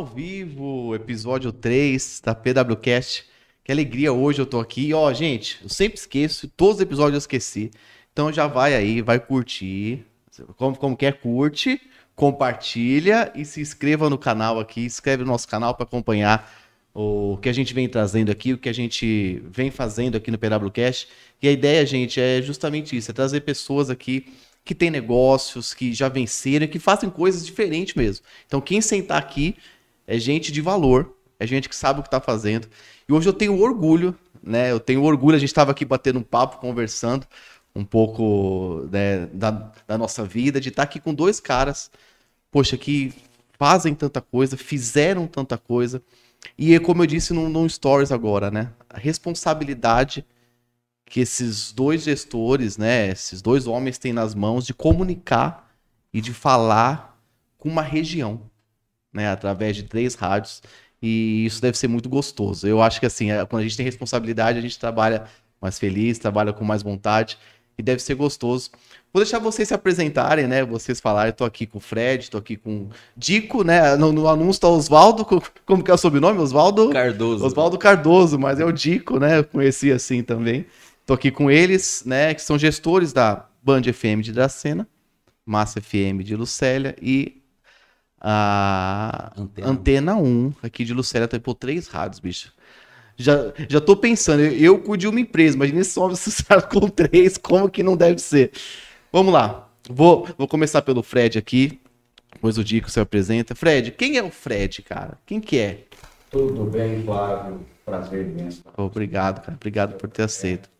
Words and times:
ao 0.00 0.06
vivo, 0.06 0.94
episódio 0.94 1.52
3 1.52 2.22
da 2.24 2.34
PWCast. 2.34 3.26
Que 3.62 3.70
alegria 3.70 4.10
hoje 4.10 4.40
eu 4.40 4.46
tô 4.46 4.58
aqui. 4.58 4.94
Ó, 4.94 5.12
gente, 5.12 5.58
eu 5.62 5.68
sempre 5.68 5.98
esqueço, 5.98 6.48
todos 6.48 6.76
os 6.76 6.80
episódios 6.80 7.12
eu 7.12 7.18
esqueci. 7.18 7.70
Então 8.10 8.32
já 8.32 8.46
vai 8.46 8.74
aí, 8.74 9.02
vai 9.02 9.20
curtir. 9.20 10.06
Como, 10.56 10.74
como 10.74 10.96
quer, 10.96 11.20
curte, 11.20 11.78
compartilha 12.14 13.30
e 13.34 13.44
se 13.44 13.60
inscreva 13.60 14.08
no 14.08 14.16
canal 14.16 14.58
aqui. 14.58 14.86
Inscreve 14.86 15.22
no 15.22 15.32
nosso 15.32 15.46
canal 15.46 15.74
para 15.74 15.84
acompanhar 15.84 16.50
o 16.94 17.36
que 17.36 17.50
a 17.50 17.52
gente 17.52 17.74
vem 17.74 17.86
trazendo 17.86 18.32
aqui, 18.32 18.54
o 18.54 18.58
que 18.58 18.70
a 18.70 18.74
gente 18.74 19.42
vem 19.50 19.70
fazendo 19.70 20.16
aqui 20.16 20.30
no 20.30 20.38
PWCast. 20.38 21.08
E 21.42 21.46
a 21.48 21.52
ideia, 21.52 21.84
gente, 21.84 22.18
é 22.18 22.40
justamente 22.40 22.96
isso: 22.96 23.10
é 23.10 23.14
trazer 23.14 23.42
pessoas 23.42 23.90
aqui 23.90 24.32
que 24.64 24.74
têm 24.74 24.90
negócios, 24.90 25.74
que 25.74 25.92
já 25.92 26.08
venceram, 26.08 26.66
que 26.66 26.78
fazem 26.78 27.10
coisas 27.10 27.44
diferentes 27.44 27.94
mesmo. 27.94 28.24
Então, 28.46 28.62
quem 28.62 28.80
sentar 28.80 29.18
aqui 29.18 29.56
é 30.10 30.18
gente 30.18 30.50
de 30.50 30.60
valor, 30.60 31.16
é 31.38 31.46
gente 31.46 31.68
que 31.68 31.76
sabe 31.76 32.00
o 32.00 32.02
que 32.02 32.08
está 32.08 32.20
fazendo. 32.20 32.68
E 33.08 33.12
hoje 33.12 33.28
eu 33.28 33.32
tenho 33.32 33.60
orgulho, 33.60 34.12
né? 34.42 34.72
Eu 34.72 34.80
tenho 34.80 35.04
orgulho, 35.04 35.36
a 35.36 35.38
gente 35.38 35.50
estava 35.50 35.70
aqui 35.70 35.84
batendo 35.84 36.18
um 36.18 36.22
papo, 36.22 36.58
conversando 36.58 37.24
um 37.72 37.84
pouco 37.84 38.88
né, 38.90 39.26
da, 39.26 39.72
da 39.86 39.96
nossa 39.96 40.24
vida, 40.24 40.60
de 40.60 40.70
estar 40.70 40.82
tá 40.82 40.88
aqui 40.88 40.98
com 40.98 41.14
dois 41.14 41.38
caras, 41.38 41.92
poxa, 42.50 42.76
que 42.76 43.14
fazem 43.56 43.94
tanta 43.94 44.20
coisa, 44.20 44.56
fizeram 44.56 45.28
tanta 45.28 45.56
coisa. 45.56 46.02
E 46.58 46.76
como 46.80 47.04
eu 47.04 47.06
disse 47.06 47.32
num 47.32 47.68
stories 47.68 48.10
agora, 48.10 48.50
né? 48.50 48.72
A 48.88 48.98
responsabilidade 48.98 50.26
que 51.06 51.20
esses 51.20 51.70
dois 51.70 52.02
gestores, 52.02 52.76
né, 52.76 53.10
esses 53.10 53.40
dois 53.40 53.68
homens 53.68 53.96
têm 53.96 54.12
nas 54.12 54.34
mãos 54.34 54.66
de 54.66 54.74
comunicar 54.74 55.70
e 56.12 56.20
de 56.20 56.34
falar 56.34 57.16
com 57.58 57.68
uma 57.68 57.82
região 57.82 58.49
né, 59.12 59.28
através 59.28 59.76
de 59.76 59.84
três 59.84 60.14
rádios. 60.14 60.62
E 61.02 61.46
isso 61.46 61.62
deve 61.62 61.78
ser 61.78 61.88
muito 61.88 62.08
gostoso. 62.08 62.66
Eu 62.66 62.82
acho 62.82 63.00
que 63.00 63.06
assim, 63.06 63.30
é, 63.30 63.44
quando 63.46 63.60
a 63.60 63.64
gente 63.64 63.76
tem 63.76 63.84
responsabilidade, 63.84 64.58
a 64.58 64.62
gente 64.62 64.78
trabalha 64.78 65.24
mais 65.60 65.78
feliz, 65.78 66.18
trabalha 66.18 66.52
com 66.52 66.64
mais 66.64 66.82
vontade 66.82 67.38
e 67.78 67.82
deve 67.82 68.02
ser 68.02 68.14
gostoso. 68.14 68.70
Vou 69.12 69.22
deixar 69.22 69.38
vocês 69.38 69.66
se 69.66 69.74
apresentarem, 69.74 70.46
né? 70.46 70.64
Vocês 70.64 71.00
falarem. 71.00 71.30
Estou 71.30 71.46
aqui 71.46 71.66
com 71.66 71.78
o 71.78 71.80
Fred, 71.80 72.24
estou 72.24 72.38
aqui 72.38 72.56
com 72.56 72.82
o 72.82 72.90
Dico, 73.16 73.64
né? 73.64 73.96
No, 73.96 74.12
no 74.12 74.28
anúncio 74.28 74.50
está 74.50 74.68
Oswaldo. 74.68 75.24
Como 75.66 75.82
que 75.82 75.90
é 75.90 75.94
o 75.94 75.98
sobrenome? 75.98 76.38
Oswaldo 76.38 76.90
Cardoso. 76.90 77.44
Oswaldo 77.44 77.78
Cardoso, 77.78 78.38
mas 78.38 78.60
é 78.60 78.64
o 78.64 78.70
Dico, 78.70 79.18
né? 79.18 79.38
Eu 79.38 79.44
conheci 79.44 79.90
assim 79.90 80.22
também. 80.22 80.64
Estou 81.00 81.14
aqui 81.14 81.30
com 81.30 81.50
eles, 81.50 82.04
né? 82.06 82.32
Que 82.34 82.42
são 82.42 82.56
gestores 82.56 83.12
da 83.12 83.46
Band 83.62 83.82
FM 83.82 84.20
de 84.22 84.32
Dracena, 84.32 84.86
Massa 85.44 85.80
FM 85.80 86.22
de 86.22 86.36
Lucélia 86.36 86.94
e 87.02 87.39
a 88.20 89.32
Antena, 89.36 89.68
Antena 89.68 90.16
1 90.16 90.52
aqui 90.62 90.84
de 90.84 90.92
Lucélia 90.92 91.26
tem 91.26 91.40
por 91.40 91.54
três 91.54 91.88
rádios, 91.88 92.20
bicho. 92.20 92.52
Já, 93.16 93.52
já 93.68 93.80
tô 93.80 93.96
pensando, 93.96 94.40
eu, 94.40 94.52
eu 94.52 94.78
cuido 94.78 94.98
de 94.98 95.08
uma 95.08 95.20
empresa, 95.20 95.56
imagina 95.56 95.84
só 95.84 96.08
você 96.08 96.30
com 96.70 96.88
três, 96.88 97.36
como 97.36 97.68
que 97.68 97.82
não 97.82 97.96
deve 97.96 98.18
ser. 98.18 98.50
Vamos 99.12 99.32
lá, 99.32 99.68
vou, 99.88 100.28
vou 100.38 100.48
começar 100.48 100.82
pelo 100.82 101.02
Fred 101.02 101.38
aqui, 101.38 101.80
depois 102.32 102.56
o 102.56 102.64
Dico 102.64 102.90
se 102.90 103.00
apresenta. 103.00 103.54
Fred, 103.54 103.90
quem 103.90 104.16
é 104.16 104.22
o 104.22 104.30
Fred, 104.30 104.82
cara? 104.82 105.18
Quem 105.26 105.40
que 105.40 105.58
é? 105.58 105.84
Tudo 106.30 106.64
bem, 106.64 107.02
Flávio? 107.04 107.60
Prazer 107.84 108.26
imenso. 108.26 108.62
Obrigado, 108.76 109.40
cara. 109.40 109.56
Obrigado 109.56 109.96
por 109.96 110.08
ter 110.08 110.22
aceito. 110.22 110.70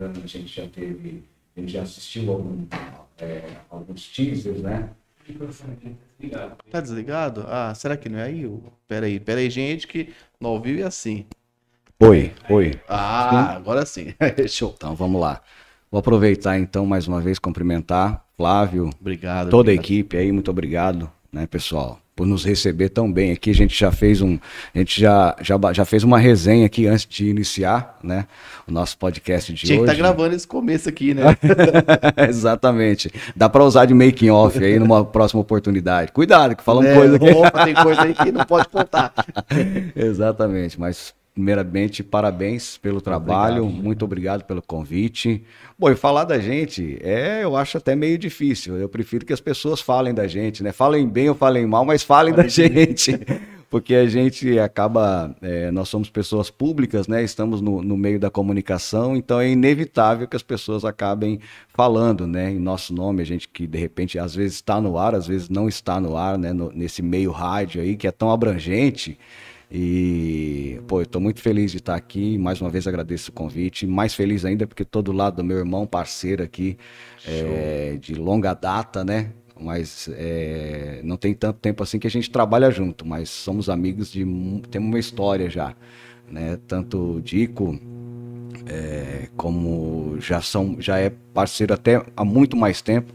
A 0.00 0.26
gente 0.26 0.48
já 0.48 0.66
teve, 0.66 1.22
a 1.56 1.60
gente 1.60 1.72
já 1.72 1.82
assistiu 1.82 2.32
algum, 2.32 2.66
é, 3.18 3.42
alguns 3.70 4.08
teasers, 4.08 4.60
né? 4.60 4.90
Tá 6.70 6.80
desligado? 6.80 7.44
Ah, 7.48 7.74
será 7.74 7.96
que 7.96 8.08
não 8.08 8.18
é 8.18 8.24
aí? 8.24 8.48
Pera 8.86 9.06
aí, 9.06 9.20
pera 9.20 9.40
aí, 9.40 9.50
gente, 9.50 9.86
que 9.86 10.12
no 10.40 10.48
ao 10.48 10.60
vivo 10.60 10.80
é 10.82 10.84
assim. 10.84 11.26
Oi, 12.00 12.32
oi. 12.50 12.80
Ah, 12.88 13.28
sim? 13.30 13.56
agora 13.56 13.86
sim. 13.86 14.14
Show. 14.48 14.74
Então 14.76 14.94
vamos 14.94 15.20
lá. 15.20 15.40
Vou 15.90 15.98
aproveitar 15.98 16.58
então 16.58 16.86
mais 16.86 17.06
uma 17.06 17.20
vez 17.20 17.38
cumprimentar 17.38 18.24
Flávio, 18.36 18.90
obrigado, 19.00 19.50
toda 19.50 19.70
obrigado. 19.70 19.82
a 19.82 19.84
equipe 19.84 20.16
aí, 20.16 20.32
muito 20.32 20.50
obrigado, 20.50 21.12
né, 21.32 21.46
pessoal? 21.46 22.02
por 22.14 22.26
nos 22.26 22.44
receber 22.44 22.90
tão 22.90 23.10
bem 23.10 23.32
aqui. 23.32 23.50
A 23.50 23.54
gente 23.54 23.78
já 23.78 23.90
fez 23.90 24.20
um, 24.20 24.38
a 24.74 24.78
gente 24.78 25.00
já, 25.00 25.34
já, 25.40 25.58
já 25.72 25.84
fez 25.84 26.04
uma 26.04 26.18
resenha 26.18 26.66
aqui 26.66 26.86
antes 26.86 27.06
de 27.06 27.28
iniciar, 27.28 27.98
né, 28.02 28.26
o 28.68 28.72
nosso 28.72 28.96
podcast 28.98 29.52
de 29.52 29.66
Tinha 29.66 29.80
hoje. 29.80 29.84
Tinha 29.86 29.96
que 29.96 30.02
tá 30.02 30.08
gravando 30.08 30.34
esse 30.34 30.46
começo 30.46 30.88
aqui, 30.88 31.14
né? 31.14 31.36
Exatamente. 32.28 33.10
Dá 33.34 33.48
para 33.48 33.64
usar 33.64 33.86
de 33.86 33.94
making 33.94 34.30
off 34.30 34.62
aí 34.62 34.78
numa 34.78 35.04
próxima 35.04 35.40
oportunidade. 35.40 36.12
Cuidado, 36.12 36.54
que 36.54 36.62
falamos 36.62 36.90
é, 36.90 36.94
coisa 36.94 37.16
aqui. 37.16 37.30
Opa, 37.30 37.64
tem 37.64 37.74
coisa 37.74 38.02
aí 38.02 38.14
que 38.14 38.30
não 38.30 38.44
pode 38.44 38.68
contar. 38.68 39.12
Exatamente, 39.96 40.78
mas 40.78 41.14
primeiramente, 41.34 42.02
parabéns 42.02 42.76
pelo 42.76 43.00
trabalho, 43.00 43.64
obrigado. 43.64 43.84
muito 43.84 44.04
obrigado 44.04 44.44
pelo 44.44 44.60
convite. 44.60 45.42
Bom, 45.78 45.90
e 45.90 45.96
falar 45.96 46.24
da 46.24 46.38
gente, 46.38 46.98
é, 47.02 47.42
eu 47.42 47.56
acho 47.56 47.78
até 47.78 47.96
meio 47.96 48.18
difícil. 48.18 48.76
Eu 48.76 48.88
prefiro 48.88 49.24
que 49.24 49.32
as 49.32 49.40
pessoas 49.40 49.80
falem 49.80 50.12
da 50.12 50.26
gente, 50.26 50.62
né? 50.62 50.72
Falem 50.72 51.08
bem 51.08 51.28
ou 51.28 51.34
falem 51.34 51.66
mal, 51.66 51.84
mas 51.84 52.02
falem 52.02 52.34
da 52.34 52.46
gente. 52.46 53.18
Porque 53.72 53.94
a 53.94 54.04
gente 54.04 54.58
acaba, 54.58 55.34
é, 55.40 55.70
nós 55.70 55.88
somos 55.88 56.10
pessoas 56.10 56.50
públicas, 56.50 57.08
né? 57.08 57.24
Estamos 57.24 57.62
no, 57.62 57.80
no, 57.80 57.96
meio 57.96 58.20
da 58.20 58.30
comunicação, 58.30 59.16
então 59.16 59.40
é 59.40 59.48
inevitável 59.48 60.28
que 60.28 60.36
as 60.36 60.42
pessoas 60.42 60.84
acabem 60.84 61.40
falando, 61.68 62.26
né? 62.26 62.50
Em 62.50 62.58
nosso 62.58 62.92
nome, 62.92 63.22
a 63.22 63.24
gente 63.24 63.48
que 63.48 63.66
de 63.66 63.78
repente 63.78 64.18
às 64.18 64.34
vezes 64.34 64.56
está 64.56 64.78
no 64.78 64.98
ar, 64.98 65.14
às 65.14 65.26
vezes 65.26 65.48
não 65.48 65.70
está 65.70 65.98
no 65.98 66.18
ar, 66.18 66.36
né? 66.36 66.52
No, 66.52 66.70
nesse 66.70 67.00
meio 67.00 67.30
rádio 67.30 67.80
aí 67.80 67.96
que 67.96 68.06
é 68.06 68.10
tão 68.10 68.30
abrangente. 68.30 69.18
E, 69.74 70.78
pô, 70.86 71.00
eu 71.00 71.06
tô 71.06 71.18
muito 71.18 71.40
feliz 71.40 71.70
de 71.70 71.78
estar 71.78 71.94
aqui. 71.94 72.36
Mais 72.36 72.60
uma 72.60 72.68
vez 72.68 72.86
agradeço 72.86 73.30
o 73.30 73.32
convite. 73.32 73.86
Mais 73.86 74.12
feliz 74.12 74.44
ainda 74.44 74.66
porque 74.66 74.84
tô 74.84 75.00
do 75.00 75.12
lado 75.12 75.36
do 75.36 75.44
meu 75.44 75.56
irmão 75.56 75.86
parceiro 75.86 76.42
aqui, 76.42 76.76
é, 77.26 77.96
de 77.98 78.14
longa 78.14 78.52
data, 78.52 79.02
né? 79.02 79.32
Mas 79.58 80.10
é, 80.12 81.00
não 81.02 81.16
tem 81.16 81.32
tanto 81.32 81.58
tempo 81.58 81.82
assim 81.82 81.98
que 81.98 82.06
a 82.06 82.10
gente 82.10 82.30
trabalha 82.30 82.70
junto, 82.70 83.06
mas 83.06 83.30
somos 83.30 83.70
amigos 83.70 84.12
de. 84.12 84.26
Temos 84.70 84.88
uma 84.88 84.98
história 84.98 85.48
já, 85.48 85.74
né? 86.30 86.58
Tanto 86.66 87.16
o 87.16 87.22
Dico. 87.22 87.78
É, 88.66 89.28
como 89.36 90.16
já 90.20 90.40
são 90.40 90.76
já 90.80 90.98
é 90.98 91.10
parceiro 91.10 91.74
até 91.74 92.04
há 92.16 92.24
muito 92.24 92.56
mais 92.56 92.80
tempo 92.80 93.12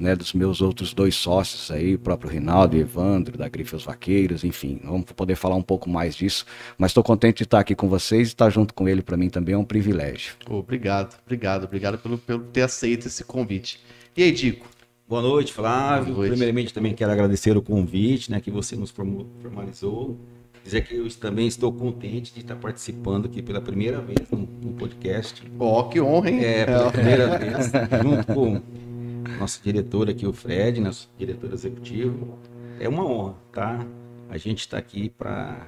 né, 0.00 0.16
dos 0.16 0.32
meus 0.32 0.60
outros 0.62 0.94
dois 0.94 1.14
sócios 1.14 1.70
aí, 1.70 1.94
o 1.94 1.98
próprio 1.98 2.30
Rinaldo 2.30 2.76
e 2.76 2.80
Evandro, 2.80 3.36
da 3.36 3.48
Grife 3.48 3.76
os 3.76 3.84
Vaqueiros, 3.84 4.42
enfim, 4.42 4.80
vamos 4.82 5.04
poder 5.12 5.36
falar 5.36 5.56
um 5.56 5.62
pouco 5.62 5.90
mais 5.90 6.16
disso. 6.16 6.46
Mas 6.78 6.90
estou 6.90 7.04
contente 7.04 7.38
de 7.38 7.42
estar 7.44 7.60
aqui 7.60 7.74
com 7.74 7.88
vocês 7.88 8.28
e 8.28 8.30
estar 8.32 8.48
junto 8.48 8.72
com 8.72 8.88
ele 8.88 9.02
para 9.02 9.16
mim 9.16 9.28
também 9.28 9.54
é 9.54 9.58
um 9.58 9.64
privilégio. 9.64 10.34
Obrigado, 10.48 11.16
obrigado, 11.24 11.64
obrigado 11.64 11.98
pelo, 11.98 12.16
pelo 12.16 12.40
ter 12.44 12.62
aceito 12.62 13.06
esse 13.06 13.22
convite. 13.24 13.78
E 14.16 14.22
aí, 14.22 14.32
Dico? 14.32 14.66
Boa 15.06 15.22
noite, 15.22 15.52
Flávio. 15.52 16.14
Boa 16.14 16.18
noite. 16.18 16.30
Primeiramente 16.30 16.72
também 16.72 16.94
quero 16.94 17.12
agradecer 17.12 17.56
o 17.56 17.62
convite, 17.62 18.30
né, 18.30 18.40
que 18.40 18.50
você 18.50 18.76
nos 18.76 18.90
formalizou. 18.90 20.16
Dizer 20.64 20.82
que 20.82 20.94
eu 20.94 21.08
também 21.16 21.46
estou 21.46 21.72
contente 21.72 22.32
de 22.34 22.40
estar 22.40 22.56
participando 22.56 23.26
aqui 23.26 23.42
pela 23.42 23.60
primeira 23.60 24.00
vez 24.00 24.30
no, 24.30 24.38
no 24.38 24.72
podcast. 24.74 25.42
Ó, 25.58 25.80
oh, 25.80 25.88
que 25.88 26.00
honra, 26.00 26.30
hein? 26.30 26.44
É, 26.44 26.66
pela 26.66 26.92
primeira 26.92 27.38
vez, 27.38 27.72
junto 28.02 28.26
com 28.34 28.62
nosso 29.38 29.62
diretor 29.62 30.10
aqui, 30.10 30.26
o 30.26 30.32
Fred, 30.32 30.80
nosso 30.80 31.10
diretor 31.16 31.52
executivo. 31.52 32.38
É 32.78 32.88
uma 32.88 33.04
honra, 33.04 33.34
tá? 33.52 33.86
A 34.28 34.36
gente 34.36 34.60
está 34.60 34.78
aqui 34.78 35.08
para 35.08 35.66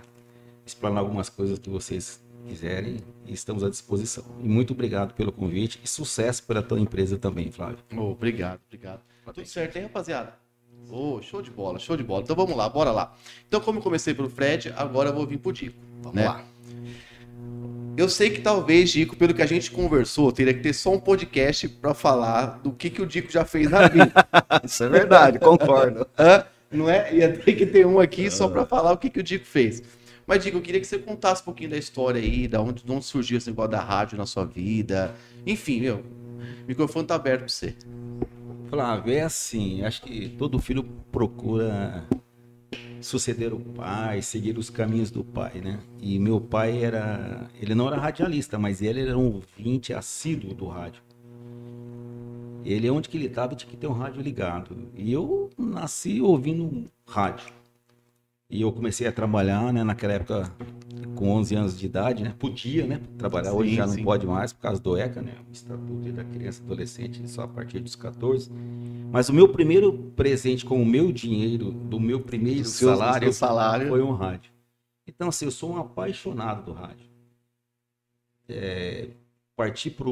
explanar 0.65 1.01
algumas 1.01 1.29
coisas 1.29 1.59
que 1.59 1.71
vocês 1.71 2.23
quiserem 2.47 2.99
e 3.27 3.33
estamos 3.33 3.65
à 3.65 3.71
disposição. 3.71 4.25
E 4.41 4.49
muito 4.49 4.73
obrigado 4.73 5.15
pelo 5.15 5.33
convite 5.33 5.81
e 5.83 5.89
sucesso 5.89 6.45
para 6.45 6.61
a 6.61 6.63
tua 6.63 6.79
empresa 6.79 7.17
também, 7.19 7.51
Flávio. 7.51 7.79
Oh, 7.97 8.11
obrigado, 8.11 8.61
obrigado. 8.67 9.01
Tudo 9.33 9.47
certo, 9.47 9.77
hein, 9.77 9.85
rapaziada? 9.85 10.42
Oh, 10.91 11.21
show 11.23 11.41
de 11.41 11.51
bola, 11.51 11.79
show 11.79 11.97
de 11.97 12.03
bola. 12.03 12.23
Então 12.23 12.37
vamos 12.37 12.57
lá, 12.57 12.69
bora 12.69 12.91
lá. 12.91 13.15
Então, 13.49 13.61
como 13.61 13.79
eu 13.79 13.83
comecei 13.83 14.13
pelo 14.13 14.29
Fred, 14.29 14.73
agora 14.77 15.11
eu 15.11 15.15
vou 15.15 15.27
vir 15.27 15.39
pro 15.39 15.53
Dico. 15.53 15.79
Vamos 16.03 16.17
né? 16.17 16.29
lá. 16.29 16.45
Eu 17.97 18.09
sei 18.09 18.31
que 18.31 18.41
talvez, 18.41 18.91
Dico, 18.91 19.17
pelo 19.17 19.35
que 19.35 19.43
a 19.43 19.47
gente 19.47 19.71
conversou, 19.71 20.33
teria 20.33 20.55
que 20.55 20.61
ter 20.61 20.73
só 20.73 20.93
um 20.93 21.01
podcast 21.01 21.69
para 21.69 21.93
falar 21.93 22.61
do 22.63 22.73
que, 22.73 22.89
que 22.89 23.03
o 23.03 23.07
Dico 23.07 23.31
já 23.31 23.45
fez 23.45 23.71
na 23.71 23.87
vida. 23.89 24.13
Isso 24.65 24.85
é 24.85 24.89
verdade, 24.89 25.39
concordo. 25.39 26.07
Não 26.71 26.89
é? 26.89 27.15
Ia 27.15 27.37
ter 27.37 27.53
que 27.53 27.67
ter 27.67 27.87
um 27.87 28.01
aqui 28.01 28.31
só 28.31 28.49
para 28.49 28.65
falar 28.65 28.93
o 28.93 28.97
que, 28.97 29.11
que 29.11 29.21
o 29.21 29.23
Dico 29.23 29.45
fez. 29.45 29.83
Mas, 30.27 30.43
Dico, 30.43 30.57
eu 30.57 30.63
queria 30.63 30.81
que 30.81 30.87
você 30.87 30.99
contasse 30.99 31.43
um 31.43 31.45
pouquinho 31.45 31.71
da 31.71 31.77
história 31.77 32.21
aí, 32.21 32.49
da 32.49 32.63
onde, 32.63 32.83
de 32.83 32.91
onde 32.91 33.05
surgiu 33.05 33.37
esse 33.37 33.51
negócio 33.51 33.73
da 33.73 33.81
rádio 33.81 34.17
na 34.17 34.25
sua 34.25 34.47
vida. 34.47 35.15
Enfim, 35.47 35.81
meu, 35.81 35.97
o 35.97 36.67
microfone 36.67 37.07
tá 37.07 37.15
aberto 37.15 37.41
para 37.41 37.49
você. 37.49 37.75
Flávio, 38.73 39.13
é 39.13 39.21
assim, 39.21 39.85
acho 39.85 40.01
que 40.01 40.31
todo 40.31 40.59
filho 40.59 40.83
procura 41.13 42.09
suceder 43.03 43.53
o 43.53 43.61
pai, 43.61 44.23
seguir 44.23 44.57
os 44.57 44.71
caminhos 44.71 45.11
do 45.11 45.23
pai, 45.23 45.61
né? 45.61 45.79
E 46.01 46.19
meu 46.19 46.41
pai 46.41 46.83
era, 46.83 47.51
ele 47.61 47.75
não 47.75 47.87
era 47.87 47.99
radialista, 47.99 48.59
mas 48.59 48.81
ele 48.81 49.03
era 49.03 49.19
um 49.19 49.35
ouvinte 49.35 49.93
assíduo 49.93 50.55
do 50.55 50.69
rádio. 50.69 51.03
Ele, 52.65 52.89
onde 52.89 53.11
que 53.11 53.19
ele 53.19 53.27
estava, 53.27 53.55
tinha 53.55 53.71
que 53.71 53.77
ter 53.77 53.89
um 53.89 53.93
rádio 53.93 54.23
ligado. 54.23 54.75
E 54.97 55.13
eu 55.13 55.51
nasci 55.59 56.23
ouvindo 56.23 56.87
rádio. 57.07 57.53
E 58.53 58.61
eu 58.61 58.71
comecei 58.71 59.07
a 59.07 59.13
trabalhar, 59.13 59.73
né, 59.73 59.83
naquela 59.83 60.13
época 60.13 60.55
com 61.15 61.31
11 61.31 61.55
anos 61.55 61.79
de 61.79 61.87
idade, 61.87 62.23
né? 62.23 62.35
Podia, 62.39 62.87
né, 62.87 63.01
trabalhar. 63.17 63.55
Hoje 63.55 63.71
Sim, 63.71 63.77
já 63.77 63.89
sim. 63.89 63.97
não 63.97 64.05
pode 64.05 64.27
mais 64.27 64.53
por 64.53 64.61
causa 64.61 64.79
do 64.79 64.95
ECA, 64.95 65.23
né? 65.23 65.37
O 65.49 65.53
Estatuto 65.53 66.13
da 66.13 66.23
Criança 66.23 66.61
e 66.61 66.65
Adolescente, 66.67 67.27
só 67.31 67.45
a 67.45 67.49
partir 67.49 67.81
dos 67.81 67.97
14. 67.97 68.51
Mas 69.11 69.31
o 69.31 69.33
meu 69.33 69.49
primeiro 69.49 69.91
presente 70.15 70.67
com 70.67 70.83
o 70.83 70.85
meu 70.85 71.11
dinheiro, 71.11 71.71
do 71.73 71.99
meu 71.99 72.21
primeiro 72.21 72.61
Do 72.61 72.69
seu- 72.69 72.91
salário, 72.91 73.33
salário. 73.33 73.89
foi 73.89 74.03
um 74.03 74.13
rádio. 74.13 74.53
Então, 75.07 75.29
assim, 75.29 75.47
eu 75.47 75.51
sou 75.51 75.73
um 75.73 75.79
apaixonado 75.79 76.67
do 76.67 76.73
rádio. 76.73 77.11
É, 78.49 79.09
parti 79.57 79.89
para 79.91 80.11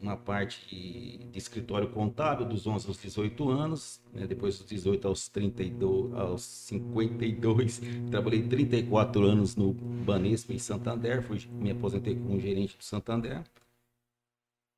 uma 0.00 0.16
parte 0.16 0.64
de, 0.68 1.18
de 1.30 1.38
escritório 1.38 1.90
contábil 1.90 2.46
dos 2.46 2.66
11 2.66 2.86
aos 2.86 2.98
18 2.98 3.50
anos, 3.50 4.00
né, 4.12 4.26
depois 4.26 4.58
dos 4.58 4.66
18 4.66 5.08
aos 5.08 5.28
32, 5.28 6.14
aos 6.14 6.42
52, 6.42 7.80
trabalhei 8.10 8.42
34 8.42 9.24
anos 9.24 9.56
no 9.56 9.72
Banespa 9.72 10.52
em 10.52 10.58
Santander, 10.58 11.22
fui, 11.22 11.40
me 11.50 11.70
aposentei 11.70 12.14
como 12.14 12.38
gerente 12.38 12.76
do 12.76 12.84
Santander. 12.84 13.42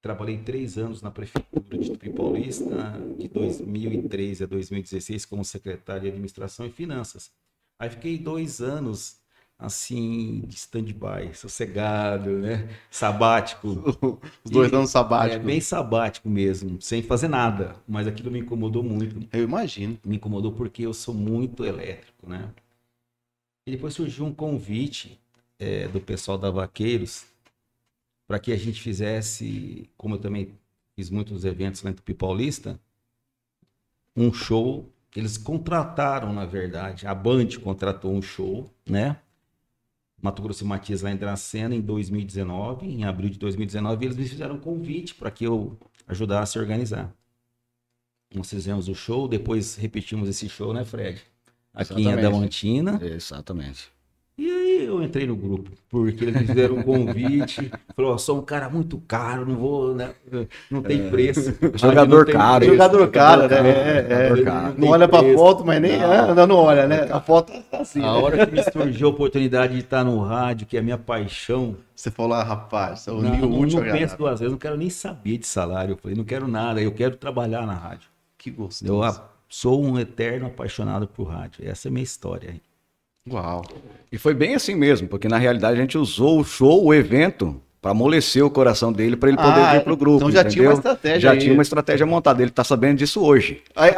Trabalhei 0.03 0.39
três 0.39 0.79
anos 0.79 1.03
na 1.03 1.11
prefeitura 1.11 1.77
de 1.77 1.91
Tupi 1.91 2.09
Paulista, 2.09 2.99
de 3.19 3.29
2013 3.29 4.45
a 4.45 4.47
2016 4.47 5.27
como 5.27 5.45
secretário 5.45 6.03
de 6.03 6.09
administração 6.09 6.65
e 6.65 6.71
finanças. 6.71 7.31
Aí 7.79 7.91
fiquei 7.91 8.17
dois 8.17 8.63
anos 8.63 9.20
assim 9.61 10.41
de 10.47 10.57
stand-by, 10.57 11.35
sossegado, 11.35 12.31
né? 12.39 12.69
Sabático. 12.91 13.69
Os 14.43 14.51
dois 14.51 14.73
anos 14.73 14.91
sabáticos. 14.91 15.43
É, 15.43 15.47
bem 15.47 15.61
sabático 15.61 16.29
mesmo, 16.31 16.81
sem 16.81 17.03
fazer 17.03 17.29
nada. 17.29 17.77
Mas 17.87 18.07
aquilo 18.07 18.31
me 18.31 18.39
incomodou 18.39 18.83
muito. 18.83 19.29
Eu 19.31 19.45
imagino. 19.45 19.99
Me 20.05 20.17
incomodou 20.17 20.53
porque 20.53 20.87
eu 20.87 20.95
sou 20.95 21.15
muito 21.15 21.65
elétrico, 21.65 22.29
né? 22.29 22.51
E 23.67 23.73
depois 23.73 23.93
surgiu 23.93 24.25
um 24.25 24.33
convite 24.33 25.21
é, 25.59 25.87
do 25.87 26.01
pessoal 26.01 26.39
da 26.39 26.51
Vaqueiros 26.51 27.27
para 28.27 28.39
que 28.39 28.53
a 28.53 28.57
gente 28.57 28.81
fizesse, 28.81 29.91
como 29.97 30.15
eu 30.15 30.19
também 30.19 30.55
fiz 30.97 31.11
muitos 31.11 31.45
eventos 31.45 31.83
lá 31.83 31.91
em 31.91 31.95
Tupi 31.95 32.15
Paulista, 32.15 32.81
um 34.17 34.33
show. 34.33 34.89
Eles 35.15 35.37
contrataram, 35.37 36.33
na 36.33 36.47
verdade, 36.47 37.07
a 37.07 37.15
Band 37.15 37.49
contratou 37.63 38.15
um 38.15 38.23
show, 38.23 38.73
né? 38.89 39.19
Mato 40.21 40.43
Grosso 40.43 40.65
e 40.65 40.67
Matias 40.67 41.03
lá 41.03 41.11
em 41.11 41.17
Dracena 41.17 41.75
em 41.75 41.81
2019, 41.81 42.87
em 42.87 43.05
abril 43.05 43.31
de 43.31 43.39
2019, 43.39 44.05
e 44.05 44.07
eles 44.07 44.17
me 44.17 44.29
fizeram 44.29 44.57
um 44.57 44.61
convite 44.61 45.15
para 45.15 45.31
que 45.31 45.45
eu 45.45 45.79
ajudasse 46.07 46.59
a 46.59 46.61
organizar. 46.61 47.15
Nós 48.35 48.49
fizemos 48.49 48.89
o 48.89 48.95
show, 48.95 49.27
depois 49.27 49.77
repetimos 49.77 50.29
esse 50.29 50.49
show, 50.49 50.73
né, 50.73 50.85
Fred? 50.85 51.21
Aqui 51.73 51.95
em 51.95 52.01
Exatamente. 52.01 52.27
Adamantina. 52.27 53.01
Exatamente. 53.03 53.91
Eu 54.85 55.03
entrei 55.03 55.27
no 55.27 55.37
grupo, 55.37 55.71
porque 55.89 56.25
eles 56.25 56.35
me 56.41 56.47
fizeram 56.47 56.77
um 56.77 56.83
convite. 56.83 57.71
Falou, 57.95 58.19
sou 58.19 58.39
um 58.39 58.43
cara 58.43 58.69
muito 58.69 58.99
caro, 59.07 59.45
não 59.47 59.57
vou, 59.57 59.95
né? 59.95 60.11
Não 60.71 60.83
tem 60.83 61.09
preço. 61.11 61.55
Jogador 61.75 62.19
Não 62.19 62.25
tem 62.25 62.35
caro. 62.35 62.59
preço. 62.61 62.73
Jogador 62.73 63.09
cara, 63.11 63.43
né? 63.43 63.49
caro, 63.49 63.67
É, 63.69 63.99
é. 64.09 64.29
jogador 64.29 64.45
caro. 64.45 64.75
Não 64.79 64.89
olha 64.89 65.09
pra 65.09 65.19
preço. 65.21 65.39
foto, 65.39 65.65
mas 65.65 65.81
nem. 65.81 65.99
Não. 65.99 66.11
Ah, 66.13 66.35
não, 66.35 66.47
não 66.47 66.57
olha, 66.57 66.87
né? 66.87 67.09
A 67.11 67.21
foto 67.21 67.53
tá 67.71 67.79
assim. 67.79 68.01
A 68.01 68.03
né? 68.03 68.09
hora 68.19 68.47
que 68.47 68.53
me 68.53 68.63
surgiu 68.63 69.09
a 69.09 69.11
oportunidade 69.11 69.75
de 69.75 69.81
estar 69.81 70.05
no 70.05 70.19
rádio, 70.23 70.67
que 70.67 70.77
é 70.77 70.81
a 70.81 70.83
minha 70.83 70.99
paixão, 70.99 71.77
Você 71.95 72.11
falou, 72.11 72.35
ah, 72.35 72.43
rapaz, 72.43 73.07
eu 73.07 73.21
não, 73.21 73.35
li 73.35 73.39
o 73.43 73.49
não, 73.49 73.59
último 73.59 73.83
não 73.83 73.93
penso 73.93 74.17
duas 74.17 74.41
vezes, 74.41 74.53
não 74.53 74.59
quero 74.59 74.77
nem 74.77 74.89
saber 74.91 75.39
de 75.39 75.47
salário. 75.47 75.93
Eu 75.93 75.97
falei, 75.97 76.17
não 76.17 76.25
quero 76.25 76.49
nada, 76.49 76.81
eu 76.81 76.93
quero 76.93 77.17
trabalhar 77.17 77.67
na 77.67 77.75
rádio. 77.75 78.09
Que 78.39 78.51
gostoso. 78.51 78.91
Eu 78.91 79.03
a- 79.03 79.29
sou 79.49 79.85
um 79.85 79.99
eterno 79.99 80.47
apaixonado 80.47 81.07
por 81.09 81.25
rádio. 81.25 81.69
Essa 81.69 81.89
é 81.89 81.91
a 81.91 81.93
minha 81.93 82.05
história. 82.05 82.55
Uau. 83.29 83.63
E 84.11 84.19
foi 84.19 84.35
bem 84.35 84.55
assim 84.55 84.75
mesmo, 84.75 85.09
porque 85.09 85.29
na 85.29 85.39
realidade 85.39 85.79
a 85.79 85.81
gente 85.81 85.97
usou 85.99 86.41
o 86.41 86.45
show, 86.45 86.85
o 86.85 86.93
evento, 86.95 87.61
para 87.81 87.93
amolecer 87.93 88.45
o 88.45 88.51
coração 88.51 88.93
dele, 88.93 89.17
para 89.17 89.29
ele 89.29 89.39
poder 89.39 89.61
Ah, 89.61 89.73
vir 89.75 89.85
pro 89.85 89.97
grupo. 89.97 90.17
então 90.19 90.31
já 90.31 90.45
tinha 90.45 90.65
uma 90.65 90.73
entendeu? 90.73 90.79
estratégia 90.93 91.21
Já 91.21 91.31
aí. 91.33 91.39
tinha 91.39 91.53
uma 91.53 91.63
estratégia 91.63 92.07
montada. 92.07 92.43
Ele 92.43 92.51
tá 92.51 92.65
sabendo 92.65 92.99
disso 92.99 93.23
hoje. 93.23 93.63
Aí, 93.75 93.93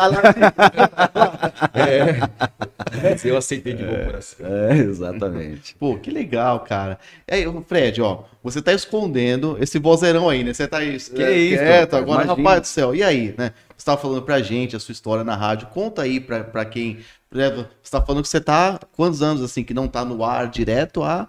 Essa 3.02 3.26
eu 3.28 3.36
aceitei 3.36 3.72
de 3.74 3.84
bom 3.84 4.04
coração. 4.04 4.46
É, 4.46 4.76
exatamente. 4.78 5.74
Pô, 5.76 5.96
que 5.98 6.10
legal, 6.10 6.60
cara. 6.60 6.98
Aí, 7.28 7.46
ô, 7.46 7.60
Fred, 7.62 8.00
ó, 8.02 8.24
você 8.42 8.60
tá 8.60 8.72
escondendo 8.72 9.56
esse 9.60 9.78
vozeirão 9.78 10.28
aí, 10.28 10.44
né? 10.44 10.52
Você 10.52 10.68
tá 10.68 10.78
aí 10.78 10.90
Que 10.98 11.30
isso, 11.30 11.62
quieto 11.62 11.94
agora, 11.94 12.24
imagina. 12.24 12.34
rapaz 12.48 12.60
do 12.60 12.66
céu. 12.66 12.94
E 12.94 13.02
aí, 13.02 13.34
né? 13.38 13.52
Você 13.76 13.86
tava 13.86 14.00
falando 14.00 14.22
pra 14.22 14.40
gente 14.42 14.76
a 14.76 14.80
sua 14.80 14.92
história 14.92 15.24
na 15.24 15.34
rádio. 15.34 15.66
Conta 15.68 16.02
aí 16.02 16.20
pra 16.20 16.64
quem. 16.64 16.98
Né, 17.32 17.50
Você 17.82 17.90
tá 17.90 18.02
falando 18.02 18.22
que 18.22 18.28
você 18.28 18.40
tá 18.40 18.78
quantos 18.92 19.22
anos 19.22 19.42
assim 19.42 19.64
que 19.64 19.74
não 19.74 19.88
tá 19.88 20.04
no 20.04 20.24
ar 20.24 20.48
direto 20.48 21.02
a. 21.02 21.28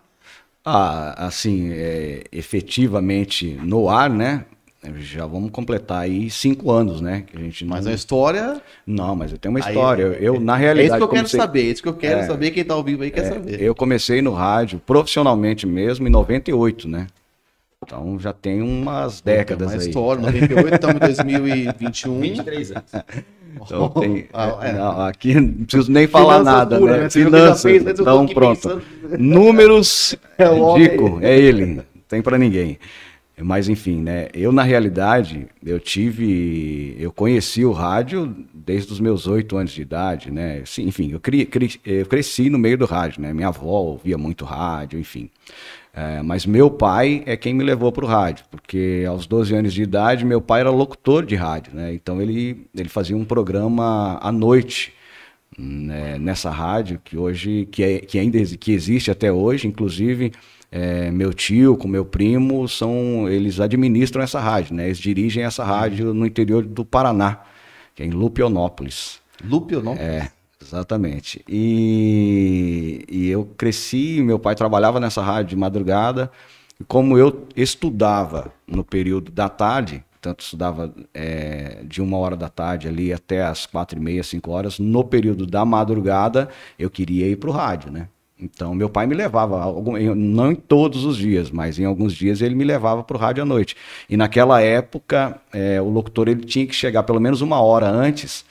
Ah, 0.65 1.25
assim, 1.27 1.71
é, 1.73 2.23
efetivamente 2.31 3.57
no 3.63 3.89
ar, 3.89 4.09
né? 4.09 4.45
Já 4.99 5.25
vamos 5.25 5.49
completar 5.51 6.01
aí 6.01 6.29
cinco 6.29 6.69
anos, 6.71 6.99
né? 6.99 7.23
Que 7.25 7.37
a 7.37 7.39
gente 7.39 7.63
não... 7.63 7.71
Mas 7.71 7.87
a 7.87 7.93
história. 7.93 8.61
Não, 8.85 9.15
mas 9.15 9.31
eu 9.31 9.37
tenho 9.37 9.53
uma 9.55 9.59
Aí, 9.65 9.71
história. 9.73 10.03
Eu, 10.03 10.13
eu, 10.35 10.39
na 10.41 10.55
É 10.57 10.59
realidade. 10.59 10.87
isso 10.89 10.97
que 10.97 11.03
eu 11.03 11.07
quero 11.07 11.19
comecei- 11.21 11.39
saber, 11.39 11.59
é 11.61 11.63
isso 11.71 11.81
que 11.83 11.87
eu 11.89 11.93
quero 11.93 12.19
É. 12.19 12.27
saber. 12.27 12.51
Quem 12.51 12.63
tá 12.65 12.73
ao 12.73 12.83
vivo 12.83 13.03
aí 13.03 13.09
quer 13.11 13.21
É, 13.25 13.29
saber. 13.29 13.61
Eu 13.61 13.73
comecei 13.73 14.21
no 14.21 14.33
rádio 14.33 14.79
profissionalmente 14.85 15.65
mesmo 15.65 16.05
em 16.07 16.11
98, 16.11 16.87
né? 16.89 17.07
Então 17.85 18.17
já 18.19 18.31
tem 18.33 18.61
umas 18.61 19.21
décadas 19.21 19.71
Uma 19.73 19.81
aí. 19.81 19.87
história, 19.87 20.21
98, 20.21 20.75
estamos 20.75 20.95
em 20.95 20.99
2021. 20.99 22.19
23 22.21 22.71
anos. 22.71 22.91
Então 23.61 23.89
tem, 23.89 24.25
Ah, 24.33 24.57
é. 24.61 24.73
não, 24.73 25.01
aqui 25.01 25.33
não 25.35 25.65
preciso 25.65 25.91
nem 25.91 26.07
falar 26.07 26.39
Finanças 26.39 26.53
nada, 26.53 26.77
puras, 26.79 26.97
né? 26.97 27.03
Já 27.03 27.09
Finanças, 27.09 27.61
fez, 27.61 27.83
tô 27.83 27.89
então 27.89 28.27
pronto. 28.27 28.55
pensando. 28.61 28.83
Números, 29.17 30.15
É. 30.37 30.45
Dico, 30.79 31.19
é 31.21 31.39
ele, 31.39 31.65
não 31.65 31.83
tem 32.07 32.21
pra 32.21 32.37
ninguém. 32.37 32.77
Mas 33.41 33.67
enfim, 33.67 33.99
né? 33.99 34.27
Eu 34.31 34.51
na 34.51 34.61
realidade, 34.61 35.47
eu 35.65 35.79
tive, 35.79 36.95
eu 36.99 37.11
conheci 37.11 37.65
o 37.65 37.71
rádio 37.71 38.33
desde 38.53 38.93
os 38.93 38.99
meus 38.99 39.25
oito 39.25 39.57
anos 39.57 39.71
de 39.71 39.81
idade, 39.81 40.29
né? 40.29 40.63
Enfim, 40.77 41.11
eu, 41.11 41.21
eu 41.83 42.05
cresci 42.05 42.47
no 42.51 42.59
meio 42.59 42.77
do 42.77 42.85
rádio, 42.85 43.21
né? 43.23 43.33
Minha 43.33 43.47
avó 43.47 43.79
ouvia 43.81 44.19
muito 44.19 44.45
rádio, 44.45 44.99
enfim. 44.99 45.31
É, 45.95 46.23
mas 46.23 46.43
meu 46.43 46.71
pai 46.71 47.21
é 47.27 47.37
quem 47.37 47.53
me 47.53 47.63
levou 47.63 47.91
para 47.91 48.03
o 48.03 48.07
rádio, 48.07 48.45
porque 48.49 49.05
aos 49.07 49.27
12 49.27 49.53
anos 49.53 49.73
de 49.73 49.83
idade 49.83 50.25
meu 50.25 50.41
pai 50.41 50.61
era 50.61 50.71
locutor 50.71 51.23
de 51.23 51.35
rádio, 51.35 51.75
né? 51.75 51.93
Então 51.93 52.19
ele, 52.19 52.65
ele 52.75 52.89
fazia 52.89 53.15
um 53.15 53.23
programa 53.23 54.17
à 54.19 54.31
noite 54.31 54.91
né, 55.55 56.17
nessa 56.17 56.49
rádio 56.49 56.99
que 57.03 57.15
hoje 57.15 57.67
que, 57.71 57.83
é, 57.83 57.99
que 57.99 58.17
ainda 58.17 58.43
que 58.57 58.71
existe 58.71 59.11
até 59.11 59.31
hoje, 59.31 59.67
inclusive 59.67 60.31
é, 60.71 61.11
meu 61.11 61.31
tio 61.31 61.77
com 61.77 61.87
meu 61.87 62.03
primo 62.03 62.67
são 62.67 63.29
eles 63.29 63.59
administram 63.59 64.23
essa 64.23 64.39
rádio, 64.39 64.73
né? 64.73 64.85
Eles 64.85 64.97
dirigem 64.97 65.43
essa 65.43 65.63
rádio 65.63 66.11
no 66.11 66.25
interior 66.25 66.63
do 66.63 66.83
Paraná, 66.83 67.43
que 67.93 68.01
é 68.01 68.05
em 68.07 68.09
Lupionópolis. 68.09 69.21
Não? 69.83 69.93
É, 69.93 70.31
exatamente. 70.73 71.43
E, 71.47 73.05
e 73.07 73.29
eu 73.29 73.45
cresci, 73.57 74.21
meu 74.21 74.39
pai 74.39 74.55
trabalhava 74.55 74.99
nessa 74.99 75.21
rádio 75.21 75.51
de 75.51 75.55
madrugada. 75.55 76.31
E 76.79 76.83
como 76.83 77.17
eu 77.17 77.47
estudava 77.55 78.51
no 78.67 78.83
período 78.83 79.31
da 79.31 79.47
tarde, 79.47 80.03
tanto 80.19 80.43
estudava 80.43 80.93
é, 81.13 81.83
de 81.83 82.01
uma 82.01 82.17
hora 82.17 82.35
da 82.35 82.49
tarde 82.49 82.87
ali 82.87 83.13
até 83.13 83.43
as 83.43 83.65
quatro 83.65 83.99
e 83.99 84.01
meia, 84.01 84.23
cinco 84.23 84.51
horas, 84.51 84.79
no 84.79 85.03
período 85.03 85.45
da 85.45 85.63
madrugada, 85.63 86.49
eu 86.79 86.89
queria 86.89 87.27
ir 87.27 87.35
para 87.35 87.49
o 87.49 87.53
rádio, 87.53 87.91
né? 87.91 88.07
Então, 88.39 88.73
meu 88.73 88.89
pai 88.89 89.05
me 89.05 89.13
levava, 89.13 89.63
não 90.15 90.51
em 90.51 90.55
todos 90.55 91.05
os 91.05 91.15
dias, 91.15 91.49
mas 91.49 91.79
em 91.79 91.85
alguns 91.85 92.13
dias 92.13 92.41
ele 92.41 92.55
me 92.55 92.63
levava 92.63 93.03
para 93.03 93.15
o 93.15 93.19
rádio 93.19 93.43
à 93.43 93.45
noite. 93.45 93.75
E 94.09 94.17
naquela 94.17 94.59
época, 94.59 95.39
é, 95.53 95.79
o 95.79 95.87
locutor 95.87 96.27
ele 96.27 96.43
tinha 96.43 96.65
que 96.65 96.75
chegar 96.75 97.03
pelo 97.03 97.21
menos 97.21 97.39
uma 97.41 97.61
hora 97.61 97.87
antes 97.87 98.43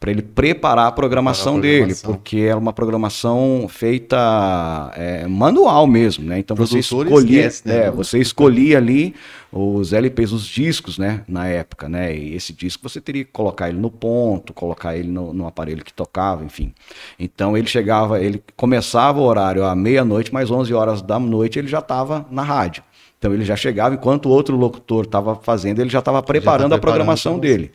para 0.00 0.10
ele 0.10 0.22
preparar 0.22 0.86
a 0.86 0.92
programação, 0.92 1.60
Preparar 1.60 1.76
a 1.76 1.78
dele, 1.78 1.94
programação. 1.94 2.12
porque 2.14 2.38
era 2.38 2.58
uma 2.58 2.72
programação 2.72 3.66
feita 3.68 4.90
é, 4.96 5.26
manual 5.28 5.86
mesmo, 5.86 6.24
né? 6.24 6.38
Então 6.38 6.56
você 6.56 6.78
escolhia, 6.78 7.46
esquece, 7.46 7.68
né? 7.68 7.84
é, 7.84 7.90
você 7.90 8.18
escolhia 8.18 8.78
ali 8.78 9.14
os 9.52 9.92
LPs, 9.92 10.32
os 10.32 10.46
discos, 10.46 10.96
né? 10.96 11.22
Na 11.28 11.46
época, 11.48 11.86
né? 11.86 12.16
E 12.16 12.34
esse 12.34 12.54
disco 12.54 12.88
você 12.88 12.98
teria 12.98 13.26
que 13.26 13.30
colocar 13.30 13.68
ele 13.68 13.78
no 13.78 13.90
ponto, 13.90 14.54
colocar 14.54 14.96
ele 14.96 15.08
no, 15.08 15.34
no 15.34 15.46
aparelho 15.46 15.84
que 15.84 15.92
tocava, 15.92 16.42
enfim. 16.42 16.72
Então 17.18 17.54
ele 17.54 17.66
chegava, 17.66 18.18
ele 18.22 18.42
começava 18.56 19.20
o 19.20 19.24
horário 19.24 19.66
à 19.66 19.76
meia-noite, 19.76 20.32
mas 20.32 20.50
11 20.50 20.72
horas 20.72 21.02
da 21.02 21.18
noite 21.18 21.58
ele 21.58 21.68
já 21.68 21.80
estava 21.80 22.26
na 22.30 22.42
rádio. 22.42 22.82
Então 23.18 23.34
ele 23.34 23.44
já 23.44 23.54
chegava 23.54 23.94
enquanto 23.94 24.26
o 24.26 24.30
outro 24.30 24.56
locutor 24.56 25.04
estava 25.04 25.36
fazendo, 25.36 25.80
ele 25.80 25.90
já 25.90 25.98
estava 25.98 26.22
preparando 26.22 26.72
a 26.72 26.78
preparando 26.78 26.80
programação 26.80 27.38
pra 27.38 27.48
você. 27.50 27.70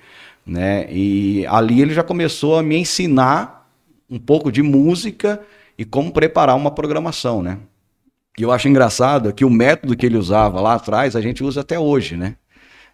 Né? 0.46 0.88
E 0.92 1.46
ali 1.48 1.82
ele 1.82 1.94
já 1.94 2.04
começou 2.04 2.58
a 2.58 2.64
me 2.64 2.78
ensinar 2.78 3.70
um 4.10 4.20
pouco 4.20 4.52
de 4.52 4.62
música 4.62 5.42
e 5.78 5.84
como 5.84 6.12
preparar 6.12 6.56
uma 6.56 6.72
programação, 6.72 7.42
né? 7.42 7.58
E 8.38 8.44
eu 8.44 8.52
acho 8.52 8.68
engraçado 8.68 9.34
que 9.34 9.46
o 9.46 9.50
método 9.50 9.96
que 9.96 10.06
ele 10.06 10.18
usava 10.18 10.60
lá 10.62 10.76
atrás 10.76 11.16
a 11.16 11.22
gente 11.22 11.44
usa 11.44 11.62
até 11.62 11.80
hoje, 11.80 12.16
né? 12.16 12.36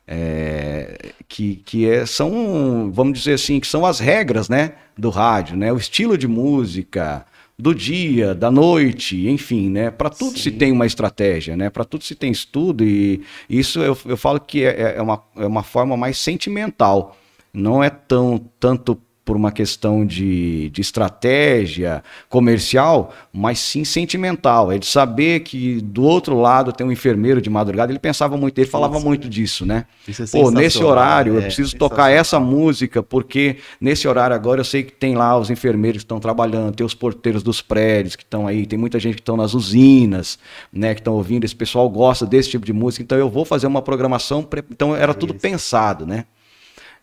É, 0.08 1.14
que 1.28 1.58
que 1.58 1.88
é, 1.88 2.06
são, 2.06 2.92
vamos 2.92 3.18
dizer 3.20 3.34
assim, 3.34 3.60
que 3.60 3.68
são 3.68 3.86
as 3.86 4.00
regras, 4.00 4.50
né, 4.50 4.74
do 4.98 5.10
rádio, 5.10 5.56
né? 5.56 5.72
O 5.72 5.78
estilo 5.78 6.18
de 6.18 6.28
música, 6.28 7.26
do 7.58 7.76
dia, 7.76 8.34
da 8.34 8.50
noite, 8.50 9.28
enfim, 9.30 9.70
né? 9.70 9.92
Para 9.92 10.10
tudo 10.10 10.38
se 10.38 10.50
Sim. 10.50 10.58
tem 10.58 10.72
uma 10.72 10.86
estratégia, 10.86 11.56
né? 11.56 11.70
Para 11.70 11.86
tudo 11.86 12.04
se 12.04 12.16
tem 12.16 12.32
estudo 12.32 12.84
e 12.84 13.22
isso 13.50 13.80
eu, 13.80 13.98
eu 14.06 14.18
falo 14.18 14.40
que 14.40 14.64
é, 14.64 14.96
é 14.98 15.02
uma, 15.02 15.22
é 15.36 15.46
uma 15.46 15.64
forma 15.64 15.96
mais 15.96 16.18
sentimental. 16.18 17.16
Não 17.54 17.84
é 17.84 17.90
tão 17.90 18.40
tanto 18.60 18.98
por 19.24 19.36
uma 19.36 19.52
questão 19.52 20.06
de, 20.06 20.70
de 20.72 20.82
estratégia 20.82 22.04
comercial, 22.28 23.14
mas 23.32 23.60
sim 23.60 23.86
sentimental. 23.86 24.72
É 24.72 24.78
de 24.78 24.86
saber 24.86 25.42
que 25.42 25.80
do 25.80 26.04
outro 26.04 26.40
lado 26.40 26.74
tem 26.74 26.86
um 26.86 26.92
enfermeiro 26.92 27.42
de 27.42 27.50
madrugada. 27.50 27.92
Ele 27.92 28.00
pensava 28.00 28.36
muito, 28.36 28.58
ele 28.58 28.68
falava 28.68 29.00
muito 29.00 29.30
disso, 29.30 29.66
né? 29.66 29.86
Isso 30.08 30.24
é 30.24 30.26
Pô, 30.28 30.50
nesse 30.50 30.84
horário 30.84 31.36
eu 31.36 31.40
é, 31.40 31.44
preciso 31.44 31.78
tocar 31.78 32.10
essa 32.10 32.40
música, 32.40 33.04
porque 33.04 33.58
nesse 33.80 34.08
horário 34.08 34.36
agora 34.36 34.60
eu 34.60 34.66
sei 34.66 34.84
que 34.84 34.92
tem 34.92 35.16
lá 35.16 35.38
os 35.38 35.50
enfermeiros 35.50 36.00
que 36.00 36.06
estão 36.06 36.20
trabalhando, 36.20 36.74
tem 36.76 36.86
os 36.86 36.96
porteiros 36.96 37.44
dos 37.44 37.62
prédios 37.62 38.16
que 38.16 38.24
estão 38.24 38.48
aí, 38.48 38.66
tem 38.66 38.78
muita 38.78 39.00
gente 39.00 39.16
que 39.16 39.22
estão 39.22 39.38
nas 39.38 39.54
usinas, 39.54 40.40
né, 40.74 40.94
que 40.96 41.00
estão 41.00 41.14
ouvindo, 41.14 41.46
esse 41.46 41.56
pessoal 41.56 41.88
gosta 41.90 42.26
desse 42.26 42.50
tipo 42.50 42.66
de 42.66 42.74
música, 42.74 43.04
então 43.04 43.18
eu 43.18 43.30
vou 43.30 43.46
fazer 43.46 43.68
uma 43.68 43.82
programação, 43.82 44.42
pre- 44.42 44.64
então 44.70 44.96
era 44.96 45.14
tudo 45.14 45.34
Isso. 45.34 45.42
pensado, 45.42 46.06
né? 46.06 46.26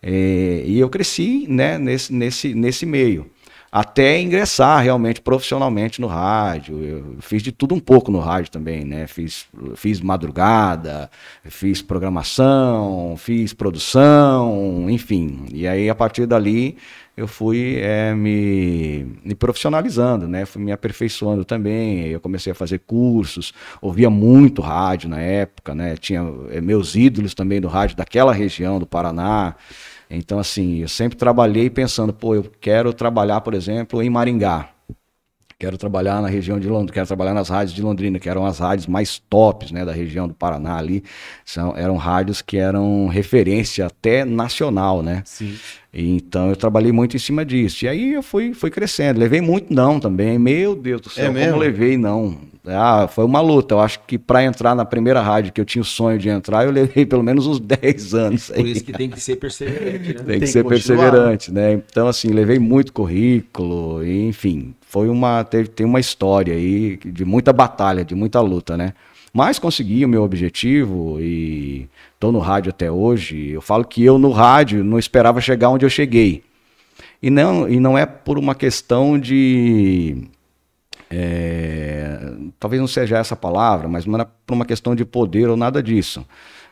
É, 0.01 0.63
e 0.65 0.79
eu 0.79 0.89
cresci 0.89 1.45
né, 1.49 1.77
nesse, 1.77 2.13
nesse, 2.13 2.53
nesse 2.53 2.85
meio. 2.85 3.29
Até 3.71 4.19
ingressar 4.19 4.81
realmente 4.83 5.21
profissionalmente 5.21 6.01
no 6.01 6.07
rádio. 6.07 6.83
Eu 6.83 7.15
fiz 7.19 7.43
de 7.43 7.51
tudo 7.51 7.75
um 7.75 7.79
pouco 7.79 8.11
no 8.11 8.19
rádio 8.19 8.49
também, 8.49 8.83
né? 8.83 9.05
Fiz, 9.05 9.45
fiz 9.75 10.01
madrugada, 10.01 11.07
fiz 11.43 11.79
programação, 11.79 13.15
fiz 13.15 13.53
produção, 13.53 14.89
enfim. 14.89 15.45
E 15.53 15.67
aí, 15.67 15.87
a 15.87 15.93
partir 15.93 16.25
dali, 16.25 16.77
eu 17.19 17.27
fui 17.27 17.75
é, 17.81 18.15
me, 18.15 19.05
me 19.23 19.35
profissionalizando, 19.35 20.27
né? 20.27 20.45
Fui 20.45 20.61
me 20.63 20.71
aperfeiçoando 20.71 21.45
também. 21.45 22.07
Eu 22.07 22.19
comecei 22.19 22.51
a 22.51 22.55
fazer 22.55 22.79
cursos, 22.79 23.53
ouvia 23.81 24.09
muito 24.09 24.61
rádio 24.61 25.09
na 25.09 25.19
época, 25.19 25.75
né? 25.75 25.95
Tinha 25.95 26.21
eh, 26.49 26.61
meus 26.61 26.95
ídolos 26.95 27.33
também 27.33 27.59
do 27.61 27.67
rádio 27.67 27.97
daquela 27.97 28.33
região 28.33 28.79
do 28.79 28.85
Paraná. 28.87 29.55
Então, 30.09 30.39
assim, 30.39 30.77
eu 30.77 30.87
sempre 30.87 31.17
trabalhei 31.17 31.69
pensando, 31.69 32.11
pô, 32.11 32.33
eu 32.35 32.43
quero 32.59 32.91
trabalhar, 32.93 33.41
por 33.41 33.53
exemplo, 33.53 34.01
em 34.01 34.09
Maringá. 34.09 34.73
Quero 35.61 35.77
trabalhar 35.77 36.21
na 36.21 36.29
região 36.29 36.57
de 36.57 36.69
Londrina, 36.69 36.93
quero 36.93 37.05
trabalhar 37.07 37.33
nas 37.33 37.49
rádios 37.49 37.75
de 37.75 37.81
Londrina, 37.81 38.17
que 38.17 38.29
eram 38.29 38.45
as 38.45 38.59
rádios 38.59 38.87
mais 38.87 39.19
tops, 39.29 39.71
né, 39.73 39.83
da 39.83 39.91
região 39.91 40.25
do 40.25 40.33
Paraná 40.33 40.77
ali. 40.77 41.03
São, 41.43 41.75
eram 41.75 41.97
rádios 41.97 42.41
que 42.41 42.55
eram 42.55 43.07
referência 43.07 43.85
até 43.85 44.23
nacional, 44.23 45.03
né? 45.03 45.21
Sim. 45.25 45.55
Então 45.93 46.49
eu 46.49 46.55
trabalhei 46.55 46.93
muito 46.93 47.17
em 47.17 47.19
cima 47.19 47.43
disso. 47.43 47.83
E 47.83 47.89
aí 47.89 48.13
eu 48.13 48.23
fui, 48.23 48.53
fui 48.53 48.69
crescendo. 48.71 49.19
Levei 49.19 49.41
muito 49.41 49.73
não 49.73 49.99
também. 49.99 50.39
Meu 50.39 50.75
Deus 50.77 51.01
do 51.01 51.09
céu, 51.09 51.25
É 51.25 51.27
como 51.27 51.39
mesmo? 51.39 51.57
levei 51.57 51.97
não. 51.97 52.37
Ah, 52.65 53.09
foi 53.11 53.25
uma 53.25 53.41
luta. 53.41 53.73
Eu 53.75 53.81
acho 53.81 53.99
que 54.07 54.17
para 54.17 54.41
entrar 54.45 54.73
na 54.75 54.85
primeira 54.85 55.19
rádio 55.19 55.51
que 55.51 55.59
eu 55.59 55.65
tinha 55.65 55.81
o 55.81 55.85
sonho 55.85 56.17
de 56.17 56.29
entrar, 56.29 56.63
eu 56.63 56.71
levei 56.71 57.05
pelo 57.05 57.23
menos 57.23 57.45
uns 57.47 57.59
10 57.59 58.13
anos. 58.13 58.47
Por 58.47 58.57
aí. 58.63 58.71
isso 58.71 58.83
que 58.85 58.93
tem 58.93 59.09
que 59.09 59.19
ser 59.19 59.35
perseverante, 59.35 60.07
né? 60.07 60.13
Tem 60.13 60.25
Tem 60.25 60.39
que 60.39 60.45
que 60.45 60.47
ser 60.47 60.63
continuar. 60.63 60.99
perseverante, 61.11 61.51
né? 61.51 61.73
Então, 61.73 62.07
assim, 62.07 62.29
levei 62.29 62.59
muito 62.59 62.93
currículo, 62.93 64.05
enfim, 64.07 64.73
foi 64.89 65.07
uma. 65.07 65.43
Teve, 65.43 65.69
tem 65.69 65.85
uma 65.85 65.99
história 65.99 66.55
aí 66.55 66.97
de 66.97 67.23
muita 67.23 67.53
batalha, 67.53 68.03
de 68.03 68.15
muita 68.15 68.41
luta, 68.41 68.75
né? 68.75 68.95
Mas 69.31 69.59
consegui 69.59 70.03
o 70.03 70.09
meu 70.09 70.23
objetivo 70.23 71.21
e 71.21 71.87
tô 72.19 72.31
no 72.31 72.39
rádio 72.39 72.71
até 72.71 72.91
hoje. 72.91 73.51
Eu 73.51 73.61
falo 73.61 73.85
que 73.85 74.03
eu 74.03 74.17
no 74.17 74.31
rádio 74.31 74.83
não 74.83 74.97
esperava 74.97 75.39
chegar 75.39 75.69
onde 75.69 75.85
eu 75.85 75.91
cheguei. 75.91 76.43
E 77.21 77.29
não, 77.29 77.69
e 77.69 77.79
não 77.79 77.95
é 77.95 78.03
por 78.07 78.39
uma 78.39 78.55
questão 78.55 79.19
de. 79.19 80.23
é, 81.11 82.33
talvez 82.59 82.81
não 82.81 82.87
seja 82.87 83.19
essa 83.19 83.35
palavra, 83.35 83.87
mas 83.87 84.07
não 84.07 84.15
era 84.15 84.25
por 84.25 84.55
uma 84.55 84.65
questão 84.65 84.95
de 84.95 85.05
poder 85.05 85.49
ou 85.49 85.55
nada 85.55 85.83
disso. 85.83 86.25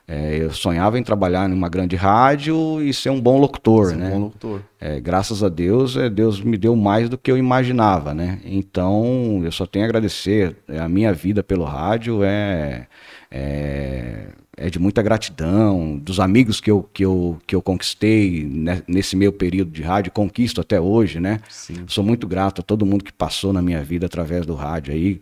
É, 0.10 0.38
eu 0.38 0.52
sonhava 0.54 0.98
em 0.98 1.04
trabalhar 1.04 1.50
numa 1.50 1.68
grande 1.68 1.98
rádio 1.98 2.82
e 2.82 2.94
ser 2.94 3.10
um 3.10 3.20
bom 3.20 3.38
locutor, 3.38 3.88
Você 3.88 3.94
é 3.94 3.98
um 3.98 4.00
né? 4.00 4.10
bom 4.12 4.20
locutor. 4.20 4.62
É, 4.80 5.02
graças 5.02 5.44
a 5.44 5.50
Deus, 5.50 5.98
é, 5.98 6.10
Deus 6.10 6.40
me 6.40 6.58
deu 6.58 6.78
mais 6.78 7.10
do 7.10 7.18
que 7.18 7.30
eu 7.30 7.38
imaginava, 7.38 8.14
né? 8.14 8.40
Então, 8.46 9.42
eu 9.44 9.52
só 9.52 9.66
tenho 9.66 9.84
a 9.84 9.88
agradecer. 9.90 10.56
É, 10.70 10.80
A 10.80 10.88
minha 10.88 11.12
vida 11.12 11.44
pelo 11.44 11.66
rádio 11.66 12.24
é, 12.24 12.88
é, 13.30 14.28
é 14.56 14.70
de 14.70 14.80
muita 14.80 15.02
gratidão, 15.02 15.98
dos 15.98 16.22
amigos 16.22 16.62
que 16.62 16.72
eu, 16.72 16.84
que 16.94 17.04
eu, 17.04 17.38
que 17.46 17.54
eu 17.54 17.62
conquistei 17.62 18.46
né, 18.46 18.82
nesse 18.88 19.14
meu 19.16 19.34
período 19.34 19.72
de 19.72 19.82
rádio, 19.82 20.14
conquisto 20.14 20.62
até 20.62 20.80
hoje, 20.80 21.20
né? 21.20 21.42
Sim. 21.50 21.84
Sou 21.86 22.04
muito 22.04 22.26
grato 22.26 22.62
a 22.62 22.64
todo 22.64 22.86
mundo 22.86 23.04
que 23.04 23.12
passou 23.12 23.52
na 23.52 23.62
minha 23.62 23.84
vida 23.84 24.06
através 24.06 24.46
do 24.46 24.56
rádio 24.56 24.94
aí. 24.94 25.22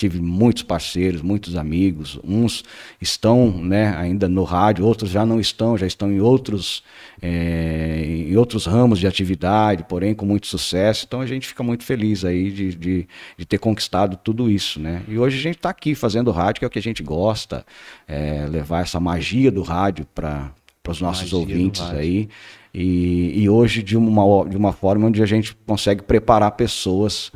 Tive 0.00 0.18
muitos 0.18 0.62
parceiros, 0.62 1.20
muitos 1.20 1.56
amigos. 1.56 2.18
Uns 2.24 2.64
estão 2.98 3.50
né, 3.50 3.94
ainda 3.98 4.30
no 4.30 4.44
rádio, 4.44 4.86
outros 4.86 5.10
já 5.10 5.26
não 5.26 5.38
estão, 5.38 5.76
já 5.76 5.86
estão 5.86 6.10
em 6.10 6.22
outros, 6.22 6.82
eh, 7.20 8.24
em 8.30 8.34
outros 8.34 8.64
ramos 8.64 8.98
de 8.98 9.06
atividade, 9.06 9.84
porém 9.86 10.14
com 10.14 10.24
muito 10.24 10.46
sucesso. 10.46 11.04
Então 11.06 11.20
a 11.20 11.26
gente 11.26 11.46
fica 11.46 11.62
muito 11.62 11.84
feliz 11.84 12.24
aí 12.24 12.50
de, 12.50 12.74
de, 12.74 13.08
de 13.36 13.44
ter 13.44 13.58
conquistado 13.58 14.16
tudo 14.16 14.50
isso. 14.50 14.80
Né? 14.80 15.02
E 15.06 15.18
hoje 15.18 15.38
a 15.38 15.42
gente 15.42 15.56
está 15.56 15.68
aqui 15.68 15.94
fazendo 15.94 16.30
rádio, 16.30 16.60
que 16.60 16.64
é 16.64 16.68
o 16.68 16.70
que 16.70 16.78
a 16.78 16.82
gente 16.82 17.02
gosta, 17.02 17.66
eh, 18.08 18.46
levar 18.48 18.80
essa 18.80 18.98
magia 18.98 19.50
do 19.50 19.60
rádio 19.60 20.06
para 20.14 20.50
os 20.88 20.98
nossos 20.98 21.30
Magia 21.30 21.38
ouvintes 21.38 21.82
aí. 21.82 22.26
E, 22.72 23.42
e 23.42 23.50
hoje 23.50 23.82
de 23.82 23.98
uma, 23.98 24.48
de 24.48 24.56
uma 24.56 24.72
forma 24.72 25.08
onde 25.08 25.22
a 25.22 25.26
gente 25.26 25.54
consegue 25.66 26.02
preparar 26.02 26.52
pessoas 26.52 27.30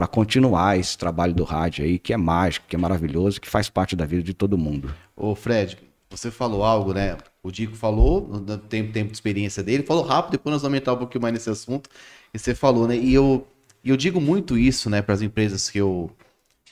para 0.00 0.06
continuar 0.06 0.78
esse 0.78 0.96
trabalho 0.96 1.34
do 1.34 1.44
rádio 1.44 1.84
aí, 1.84 1.98
que 1.98 2.10
é 2.10 2.16
mágico, 2.16 2.64
que 2.66 2.74
é 2.74 2.78
maravilhoso, 2.78 3.38
que 3.38 3.46
faz 3.46 3.68
parte 3.68 3.94
da 3.94 4.06
vida 4.06 4.22
de 4.22 4.32
todo 4.32 4.56
mundo. 4.56 4.94
Ô, 5.14 5.34
Fred, 5.34 5.76
você 6.08 6.30
falou 6.30 6.64
algo, 6.64 6.94
né? 6.94 7.18
O 7.42 7.50
Dico 7.50 7.76
falou, 7.76 8.26
no 8.26 8.56
tempo, 8.56 8.94
tempo 8.94 9.08
de 9.08 9.12
experiência 9.12 9.62
dele, 9.62 9.82
falou 9.82 10.02
rápido, 10.02 10.32
depois 10.32 10.54
nós 10.54 10.62
vamos 10.62 10.78
entrar 10.78 10.94
um 10.94 10.96
pouquinho 10.96 11.20
mais 11.20 11.34
nesse 11.34 11.50
assunto. 11.50 11.90
E 12.32 12.38
você 12.38 12.54
falou, 12.54 12.88
né? 12.88 12.96
E 12.96 13.12
eu, 13.12 13.46
eu 13.84 13.94
digo 13.94 14.22
muito 14.22 14.56
isso, 14.56 14.88
né, 14.88 15.02
para 15.02 15.14
as 15.14 15.20
empresas 15.20 15.68
que 15.68 15.76
eu, 15.76 16.10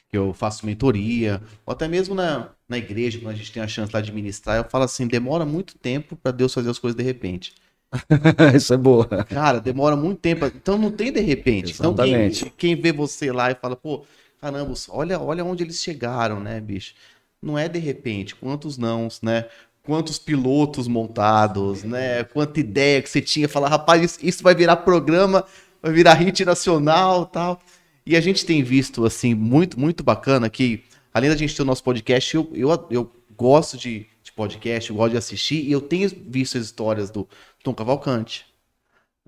que 0.08 0.16
eu 0.16 0.32
faço 0.32 0.64
mentoria, 0.64 1.42
ou 1.66 1.72
até 1.72 1.86
mesmo 1.86 2.14
na, 2.14 2.48
na 2.66 2.78
igreja, 2.78 3.18
quando 3.18 3.34
a 3.34 3.36
gente 3.36 3.52
tem 3.52 3.62
a 3.62 3.68
chance 3.68 3.92
lá 3.92 4.00
de 4.00 4.10
ministrar, 4.10 4.56
eu 4.56 4.64
falo 4.64 4.84
assim: 4.84 5.06
demora 5.06 5.44
muito 5.44 5.76
tempo 5.76 6.16
para 6.16 6.32
Deus 6.32 6.54
fazer 6.54 6.70
as 6.70 6.78
coisas 6.78 6.96
de 6.96 7.04
repente. 7.04 7.52
Isso 8.54 8.74
é 8.74 8.76
boa. 8.76 9.06
Cara, 9.24 9.60
demora 9.60 9.96
muito 9.96 10.20
tempo. 10.20 10.46
Então 10.46 10.78
não 10.78 10.90
tem 10.90 11.12
de 11.12 11.20
repente. 11.20 11.72
Então 11.72 11.94
quem, 11.94 12.04
Exatamente. 12.04 12.52
quem 12.56 12.76
vê 12.76 12.92
você 12.92 13.32
lá 13.32 13.50
e 13.50 13.54
fala, 13.54 13.76
pô, 13.76 14.04
caramba, 14.40 14.74
olha, 14.90 15.20
olha 15.20 15.44
onde 15.44 15.64
eles 15.64 15.82
chegaram, 15.82 16.40
né, 16.40 16.60
bicho? 16.60 16.94
Não 17.42 17.58
é 17.58 17.68
de 17.68 17.78
repente. 17.78 18.34
Quantos 18.34 18.76
nãos, 18.76 19.20
né? 19.22 19.46
Quantos 19.82 20.18
pilotos 20.18 20.86
montados, 20.86 21.82
né? 21.82 22.24
Quanta 22.24 22.60
ideia 22.60 23.00
que 23.00 23.08
você 23.08 23.22
tinha. 23.22 23.48
Falar, 23.48 23.68
rapaz, 23.68 24.02
isso, 24.02 24.18
isso 24.22 24.42
vai 24.42 24.54
virar 24.54 24.76
programa, 24.76 25.44
vai 25.82 25.92
virar 25.92 26.14
hit 26.14 26.44
nacional 26.44 27.24
tal. 27.24 27.60
E 28.04 28.16
a 28.16 28.20
gente 28.20 28.44
tem 28.44 28.62
visto, 28.62 29.04
assim, 29.04 29.34
muito, 29.34 29.78
muito 29.78 30.02
bacana 30.02 30.48
que, 30.48 30.82
além 31.12 31.30
da 31.30 31.36
gente 31.36 31.54
ter 31.54 31.62
o 31.62 31.64
nosso 31.64 31.84
podcast, 31.84 32.34
eu, 32.34 32.50
eu, 32.54 32.86
eu 32.90 33.12
gosto 33.36 33.76
de, 33.76 34.06
de 34.22 34.32
podcast, 34.32 34.90
eu 34.90 34.96
gosto 34.96 35.12
de 35.12 35.18
assistir, 35.18 35.62
e 35.62 35.70
eu 35.70 35.80
tenho 35.80 36.10
visto 36.26 36.56
as 36.56 36.64
histórias 36.64 37.10
do 37.10 37.28
Tom 37.70 37.74
Cavalcante, 37.74 38.46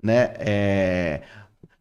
né? 0.03 0.33
É, 0.39 1.21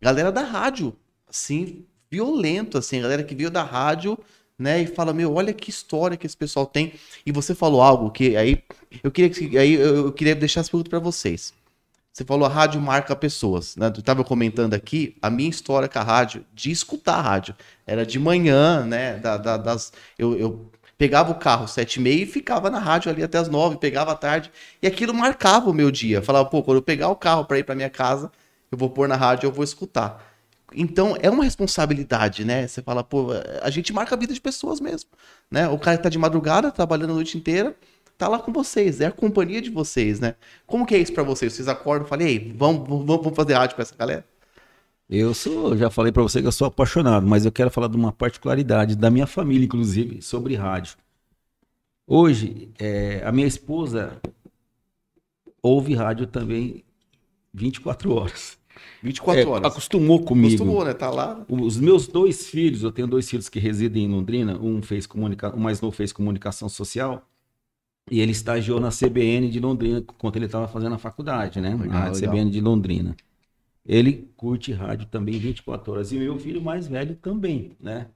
Galera 0.02 0.32
da 0.32 0.42
rádio, 0.42 0.96
assim, 1.28 1.84
violento, 2.10 2.78
assim, 2.78 3.00
galera 3.02 3.24
que 3.24 3.34
veio 3.34 3.50
da 3.50 3.62
rádio, 3.62 4.18
né? 4.58 4.82
E 4.82 4.86
fala, 4.86 5.12
meu, 5.12 5.34
olha 5.34 5.52
que 5.52 5.70
história 5.70 6.16
que 6.16 6.26
esse 6.26 6.36
pessoal 6.36 6.66
tem. 6.66 6.94
E 7.26 7.32
você 7.32 7.54
falou 7.54 7.82
algo 7.82 8.10
que 8.10 8.36
aí 8.36 8.62
eu 9.02 9.10
queria 9.10 9.30
que 9.30 9.58
aí 9.58 9.74
eu, 9.74 10.12
queria 10.12 10.34
deixar 10.34 10.60
essa 10.60 10.70
pergunta 10.70 10.90
para 10.90 10.98
vocês. 11.00 11.54
Você 12.12 12.24
falou 12.24 12.46
a 12.46 12.50
rádio 12.50 12.80
marca 12.80 13.14
pessoas, 13.16 13.76
né? 13.76 13.86
Eu 13.86 14.02
tava 14.02 14.24
comentando 14.24 14.74
aqui 14.74 15.16
a 15.22 15.30
minha 15.30 15.48
história 15.48 15.88
com 15.88 15.98
a 15.98 16.02
rádio, 16.02 16.44
de 16.52 16.70
escutar 16.70 17.16
a 17.16 17.22
rádio. 17.22 17.54
Era 17.86 18.04
de 18.04 18.18
manhã, 18.18 18.84
né? 18.84 19.18
Da, 19.18 19.36
da- 19.36 19.56
das, 19.56 19.92
eu, 20.18 20.36
eu 20.38 20.70
pegava 21.00 21.32
o 21.32 21.34
carro 21.34 21.66
sete 21.66 21.96
e 21.96 22.02
meia 22.02 22.24
e 22.24 22.26
ficava 22.26 22.68
na 22.68 22.78
rádio 22.78 23.10
ali 23.10 23.22
até 23.22 23.38
as 23.38 23.48
nove, 23.48 23.78
pegava 23.78 24.12
à 24.12 24.14
tarde. 24.14 24.52
E 24.82 24.86
aquilo 24.86 25.14
marcava 25.14 25.70
o 25.70 25.72
meu 25.72 25.90
dia. 25.90 26.20
Falava, 26.20 26.46
pô, 26.46 26.62
quando 26.62 26.76
eu 26.76 26.82
pegar 26.82 27.08
o 27.08 27.16
carro 27.16 27.46
para 27.46 27.58
ir 27.58 27.64
para 27.64 27.74
minha 27.74 27.88
casa, 27.88 28.30
eu 28.70 28.76
vou 28.76 28.90
pôr 28.90 29.08
na 29.08 29.16
rádio, 29.16 29.46
eu 29.46 29.50
vou 29.50 29.64
escutar. 29.64 30.22
Então, 30.74 31.16
é 31.22 31.30
uma 31.30 31.42
responsabilidade, 31.42 32.44
né? 32.44 32.68
Você 32.68 32.82
fala, 32.82 33.02
pô, 33.02 33.28
a 33.62 33.70
gente 33.70 33.94
marca 33.94 34.14
a 34.14 34.18
vida 34.18 34.34
de 34.34 34.40
pessoas 34.42 34.78
mesmo, 34.78 35.08
né? 35.50 35.66
O 35.70 35.78
cara 35.78 35.96
que 35.96 36.02
tá 36.02 36.10
de 36.10 36.18
madrugada, 36.18 36.70
trabalhando 36.70 37.12
a 37.12 37.14
noite 37.14 37.38
inteira, 37.38 37.74
tá 38.18 38.28
lá 38.28 38.38
com 38.38 38.52
vocês, 38.52 39.00
é 39.00 39.06
a 39.06 39.10
companhia 39.10 39.62
de 39.62 39.70
vocês, 39.70 40.20
né? 40.20 40.34
Como 40.66 40.84
que 40.84 40.94
é 40.94 40.98
isso 40.98 41.14
pra 41.14 41.22
vocês? 41.22 41.54
Vocês 41.54 41.66
acordam 41.66 42.06
e 42.06 42.10
falam, 42.10 42.26
ei, 42.26 42.52
vamos, 42.54 42.86
vamos, 42.86 43.06
vamos 43.06 43.34
fazer 43.34 43.54
rádio 43.54 43.74
com 43.74 43.80
essa 43.80 43.96
galera? 43.96 44.22
Eu 45.12 45.34
sou, 45.34 45.76
já 45.76 45.90
falei 45.90 46.12
pra 46.12 46.22
você 46.22 46.40
que 46.40 46.46
eu 46.46 46.52
sou 46.52 46.68
apaixonado, 46.68 47.26
mas 47.26 47.44
eu 47.44 47.50
quero 47.50 47.68
falar 47.68 47.88
de 47.88 47.96
uma 47.96 48.12
particularidade 48.12 48.94
da 48.94 49.10
minha 49.10 49.26
família, 49.26 49.64
inclusive, 49.64 50.22
sobre 50.22 50.54
rádio. 50.54 50.96
Hoje, 52.06 52.70
é, 52.78 53.20
a 53.24 53.32
minha 53.32 53.46
esposa 53.46 54.20
ouve 55.60 55.94
rádio 55.94 56.28
também 56.28 56.84
24 57.52 58.12
horas. 58.12 58.56
24 59.02 59.42
É, 59.42 59.46
horas. 59.46 59.72
acostumou 59.72 60.22
comigo. 60.22 60.54
Acostumou, 60.54 60.84
né? 60.84 60.94
Tá 60.94 61.10
lá. 61.10 61.44
Os 61.48 61.76
meus 61.76 62.06
dois 62.06 62.46
filhos, 62.48 62.84
eu 62.84 62.92
tenho 62.92 63.08
dois 63.08 63.28
filhos 63.28 63.48
que 63.48 63.58
residem 63.58 64.04
em 64.04 64.08
Londrina, 64.08 64.58
um 64.60 64.80
fez 64.80 65.06
comunicação, 65.06 65.58
o 65.58 65.60
mais 65.60 65.80
novo 65.80 65.94
fez 65.94 66.12
comunicação 66.12 66.68
social 66.68 67.28
e 68.08 68.20
ele 68.20 68.30
estagiou 68.30 68.78
na 68.78 68.90
CBN 68.90 69.50
de 69.50 69.58
Londrina 69.58 69.98
enquanto 69.98 70.36
ele 70.36 70.46
estava 70.46 70.68
fazendo 70.68 70.94
a 70.94 70.98
faculdade, 70.98 71.60
né? 71.60 71.70
Legal, 71.70 71.88
na 71.88 72.10
legal. 72.10 72.14
CBN 72.14 72.50
de 72.50 72.60
Londrina. 72.60 73.16
Ele 73.84 74.30
curte 74.36 74.72
rádio 74.72 75.06
também 75.06 75.38
24 75.38 75.92
horas 75.92 76.12
e 76.12 76.18
meu 76.18 76.38
filho 76.38 76.60
mais 76.60 76.86
velho 76.86 77.16
também, 77.16 77.76
né? 77.80 78.08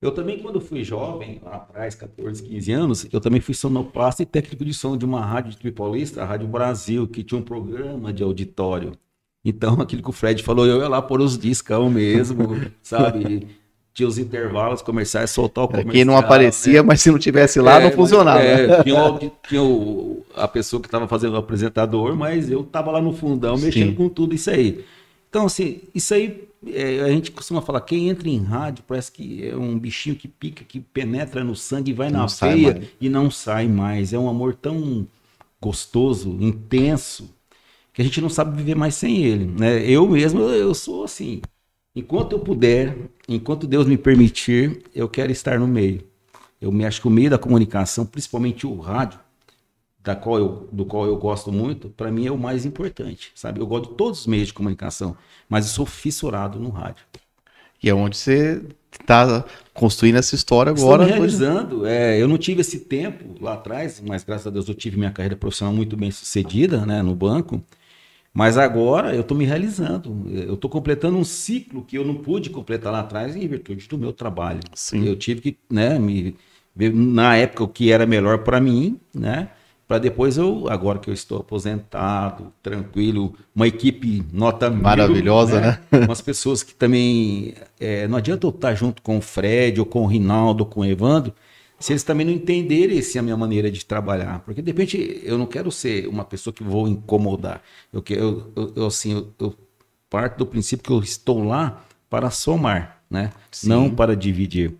Eu 0.00 0.12
também, 0.12 0.38
quando 0.38 0.60
fui 0.60 0.84
jovem, 0.84 1.40
lá 1.42 1.56
atrás, 1.56 1.94
14, 1.94 2.42
15 2.42 2.72
anos, 2.72 3.08
eu 3.10 3.20
também 3.20 3.40
fui 3.40 3.54
sonoplasta 3.54 4.22
e 4.22 4.26
técnico 4.26 4.64
de 4.64 4.74
som 4.74 4.96
de 4.96 5.06
uma 5.06 5.24
rádio 5.24 5.52
de 5.52 5.56
Tripolista, 5.56 6.22
a 6.22 6.26
Rádio 6.26 6.46
Brasil, 6.46 7.08
que 7.08 7.24
tinha 7.24 7.40
um 7.40 7.42
programa 7.42 8.12
de 8.12 8.22
auditório. 8.22 8.92
Então, 9.42 9.74
aquilo 9.80 10.02
que 10.02 10.10
o 10.10 10.12
Fred 10.12 10.42
falou, 10.42 10.66
eu 10.66 10.80
ia 10.80 10.88
lá 10.88 11.00
pôr 11.00 11.20
os 11.20 11.38
discão 11.38 11.88
mesmo, 11.88 12.48
sabe? 12.82 13.48
Tinha 13.96 14.06
os 14.06 14.18
intervalos 14.18 14.82
comerciais, 14.82 15.30
soltar 15.30 15.64
o 15.64 15.68
comercial. 15.68 15.92
Quem 15.94 16.04
não 16.04 16.12
né? 16.12 16.20
aparecia, 16.20 16.82
mas 16.82 17.00
se 17.00 17.10
não 17.10 17.18
tivesse 17.18 17.58
lá, 17.62 17.80
É, 17.80 17.84
não 17.84 17.92
funcionava. 17.92 18.42
é, 18.42 18.82
tinha, 18.82 19.02
o 19.02 19.18
tinha 19.48 19.62
o- 19.62 20.22
a 20.34 20.46
pessoa 20.46 20.82
que 20.82 20.86
estava 20.86 21.08
fazendo 21.08 21.32
o 21.32 21.36
apresentador, 21.38 22.14
mas 22.14 22.50
eu 22.50 22.60
estava 22.60 22.90
lá 22.90 23.00
no 23.00 23.14
fundão 23.14 23.56
mexendo 23.56 23.88
Sim. 23.90 23.94
com 23.94 24.06
tudo 24.10 24.34
isso 24.34 24.50
aí. 24.50 24.84
Então, 25.30 25.46
assim, 25.46 25.80
isso 25.94 26.12
aí, 26.12 26.46
é, 26.66 27.00
a 27.00 27.08
gente 27.08 27.30
costuma 27.30 27.62
falar, 27.62 27.80
quem 27.80 28.10
entra 28.10 28.28
em 28.28 28.42
rádio 28.42 28.84
parece 28.86 29.10
que 29.10 29.48
é 29.48 29.56
um 29.56 29.78
bichinho 29.78 30.14
que 30.14 30.28
pica, 30.28 30.62
que 30.62 30.78
penetra 30.78 31.42
no 31.42 31.56
sangue 31.56 31.90
e 31.90 31.94
vai 31.94 32.10
Não 32.10 32.20
na 32.20 32.26
mais. 32.26 32.76
e 33.00 33.08
não 33.08 33.30
sai 33.30 33.66
mais. 33.66 34.12
É 34.12 34.18
um 34.18 34.28
amor 34.28 34.54
tão 34.54 35.06
gostoso, 35.60 36.36
intenso, 36.40 37.30
que 37.94 38.02
a 38.02 38.04
gente 38.04 38.20
não 38.20 38.28
sabe 38.28 38.56
viver 38.56 38.74
mais 38.76 38.94
sem 38.94 39.24
ele. 39.24 39.46
Né? 39.46 39.82
Eu 39.88 40.08
mesmo, 40.08 40.40
eu 40.42 40.74
sou 40.74 41.04
assim. 41.04 41.40
Enquanto 41.96 42.32
eu 42.32 42.38
puder, 42.38 42.94
enquanto 43.26 43.66
Deus 43.66 43.86
me 43.86 43.96
permitir, 43.96 44.82
eu 44.94 45.08
quero 45.08 45.32
estar 45.32 45.58
no 45.58 45.66
meio. 45.66 46.04
Eu 46.60 46.70
me 46.70 46.84
acho 46.84 47.00
que 47.00 47.08
o 47.08 47.10
meio 47.10 47.30
da 47.30 47.38
comunicação, 47.38 48.04
principalmente 48.04 48.66
o 48.66 48.78
rádio, 48.78 49.18
da 50.04 50.14
qual 50.14 50.38
eu, 50.38 50.68
do 50.70 50.84
qual 50.84 51.06
eu 51.06 51.16
gosto 51.16 51.50
muito, 51.50 51.88
para 51.88 52.12
mim 52.12 52.26
é 52.26 52.30
o 52.30 52.36
mais 52.36 52.66
importante, 52.66 53.32
sabe? 53.34 53.60
Eu 53.60 53.66
gosto 53.66 53.90
de 53.90 53.96
todos 53.96 54.20
os 54.20 54.26
meios 54.26 54.48
de 54.48 54.52
comunicação, 54.54 55.16
mas 55.48 55.64
eu 55.64 55.72
sou 55.72 55.86
fissurado 55.86 56.60
no 56.60 56.68
rádio. 56.68 57.02
E 57.82 57.88
é 57.88 57.94
onde 57.94 58.18
você 58.18 58.62
tá 59.06 59.42
construindo 59.72 60.16
essa 60.16 60.34
história 60.34 60.72
Estou 60.72 60.92
agora. 60.92 61.06
me 61.06 61.12
realizando. 61.12 61.86
É, 61.86 62.20
eu 62.20 62.28
não 62.28 62.36
tive 62.36 62.60
esse 62.60 62.80
tempo 62.80 63.42
lá 63.42 63.54
atrás, 63.54 64.02
mas 64.06 64.22
graças 64.22 64.46
a 64.46 64.50
Deus 64.50 64.68
eu 64.68 64.74
tive 64.74 64.98
minha 64.98 65.10
carreira 65.10 65.36
profissional 65.36 65.74
muito 65.74 65.96
bem 65.96 66.10
sucedida 66.10 66.84
né, 66.84 67.02
no 67.02 67.14
banco. 67.14 67.62
Mas 68.36 68.58
agora 68.58 69.14
eu 69.14 69.22
estou 69.22 69.34
me 69.34 69.46
realizando. 69.46 70.26
Eu 70.30 70.54
estou 70.54 70.68
completando 70.68 71.16
um 71.16 71.24
ciclo 71.24 71.82
que 71.82 71.96
eu 71.96 72.04
não 72.04 72.16
pude 72.16 72.50
completar 72.50 72.92
lá 72.92 73.00
atrás 73.00 73.34
em 73.34 73.48
virtude 73.48 73.88
do 73.88 73.96
meu 73.96 74.12
trabalho. 74.12 74.60
Sim. 74.74 75.06
Eu 75.06 75.16
tive 75.16 75.40
que 75.40 75.58
né, 75.70 75.98
me 75.98 76.36
ver 76.74 76.92
na 76.92 77.34
época 77.34 77.64
o 77.64 77.68
que 77.68 77.90
era 77.90 78.04
melhor 78.04 78.40
para 78.44 78.60
mim, 78.60 79.00
né? 79.14 79.48
Para 79.88 79.98
depois 79.98 80.36
eu, 80.36 80.68
agora 80.68 80.98
que 80.98 81.08
eu 81.08 81.14
estou 81.14 81.38
aposentado, 81.38 82.52
tranquilo, 82.62 83.32
uma 83.54 83.66
equipe 83.68 84.22
nota 84.30 84.68
mil, 84.68 84.82
Maravilhosa, 84.82 85.60
né? 85.60 85.80
Umas 86.04 86.20
pessoas 86.20 86.62
que 86.62 86.74
também. 86.74 87.54
é, 87.80 88.06
não 88.06 88.18
adianta 88.18 88.46
eu 88.46 88.50
estar 88.50 88.74
junto 88.74 89.00
com 89.00 89.16
o 89.16 89.22
Fred, 89.22 89.80
ou 89.80 89.86
com 89.86 90.02
o 90.02 90.06
Rinaldo, 90.06 90.64
ou 90.64 90.68
com 90.68 90.80
o 90.80 90.84
Evandro, 90.84 91.32
se 91.78 91.92
eles 91.92 92.02
também 92.02 92.24
não 92.24 92.32
entenderem 92.32 92.98
essa 92.98 93.18
é 93.18 93.20
a 93.20 93.22
minha 93.22 93.36
maneira 93.36 93.70
de 93.70 93.84
trabalhar. 93.84 94.40
Porque 94.40 94.62
de 94.62 94.70
repente 94.70 95.20
eu 95.22 95.36
não 95.36 95.46
quero 95.46 95.70
ser 95.70 96.08
uma 96.08 96.24
pessoa 96.24 96.52
que 96.52 96.64
vou 96.64 96.88
incomodar. 96.88 97.62
Eu, 97.92 98.02
eu, 98.08 98.52
eu, 98.56 98.72
eu, 98.76 98.86
assim, 98.86 99.12
eu, 99.12 99.32
eu 99.38 99.54
parto 100.08 100.38
do 100.38 100.46
princípio 100.46 100.84
que 100.84 100.90
eu 100.90 101.00
estou 101.00 101.44
lá 101.44 101.84
para 102.08 102.30
somar, 102.30 103.02
né? 103.10 103.32
Sim. 103.50 103.68
Não 103.68 103.90
para 103.90 104.16
dividir. 104.16 104.74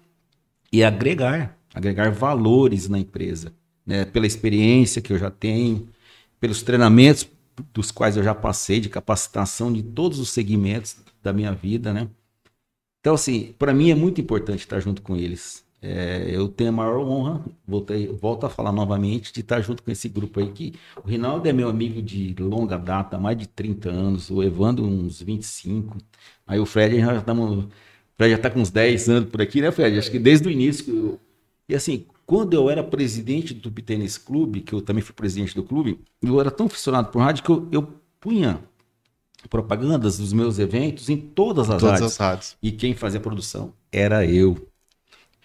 E 0.72 0.82
agregar, 0.82 1.56
agregar 1.74 2.10
valores 2.10 2.88
na 2.88 2.98
empresa, 2.98 3.52
né? 3.84 4.04
Pela 4.04 4.26
experiência 4.26 5.02
que 5.02 5.12
eu 5.12 5.18
já 5.18 5.30
tenho, 5.30 5.88
pelos 6.40 6.62
treinamentos 6.62 7.28
dos 7.72 7.90
quais 7.90 8.16
eu 8.16 8.22
já 8.22 8.34
passei, 8.34 8.80
de 8.80 8.88
capacitação 8.88 9.72
de 9.72 9.82
todos 9.82 10.18
os 10.18 10.30
segmentos 10.30 10.96
da 11.22 11.32
minha 11.32 11.52
vida, 11.52 11.92
né? 11.92 12.08
Então, 13.00 13.14
assim, 13.14 13.54
para 13.58 13.72
mim 13.72 13.90
é 13.90 13.94
muito 13.94 14.20
importante 14.20 14.60
estar 14.60 14.80
junto 14.80 15.02
com 15.02 15.16
eles. 15.16 15.65
É, 15.88 16.26
eu 16.30 16.48
tenho 16.48 16.70
a 16.70 16.72
maior 16.72 16.98
honra, 16.98 17.44
voltei, 17.66 18.08
volto 18.08 18.44
a 18.44 18.50
falar 18.50 18.72
novamente, 18.72 19.32
de 19.32 19.40
estar 19.40 19.60
junto 19.60 19.82
com 19.82 19.90
esse 19.90 20.08
grupo 20.08 20.40
aí, 20.40 20.50
que 20.50 20.74
o 21.04 21.06
Rinaldo 21.08 21.48
é 21.48 21.52
meu 21.52 21.68
amigo 21.68 22.02
de 22.02 22.34
longa 22.40 22.76
data, 22.76 23.18
mais 23.18 23.36
de 23.38 23.46
30 23.46 23.88
anos, 23.90 24.30
o 24.30 24.42
Evandro 24.42 24.84
uns 24.84 25.22
25, 25.22 25.96
aí 26.46 26.58
o 26.58 26.66
Fred 26.66 26.98
já 27.00 27.16
estamos... 27.18 27.66
Fred 28.16 28.30
já 28.32 28.36
está 28.36 28.50
com 28.50 28.60
uns 28.60 28.70
10 28.70 29.08
anos 29.08 29.30
por 29.30 29.40
aqui, 29.42 29.60
né, 29.60 29.70
Fred? 29.70 29.98
Acho 29.98 30.10
que 30.10 30.18
desde 30.18 30.48
o 30.48 30.50
início. 30.50 30.94
eu- 30.94 31.20
E 31.68 31.74
assim, 31.74 32.06
quando 32.26 32.54
eu 32.54 32.68
era 32.70 32.82
presidente 32.82 33.52
do 33.54 33.70
Tênis 33.70 34.16
Clube, 34.18 34.60
que 34.62 34.72
eu 34.72 34.80
também 34.80 35.02
fui 35.02 35.14
presidente 35.14 35.54
do 35.54 35.62
clube, 35.62 36.00
eu 36.22 36.40
era 36.40 36.50
tão 36.50 36.68
fissurado 36.68 37.10
por 37.10 37.20
rádio 37.20 37.44
que 37.44 37.50
eu, 37.50 37.68
eu 37.70 37.82
punha 38.20 38.60
propagandas 39.50 40.18
dos 40.18 40.32
meus 40.32 40.58
eventos 40.58 41.08
em 41.08 41.16
todas 41.16 41.70
as 41.70 41.80
Todas 41.80 41.92
rádios. 41.92 42.12
as 42.12 42.16
rádios. 42.18 42.56
E 42.62 42.72
quem 42.72 42.94
fazia 42.94 43.20
a 43.20 43.22
produção 43.22 43.72
era 43.92 44.24
eu. 44.26 44.56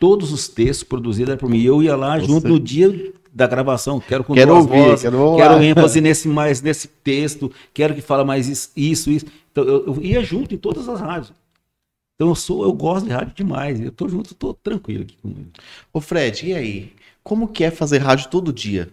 Todos 0.01 0.33
os 0.33 0.47
textos 0.47 0.83
produzidos 0.83 1.29
eram 1.29 1.39
por 1.39 1.47
mim. 1.47 1.61
Eu 1.61 1.83
ia 1.83 1.95
lá 1.95 2.17
Você- 2.19 2.25
junto 2.25 2.47
no 2.47 2.59
dia 2.59 3.13
da 3.31 3.45
gravação. 3.45 3.99
Quero 3.99 4.23
com 4.23 4.33
Quero 4.33 4.51
duas 4.51 4.65
ouvir, 4.65 4.77
vozes, 4.83 5.01
quero- 5.03 5.35
quero 5.37 5.61
ênfase 5.61 6.01
nesse 6.01 6.27
mais 6.27 6.59
nesse 6.59 6.87
texto. 6.87 7.51
Quero 7.71 7.93
que 7.93 8.01
fala 8.01 8.25
mais 8.25 8.47
isso, 8.49 8.71
isso. 8.75 9.11
isso. 9.11 9.27
Então 9.51 9.63
eu, 9.63 9.85
eu 9.85 10.01
ia 10.01 10.23
junto 10.23 10.55
em 10.55 10.57
todas 10.57 10.89
as 10.89 10.99
rádios. 10.99 11.31
Então 12.15 12.29
eu 12.29 12.35
sou, 12.35 12.63
eu 12.63 12.73
gosto 12.73 13.05
de 13.05 13.11
rádio 13.11 13.35
demais. 13.35 13.79
Eu 13.79 13.91
tô 13.91 14.09
junto, 14.09 14.33
tô 14.33 14.55
tranquilo 14.55 15.03
aqui 15.03 15.15
com 15.21 15.29
ele. 15.29 15.51
Ô 15.93 16.01
Fred, 16.01 16.47
e 16.47 16.53
aí? 16.55 16.93
Como 17.23 17.47
que 17.47 17.63
é 17.63 17.69
fazer 17.69 17.99
rádio 17.99 18.27
todo 18.31 18.51
dia? 18.51 18.89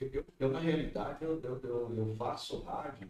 Eu, 0.00 0.08
eu- 0.14 0.24
eu, 0.38 0.48
na 0.50 0.58
realidade, 0.58 1.22
eu, 1.22 1.38
eu, 1.42 1.60
eu, 1.62 1.94
eu 1.98 2.14
faço 2.16 2.60
rádio 2.62 3.06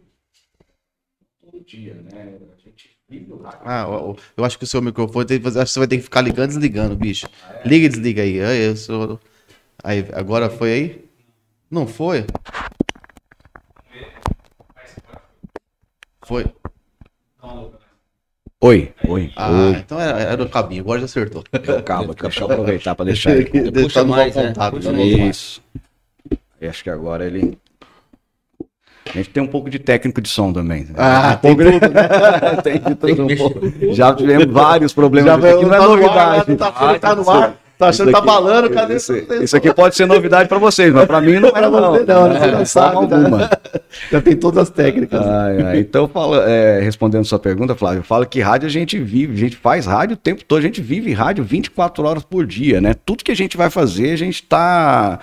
todo 1.41 1.63
dia, 1.65 1.93
né? 1.95 2.37
A 2.57 2.59
gente 2.61 2.89
vive 3.09 3.31
o 3.31 3.37
rádio. 3.37 3.59
Ah, 3.63 3.83
eu, 3.87 4.17
eu 4.37 4.45
acho 4.45 4.57
que 4.57 4.63
o 4.63 4.67
seu 4.67 4.81
microfone 4.81 5.25
tem 5.25 5.37
acho 5.37 5.51
que 5.53 5.65
você 5.67 5.79
vai 5.79 5.87
ter 5.87 5.97
que 5.97 6.03
ficar 6.03 6.21
ligando 6.21 6.51
e 6.51 6.53
desligando, 6.53 6.95
bicho. 6.95 7.27
Liga 7.65 7.85
e 7.85 7.89
desliga 7.89 8.21
aí. 8.21 8.41
Aí, 8.41 8.61
eu 8.63 8.75
sou- 8.75 9.19
aí, 9.83 10.05
agora 10.13 10.49
foi 10.49 10.71
aí? 10.71 11.05
Não 11.69 11.87
foi? 11.87 12.25
Foi. 16.23 16.45
Oi, 18.63 18.93
oi. 19.07 19.31
Ah, 19.35 19.71
então 19.79 19.99
era, 19.99 20.19
era 20.19 20.43
o 20.43 20.49
cabinho, 20.49 20.81
agora 20.83 20.99
já 20.99 21.05
acertou. 21.05 21.43
oi. 21.51 21.81
Calma, 21.81 22.13
deixa 22.13 22.41
eu 22.41 22.51
aproveitar 22.51 22.93
para 22.95 23.05
deixar 23.05 23.35
ele. 23.35 23.49
Deixa 23.71 23.71
Puxa 23.71 24.01
tá 24.01 24.05
no 24.05 24.09
mais, 24.11 24.35
mau 24.35 24.43
né? 24.43 24.49
contato, 24.53 24.79
né? 24.79 24.91
mais. 24.91 25.35
Isso. 25.35 25.61
Acho 26.61 26.83
que 26.83 26.89
agora 26.91 27.25
ele. 27.25 27.57
A 29.13 29.17
gente 29.17 29.29
tem 29.29 29.43
um 29.43 29.47
pouco 29.47 29.69
de 29.69 29.77
técnico 29.77 30.21
de 30.21 30.29
som 30.29 30.53
também. 30.53 30.87
Ah, 30.97 31.33
um 31.37 31.37
tem 31.41 31.55
pouco 31.55 31.71
de- 31.71 31.79
tudo, 31.79 31.93
né? 31.93 32.07
tem 32.63 32.73
de 32.79 32.95
Tem 32.95 33.15
tudo 33.15 33.33
um 33.33 33.37
pouco. 33.37 33.59
Já 33.93 34.13
tivemos 34.15 34.45
vários 34.47 34.93
problemas. 34.93 35.41
Já 35.43 35.49
aqui 35.51 35.65
não 35.65 35.73
é 35.73 35.77
tá 35.77 35.85
no 35.87 35.91
ar, 35.91 35.97
novidade. 35.97 36.49
né? 36.51 36.55
Tá 36.57 36.71
que 36.93 36.99
tá 36.99 37.15
no 37.15 37.29
ar, 37.29 37.55
tá 37.81 37.89
achando 37.89 38.07
que 38.07 38.13
tá 38.13 38.21
balando, 38.21 38.69
cadê 38.69 38.95
isso, 38.95 39.13
essa- 39.13 39.35
isso 39.43 39.57
aqui 39.57 39.73
pode 39.73 39.95
ser 39.95 40.05
novidade 40.05 40.47
para 40.47 40.57
vocês, 40.59 40.93
mas 40.93 41.05
para 41.05 41.19
mim 41.19 41.39
não 41.39 41.49
é 41.49 41.51
Pra 41.51 41.69
não. 41.69 41.81
não, 41.81 41.93
né? 42.29 42.39
Você 42.39 42.51
não 42.51 42.59
É, 42.61 42.65
sabe, 42.65 43.07
né? 43.07 43.15
alguma. 43.15 43.49
Já 44.11 44.21
tem 44.21 44.35
todas 44.35 44.63
as 44.63 44.69
técnicas. 44.69 45.21
Então, 45.75 46.07
fala, 46.07 46.49
é, 46.49 46.79
respondendo 46.81 47.25
sua 47.25 47.39
pergunta, 47.39 47.75
Flávio, 47.75 48.03
fala 48.03 48.25
que 48.25 48.39
rádio 48.39 48.67
a 48.67 48.71
gente 48.71 48.97
vive, 48.99 49.33
a 49.33 49.37
gente 49.37 49.55
faz 49.55 49.85
rádio 49.85 50.13
o 50.13 50.17
tempo 50.17 50.43
todo, 50.45 50.59
a 50.59 50.61
gente 50.61 50.81
vive 50.81 51.11
rádio 51.13 51.43
24 51.43 52.05
horas 52.05 52.23
por 52.23 52.45
dia, 52.45 52.79
né? 52.79 52.93
Tudo 53.05 53.23
que 53.23 53.31
a 53.31 53.35
gente 53.35 53.57
vai 53.57 53.69
fazer, 53.69 54.11
a 54.11 54.17
gente 54.17 54.35
está 54.43 55.19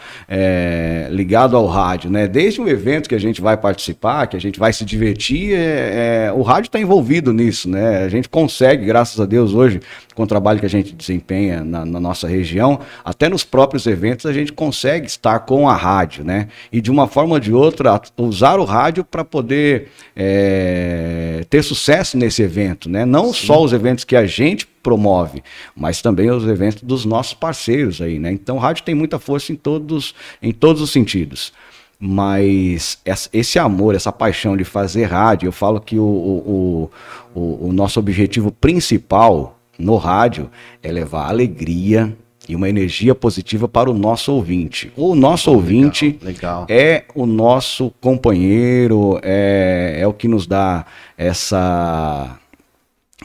ligado 1.11 1.57
ao 1.57 1.67
rádio, 1.67 2.11
né? 2.11 2.27
Desde 2.27 2.61
um 2.61 2.69
evento 2.69 3.09
que 3.09 3.15
a 3.15 3.21
gente 3.21 3.41
vai 3.41 3.57
participar, 3.57 4.27
que 4.27 4.37
a 4.37 4.41
gente 4.41 4.59
vai 4.59 4.73
se 4.73 4.85
divertir, 4.85 5.55
é, 5.55 6.27
é, 6.29 6.33
o 6.33 6.43
rádio 6.43 6.69
está 6.69 6.79
envolvido 6.79 7.33
nisso, 7.33 7.69
né? 7.69 8.05
A 8.05 8.09
gente 8.09 8.29
consegue, 8.29 8.85
graças 8.85 9.19
a 9.21 9.27
Deus, 9.27 9.55
hoje, 9.55 9.81
com 10.19 10.25
o 10.25 10.27
trabalho 10.27 10.59
que 10.59 10.67
a 10.67 10.69
gente 10.69 10.93
desempenha 10.97 11.63
na, 11.63 11.85
na 11.85 12.01
nossa 12.01 12.27
região, 12.27 12.81
até 13.05 13.29
nos 13.29 13.45
próprios 13.45 13.87
eventos 13.87 14.27
a 14.27 14.33
gente 14.33 14.53
consegue 14.53 15.07
estar 15.07 15.39
com 15.39 15.69
a 15.69 15.77
rádio, 15.77 16.25
né? 16.25 16.49
E 16.73 16.81
de 16.81 16.91
uma 16.91 17.07
forma 17.07 17.35
ou 17.35 17.39
de 17.41 17.55
outra, 17.55 18.01
usar 18.17 18.59
o 18.59 18.65
rádio 18.65 19.05
para 19.05 19.25
poder 19.25 19.93
é, 20.17 21.45
ter 21.49 21.63
sucesso 21.63 22.17
nesse 22.19 22.43
evento, 22.43 22.89
né? 22.91 23.05
Não 23.07 23.33
só 23.33 23.63
os 23.63 23.73
eventos 23.73 24.03
que 24.03 24.17
a 24.17 24.27
gente 24.27 24.67
promove, 24.67 25.41
mas 25.77 26.03
também 26.03 26.29
os 26.33 26.45
eventos 26.49 26.83
dos 26.83 27.05
nossos 27.05 27.35
parceiros 27.35 28.01
aí, 28.03 28.19
né? 28.19 28.33
Então 28.33 28.57
o 28.57 28.59
rádio 28.59 28.83
tem 28.83 28.97
muita 28.97 29.21
força 29.21 29.53
em 29.53 29.57
todos, 29.57 30.17
em 30.43 30.51
todos 30.53 30.83
os 30.83 30.91
sentidos. 30.91 31.53
Mas 32.01 32.99
esse 33.33 33.59
amor, 33.59 33.95
essa 33.95 34.13
paixão 34.13 34.57
de 34.57 34.65
fazer 34.65 35.05
rádio, 35.05 35.47
eu 35.49 35.53
falo 35.53 35.81
que 35.81 35.97
o, 35.99 36.03
o, 36.03 36.91
o- 37.35 37.69
o 37.69 37.73
nosso 37.73 37.99
objetivo 38.01 38.51
principal 38.51 39.58
no 39.79 39.97
rádio 39.97 40.51
é 40.83 40.91
levar 40.91 41.29
alegria, 41.29 42.17
e 42.49 42.57
uma 42.57 42.69
energia 42.69 43.15
positiva 43.15 43.69
para 43.69 43.91
o 43.91 43.95
nosso 43.95 44.33
ouvinte. 44.33 44.91
O 44.97 45.15
nosso 45.15 45.51
ouvinte 45.51 46.19
legal. 46.23 46.67
é 46.69 47.05
o 47.15 47.27
nosso 47.27 47.93
companheiro, 48.01 49.21
é, 49.23 49.99
é 50.01 50.07
o 50.07 50.15
que 50.15 50.27
nos 50.27 50.47
dá 50.47 50.87
essa, 51.17 52.39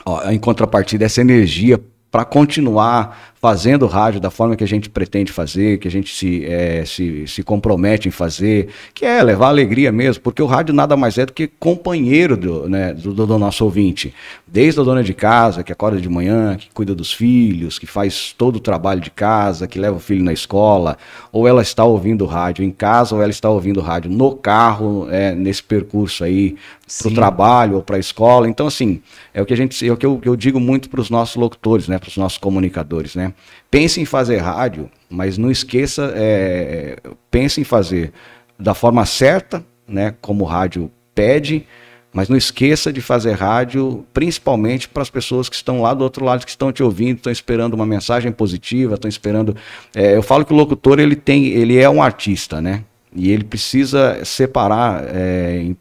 ó, 0.06 0.30
em 0.30 0.38
contrapartida, 0.38 1.06
essa 1.06 1.22
energia 1.22 1.80
para 2.12 2.26
continuar 2.26 3.33
fazendo 3.44 3.88
rádio 3.88 4.22
da 4.22 4.32
forma 4.32 4.56
que 4.56 4.64
a 4.64 4.68
gente 4.68 4.90
pretende 4.90 5.30
fazer, 5.30 5.78
que 5.78 5.86
a 5.86 5.92
gente 5.92 6.16
se, 6.16 6.46
é, 6.46 6.86
se, 6.86 7.28
se 7.28 7.44
compromete 7.44 8.08
em 8.08 8.12
fazer, 8.12 8.70
que 8.94 9.06
é 9.06 9.22
levar 9.22 9.50
alegria 9.50 9.92
mesmo, 9.92 10.24
porque 10.24 10.42
o 10.42 10.46
rádio 10.46 10.74
nada 10.74 10.96
mais 10.96 11.18
é 11.18 11.26
do 11.26 11.34
que 11.34 11.48
companheiro 11.60 12.38
do, 12.38 12.70
né, 12.70 12.94
do, 12.94 13.14
do 13.14 13.38
nosso 13.38 13.66
ouvinte. 13.66 14.14
Desde 14.48 14.80
a 14.80 14.84
dona 14.84 15.04
de 15.04 15.14
casa, 15.14 15.62
que 15.62 15.74
acorda 15.74 16.00
de 16.00 16.08
manhã, 16.08 16.56
que 16.56 16.70
cuida 16.74 16.96
dos 16.96 17.12
filhos, 17.12 17.78
que 17.78 17.86
faz 17.86 18.32
todo 18.32 18.56
o 18.56 18.60
trabalho 18.62 19.02
de 19.02 19.12
casa, 19.12 19.68
que 19.68 19.78
leva 19.78 19.98
o 19.98 20.00
filho 20.00 20.24
na 20.24 20.32
escola, 20.32 20.98
ou 21.30 21.46
ela 21.46 21.62
está 21.62 21.84
ouvindo 21.84 22.26
rádio 22.26 22.64
em 22.64 22.72
casa, 22.72 23.14
ou 23.14 23.22
ela 23.22 23.32
está 23.32 23.50
ouvindo 23.50 23.82
rádio 23.82 24.10
no 24.10 24.38
carro, 24.38 25.10
é, 25.12 25.36
nesse 25.36 25.64
percurso 25.64 26.24
aí, 26.24 26.56
para 26.98 27.08
o 27.10 27.14
trabalho 27.14 27.76
ou 27.76 27.84
para 27.84 27.98
a 27.98 28.00
escola. 28.00 28.48
Então, 28.48 28.68
assim, 28.68 29.02
é 29.34 29.42
o 29.42 29.46
que 29.46 29.54
a 29.54 29.58
gente, 29.58 29.86
é 29.86 29.92
o 29.92 29.98
que 29.98 30.06
eu, 30.06 30.22
eu 30.24 30.36
digo 30.36 30.60
muito 30.60 30.90
para 30.90 31.02
os 31.02 31.10
nossos 31.10 31.36
locutores, 31.36 31.88
né, 31.88 31.98
para 31.98 32.10
os 32.10 32.18
nossos 32.18 32.38
comunicadores, 32.38 33.16
né? 33.16 33.33
Pense 33.70 34.00
em 34.00 34.06
fazer 34.06 34.38
rádio, 34.38 34.90
mas 35.10 35.38
não 35.38 35.50
esqueça, 35.50 36.12
é, 36.16 36.98
pense 37.32 37.60
em 37.60 37.64
fazer 37.64 38.12
da 38.60 38.74
forma 38.74 39.06
certa, 39.06 39.66
né, 39.88 40.16
como 40.22 40.44
o 40.44 40.48
rádio 40.48 40.92
pede, 41.14 41.66
mas 42.14 42.30
não 42.30 42.38
esqueça 42.38 42.94
de 42.94 43.02
fazer 43.02 43.34
rádio, 43.34 44.06
principalmente 44.14 44.88
para 44.88 45.02
as 45.02 45.10
pessoas 45.10 45.50
que 45.50 45.56
estão 45.56 45.82
lá 45.82 45.94
do 45.94 46.04
outro 46.04 46.24
lado, 46.24 46.46
que 46.46 46.52
estão 46.52 46.72
te 46.72 46.84
ouvindo, 46.84 47.18
estão 47.18 47.32
esperando 47.32 47.74
uma 47.74 47.86
mensagem 47.86 48.32
positiva, 48.32 48.94
estão 48.94 49.10
esperando. 49.10 49.56
É, 49.96 50.16
eu 50.16 50.22
falo 50.22 50.46
que 50.46 50.54
o 50.54 50.56
locutor 50.56 51.00
ele 51.00 51.16
tem, 51.16 51.48
ele 51.48 51.78
é 51.78 51.90
um 51.90 52.04
artista, 52.04 52.62
né? 52.62 52.84
E 53.16 53.32
ele 53.32 53.44
precisa 53.44 54.24
separar 54.24 55.04
é, 55.08 55.74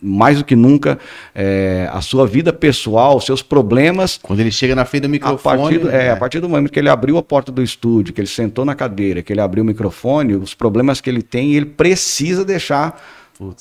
mais 0.00 0.38
do 0.38 0.44
que 0.44 0.56
nunca 0.56 0.98
é, 1.34 1.88
a 1.92 2.00
sua 2.00 2.26
vida 2.26 2.52
pessoal, 2.52 3.20
seus 3.20 3.42
problemas. 3.42 4.18
Quando 4.22 4.40
ele 4.40 4.50
chega 4.50 4.74
na 4.74 4.84
frente 4.84 5.02
do 5.02 5.08
microfone. 5.08 5.56
A 5.56 5.60
partir 5.60 5.78
do, 5.78 5.90
é, 5.90 6.06
é, 6.06 6.10
a 6.10 6.16
partir 6.16 6.40
do 6.40 6.48
momento 6.48 6.72
que 6.72 6.78
ele 6.78 6.88
abriu 6.88 7.18
a 7.18 7.22
porta 7.22 7.52
do 7.52 7.62
estúdio, 7.62 8.14
que 8.14 8.20
ele 8.20 8.28
sentou 8.28 8.64
na 8.64 8.74
cadeira, 8.74 9.22
que 9.22 9.32
ele 9.32 9.40
abriu 9.40 9.62
o 9.62 9.66
microfone, 9.66 10.34
os 10.34 10.54
problemas 10.54 11.00
que 11.00 11.10
ele 11.10 11.22
tem, 11.22 11.54
ele 11.54 11.66
precisa 11.66 12.44
deixar 12.44 13.00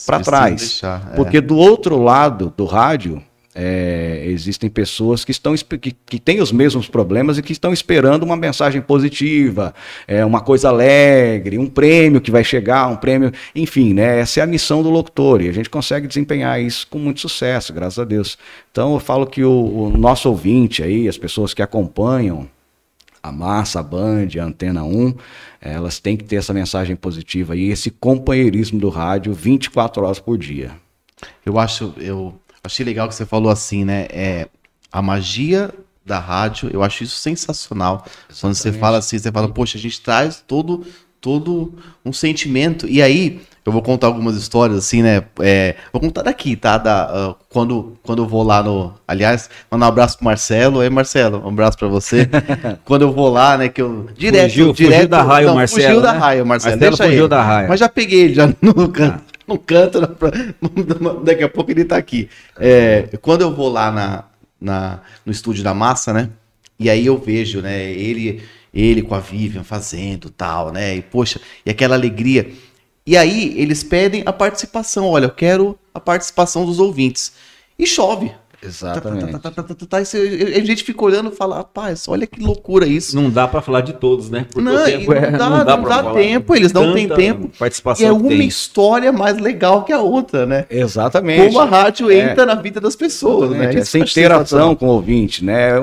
para 0.05 0.19
trás. 0.21 0.55
Deixar, 0.55 1.09
é. 1.11 1.15
Porque 1.15 1.41
do 1.41 1.57
outro 1.57 2.01
lado 2.01 2.53
do 2.55 2.65
rádio, 2.65 3.21
é, 3.59 4.21
existem 4.27 4.69
pessoas 4.69 5.25
que 5.25 5.31
estão 5.31 5.55
que, 5.55 5.91
que 5.91 6.19
têm 6.19 6.39
os 6.39 6.51
mesmos 6.51 6.87
problemas 6.87 7.39
e 7.39 7.41
que 7.41 7.51
estão 7.51 7.73
esperando 7.73 8.21
uma 8.21 8.37
mensagem 8.37 8.79
positiva, 8.79 9.73
é, 10.07 10.23
uma 10.23 10.41
coisa 10.41 10.69
alegre, 10.69 11.57
um 11.57 11.65
prêmio 11.65 12.21
que 12.21 12.29
vai 12.29 12.43
chegar, 12.43 12.87
um 12.87 12.95
prêmio, 12.95 13.31
enfim, 13.55 13.95
né? 13.95 14.19
Essa 14.19 14.41
é 14.41 14.43
a 14.43 14.47
missão 14.47 14.83
do 14.83 14.91
locutor 14.91 15.41
e 15.41 15.49
a 15.49 15.51
gente 15.51 15.71
consegue 15.71 16.07
desempenhar 16.07 16.61
isso 16.61 16.85
com 16.87 16.99
muito 16.99 17.19
sucesso, 17.19 17.73
graças 17.73 17.97
a 17.97 18.05
Deus. 18.05 18.37
Então 18.71 18.93
eu 18.93 18.99
falo 18.99 19.25
que 19.25 19.43
o, 19.43 19.51
o 19.51 19.97
nosso 19.97 20.29
ouvinte 20.29 20.83
aí, 20.83 21.07
as 21.07 21.17
pessoas 21.17 21.51
que 21.51 21.63
acompanham 21.63 22.47
a 23.23 23.31
Massa, 23.31 23.79
a 23.79 23.83
Band, 23.83 24.27
a 24.39 24.43
Antena 24.43 24.83
1, 24.83 25.15
elas 25.59 25.99
têm 25.99 26.15
que 26.15 26.23
ter 26.23 26.35
essa 26.35 26.53
mensagem 26.53 26.95
positiva 26.95 27.55
e 27.55 27.71
esse 27.71 27.89
companheirismo 27.89 28.79
do 28.79 28.89
rádio 28.89 29.33
24 29.33 30.05
horas 30.05 30.19
por 30.19 30.37
dia. 30.37 30.73
Eu 31.43 31.57
acho, 31.57 31.95
eu 31.97 32.39
Achei 32.67 32.85
legal 32.85 33.07
que 33.07 33.15
você 33.15 33.25
falou 33.25 33.49
assim, 33.49 33.85
né? 33.85 34.07
É, 34.09 34.47
a 34.91 35.01
magia 35.01 35.73
da 36.05 36.19
rádio, 36.19 36.69
eu 36.71 36.83
acho 36.83 37.03
isso 37.03 37.15
sensacional. 37.15 38.03
Exatamente. 38.05 38.41
Quando 38.41 38.55
você 38.55 38.71
fala 38.73 38.97
assim, 38.97 39.17
você 39.17 39.31
fala, 39.31 39.47
poxa, 39.47 39.77
a 39.77 39.81
gente 39.81 40.01
traz 40.01 40.43
todo, 40.45 40.85
todo 41.21 41.73
um 42.03 42.11
sentimento. 42.11 42.85
E 42.85 43.01
aí, 43.01 43.39
eu 43.65 43.71
vou 43.71 43.81
contar 43.81 44.07
algumas 44.07 44.35
histórias 44.35 44.77
assim, 44.77 45.01
né? 45.01 45.23
É, 45.39 45.75
vou 45.93 46.01
contar 46.01 46.23
daqui, 46.23 46.57
tá? 46.57 46.77
Da, 46.77 47.29
uh, 47.29 47.35
quando, 47.49 47.97
quando 48.03 48.23
eu 48.23 48.27
vou 48.27 48.43
lá 48.43 48.61
no. 48.61 48.93
Aliás, 49.07 49.49
mandar 49.71 49.85
um 49.85 49.89
abraço 49.89 50.17
pro 50.17 50.25
Marcelo. 50.25 50.81
Aí, 50.81 50.89
Marcelo, 50.89 51.41
um 51.45 51.49
abraço 51.49 51.77
para 51.77 51.87
você. 51.87 52.29
quando 52.83 53.03
eu 53.03 53.13
vou 53.13 53.29
lá, 53.29 53.57
né? 53.57 53.69
Que 53.69 53.81
eu. 53.81 54.09
Direto, 54.13 54.49
fugiu, 54.49 54.73
direto. 54.73 54.93
Fugiu 54.93 55.07
da 55.07 55.23
raia, 55.23 55.47
não, 55.47 55.55
Marcelo. 55.55 55.81
Fugiu 55.83 56.01
né? 56.01 56.01
da 56.01 56.11
raia, 56.11 56.43
Marcelo. 56.43 56.75
Marcelo 56.75 56.97
fugiu 56.97 57.23
ele. 57.23 57.27
da 57.29 57.41
raia. 57.41 57.67
Mas 57.69 57.79
já 57.79 57.87
peguei 57.87 58.23
ele 58.23 58.33
já 58.33 58.47
no 58.61 58.89
canto. 58.89 59.23
Ah 59.33 59.36
não 59.49 59.57
canta, 59.57 60.01
daqui 61.23 61.43
a 61.43 61.49
pouco 61.49 61.71
ele 61.71 61.85
tá 61.85 61.95
aqui. 61.95 62.29
É, 62.59 63.07
quando 63.21 63.41
eu 63.41 63.55
vou 63.55 63.69
lá 63.69 63.89
na, 63.89 64.25
na, 64.59 64.99
no 65.25 65.31
estúdio 65.31 65.63
da 65.63 65.73
massa, 65.73 66.11
né? 66.11 66.29
E 66.77 66.89
aí 66.89 67.05
eu 67.05 67.17
vejo, 67.17 67.61
né, 67.61 67.91
ele, 67.91 68.43
ele 68.73 69.01
com 69.01 69.15
a 69.15 69.19
Vivian 69.19 69.63
fazendo 69.63 70.29
tal, 70.29 70.71
né? 70.71 70.95
E 70.95 71.01
poxa, 71.01 71.39
e 71.65 71.69
aquela 71.69 71.95
alegria. 71.95 72.51
E 73.05 73.15
aí 73.15 73.57
eles 73.57 73.83
pedem 73.83 74.23
a 74.25 74.33
participação. 74.33 75.05
Olha, 75.07 75.25
eu 75.25 75.31
quero 75.31 75.79
a 75.93 75.99
participação 75.99 76.65
dos 76.65 76.77
ouvintes. 76.77 77.31
E 77.79 77.87
chove. 77.87 78.31
Exatamente. 78.61 79.39
Tá, 79.39 79.51
tá, 79.51 79.63
tá, 79.63 79.97
a 79.97 80.03
gente 80.03 80.83
fica 80.83 81.03
olhando 81.03 81.31
e 81.31 81.35
fala, 81.35 81.57
rapaz, 81.57 82.07
olha 82.07 82.25
que 82.25 82.41
loucura 82.41 82.87
isso. 82.87 83.15
Não 83.15 83.29
dá 83.29 83.47
para 83.47 83.61
falar 83.61 83.81
de 83.81 83.93
todos, 83.93 84.29
né? 84.29 84.47
Porque 84.51 84.67
não, 84.67 84.83
tempo 84.83 85.13
é, 85.13 85.31
não 85.31 85.37
dá, 85.37 85.49
não 85.49 85.65
dá, 85.65 85.77
não 85.77 85.83
dá 85.83 86.13
tempo, 86.13 86.55
eles 86.55 86.73
não 86.73 86.93
têm 86.93 87.07
tempo. 87.07 87.49
Participação 87.57 88.05
e 88.05 88.09
é 88.09 88.11
uma 88.11 88.29
tem. 88.29 88.47
história 88.47 89.11
mais 89.11 89.37
legal 89.37 89.83
que 89.83 89.93
a 89.93 89.99
outra, 89.99 90.45
né? 90.45 90.65
Exatamente. 90.69 91.47
Como 91.47 91.59
a 91.59 91.65
rádio 91.65 92.09
é. 92.09 92.31
entra 92.31 92.45
na 92.45 92.55
vida 92.55 92.81
das 92.81 92.95
pessoas, 92.95 93.51
né? 93.51 93.75
Essa 93.75 93.99
interação 93.99 94.75
com 94.75 94.87
o 94.87 94.89
ouvinte, 94.89 95.45
né? 95.45 95.73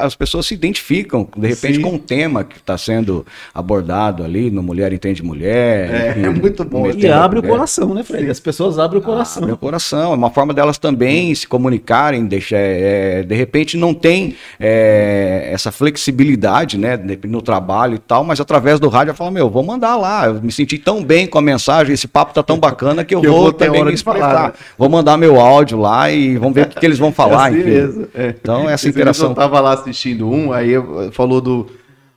As 0.00 0.14
pessoas 0.14 0.46
se 0.46 0.54
identificam, 0.54 1.26
de 1.36 1.48
repente, 1.48 1.76
Sim. 1.76 1.82
com 1.82 1.94
um 1.94 1.98
tema 1.98 2.44
que 2.44 2.58
está 2.58 2.76
sendo 2.76 3.24
abordado 3.54 4.22
ali 4.22 4.50
no 4.50 4.62
Mulher 4.62 4.92
Entende 4.92 5.22
Mulher. 5.22 5.94
É, 5.94 6.10
enfim, 6.10 6.24
é 6.24 6.30
muito 6.30 6.64
bom. 6.64 6.90
E 6.90 7.08
abre 7.08 7.38
o 7.38 7.42
coração, 7.42 7.94
né, 7.94 8.02
Fred? 8.02 8.30
As 8.30 8.40
pessoas 8.40 8.78
abrem 8.78 9.00
o 9.00 9.04
coração. 9.04 9.42
Abre 9.42 9.54
o 9.54 9.58
coração. 9.58 10.12
É 10.12 10.14
uma 10.14 10.30
forma 10.30 10.52
delas 10.52 10.76
também 10.76 11.34
se 11.34 11.46
comunicarem 11.46 12.17
deixa, 12.24 12.56
é, 12.56 13.22
de 13.22 13.34
repente 13.34 13.76
não 13.76 13.94
tem 13.94 14.36
é, 14.58 15.48
essa 15.52 15.70
flexibilidade, 15.72 16.78
né, 16.78 16.98
no 17.24 17.42
trabalho 17.42 17.94
e 17.94 17.98
tal, 17.98 18.24
mas 18.24 18.40
através 18.40 18.80
do 18.80 18.88
rádio 18.88 19.10
eu 19.12 19.14
falo, 19.14 19.30
meu, 19.30 19.50
vou 19.50 19.62
mandar 19.62 19.96
lá, 19.96 20.26
eu 20.26 20.42
me 20.42 20.52
senti 20.52 20.78
tão 20.78 21.02
bem 21.02 21.26
com 21.26 21.38
a 21.38 21.42
mensagem, 21.42 21.94
esse 21.94 22.08
papo 22.08 22.34
tá 22.34 22.42
tão 22.42 22.58
bacana 22.58 23.04
que 23.04 23.14
eu, 23.14 23.20
que 23.22 23.28
vou, 23.28 23.36
eu 23.36 23.42
vou 23.42 23.52
também 23.52 23.84
me 23.84 23.92
expressar. 23.92 24.48
Né? 24.48 24.52
Vou 24.76 24.88
mandar 24.88 25.16
meu 25.16 25.40
áudio 25.40 25.78
lá 25.78 26.10
e 26.10 26.36
vamos 26.36 26.54
ver 26.54 26.66
o 26.66 26.68
que, 26.68 26.80
que 26.80 26.86
eles 26.86 26.98
vão 26.98 27.10
falar, 27.12 27.52
é 27.52 27.82
assim 27.82 28.06
é. 28.14 28.34
Então 28.40 28.62
essa 28.62 28.86
Esse 28.86 28.88
interação... 28.88 29.30
Eu 29.30 29.34
tava 29.34 29.60
lá 29.60 29.72
assistindo 29.72 30.28
um, 30.30 30.52
aí 30.52 30.72
falou 31.12 31.40
do... 31.40 31.66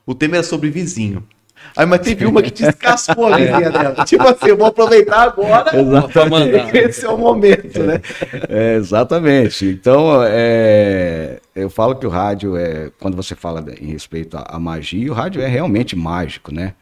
O 0.04 0.14
tema 0.14 0.36
era 0.36 0.42
sobre 0.42 0.68
vizinho. 0.68 1.22
Aí, 1.76 1.86
mas 1.86 2.00
teve 2.00 2.26
uma 2.26 2.42
que 2.42 2.50
descascou 2.50 3.32
a 3.32 3.38
linha 3.38 3.70
dela. 3.70 4.04
Tipo 4.04 4.28
assim, 4.28 4.48
eu 4.48 4.56
vou 4.56 4.66
aproveitar 4.66 5.22
agora. 5.22 5.70
Exatamente. 5.76 6.76
Esse 6.76 7.06
é 7.06 7.08
o 7.08 7.18
momento, 7.18 7.82
né? 7.82 8.00
É, 8.48 8.74
exatamente. 8.76 9.66
Então, 9.66 10.22
é, 10.24 11.38
eu 11.54 11.70
falo 11.70 11.96
que 11.96 12.06
o 12.06 12.10
rádio 12.10 12.56
é. 12.56 12.90
Quando 13.00 13.16
você 13.16 13.34
fala 13.34 13.64
em 13.80 13.86
respeito 13.86 14.36
à, 14.36 14.56
à 14.56 14.58
magia, 14.58 15.10
o 15.10 15.14
rádio 15.14 15.40
é 15.40 15.46
realmente 15.46 15.96
mágico, 15.96 16.52
né? 16.52 16.74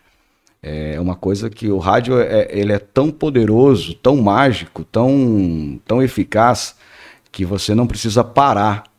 É 0.62 1.00
uma 1.00 1.16
coisa 1.16 1.48
que 1.48 1.68
o 1.68 1.78
rádio 1.78 2.20
é, 2.20 2.48
ele 2.50 2.72
é 2.72 2.78
tão 2.78 3.10
poderoso, 3.10 3.94
tão 3.94 4.16
mágico, 4.16 4.84
tão, 4.84 5.80
tão 5.86 6.02
eficaz, 6.02 6.76
que 7.32 7.46
você 7.46 7.74
não 7.74 7.86
precisa 7.86 8.22
parar 8.22 8.89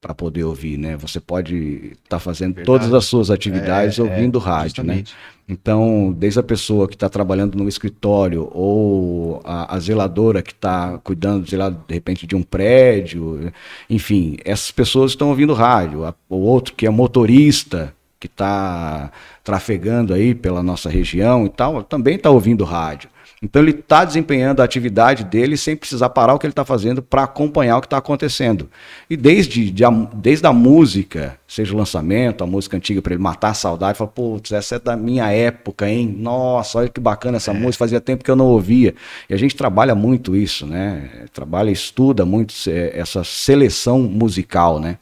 para 0.00 0.14
poder 0.14 0.44
ouvir, 0.44 0.78
né? 0.78 0.96
Você 0.96 1.20
pode 1.20 1.56
estar 1.92 2.16
tá 2.16 2.18
fazendo 2.18 2.54
Verdade. 2.54 2.66
todas 2.66 2.94
as 2.94 3.04
suas 3.04 3.30
atividades 3.30 3.98
é, 3.98 4.02
ouvindo 4.02 4.38
é, 4.38 4.42
rádio, 4.42 4.82
né? 4.82 5.04
Então, 5.46 6.14
desde 6.16 6.38
a 6.40 6.42
pessoa 6.42 6.88
que 6.88 6.94
está 6.94 7.08
trabalhando 7.08 7.56
no 7.58 7.68
escritório 7.68 8.48
ou 8.52 9.42
a, 9.44 9.74
a 9.74 9.78
zeladora 9.78 10.42
que 10.42 10.52
está 10.52 10.96
cuidando, 10.98 11.46
sei 11.46 11.58
lá, 11.58 11.68
de 11.68 11.92
repente 11.92 12.26
de 12.26 12.34
um 12.34 12.42
prédio, 12.42 13.52
enfim, 13.90 14.38
essas 14.44 14.70
pessoas 14.70 15.10
estão 15.10 15.28
ouvindo 15.28 15.52
rádio. 15.52 16.14
O 16.28 16.36
outro 16.36 16.74
que 16.74 16.86
é 16.86 16.90
motorista 16.90 17.94
que 18.18 18.26
está 18.26 19.10
trafegando 19.42 20.14
aí 20.14 20.34
pela 20.34 20.62
nossa 20.62 20.88
região 20.88 21.44
e 21.46 21.48
tal, 21.48 21.82
também 21.82 22.16
está 22.16 22.30
ouvindo 22.30 22.64
rádio. 22.64 23.09
Então 23.42 23.62
ele 23.62 23.70
está 23.70 24.04
desempenhando 24.04 24.60
a 24.60 24.64
atividade 24.64 25.24
dele 25.24 25.56
sem 25.56 25.74
precisar 25.74 26.10
parar 26.10 26.34
o 26.34 26.38
que 26.38 26.44
ele 26.44 26.52
está 26.52 26.62
fazendo 26.62 27.02
para 27.02 27.22
acompanhar 27.22 27.78
o 27.78 27.80
que 27.80 27.86
está 27.86 27.96
acontecendo. 27.96 28.68
E 29.08 29.16
desde, 29.16 29.70
de, 29.70 29.82
desde 30.14 30.46
a 30.46 30.52
música, 30.52 31.38
seja 31.48 31.72
o 31.72 31.76
lançamento, 31.78 32.44
a 32.44 32.46
música 32.46 32.76
antiga 32.76 33.00
para 33.00 33.14
ele 33.14 33.22
matar 33.22 33.48
a 33.48 33.54
saudade, 33.54 33.96
fala, 33.96 34.10
putz, 34.10 34.52
essa 34.52 34.76
é 34.76 34.78
da 34.78 34.94
minha 34.94 35.32
época, 35.32 35.88
hein? 35.88 36.14
Nossa, 36.18 36.80
olha 36.80 36.90
que 36.90 37.00
bacana 37.00 37.38
essa 37.38 37.50
é. 37.50 37.54
música, 37.54 37.82
fazia 37.82 37.98
tempo 37.98 38.22
que 38.22 38.30
eu 38.30 38.36
não 38.36 38.44
ouvia. 38.44 38.94
E 39.26 39.32
a 39.32 39.38
gente 39.38 39.56
trabalha 39.56 39.94
muito 39.94 40.36
isso, 40.36 40.66
né? 40.66 41.08
Trabalha, 41.32 41.70
estuda 41.70 42.26
muito 42.26 42.52
essa 42.92 43.24
seleção 43.24 44.02
musical, 44.02 44.78
né? 44.78 44.98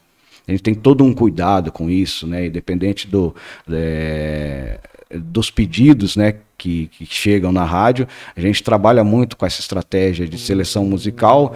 A 0.47 0.51
gente 0.51 0.63
tem 0.63 0.73
todo 0.73 1.03
um 1.03 1.13
cuidado 1.13 1.73
com 1.73 1.89
isso, 1.89 2.25
né? 2.25 2.45
Independente 2.45 3.05
do, 3.05 3.35
é, 3.69 4.79
dos 5.13 5.51
pedidos, 5.51 6.15
né? 6.15 6.35
Que, 6.59 6.87
que 6.87 7.05
chegam 7.05 7.51
na 7.51 7.63
rádio. 7.63 8.07
A 8.35 8.41
gente 8.41 8.61
trabalha 8.61 9.03
muito 9.03 9.35
com 9.35 9.45
essa 9.45 9.61
estratégia 9.61 10.27
de 10.27 10.37
seleção 10.37 10.85
musical 10.85 11.55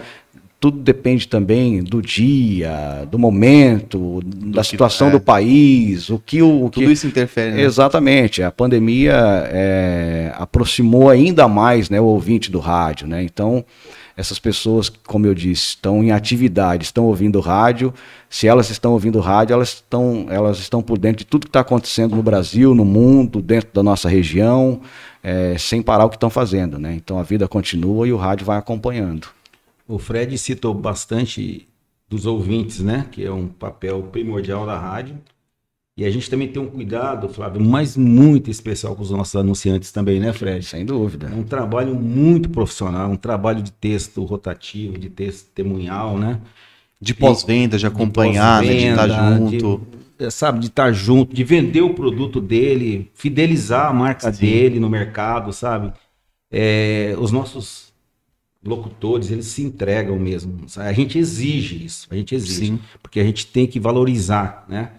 tudo 0.64 0.78
depende 0.78 1.28
também 1.28 1.82
do 1.84 2.00
dia, 2.00 3.06
do 3.10 3.18
momento, 3.18 4.22
da 4.24 4.62
que- 4.62 4.68
situação 4.68 5.08
é. 5.08 5.10
do 5.10 5.20
país, 5.20 6.08
o 6.08 6.18
que 6.18 6.40
o, 6.40 6.64
o 6.64 6.70
que 6.70 6.80
Tudo 6.80 6.90
isso 6.90 7.06
interfere, 7.06 7.50
né? 7.56 7.60
Exatamente. 7.60 8.42
A 8.42 8.50
pandemia 8.50 9.12
é, 9.52 10.32
aproximou 10.38 11.10
ainda 11.10 11.46
mais 11.46 11.90
né, 11.90 12.00
o 12.00 12.04
ouvinte 12.04 12.50
do 12.50 12.60
rádio. 12.60 13.06
Né? 13.06 13.22
Então, 13.22 13.62
essas 14.16 14.38
pessoas, 14.38 14.88
como 14.88 15.26
eu 15.26 15.34
disse, 15.34 15.70
estão 15.70 16.02
em 16.02 16.12
atividade, 16.12 16.84
estão 16.84 17.04
ouvindo 17.04 17.40
rádio. 17.40 17.92
Se 18.28 18.46
elas 18.46 18.70
estão 18.70 18.92
ouvindo 18.92 19.18
rádio, 19.18 19.54
elas 19.54 19.70
estão, 19.70 20.26
elas 20.28 20.58
estão 20.58 20.82
por 20.82 20.98
dentro 20.98 21.18
de 21.18 21.24
tudo 21.24 21.46
que 21.46 21.48
está 21.48 21.60
acontecendo 21.60 22.14
no 22.14 22.22
Brasil, 22.22 22.74
no 22.74 22.84
mundo, 22.84 23.42
dentro 23.42 23.70
da 23.72 23.82
nossa 23.82 24.08
região, 24.08 24.80
é, 25.22 25.56
sem 25.58 25.82
parar 25.82 26.04
o 26.04 26.10
que 26.10 26.16
estão 26.16 26.30
fazendo. 26.30 26.78
Né? 26.78 26.94
Então, 26.94 27.18
a 27.18 27.22
vida 27.22 27.48
continua 27.48 28.06
e 28.06 28.12
o 28.12 28.16
rádio 28.16 28.46
vai 28.46 28.56
acompanhando. 28.56 29.26
O 29.86 29.98
Fred 29.98 30.38
citou 30.38 30.72
bastante 30.72 31.66
dos 32.08 32.24
ouvintes, 32.24 32.80
né? 32.80 33.06
Que 33.10 33.24
é 33.24 33.32
um 33.32 33.46
papel 33.46 34.02
primordial 34.04 34.64
da 34.64 34.78
rádio. 34.78 35.18
E 35.96 36.04
a 36.04 36.10
gente 36.10 36.28
também 36.28 36.48
tem 36.48 36.60
um 36.60 36.66
cuidado, 36.66 37.28
Flávio, 37.28 37.60
mas 37.64 37.96
muito 37.96 38.50
especial 38.50 38.96
com 38.96 39.02
os 39.02 39.10
nossos 39.12 39.36
anunciantes 39.36 39.92
também, 39.92 40.18
né, 40.18 40.32
Fred? 40.32 40.64
Sem 40.64 40.84
dúvida. 40.84 41.30
É 41.32 41.34
um 41.36 41.44
trabalho 41.44 41.94
muito 41.94 42.48
profissional, 42.50 43.08
um 43.10 43.16
trabalho 43.16 43.62
de 43.62 43.70
texto 43.70 44.24
rotativo, 44.24 44.98
de 44.98 45.08
texto 45.08 45.46
testemunhal, 45.54 46.18
né? 46.18 46.40
De 47.00 47.14
pós-venda, 47.14 47.78
de 47.78 47.86
acompanhar, 47.86 48.60
né? 48.62 48.74
De 48.74 48.86
estar 48.86 49.06
pós-venda, 49.08 49.38
junto. 49.38 49.80
de- 50.18 50.30
sabe, 50.32 50.58
de 50.60 50.66
estar 50.66 50.90
junto, 50.92 51.32
de 51.34 51.44
vender 51.44 51.82
o 51.82 51.94
produto 51.94 52.40
dele, 52.40 53.10
fidelizar 53.14 53.86
a 53.88 53.92
marca 53.92 54.32
Sim. 54.32 54.40
dele 54.46 54.80
no 54.80 54.90
mercado, 54.90 55.52
sabe? 55.52 55.92
É, 56.50 57.14
os 57.20 57.30
nossos 57.30 57.92
locutores, 58.64 59.30
eles 59.30 59.46
se 59.46 59.62
entregam 59.62 60.18
mesmo. 60.18 60.68
sabe? 60.68 60.88
A 60.88 60.92
gente 60.92 61.18
exige 61.18 61.84
isso, 61.84 62.08
a 62.10 62.16
gente 62.16 62.34
exige. 62.34 62.66
Sim. 62.66 62.80
Porque 63.02 63.20
a 63.20 63.24
gente 63.24 63.46
tem 63.46 63.66
que 63.66 63.78
valorizar, 63.78 64.64
né? 64.68 64.90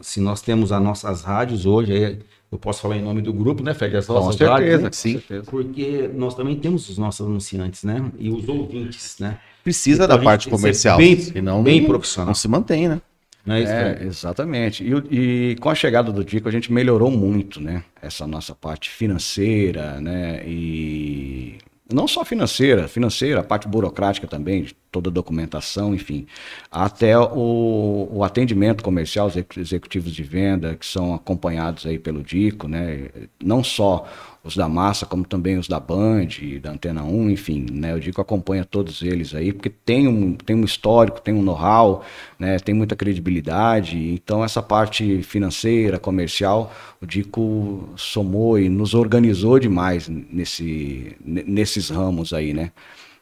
Se 0.00 0.20
nós 0.20 0.40
temos 0.42 0.72
as 0.72 0.82
nossas 0.82 1.22
rádios 1.22 1.66
hoje, 1.66 2.18
eu 2.50 2.58
posso 2.58 2.80
falar 2.82 2.96
em 2.96 3.02
nome 3.02 3.20
do 3.22 3.32
grupo, 3.32 3.62
né, 3.62 3.74
Fred? 3.74 3.96
As 3.96 4.06
Com 4.06 4.14
nossas 4.14 4.36
certeza, 4.36 4.52
rádios, 4.52 4.82
né? 4.82 4.90
Sim. 4.92 5.12
certeza. 5.14 5.44
Porque 5.50 6.10
nós 6.14 6.34
também 6.34 6.56
temos 6.56 6.88
os 6.88 6.98
nossos 6.98 7.26
anunciantes, 7.26 7.82
né? 7.84 8.04
E 8.18 8.28
os 8.30 8.48
ouvintes, 8.48 9.16
né? 9.18 9.38
Precisa 9.64 10.04
Então, 10.04 10.16
da 10.18 10.22
parte 10.22 10.48
comercial. 10.48 10.98
bem- 10.98 11.16
senão 11.18 11.62
bem 11.62 11.80
não- 11.80 11.88
profissional. 11.88 12.26
Não 12.28 12.34
se 12.34 12.48
mantém, 12.48 12.88
né? 12.88 13.00
É 13.46 13.60
É, 13.62 14.04
exatamente. 14.04 14.84
E, 14.84 15.50
e 15.52 15.56
com 15.56 15.68
a 15.68 15.74
chegada 15.74 16.12
do 16.12 16.24
Dico, 16.24 16.48
a 16.48 16.52
gente 16.52 16.72
melhorou 16.72 17.10
muito, 17.10 17.60
né? 17.60 17.82
Essa 18.00 18.24
nossa 18.26 18.54
parte 18.54 18.88
financeira, 18.88 20.00
né? 20.00 20.42
E 20.46 21.58
não 21.92 22.08
só 22.08 22.24
financeira, 22.24 22.88
financeira, 22.88 23.40
a 23.40 23.42
parte 23.44 23.68
burocrática 23.68 24.26
também, 24.26 24.66
toda 24.90 25.10
a 25.10 25.12
documentação, 25.12 25.94
enfim. 25.94 26.26
Até 26.70 27.18
o, 27.18 28.08
o 28.10 28.24
atendimento 28.24 28.82
comercial, 28.82 29.26
os 29.26 29.36
ex- 29.36 29.56
executivos 29.56 30.12
de 30.12 30.22
venda, 30.22 30.74
que 30.76 30.86
são 30.86 31.14
acompanhados 31.14 31.86
aí 31.86 31.98
pelo 31.98 32.22
Dico, 32.22 32.68
né? 32.68 33.08
Não 33.42 33.62
só 33.64 34.06
os 34.44 34.56
da 34.56 34.68
Massa, 34.68 35.06
como 35.06 35.24
também 35.24 35.56
os 35.56 35.68
da 35.68 35.78
Band, 35.78 36.26
da 36.60 36.72
Antena 36.72 37.04
1, 37.04 37.30
enfim, 37.30 37.66
né? 37.70 37.94
O 37.94 38.00
Dico 38.00 38.20
acompanha 38.20 38.64
todos 38.64 39.00
eles 39.02 39.34
aí, 39.34 39.52
porque 39.52 39.70
tem 39.70 40.08
um, 40.08 40.34
tem 40.34 40.56
um 40.56 40.64
histórico, 40.64 41.20
tem 41.20 41.32
um 41.32 41.42
know-how, 41.42 42.04
né? 42.38 42.58
Tem 42.58 42.74
muita 42.74 42.96
credibilidade. 42.96 43.96
Então, 44.12 44.42
essa 44.44 44.60
parte 44.62 45.22
financeira, 45.22 45.98
comercial, 45.98 46.72
o 47.00 47.06
Dico 47.06 47.88
somou 47.96 48.58
e 48.58 48.68
nos 48.68 48.94
organizou 48.94 49.58
demais 49.60 50.08
nesse, 50.08 51.16
ne- 51.24 51.44
nesses 51.44 51.88
ramos 51.90 52.32
aí, 52.32 52.52
né? 52.52 52.72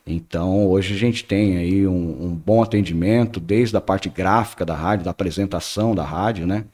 Então, 0.06 0.66
hoje 0.66 0.94
a 0.94 0.96
gente 0.98 1.24
tem 1.24 1.58
aí 1.58 1.86
um, 1.86 2.26
um 2.26 2.34
bom 2.34 2.62
atendimento, 2.62 3.38
desde 3.38 3.76
a 3.76 3.80
parte 3.80 4.08
gráfica 4.08 4.64
da 4.64 4.74
rádio, 4.74 5.04
da 5.04 5.10
apresentação 5.10 5.94
da 5.94 6.04
rádio, 6.04 6.46
né? 6.46 6.64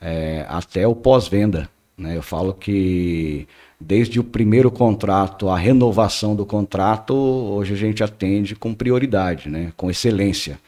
É, 0.00 0.46
até 0.48 0.86
o 0.86 0.94
pós-venda. 0.94 1.68
Né? 1.96 2.16
Eu 2.16 2.22
falo 2.22 2.54
que 2.54 3.48
desde 3.80 4.18
o 4.18 4.24
primeiro 4.24 4.70
contrato, 4.70 5.48
a 5.48 5.56
renovação 5.56 6.34
do 6.34 6.44
contrato, 6.44 7.14
hoje 7.14 7.74
a 7.74 7.76
gente 7.76 8.02
atende 8.02 8.56
com 8.56 8.74
prioridade, 8.74 9.48
né? 9.48 9.72
com 9.76 9.90
excelência. 9.90 10.58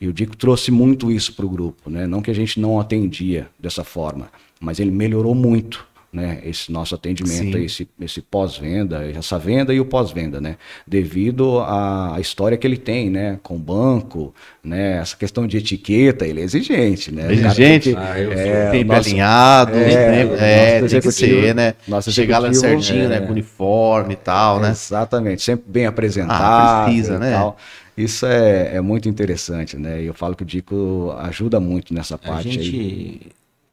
E 0.00 0.06
o 0.06 0.12
Dico 0.12 0.36
trouxe 0.36 0.70
muito 0.70 1.10
isso 1.10 1.34
para 1.34 1.44
o 1.44 1.48
grupo, 1.48 1.90
né? 1.90 2.06
Não 2.06 2.22
que 2.22 2.30
a 2.30 2.34
gente 2.34 2.60
não 2.60 2.78
atendia 2.78 3.48
dessa 3.58 3.82
forma, 3.82 4.30
mas 4.60 4.78
ele 4.78 4.92
melhorou 4.92 5.34
muito, 5.34 5.84
né? 6.12 6.40
Esse 6.44 6.72
nosso 6.72 6.94
atendimento, 6.94 7.58
Sim. 7.58 7.64
esse, 7.64 7.88
esse 8.00 8.22
pós-venda, 8.22 9.04
essa 9.10 9.38
venda 9.38 9.74
e 9.74 9.80
o 9.80 9.84
pós-venda, 9.84 10.40
né? 10.40 10.56
Devido 10.86 11.60
à, 11.60 12.16
história 12.18 12.56
que 12.56 12.66
ele 12.66 12.78
tem, 12.78 13.10
né? 13.10 13.38
Com 13.42 13.56
o 13.56 13.58
banco, 13.58 14.34
né? 14.64 14.98
Essa 14.98 15.16
questão 15.16 15.46
de 15.46 15.58
etiqueta, 15.58 16.26
ele 16.26 16.40
é 16.40 16.44
exigente, 16.44 17.12
né? 17.12 17.32
Exigente? 17.32 17.92
tem 17.92 17.94
que- 17.94 18.00
Ah, 18.00 18.18
é, 18.18 18.70
Tempo 18.70 18.92
nosso- 18.94 19.08
alinhado, 19.08 19.74
é, 19.76 20.24
né? 20.24 20.36
É, 20.38 20.80
tem 20.86 21.00
que 21.00 21.12
ser, 21.12 21.54
né? 21.54 21.74
nosso 21.86 22.10
Chegar 22.10 22.38
lá 22.38 22.52
certinho, 22.54 23.08
né? 23.08 23.16
é. 23.16 23.20
Com 23.20 23.32
uniforme 23.32 24.14
e 24.14 24.16
tal, 24.16 24.60
né? 24.60 24.70
Exatamente, 24.70 25.42
sempre 25.42 25.64
bem 25.70 25.84
apresentado. 25.86 26.40
Ah, 26.42 26.84
precisa, 26.86 27.16
e 27.16 27.18
né? 27.18 27.32
tal. 27.32 27.56
Isso 27.96 28.24
é, 28.26 28.76
é 28.76 28.80
muito 28.80 29.08
interessante, 29.08 29.76
né? 29.76 30.00
E 30.02 30.06
eu 30.06 30.14
falo 30.14 30.34
que 30.36 30.42
o 30.42 30.46
Dico 30.46 31.12
ajuda 31.18 31.58
muito 31.58 31.92
nessa 31.92 32.14
A 32.14 32.18
parte 32.18 32.48
aí. 32.48 32.54
gente, 32.64 33.26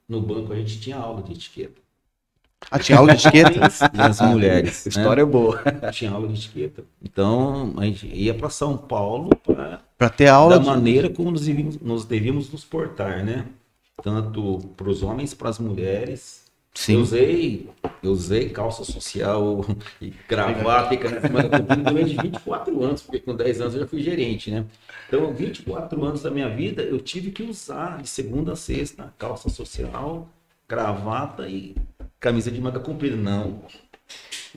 no 0.09 0.19
banco, 0.19 0.51
a 0.51 0.55
gente 0.55 0.79
tinha 0.79 0.97
aula 0.97 1.21
de 1.21 1.31
etiqueta. 1.33 1.84
Ah, 2.71 2.79
tinha 2.79 2.97
aula 2.97 3.15
de 3.15 3.27
etiqueta? 3.27 3.59
E 3.93 4.01
as 4.01 4.21
mulheres. 4.21 4.85
A 4.85 4.89
história 4.89 5.21
é 5.21 5.25
boa. 5.25 5.61
né? 5.65 5.91
Tinha 5.91 6.11
aula 6.11 6.27
de 6.27 6.33
etiqueta. 6.33 6.83
Então, 7.03 7.73
a 7.77 7.85
gente 7.85 8.07
ia 8.07 8.33
para 8.33 8.49
São 8.49 8.77
Paulo 8.77 9.29
para 9.97 10.09
ter 10.09 10.27
aula 10.27 10.55
da 10.55 10.61
de... 10.61 10.65
maneira 10.65 11.09
como 11.09 11.31
nos 11.31 11.45
devíamos, 11.45 11.79
nos 11.79 12.05
devíamos 12.05 12.51
nos 12.51 12.65
portar, 12.65 13.23
né? 13.23 13.45
Tanto 14.03 14.59
para 14.75 14.89
os 14.89 15.03
homens, 15.03 15.33
para 15.33 15.49
as 15.49 15.59
mulheres. 15.59 16.43
Eu 16.75 16.81
Sim. 16.81 16.95
usei, 16.97 17.69
eu 18.03 18.11
usei 18.11 18.49
calça 18.49 18.83
social 18.83 19.65
e 20.01 20.13
gravata 20.27 20.93
e 20.93 20.97
caneta 20.97 21.59
durante 21.59 22.17
24 22.21 22.83
anos, 22.83 23.01
porque 23.01 23.19
com 23.19 23.33
10 23.33 23.61
anos 23.61 23.73
eu 23.75 23.79
já 23.81 23.87
fui 23.87 24.01
gerente, 24.01 24.51
né? 24.51 24.65
Então, 25.07 25.33
24 25.33 26.03
anos 26.03 26.23
da 26.23 26.29
minha 26.29 26.49
vida, 26.49 26.81
eu 26.81 26.99
tive 26.99 27.31
que 27.31 27.43
usar 27.43 28.01
de 28.01 28.09
segunda 28.09 28.51
a 28.51 28.55
sexta 28.57 29.13
calça 29.17 29.47
social, 29.47 30.27
gravata 30.67 31.47
e 31.47 31.75
camisa 32.25 32.49
de 32.49 32.59
manga 32.59 32.79
comprida. 32.79 33.15
Não, 33.15 33.61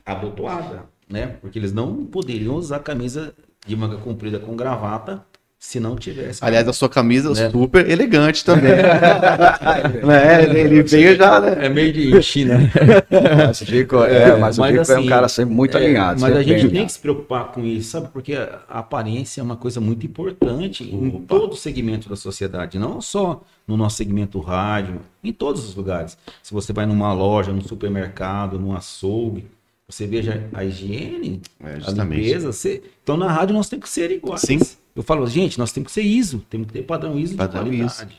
abotoada, 0.05 0.87
né? 1.07 1.27
Porque 1.27 1.59
eles 1.59 1.71
não 1.71 2.07
poderiam 2.07 2.55
usar 2.55 2.79
camisa 2.79 3.35
de 3.67 3.77
manga 3.77 3.99
comprida 3.99 4.39
com 4.39 4.57
gravata 4.57 5.23
se 5.59 5.81
não 5.81 5.97
tivesse. 5.97 6.39
Aliás, 6.45 6.69
a 6.69 6.73
sua 6.73 6.89
camisa 6.89 7.33
Né? 7.35 7.51
super 7.51 7.91
elegante 7.91 8.45
também. 8.45 8.71
né? 10.07 10.45
Ele- 10.45 10.61
Ele 10.61 10.83
veio 10.83 11.17
já, 11.17 11.41
né? 11.41 11.67
é 11.67 11.69
meio 11.69 11.93
de 11.93 12.23
China. 12.23 12.59
Mas 13.47 13.61
o 13.61 13.65
Dico, 13.65 13.97
é, 14.05 14.37
mas 14.37 14.57
o 14.57 14.61
mas 14.61 14.71
Dico 14.73 14.93
é 14.93 14.95
um 14.95 14.99
assim, 15.01 15.09
cara 15.09 15.29
sempre 15.29 15.55
muito 15.55 15.77
É, 15.77 15.85
alinhado. 15.85 16.21
Mas 16.21 16.37
a 16.37 16.43
gente 16.43 16.69
tem 16.69 16.87
que 16.87 16.93
se 16.93 16.99
preocupar 17.01 17.53
com 17.53 17.65
isso, 17.65 17.91
sabe? 17.91 18.09
Porque 18.13 18.35
a 18.35 18.61
aparência 18.69 19.41
é 19.41 19.45
uma 19.45 19.57
coisa 19.57 19.81
muito 19.81 20.07
importante 20.07 20.85
em 20.85 21.09
Opa. 21.09 21.25
todo 21.27 21.57
segmento 21.57 22.09
da 22.09 22.17
sociedade, 22.17 22.79
não 22.79 23.01
só 23.01 23.43
no 23.67 23.77
nosso 23.77 23.97
segmento 23.97 24.39
rádio, 24.41 25.01
em 25.23 25.33
todos 25.33 25.65
os 25.69 25.75
lugares. 25.75 26.17
Se 26.43 26.53
você 26.55 26.73
vai 26.73 26.87
numa 26.87 27.13
loja, 27.13 27.53
num 27.53 27.61
supermercado, 27.63 28.59
num 28.59 28.75
açougue, 28.75 29.47
você 29.89 30.07
veja 30.07 30.45
a 30.53 30.65
higiene, 30.65 31.41
É, 31.65 31.75
a 31.75 31.79
justamente. 31.81 32.23
limpeza. 32.23 32.53
Você... 32.53 32.83
Então 33.03 33.17
na 33.17 33.31
rádio 33.31 33.55
nós 33.55 33.69
temos 33.69 33.85
que 33.87 33.91
ser 33.91 34.11
iguais. 34.11 34.43
Sim. 34.43 34.61
Eu 34.99 35.05
falo, 35.05 35.25
gente, 35.29 35.61
nós 35.61 35.71
temos 35.71 35.87
que 35.87 35.93
ser 35.93 36.03
ISO, 36.03 36.41
temos 36.51 36.67
que 36.67 36.73
ter 36.73 36.83
padrão 36.83 37.17
ISO 37.17 37.37
Padrão 37.37 37.63
de 37.63 37.71
qualidade. 37.71 38.17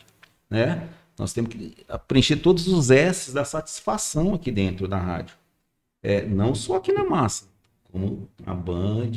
Né? 0.50 0.88
Nós 1.18 1.34
temos 1.34 1.52
que 1.52 1.76
preencher 2.08 2.38
todos 2.38 2.70
os 2.70 2.90
S 2.90 3.34
da 3.34 3.44
satisfação 3.44 4.34
aqui 4.34 4.50
dentro 4.50 4.88
da 4.88 4.98
rádio. 4.98 5.36
É, 6.02 6.26
não 6.26 6.56
só 6.56 6.78
aqui 6.78 6.94
na 6.94 7.04
massa, 7.04 7.44
como 7.92 8.30
a 8.46 8.54
Band, 8.54 9.12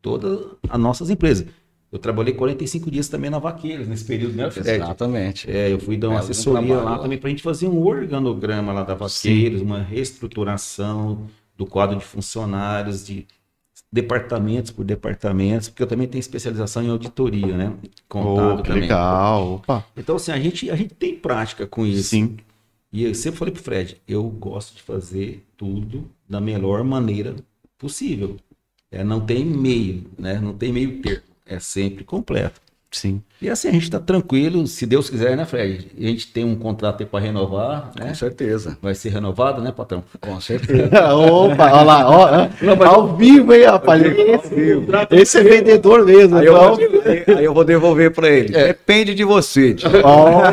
todas 0.00 0.46
as 0.68 0.78
nossas 0.78 1.10
empresas. 1.10 1.48
Eu 1.90 1.98
trabalhei 1.98 2.34
45 2.34 2.88
dias 2.88 3.08
também 3.08 3.30
na 3.30 3.40
Vaqueiros, 3.40 3.88
nesse 3.88 4.04
período, 4.04 4.36
né, 4.36 4.48
Fred? 4.48 4.70
Exatamente. 4.70 5.50
É, 5.50 5.72
eu 5.72 5.80
fui 5.80 5.96
dar 5.96 6.10
uma 6.10 6.20
Belo 6.20 6.30
assessoria 6.30 6.76
lá 6.76 6.90
lá. 6.90 6.98
também 7.00 7.18
para 7.18 7.26
a 7.26 7.30
gente 7.30 7.42
fazer 7.42 7.66
um 7.66 7.84
organograma 7.84 8.72
lá 8.72 8.84
da 8.84 8.94
Vaqueiros, 8.94 9.60
uma 9.60 9.82
reestruturação 9.82 11.26
do 11.56 11.66
quadro 11.66 11.98
de 11.98 12.04
funcionários, 12.04 13.04
de 13.04 13.26
departamentos 13.90 14.70
por 14.70 14.84
departamentos, 14.84 15.68
porque 15.68 15.82
eu 15.82 15.86
também 15.86 16.06
tenho 16.06 16.20
especialização 16.20 16.82
em 16.82 16.90
auditoria, 16.90 17.56
né? 17.56 17.72
Contábil 18.08 18.58
Oh, 18.58 18.62
também. 18.62 18.82
legal. 18.82 19.54
Opa. 19.54 19.84
Então, 19.96 20.16
assim, 20.16 20.30
a 20.32 20.38
gente, 20.38 20.70
a 20.70 20.76
gente 20.76 20.94
tem 20.94 21.14
prática 21.14 21.66
com 21.66 21.86
isso. 21.86 22.10
Sim. 22.10 22.36
E 22.92 23.04
eu 23.04 23.14
sempre 23.14 23.38
falei 23.38 23.52
pro 23.52 23.62
Fred, 23.62 24.00
eu 24.06 24.22
gosto 24.24 24.76
de 24.76 24.82
fazer 24.82 25.44
tudo 25.56 26.08
da 26.28 26.40
melhor 26.40 26.82
maneira 26.84 27.34
possível. 27.78 28.36
É, 28.90 29.04
não 29.04 29.20
tem 29.20 29.44
meio, 29.44 30.04
né? 30.18 30.40
Não 30.40 30.54
tem 30.54 30.72
meio 30.72 31.00
termo. 31.02 31.22
É 31.44 31.58
sempre 31.58 32.04
completo. 32.04 32.60
Sim. 32.90 33.20
E 33.40 33.50
assim, 33.50 33.68
a 33.68 33.72
gente 33.72 33.90
tá 33.90 34.00
tranquilo, 34.00 34.66
se 34.66 34.86
Deus 34.86 35.10
quiser, 35.10 35.36
né, 35.36 35.44
Fred? 35.44 35.88
A 35.96 36.00
gente 36.00 36.26
tem 36.32 36.42
um 36.42 36.56
contrato 36.56 37.02
aí 37.02 37.06
para 37.06 37.20
renovar, 37.22 37.90
né? 37.94 38.08
Com 38.08 38.14
certeza. 38.14 38.78
Vai 38.80 38.94
ser 38.94 39.10
renovado, 39.10 39.60
né, 39.60 39.70
patrão? 39.70 40.02
Com 40.20 40.40
certeza. 40.50 41.14
Opa, 41.14 41.70
olha 41.70 41.82
lá, 41.82 42.10
ó, 42.10 42.48
ao 42.86 43.14
vivo, 43.14 43.52
hein, 43.52 43.64
rapaz? 43.66 44.02
Esse, 44.02 44.86
esse 45.10 45.38
é 45.38 45.42
vendedor 45.42 46.04
mesmo. 46.06 46.38
Aí 46.38 46.46
eu, 46.46 46.54
então. 46.56 46.68
vou, 46.70 46.78
devolver- 46.78 47.24
aí 47.38 47.44
eu 47.44 47.54
vou 47.54 47.64
devolver 47.64 48.10
pra 48.10 48.28
ele. 48.30 48.48
Depende 48.54 49.14
de 49.14 49.22
você. 49.22 49.74
tio. 49.74 49.90
Ó. 50.02 50.40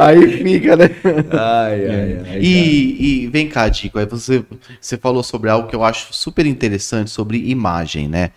aí 0.00 0.42
fica, 0.42 0.76
né? 0.76 0.90
Ai, 1.30 1.86
ai, 1.86 2.20
ai. 2.28 2.38
E, 2.40 3.22
e 3.24 3.26
vem 3.28 3.48
cá, 3.48 3.70
Tico, 3.70 3.98
aí 3.98 4.06
você, 4.06 4.44
você 4.80 4.96
falou 4.96 5.22
sobre 5.22 5.48
algo 5.48 5.68
que 5.68 5.76
eu 5.76 5.84
acho 5.84 6.12
super 6.12 6.44
interessante, 6.44 7.08
sobre 7.10 7.38
imagem, 7.48 8.08
né? 8.08 8.30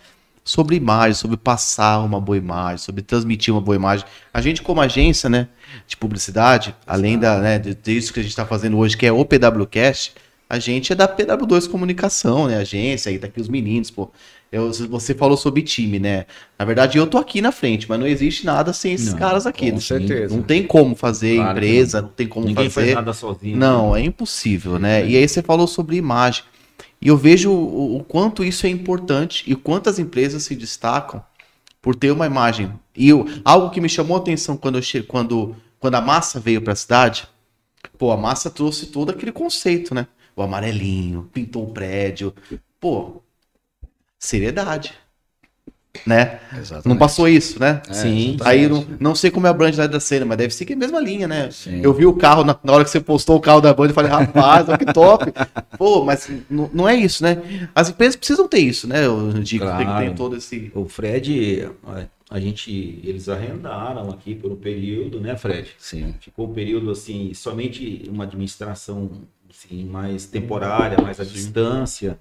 Sobre 0.46 0.76
imagem, 0.76 1.14
sobre 1.14 1.36
passar 1.36 1.98
uma 1.98 2.20
boa 2.20 2.38
imagem, 2.38 2.78
sobre 2.78 3.02
transmitir 3.02 3.52
uma 3.52 3.60
boa 3.60 3.74
imagem. 3.74 4.06
A 4.32 4.40
gente, 4.40 4.62
como 4.62 4.80
agência, 4.80 5.28
né, 5.28 5.48
de 5.88 5.96
publicidade, 5.96 6.72
além 6.86 7.18
da, 7.18 7.40
né, 7.40 7.58
disso 7.58 8.12
que 8.12 8.20
a 8.20 8.22
gente 8.22 8.30
está 8.30 8.46
fazendo 8.46 8.78
hoje, 8.78 8.96
que 8.96 9.04
é 9.04 9.10
o 9.10 9.24
PWCast, 9.24 10.14
a 10.48 10.60
gente 10.60 10.92
é 10.92 10.94
da 10.94 11.08
PW2 11.08 11.68
Comunicação, 11.68 12.46
né, 12.46 12.58
agência, 12.58 13.10
aí 13.10 13.18
tá 13.18 13.26
aqui 13.26 13.40
os 13.40 13.48
meninos, 13.48 13.90
pô. 13.90 14.08
Eu, 14.52 14.72
você 14.88 15.12
falou 15.12 15.36
sobre 15.36 15.62
time, 15.62 15.98
né? 15.98 16.26
Na 16.56 16.64
verdade, 16.64 16.96
eu 16.96 17.08
tô 17.08 17.18
aqui 17.18 17.42
na 17.42 17.50
frente, 17.50 17.88
mas 17.88 17.98
não 17.98 18.06
existe 18.06 18.46
nada 18.46 18.72
sem 18.72 18.92
esses 18.92 19.10
Não, 19.12 19.18
caras 19.18 19.44
aqui. 19.44 19.70
com 19.70 19.74
né? 19.74 19.80
certeza. 19.82 20.36
Não 20.36 20.44
tem 20.44 20.64
como 20.64 20.94
fazer 20.94 21.34
Claro 21.38 21.58
empresa, 21.58 22.02
não 22.02 22.08
tem 22.10 22.28
como 22.28 22.46
Ninguém 22.46 22.70
fazer. 22.70 22.86
faz 22.86 22.94
nada 22.94 23.12
sozinho. 23.12 23.56
Não, 23.56 23.96
é 23.96 24.00
impossível, 24.00 24.78
né? 24.78 25.04
E 25.04 25.16
aí 25.16 25.28
você 25.28 25.42
falou 25.42 25.66
sobre 25.66 25.96
imagem. 25.96 26.44
E 27.00 27.08
eu 27.08 27.16
vejo 27.16 27.50
o, 27.52 27.96
o 27.98 28.04
quanto 28.04 28.44
isso 28.44 28.66
é 28.66 28.70
importante 28.70 29.44
e 29.50 29.54
quantas 29.54 29.98
empresas 29.98 30.42
se 30.44 30.54
destacam 30.56 31.22
por 31.82 31.94
ter 31.94 32.10
uma 32.12 32.26
imagem. 32.26 32.72
E 32.96 33.08
eu- 33.08 33.26
algo 33.44 33.70
que 33.70 33.80
me 33.80 33.88
chamou 33.88 34.16
a 34.16 34.20
atenção 34.20 34.56
quando, 34.56 34.80
che... 34.82 35.02
quando, 35.02 35.56
quando 35.78 35.94
a 35.96 36.00
massa 36.00 36.40
veio 36.40 36.62
para 36.62 36.72
a 36.72 36.76
cidade, 36.76 37.28
pô, 37.98 38.12
a 38.12 38.16
massa 38.16 38.50
trouxe 38.50 38.86
todo 38.86 39.10
aquele 39.10 39.32
conceito, 39.32 39.94
né? 39.94 40.06
O 40.36 40.42
amarelinho, 40.42 41.30
pintou 41.32 41.64
o 41.64 41.72
prédio. 41.72 42.34
Pô, 42.80 43.22
seriedade. 44.18 44.94
Né? 46.06 46.38
Exatamente. 46.56 46.88
Não 46.88 46.96
passou 46.96 47.28
isso, 47.28 47.58
né? 47.60 47.80
É, 47.88 47.92
Sim. 47.94 48.34
exatamente. 48.34 48.42
Aí 48.48 48.68
não, 48.68 48.86
não 49.00 49.14
sei 49.14 49.30
como 49.30 49.46
é 49.46 49.50
a 49.50 49.52
Brand 49.52 49.74
lá 49.76 49.86
da 49.86 50.00
cena, 50.00 50.24
mas 50.26 50.36
deve 50.38 50.52
ser 50.54 50.64
que 50.64 50.72
é 50.72 50.76
a 50.76 50.78
mesma 50.78 51.00
linha, 51.00 51.28
né? 51.28 51.48
Sim. 51.50 51.80
Eu 51.82 51.92
vi 51.94 52.06
o 52.06 52.12
carro, 52.14 52.44
na, 52.44 52.56
na 52.62 52.72
hora 52.72 52.84
que 52.84 52.90
você 52.90 53.00
postou 53.00 53.36
o 53.36 53.40
carro 53.40 53.60
da 53.60 53.72
Band, 53.72 53.88
eu 53.88 53.94
falei, 53.94 54.10
rapaz, 54.10 54.68
olha 54.68 54.78
que 54.78 54.92
top. 54.92 55.32
Pô, 55.78 56.04
mas 56.04 56.28
não, 56.50 56.88
é 56.88 56.94
isso, 56.96 57.22
né? 57.22 57.68
As 57.74 57.88
empresas 57.90 58.16
precisam 58.16 58.48
ter 58.48 58.58
isso, 58.58 58.86
né? 58.88 59.04
Eu 59.06 59.32
digo, 59.34 59.64
tem 59.66 59.76
que 59.76 59.84
Claro. 59.84 60.04
ter 60.06 60.14
todo 60.14 60.36
esse. 60.36 60.70
O 60.74 60.86
Fred, 60.88 61.68
a- 62.30 62.40
gente, 62.40 63.00
eles 63.04 63.28
arrendaram 63.28 64.10
aqui 64.10 64.34
por 64.34 64.50
um 64.50 64.56
período, 64.56 65.20
né, 65.20 65.36
Fred? 65.36 65.68
Sim. 65.78 66.14
Ficou 66.20 66.48
um 66.48 66.52
período 66.52 66.90
assim, 66.90 67.32
somente 67.34 68.04
uma 68.10 68.24
administração 68.24 69.10
assim, 69.50 69.84
mais 69.84 70.26
temporária, 70.26 70.98
mais 71.00 71.20
à 71.20 71.24
distância. 71.24 72.18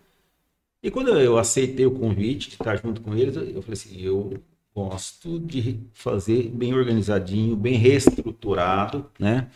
E 0.86 0.92
quando 0.92 1.10
eu 1.20 1.36
aceitei 1.40 1.84
o 1.84 1.90
convite 1.90 2.48
de 2.50 2.54
estar 2.54 2.76
junto 2.76 3.02
com 3.02 3.16
eles, 3.16 3.36
eu 3.36 3.60
falei 3.64 3.74
assim, 3.74 4.00
eu 4.02 4.34
gosto 4.72 5.40
de 5.40 5.80
fazer 5.94 6.44
bem 6.54 6.76
organizadinho, 6.76 7.56
bem 7.56 7.74
reestruturado, 7.74 9.04
né? 9.18 9.48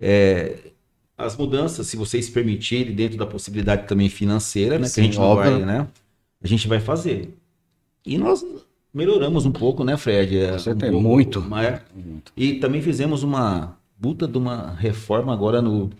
É, 0.00 0.56
as 1.18 1.36
mudanças, 1.36 1.88
se 1.88 1.96
vocês 1.96 2.30
permitirem, 2.30 2.94
dentro 2.94 3.18
da 3.18 3.26
possibilidade 3.26 3.88
também 3.88 4.08
financeira, 4.08 4.78
né? 4.78 4.84
que 4.84 4.90
Sim, 4.90 5.00
a 5.00 5.04
gente 5.06 5.18
óbvio. 5.18 5.50
vai, 5.58 5.66
né? 5.66 5.88
A 6.40 6.46
gente 6.46 6.68
vai 6.68 6.78
fazer. 6.78 7.34
E 8.06 8.16
nós 8.16 8.46
melhoramos 8.94 9.44
um 9.44 9.50
pouco, 9.50 9.82
né, 9.82 9.96
Fred? 9.96 10.38
É, 10.38 10.52
Você 10.52 10.70
um 10.70 10.78
tem 10.78 10.92
pouco, 10.92 11.08
muito. 11.08 11.40
mas- 11.40 11.82
e 12.36 12.54
também 12.54 12.80
fizemos 12.80 13.24
uma 13.24 13.76
puta 14.00 14.28
de 14.28 14.38
uma 14.38 14.74
reforma 14.74 15.32
agora 15.32 15.60
no, 15.60 15.90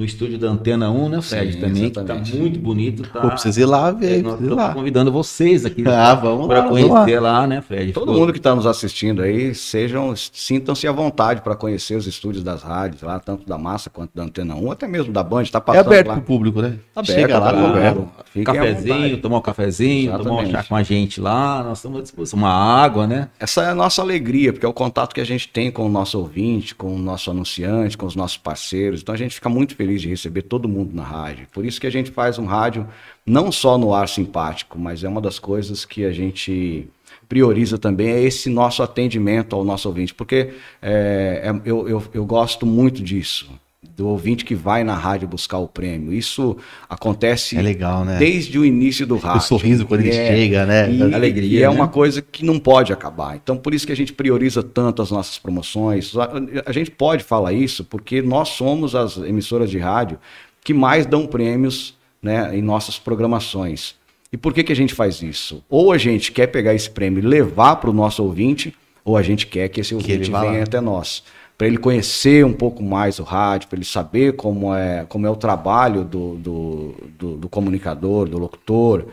no 0.00 0.04
estúdio 0.06 0.38
da 0.38 0.48
Antena 0.48 0.90
1, 0.90 1.08
né, 1.08 1.20
Fred? 1.22 1.52
Sim, 1.52 1.60
também, 1.60 1.82
que 1.84 1.90
tá 1.90 2.00
exatamente. 2.02 2.36
muito 2.36 2.58
bonito. 2.58 3.02
Tá, 3.02 3.20
Pô, 3.20 3.28
precisa 3.30 3.60
ir 3.60 3.64
lá 3.66 3.88
é, 3.88 3.92
ver, 3.92 4.22
precisa 4.22 4.44
ir 4.44 4.54
lá. 4.54 4.74
convidando 4.74 5.12
vocês 5.12 5.64
aqui 5.64 5.84
Ah, 5.86 6.14
vamos 6.14 6.46
para 6.46 6.60
lá, 6.60 6.68
vamos 6.68 6.80
conhecer 6.88 7.20
lá. 7.20 7.40
lá. 7.40 7.46
né, 7.46 7.60
Fred? 7.60 7.92
Todo 7.92 8.04
Ficou- 8.06 8.20
mundo 8.20 8.32
que 8.32 8.38
está 8.38 8.54
nos 8.54 8.66
assistindo 8.66 9.22
aí, 9.22 9.54
sejam, 9.54 10.14
sintam-se 10.16 10.88
à 10.88 10.92
vontade 10.92 11.42
para 11.42 11.54
conhecer 11.54 11.94
os 11.96 12.06
estúdios 12.06 12.42
das 12.42 12.62
rádios 12.62 13.02
lá, 13.02 13.18
tanto 13.20 13.46
da 13.46 13.58
Massa 13.58 13.90
quanto 13.90 14.10
da 14.14 14.22
Antena 14.24 14.54
1, 14.56 14.70
até 14.72 14.88
mesmo 14.88 15.12
da 15.12 15.22
Band, 15.22 15.42
está 15.42 15.58
É 15.58 15.60
passando 15.60 15.86
aberto 15.86 16.06
lá. 16.08 16.14
pro 16.14 16.22
público, 16.22 16.62
né? 16.62 16.76
Aberto, 16.96 17.14
Chega 17.20 17.38
lá, 17.38 17.52
tá 17.52 17.58
aberto. 17.68 18.08
aberto. 18.08 18.44
Cafezinho, 18.44 19.18
tomar 19.18 19.38
um 19.38 19.40
cafezinho, 19.42 20.18
tomar 20.18 20.30
um 20.32 20.36
chá 20.36 20.42
Exatamente. 20.42 20.68
com 20.68 20.76
a 20.76 20.82
gente 20.82 21.20
lá, 21.20 21.62
nós 21.62 21.78
estamos 21.78 21.98
à 21.98 22.02
disposição. 22.02 22.38
Uma 22.38 22.50
água, 22.52 23.06
né? 23.06 23.28
Essa 23.38 23.62
é 23.64 23.68
a 23.70 23.74
nossa 23.74 24.00
alegria, 24.02 24.52
porque 24.52 24.64
é 24.64 24.68
o 24.68 24.72
contato 24.72 25.14
que 25.14 25.20
a 25.20 25.24
gente 25.24 25.48
tem 25.48 25.70
com 25.70 25.84
o 25.84 25.88
nosso 25.88 26.18
ouvinte, 26.18 26.74
com 26.74 26.94
o 26.94 26.98
nosso 26.98 27.30
anunciante, 27.30 27.96
com 27.98 28.06
os 28.06 28.14
nossos 28.14 28.36
parceiros. 28.36 29.00
Então 29.02 29.14
a 29.14 29.18
gente 29.18 29.34
fica 29.34 29.48
muito 29.48 29.74
feliz 29.74 29.89
de 29.98 30.08
receber 30.08 30.42
todo 30.42 30.68
mundo 30.68 30.94
na 30.94 31.02
rádio. 31.02 31.46
Por 31.52 31.64
isso 31.64 31.80
que 31.80 31.86
a 31.86 31.90
gente 31.90 32.10
faz 32.10 32.38
um 32.38 32.44
rádio 32.46 32.86
não 33.24 33.50
só 33.50 33.78
no 33.78 33.94
ar 33.94 34.08
simpático, 34.08 34.78
mas 34.78 35.02
é 35.04 35.08
uma 35.08 35.20
das 35.20 35.38
coisas 35.38 35.84
que 35.84 36.04
a 36.04 36.12
gente 36.12 36.88
prioriza 37.28 37.78
também 37.78 38.08
é 38.08 38.20
esse 38.22 38.50
nosso 38.50 38.82
atendimento 38.82 39.54
ao 39.54 39.64
nosso 39.64 39.88
ouvinte, 39.88 40.12
porque 40.12 40.52
é, 40.82 41.42
é- 41.44 41.60
eu, 41.64 41.88
eu, 41.88 42.02
eu 42.12 42.26
gosto 42.26 42.66
muito 42.66 43.02
disso. 43.02 43.48
Do 43.82 44.08
ouvinte 44.08 44.44
que 44.44 44.54
vai 44.54 44.84
na 44.84 44.94
rádio 44.94 45.26
buscar 45.26 45.56
o 45.56 45.66
prêmio. 45.66 46.12
Isso 46.12 46.54
acontece 46.86 47.56
É 47.56 47.62
legal, 47.62 48.04
né? 48.04 48.18
desde 48.18 48.58
o 48.58 48.64
início 48.64 49.06
do 49.06 49.16
rádio. 49.16 49.38
O 49.38 49.42
sorriso 49.42 49.86
quando 49.86 50.00
ele 50.02 50.10
É, 50.10 50.36
chega, 50.36 50.66
né? 50.66 50.92
e, 50.92 51.14
Alegria, 51.14 51.60
e 51.60 51.62
é 51.62 51.68
né? 51.68 51.68
uma 51.70 51.88
coisa 51.88 52.20
que 52.20 52.44
não 52.44 52.58
pode 52.58 52.92
acabar. 52.92 53.36
Então, 53.36 53.56
por 53.56 53.72
isso 53.72 53.86
que 53.86 53.92
a 53.92 53.96
gente 53.96 54.12
prioriza 54.12 54.62
tanto 54.62 55.00
as 55.00 55.10
nossas 55.10 55.38
promoções. 55.38 56.12
A, 56.14 56.30
a 56.66 56.72
gente 56.72 56.90
pode 56.90 57.24
falar 57.24 57.54
isso 57.54 57.82
porque 57.82 58.20
nós 58.20 58.50
somos 58.50 58.94
as 58.94 59.16
emissoras 59.16 59.70
de 59.70 59.78
rádio 59.78 60.18
que 60.62 60.74
mais 60.74 61.06
dão 61.06 61.26
prêmios 61.26 61.94
né, 62.22 62.54
em 62.54 62.60
nossas 62.60 62.98
programações. 62.98 63.94
E 64.30 64.36
por 64.36 64.52
que, 64.52 64.62
que 64.62 64.72
a 64.72 64.76
gente 64.76 64.92
faz 64.92 65.22
isso? 65.22 65.64
Ou 65.70 65.90
a 65.90 65.96
gente 65.96 66.32
quer 66.32 66.48
pegar 66.48 66.74
esse 66.74 66.90
prêmio 66.90 67.22
e 67.22 67.26
levar 67.26 67.76
para 67.76 67.88
o 67.88 67.94
nosso 67.94 68.22
ouvinte, 68.22 68.74
ou 69.02 69.16
a 69.16 69.22
gente 69.22 69.46
quer 69.46 69.68
que 69.70 69.80
esse 69.80 69.94
Que 69.96 70.12
ele 70.12 70.12
ouvinte 70.18 70.30
lá. 70.30 70.42
venha 70.42 70.62
até 70.64 70.82
nós. 70.82 71.24
Para 71.60 71.66
ele 71.66 71.76
conhecer 71.76 72.42
um 72.42 72.54
pouco 72.54 72.82
mais 72.82 73.18
o 73.18 73.22
rádio, 73.22 73.68
para 73.68 73.76
ele 73.76 73.84
saber 73.84 74.32
como 74.34 74.74
é, 74.74 75.04
como 75.06 75.26
é 75.26 75.30
o 75.30 75.36
trabalho 75.36 76.04
do, 76.04 76.36
do, 76.36 76.94
do- 77.18 77.36
do 77.36 77.48
comunicador, 77.50 78.26
do 78.26 78.38
locutor. 78.38 79.04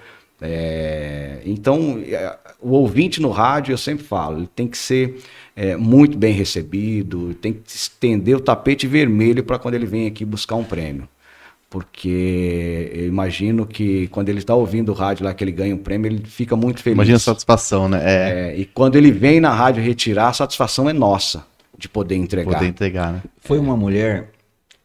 É, 0.41 1.41
então, 1.45 1.99
é, 2.07 2.37
o 2.61 2.69
ouvinte 2.69 3.21
no 3.21 3.31
rádio, 3.31 3.73
eu 3.73 3.77
sempre 3.77 4.05
falo, 4.05 4.37
ele 4.37 4.49
tem 4.55 4.65
que 4.65 4.77
ser 4.77 5.17
é, 5.57 5.75
muito 5.75 6.17
bem 6.17 6.33
recebido, 6.33 7.33
tem 7.33 7.51
que 7.51 7.63
estender 7.67 8.37
o 8.37 8.39
tapete 8.39 8.87
vermelho 8.87 9.43
para 9.43 9.59
quando 9.59 9.75
ele 9.75 9.85
vem 9.85 10.07
aqui 10.07 10.23
buscar 10.23 10.55
um 10.55 10.63
prêmio. 10.63 11.05
Porque 11.69 12.89
eu 12.93 13.07
imagino 13.07 13.65
que 13.65 14.07
quando 14.07 14.29
ele 14.29 14.39
está 14.39 14.55
ouvindo 14.55 14.93
o 14.93 14.95
rádio 14.95 15.25
lá 15.25 15.33
que 15.33 15.43
ele 15.43 15.51
ganha 15.51 15.75
um 15.75 15.79
prêmio, 15.79 16.09
ele 16.09 16.23
fica 16.25 16.55
muito 16.55 16.81
feliz. 16.81 16.95
Imagina 16.95 17.17
a 17.17 17.19
satisfação, 17.19 17.89
né? 17.89 17.99
É, 18.01 18.51
É, 18.51 18.57
e 18.57 18.63
quando 18.65 18.95
ele 18.95 19.11
vem 19.11 19.41
na 19.41 19.51
rádio 19.53 19.83
retirar, 19.83 20.29
a 20.29 20.33
satisfação 20.33 20.89
é 20.89 20.93
nossa 20.93 21.43
de 21.77 21.87
poder 21.87 22.15
entregar. 22.15 22.53
poder 22.53 22.67
entregar, 22.67 23.13
né? 23.13 23.23
Foi 23.37 23.59
uma 23.59 23.77
mulher 23.77 24.31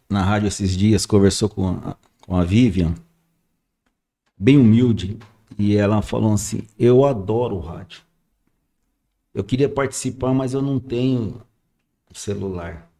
na 0.08 0.22
rádio 0.22 0.48
esses 0.48 0.76
dias, 0.76 1.06
conversou 1.06 1.48
com 1.48 1.68
a, 1.68 1.96
com 2.20 2.36
a 2.36 2.44
Vivian, 2.44 2.94
bem 4.36 4.58
humilde, 4.58 5.18
e 5.58 5.76
ela 5.76 6.02
falou 6.02 6.32
assim: 6.32 6.62
Eu 6.78 7.04
adoro 7.04 7.56
o 7.56 7.60
rádio. 7.60 8.02
Eu 9.34 9.42
queria 9.42 9.68
participar, 9.68 10.34
mas 10.34 10.52
eu 10.52 10.60
não 10.60 10.78
tenho 10.78 11.40
celular 12.12 12.90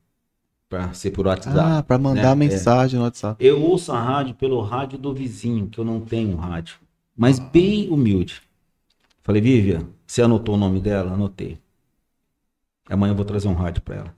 para 0.68 0.94
ser 0.94 1.10
por 1.10 1.26
WhatsApp. 1.26 1.58
Ah, 1.58 1.82
pra 1.82 1.98
mandar 1.98 2.34
né? 2.34 2.46
mensagem 2.46 2.98
no 2.98 3.04
WhatsApp. 3.04 3.44
Eu 3.44 3.60
ouço 3.60 3.92
a 3.92 4.00
rádio 4.00 4.34
pelo 4.34 4.60
rádio 4.62 4.98
do 4.98 5.12
vizinho, 5.12 5.66
que 5.66 5.78
eu 5.78 5.84
não 5.84 6.00
tenho 6.00 6.34
rádio. 6.36 6.76
Mas 7.14 7.38
bem 7.38 7.90
humilde. 7.90 8.40
Falei, 9.22 9.42
Vivian, 9.42 9.86
você 10.06 10.22
anotou 10.22 10.54
o 10.54 10.58
nome 10.58 10.80
dela? 10.80 11.12
Anotei. 11.12 11.58
Amanhã 12.92 13.12
eu 13.12 13.16
vou 13.16 13.24
trazer 13.24 13.48
um 13.48 13.54
rádio 13.54 13.82
para 13.82 13.96
ela. 13.96 14.14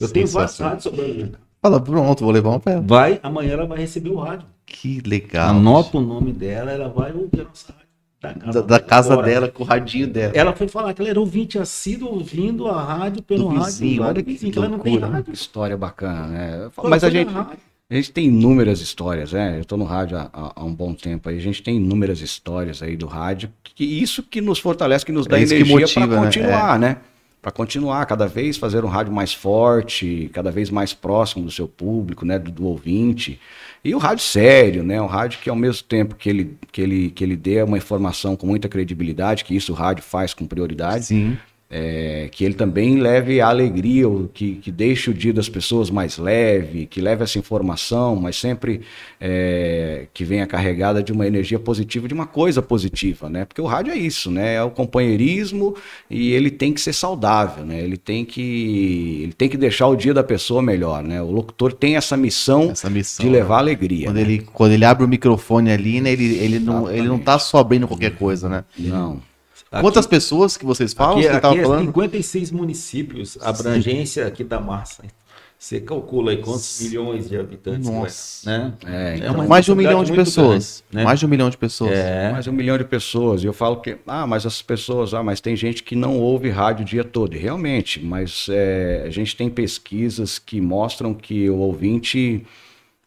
Eu 0.00 0.08
tenho 0.08 0.26
vários 0.26 0.58
rádios 0.58 0.82
sobrando. 0.84 1.38
Fala, 1.60 1.80
pronto, 1.80 2.24
vou 2.24 2.32
levar 2.32 2.50
uma 2.50 2.60
pra 2.60 2.72
ela. 2.72 2.82
Vai, 2.82 3.20
amanhã 3.22 3.52
ela 3.52 3.66
vai 3.66 3.78
receber 3.78 4.10
o 4.10 4.16
rádio. 4.18 4.46
Que 4.66 5.00
legal. 5.06 5.50
Anota 5.50 5.98
o 5.98 6.00
nome 6.00 6.32
dela, 6.32 6.72
ela 6.72 6.88
vai 6.88 7.12
ouvir 7.12 7.40
a 7.42 7.44
nossa 7.44 7.72
rádio. 7.72 7.82
Da 8.20 8.34
casa, 8.34 8.52
Da, 8.62 8.66
da 8.78 8.80
casa 8.80 9.12
Agora, 9.14 9.26
dela, 9.26 9.48
com 9.48 9.62
o 9.64 9.66
radinho 9.66 10.06
dela. 10.06 10.32
Ela 10.34 10.52
foi 10.54 10.68
falar 10.68 10.94
que 10.94 11.02
ela 11.02 11.10
era 11.10 11.18
ouvinte 11.20 11.58
assíduo 11.58 12.08
ouvindo 12.08 12.68
a 12.68 12.80
rádio 12.82 13.20
pelo 13.22 13.42
Do 13.44 13.48
rádio. 13.48 13.64
vizinho, 13.64 14.00
lá 14.00 14.06
do 14.06 14.10
olha 14.14 14.22
que 14.22 14.32
vizinho, 14.32 14.52
ela 14.56 14.68
não 14.68 14.78
tem 14.78 14.98
né? 14.98 15.06
rádio. 15.08 15.32
História 15.34 15.76
bacana, 15.76 16.26
né? 16.28 16.70
Mas 16.84 17.02
a 17.04 17.10
gente, 17.10 17.32
rádio. 17.32 17.58
a 17.90 17.94
gente 17.94 18.12
tem 18.12 18.26
inúmeras 18.26 18.80
histórias, 18.80 19.32
né? 19.32 19.56
Eu 19.56 19.62
estou 19.62 19.76
no 19.76 19.84
rádio 19.84 20.18
há, 20.18 20.30
há- 20.32 20.64
um 20.64 20.72
bom 20.74 20.94
tempo 20.94 21.28
aí. 21.28 21.36
A 21.36 21.40
gente 21.40 21.62
tem 21.64 21.76
inúmeras 21.76 22.20
histórias 22.20 22.80
aí 22.80 22.96
do 22.96 23.06
rádio. 23.06 23.50
Que 23.74 23.84
isso 23.84 24.22
que 24.22 24.40
nos 24.40 24.60
fortalece, 24.60 25.04
que 25.04 25.10
nos 25.12 25.26
dá 25.26 25.40
É 25.40 25.44
que 25.44 25.54
energia 25.54 25.86
para 25.88 26.06
né? 26.06 26.16
continuar, 26.24 26.78
né? 26.78 26.96
Para 27.42 27.50
continuar 27.50 28.06
cada 28.06 28.28
vez 28.28 28.56
fazer 28.56 28.84
um 28.84 28.88
rádio 28.88 29.12
mais 29.12 29.34
forte, 29.34 30.30
cada 30.32 30.52
vez 30.52 30.70
mais 30.70 30.94
próximo 30.94 31.44
do 31.44 31.50
seu 31.50 31.66
público, 31.66 32.24
né, 32.24 32.38
do, 32.38 32.52
do, 32.52 32.64
ouvinte. 32.64 33.40
E 33.84 33.92
o 33.96 33.98
rádio 33.98 34.24
sério, 34.24 34.84
né, 34.84 35.02
um 35.02 35.06
rádio 35.06 35.40
que 35.40 35.50
ao 35.50 35.56
mesmo 35.56 35.82
tempo 35.82 36.14
que 36.14 36.30
ele, 36.30 36.56
que 36.70 36.80
ele, 36.80 37.10
que 37.10 37.24
ele 37.24 37.34
dê 37.34 37.60
uma 37.60 37.76
informação 37.76 38.36
com 38.36 38.46
muita 38.46 38.68
credibilidade, 38.68 39.44
que 39.44 39.56
isso 39.56 39.72
o 39.72 39.74
rádio 39.74 40.04
faz 40.04 40.32
com 40.32 40.46
prioridade, 40.46 41.06
Sim. 41.06 41.36
É, 41.74 42.28
que 42.30 42.44
ele 42.44 42.52
também 42.52 42.98
leve 42.98 43.40
a 43.40 43.48
alegria, 43.48 44.04
que, 44.34 44.56
que 44.56 44.70
deixe 44.70 45.08
o 45.08 45.14
dia 45.14 45.32
das 45.32 45.48
pessoas 45.48 45.88
mais 45.88 46.18
leve, 46.18 46.84
que 46.84 47.00
leve 47.00 47.24
essa 47.24 47.38
informação, 47.38 48.14
mas 48.14 48.36
sempre 48.36 48.82
é, 49.18 50.06
que 50.12 50.22
venha 50.22 50.46
carregada 50.46 51.02
de 51.02 51.12
uma 51.12 51.26
energia 51.26 51.58
positiva, 51.58 52.06
de 52.06 52.12
uma 52.12 52.26
coisa 52.26 52.60
positiva, 52.60 53.30
né? 53.30 53.46
Porque 53.46 53.62
o 53.62 53.64
rádio 53.64 53.90
é 53.90 53.96
isso, 53.96 54.30
né? 54.30 54.56
É 54.56 54.62
o 54.62 54.70
companheirismo 54.70 55.74
e 56.10 56.32
ele 56.32 56.50
tem 56.50 56.74
que 56.74 56.80
ser 56.80 56.92
saudável, 56.92 57.64
né? 57.64 57.80
Ele 57.80 57.96
tem 57.96 58.22
que, 58.22 59.20
ele 59.22 59.32
tem 59.32 59.48
que 59.48 59.56
deixar 59.56 59.86
o 59.86 59.96
dia 59.96 60.12
da 60.12 60.22
pessoa 60.22 60.60
melhor, 60.60 61.02
né? 61.02 61.22
O 61.22 61.30
locutor 61.30 61.72
tem 61.72 61.96
essa 61.96 62.18
missão, 62.18 62.70
Essa 62.70 62.90
missão, 62.90 63.24
de 63.24 63.32
levar 63.32 63.56
né? 63.56 63.60
alegria. 63.60 64.08
Quando 64.08 64.16
né? 64.16 64.20
ele, 64.20 64.46
quando 64.52 64.72
ele 64.72 64.84
abre 64.84 65.06
o 65.06 65.08
microfone 65.08 65.72
ali, 65.72 66.02
né? 66.02 66.12
Ele, 66.12 66.36
ele, 66.36 66.58
não, 66.58 66.90
ele 66.90 67.08
não 67.08 67.18
tá 67.18 67.38
só 67.38 67.58
abrindo 67.58 67.88
qualquer 67.88 68.14
coisa, 68.14 68.46
né? 68.46 68.62
Não. 68.78 69.31
Quantas 69.80 70.06
pessoas 70.06 70.56
que 70.56 70.64
vocês 70.64 70.92
falam? 70.92 71.18
Aqui, 71.18 71.28
você 71.28 71.40
tava 71.40 71.54
aqui 71.54 71.60
é 71.60 71.64
falando? 71.64 71.86
56 71.86 72.50
municípios, 72.50 73.38
a 73.40 73.48
abrangência 73.50 74.26
aqui 74.26 74.44
da 74.44 74.60
massa. 74.60 75.02
Você 75.62 75.80
calcula 75.80 76.32
aí 76.32 76.38
quantos 76.38 76.80
milhões 76.82 77.28
de 77.28 77.36
habitantes, 77.38 77.88
Nossa. 77.88 78.50
né? 78.50 78.72
É, 78.84 79.26
É 79.26 79.30
uma 79.30 79.46
Mais 79.46 79.64
de 79.64 79.70
um 79.70 79.76
milhão 79.76 80.02
de 80.02 80.12
pessoas. 80.12 80.82
grande, 80.90 80.98
né? 80.98 81.04
Mais 81.04 81.20
de 81.20 81.24
um 81.24 81.28
milhão 81.28 81.48
de 81.48 81.56
pessoas. 81.56 81.92
É. 81.92 82.32
Mais 82.32 82.44
de 82.44 82.50
um 82.50 82.52
milhão 82.52 82.76
de 82.76 82.84
pessoas. 82.84 83.44
E 83.44 83.46
eu 83.46 83.52
falo 83.52 83.76
que, 83.76 83.96
ah, 84.04 84.26
mas 84.26 84.44
as 84.44 84.60
pessoas, 84.60 85.14
ah, 85.14 85.22
mas 85.22 85.40
tem 85.40 85.54
gente 85.54 85.84
que 85.84 85.94
não 85.94 86.18
ouve 86.18 86.50
rádio 86.50 86.82
o 86.82 86.84
dia 86.84 87.04
todo. 87.04 87.36
E 87.36 87.38
realmente, 87.38 88.04
mas 88.04 88.48
é, 88.50 89.04
a 89.06 89.10
gente 89.10 89.36
tem 89.36 89.48
pesquisas 89.48 90.36
que 90.36 90.60
mostram 90.60 91.14
que 91.14 91.48
o 91.48 91.58
ouvinte, 91.58 92.44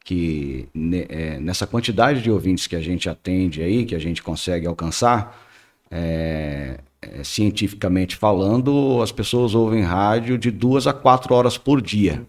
que 0.05 0.69
é, 1.09 1.37
nessa 1.41 1.67
quantidade 1.67 2.21
de 2.21 2.31
ouvintes 2.31 2.67
que 2.67 2.75
a 2.77 2.81
gente 2.81 3.09
atende 3.09 3.61
aí, 3.61 3.83
que 3.83 3.95
a 3.95 3.99
gente 3.99 4.23
consegue 4.23 4.65
alcançar, 4.65 5.44
é, 5.91 6.79
é, 7.01 7.23
cientificamente 7.23 8.15
falando, 8.15 9.01
as 9.01 9.11
pessoas 9.11 9.53
ouvem 9.55 9.83
rádio 9.83 10.37
de 10.37 10.51
duas 10.51 10.87
a 10.87 10.93
quatro 10.93 11.33
horas 11.33 11.57
por 11.57 11.81
dia. 11.81 12.25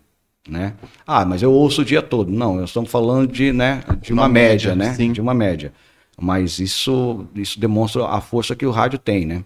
Né? 0.49 0.75
Ah, 1.07 1.25
mas 1.25 1.43
eu 1.43 1.53
ouço 1.53 1.83
o 1.83 1.85
dia 1.85 2.01
todo. 2.01 2.31
Não, 2.31 2.57
nós 2.57 2.71
estamos 2.71 2.91
falando 2.91 3.33
de, 3.33 3.53
né, 3.53 3.83
de 4.01 4.13
uma, 4.13 4.23
Uma 4.23 4.29
média, 4.29 4.75
média, 4.75 4.91
né? 4.91 4.95
sim. 4.95 5.13
De 5.13 5.21
uma 5.21 5.35
média. 5.35 5.73
Mas 6.19 6.59
isso, 6.59 7.27
isso 7.35 7.59
demonstra 7.59 8.07
a 8.07 8.21
força 8.21 8.55
que 8.55 8.65
o 8.65 8.71
rádio 8.71 8.99
tem, 8.99 9.27
né? 9.27 9.45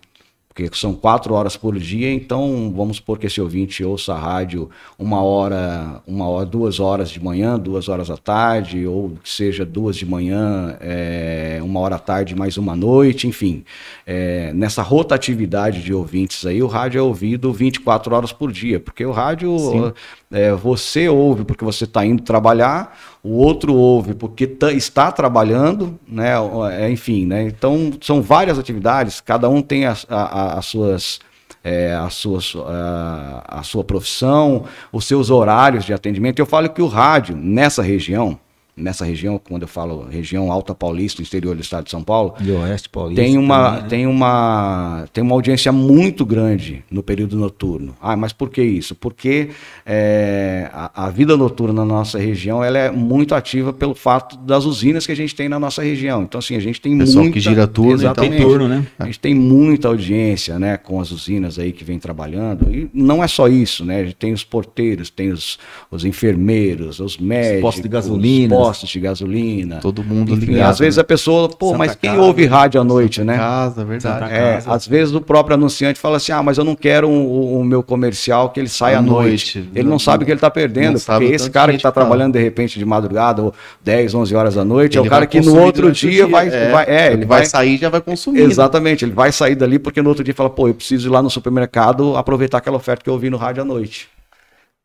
Porque 0.64 0.80
são 0.80 0.94
quatro 0.94 1.34
horas 1.34 1.56
por 1.56 1.78
dia, 1.78 2.12
então 2.12 2.72
vamos 2.74 2.96
supor 2.96 3.18
que 3.18 3.26
esse 3.26 3.40
ouvinte 3.40 3.84
ouça 3.84 4.14
a 4.14 4.18
rádio 4.18 4.68
uma 4.98 5.22
hora, 5.22 6.02
uma 6.06 6.28
hora, 6.28 6.46
duas 6.46 6.80
horas 6.80 7.10
de 7.10 7.22
manhã, 7.22 7.58
duas 7.58 7.88
horas 7.88 8.10
à 8.10 8.16
tarde, 8.16 8.86
ou 8.86 9.10
que 9.22 9.28
seja 9.30 9.64
duas 9.64 9.96
de 9.96 10.06
manhã, 10.06 10.76
é, 10.80 11.60
uma 11.62 11.80
hora 11.80 11.96
à 11.96 11.98
tarde, 11.98 12.34
mais 12.34 12.56
uma 12.56 12.76
noite, 12.76 13.26
enfim. 13.26 13.64
É, 14.06 14.52
nessa 14.52 14.82
rotatividade 14.82 15.82
de 15.82 15.94
ouvintes 15.94 16.44
aí, 16.44 16.62
o 16.62 16.66
rádio 16.66 16.98
é 16.98 17.02
ouvido 17.02 17.52
24 17.52 18.14
horas 18.14 18.32
por 18.32 18.52
dia, 18.52 18.80
porque 18.80 19.04
o 19.04 19.12
rádio 19.12 19.94
é, 20.30 20.52
você 20.52 21.08
ouve 21.08 21.44
porque 21.44 21.64
você 21.64 21.84
está 21.84 22.04
indo 22.06 22.22
trabalhar, 22.22 22.96
o 23.22 23.36
outro 23.36 23.74
ouve 23.74 24.14
porque 24.14 24.46
tá- 24.46 24.72
está 24.72 25.10
trabalhando, 25.10 25.98
né? 26.06 26.34
É, 26.72 26.90
enfim, 26.90 27.26
né? 27.26 27.42
Então 27.42 27.92
são 28.00 28.22
várias 28.22 28.58
atividades, 28.58 29.20
cada 29.20 29.48
um 29.48 29.60
tem 29.60 29.86
as, 29.86 30.06
as 30.08 30.66
suas 30.66 31.18
é, 31.62 31.94
a, 31.94 32.08
sua, 32.08 32.40
a, 32.66 33.58
a 33.60 33.62
sua 33.62 33.84
profissão, 33.84 34.64
os 34.92 35.04
seus 35.04 35.30
horários 35.30 35.84
de 35.84 35.92
atendimento. 35.92 36.38
Eu 36.38 36.46
falo 36.46 36.68
que 36.70 36.80
o 36.80 36.86
rádio 36.86 37.36
nessa 37.36 37.82
região, 37.82 38.38
nessa 38.80 39.04
região, 39.04 39.38
quando 39.42 39.62
eu 39.62 39.68
falo 39.68 40.06
região 40.10 40.50
Alta 40.50 40.74
Paulista, 40.74 41.22
interior 41.22 41.54
do 41.54 41.60
estado 41.62 41.84
de 41.84 41.90
São 41.90 42.02
Paulo, 42.02 42.34
E 42.40 42.50
Oeste 42.50 42.88
Paulista. 42.88 43.22
tem 43.22 43.36
uma, 43.36 43.66
também, 43.66 43.82
né? 43.82 43.88
tem, 43.88 44.06
uma, 44.06 45.04
tem 45.12 45.24
uma 45.24 45.34
audiência 45.34 45.70
muito 45.72 46.24
grande 46.24 46.82
no 46.90 47.02
período 47.02 47.36
noturno. 47.36 47.94
Ah, 48.00 48.16
mas 48.16 48.32
por 48.32 48.50
que 48.50 48.62
isso? 48.62 48.94
Porque 48.94 49.50
é, 49.84 50.68
a, 50.72 51.06
a 51.06 51.10
vida 51.10 51.36
noturna 51.36 51.84
na 51.84 51.84
nossa 51.84 52.18
região 52.18 52.62
ela 52.62 52.78
é 52.78 52.90
muito 52.90 53.34
ativa 53.34 53.72
pelo 53.72 53.94
fato 53.94 54.36
das 54.38 54.64
usinas 54.64 55.06
que 55.06 55.12
a 55.12 55.16
gente 55.16 55.34
tem 55.34 55.48
na 55.48 55.58
nossa 55.58 55.82
região. 55.82 56.22
Então, 56.22 56.38
assim, 56.38 56.56
a 56.56 56.60
gente 56.60 56.80
tem 56.80 56.96
Pessoal 56.96 57.24
muita... 57.24 57.34
que 57.34 57.40
gira 57.40 57.66
turno, 57.66 57.92
então 57.92 58.04
Exatamente. 58.04 58.36
tem 58.36 58.46
turno, 58.46 58.68
né? 58.68 58.86
A 58.98 59.04
gente 59.06 59.20
tem 59.20 59.34
muita 59.34 59.88
audiência, 59.88 60.58
né, 60.58 60.76
com 60.76 61.00
as 61.00 61.10
usinas 61.10 61.58
aí 61.58 61.72
que 61.72 61.84
vem 61.84 61.98
trabalhando. 61.98 62.74
E 62.74 62.88
não 62.92 63.22
é 63.22 63.28
só 63.28 63.48
isso, 63.48 63.84
né? 63.84 64.00
A 64.00 64.04
gente 64.04 64.16
tem 64.16 64.32
os 64.32 64.44
porteiros, 64.44 65.10
tem 65.10 65.30
os, 65.30 65.58
os 65.90 66.04
enfermeiros, 66.04 67.00
os 67.00 67.18
médicos, 67.18 67.60
postos 67.62 67.82
de 67.82 67.88
gasolina. 67.88 68.54
os 68.56 68.62
postos 68.62 68.69
de 68.78 69.00
gasolina. 69.00 69.76
Todo 69.80 70.02
mundo 70.04 70.32
Enfim, 70.34 70.46
ligado. 70.52 70.70
às 70.70 70.78
vezes 70.78 70.98
a 70.98 71.04
pessoa, 71.04 71.48
pô, 71.48 71.66
Santa 71.66 71.78
mas 71.78 71.94
quem 71.94 72.10
Casa, 72.10 72.22
ouve 72.22 72.46
rádio 72.46 72.80
à 72.80 72.84
noite, 72.84 73.22
né? 73.22 73.36
Casa, 73.36 73.84
verdade. 73.84 74.20
Santa 74.20 74.32
É, 74.34 74.52
casa. 74.54 74.72
às 74.72 74.86
vezes 74.86 75.14
o 75.14 75.20
próprio 75.20 75.54
anunciante 75.54 75.98
fala 75.98 76.16
assim: 76.18 76.32
ah, 76.32 76.42
mas 76.42 76.58
eu 76.58 76.64
não 76.64 76.74
quero 76.74 77.08
o, 77.08 77.58
o 77.60 77.64
meu 77.64 77.82
comercial 77.82 78.50
que 78.50 78.60
ele 78.60 78.68
saia 78.68 78.98
À 78.98 79.02
noite. 79.02 79.58
noite. 79.58 79.70
Ele 79.74 79.84
não, 79.84 79.92
Não- 79.92 79.98
sabe 79.98 80.24
que 80.24 80.30
ele 80.30 80.38
está 80.38 80.50
perdendo, 80.50 80.98
porque 81.00 81.24
o 81.24 81.32
esse 81.34 81.50
cara 81.50 81.72
que 81.72 81.76
está 81.76 81.90
tá. 81.90 82.00
trabalhando 82.00 82.32
de 82.34 82.38
repente 82.40 82.78
de 82.78 82.84
madrugada 82.84 83.42
ou 83.42 83.54
10, 83.84 84.14
11 84.14 84.34
horas 84.34 84.54
da 84.54 84.64
noite, 84.64 84.96
é 84.96 85.00
Ele 85.00 85.08
o 85.08 85.10
cara 85.10 85.20
vai 85.20 85.26
que 85.28 85.40
no 85.40 85.58
outro 85.60 85.88
o 85.88 85.92
dia, 85.92 86.26
vai, 86.26 86.48
é, 86.48 86.70
vai. 86.70 86.84
É, 86.86 87.12
ele 87.12 87.24
vai. 87.26 87.44
sair 87.44 87.74
e 87.74 87.78
já 87.78 87.88
vai 87.88 88.00
consumir. 88.00 88.40
né? 88.40 88.44
Exatamente, 88.46 89.04
ele 89.04 89.12
vai 89.12 89.32
sair 89.32 89.54
dali 89.54 89.78
porque 89.78 90.00
no 90.02 90.08
outro 90.08 90.22
dia 90.24 90.34
fala: 90.34 90.50
pô, 90.50 90.68
eu 90.68 90.74
preciso 90.74 91.08
ir 91.08 91.10
lá 91.10 91.22
no 91.22 91.30
supermercado 91.30 92.16
aproveitar 92.16 92.58
aquela 92.58 92.76
oferta 92.76 93.02
que 93.04 93.10
eu 93.10 93.18
vi 93.18 93.30
no 93.30 93.36
rádio 93.36 93.62
à 93.62 93.64
noite. 93.64 94.08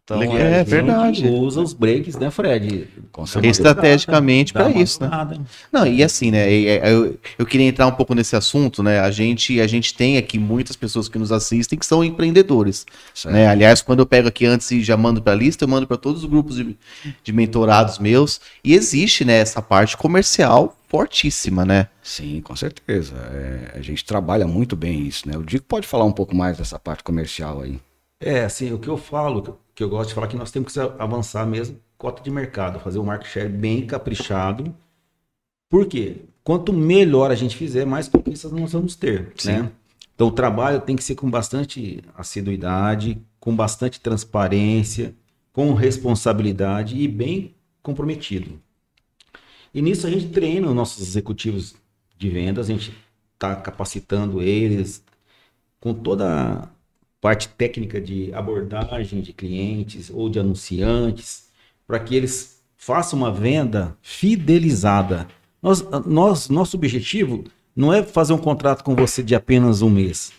Então, 0.06 0.22
é, 0.22 0.26
É, 0.28 0.56
A 0.56 0.58
gente 0.60 0.70
verdade. 0.70 1.28
usa 1.28 1.60
os 1.62 1.74
breaks, 1.74 2.16
né, 2.16 2.30
Fred? 2.30 2.88
Estrategicamente 3.50 4.54
uma 4.56 4.70
isso, 4.70 5.02
né? 5.02 5.10
Não, 5.72 5.88
e 5.88 6.04
assim, 6.04 6.30
né? 6.30 6.48
e- 6.52 6.68
Eu, 6.88 7.18
eu 7.40 7.46
queria 7.46 7.66
entrar 7.66 7.88
um 7.88 7.92
pouco 7.92 8.14
nesse 8.14 8.36
assunto, 8.36 8.84
né? 8.84 9.00
A 9.00 9.10
gente, 9.10 9.60
a 9.60 9.66
gente 9.66 9.96
tem 9.96 10.18
aqui 10.18 10.38
muitas 10.38 10.76
pessoas 10.76 11.10
que 11.10 11.18
nos 11.18 11.32
assistem 11.32 11.80
que 11.80 11.86
são 11.88 12.04
empreendedores. 12.04 12.86
Certo. 13.16 13.34
Né? 13.34 13.48
Aliás, 13.48 13.82
quando 13.82 14.00
eu 14.02 14.06
pego 14.06 14.28
aqui 14.28 14.46
antes 14.46 14.70
e 14.70 14.84
já 14.84 14.96
mando 14.96 15.24
para 15.24 15.34
a 15.34 15.36
lista, 15.36 15.64
eu 15.64 15.68
mando 15.68 15.88
para 15.88 15.98
todos 15.98 16.24
os 16.24 16.30
grupos 16.30 16.58
de, 16.58 16.78
de 17.24 17.34
mentorados 17.34 17.98
meus. 17.98 18.40
E 18.64 18.76
existe, 18.76 19.26
né, 19.26 19.38
essa 19.40 19.60
parte 19.60 19.98
comercial 19.98 20.78
fortíssima, 20.88 21.66
né? 21.66 21.88
Sim, 22.04 22.42
com 22.42 22.56
certeza. 22.56 23.16
É, 23.34 23.80
a 23.80 23.82
gente 23.82 24.06
trabalha 24.06 24.46
muito 24.46 24.76
bem 24.76 25.02
isso, 25.08 25.28
né? 25.28 25.36
O 25.36 25.42
Dico 25.44 25.66
pode 25.68 25.88
falar 25.88 26.06
um 26.06 26.12
pouco 26.12 26.36
mais 26.36 26.60
dessa 26.60 26.78
parte 26.78 27.04
comercial 27.04 27.62
aí. 27.62 27.80
É, 28.26 28.44
assim, 28.44 28.74
o 28.74 28.80
que 28.80 28.88
eu 28.88 28.98
falo, 28.98 29.60
que 29.76 29.84
eu- 29.84 29.90
gosto 29.90 30.10
de 30.10 30.16
falar, 30.16 30.26
é 30.28 30.30
que 30.32 30.36
nós 30.36 30.52
temos 30.52 30.74
que 30.74 30.80
avançar 30.80 31.46
mesmo 31.46 31.80
cota 31.98 32.24
de 32.24 32.32
mercado, 32.32 32.80
fazer 32.80 32.98
um 33.00 33.04
market 33.04 33.28
share 33.32 33.48
bem 33.50 33.86
caprichado. 33.86 34.76
Por 35.70 35.86
quê? 35.88 36.18
Quanto 36.44 36.74
melhor 36.74 37.32
a 37.32 37.36
gente 37.36 37.56
fizer, 37.56 37.86
mais 37.86 38.08
conquistas 38.08 38.52
nós 38.52 38.74
vamos 38.74 38.96
ter, 38.96 39.32
né? 39.62 39.72
Então 40.16 40.28
o 40.28 40.32
trabalho 40.32 40.82
tem 40.82 40.96
que 40.96 41.04
ser 41.04 41.16
com 41.16 41.30
bastante 41.30 42.04
assiduidade, 42.16 43.22
com 43.40 43.56
bastante 43.56 44.00
transparência, 44.00 45.14
com 45.54 45.74
responsabilidade 45.74 46.98
e 46.98 47.08
bem 47.08 47.54
comprometido. 47.84 48.60
E 49.74 49.82
nisso 49.82 50.08
a 50.08 50.10
gente 50.10 50.30
treina 50.30 50.68
os 50.68 50.76
nossos 50.76 51.02
executivos 51.08 51.76
de 52.18 52.30
vendas, 52.30 52.70
a 52.70 52.74
gente 52.74 52.92
está 53.34 53.56
capacitando 53.56 54.42
eles 54.42 55.04
com 55.80 55.94
toda 55.94 56.70
parte 57.22 57.48
técnica 57.50 58.00
de 58.00 58.34
abordagem 58.34 59.22
de 59.22 59.34
clientes 59.34 60.12
ou 60.14 60.30
de 60.30 60.40
anunciantes, 60.40 61.46
para 61.88 62.00
que 62.00 62.16
eles 62.16 62.62
façam 62.78 63.18
uma 63.18 63.32
venda 63.32 63.96
fidelizada. 64.02 65.28
Nós, 65.62 65.84
nós, 66.06 66.50
nosso 66.50 66.78
objetivo 66.78 67.44
não 67.76 67.92
é 67.94 68.04
fazer 68.04 68.34
um 68.34 68.38
contrato 68.38 68.84
com 68.84 68.96
você 68.96 69.24
de 69.24 69.34
apenas 69.36 69.82
um 69.82 69.90
mês. 69.90 70.32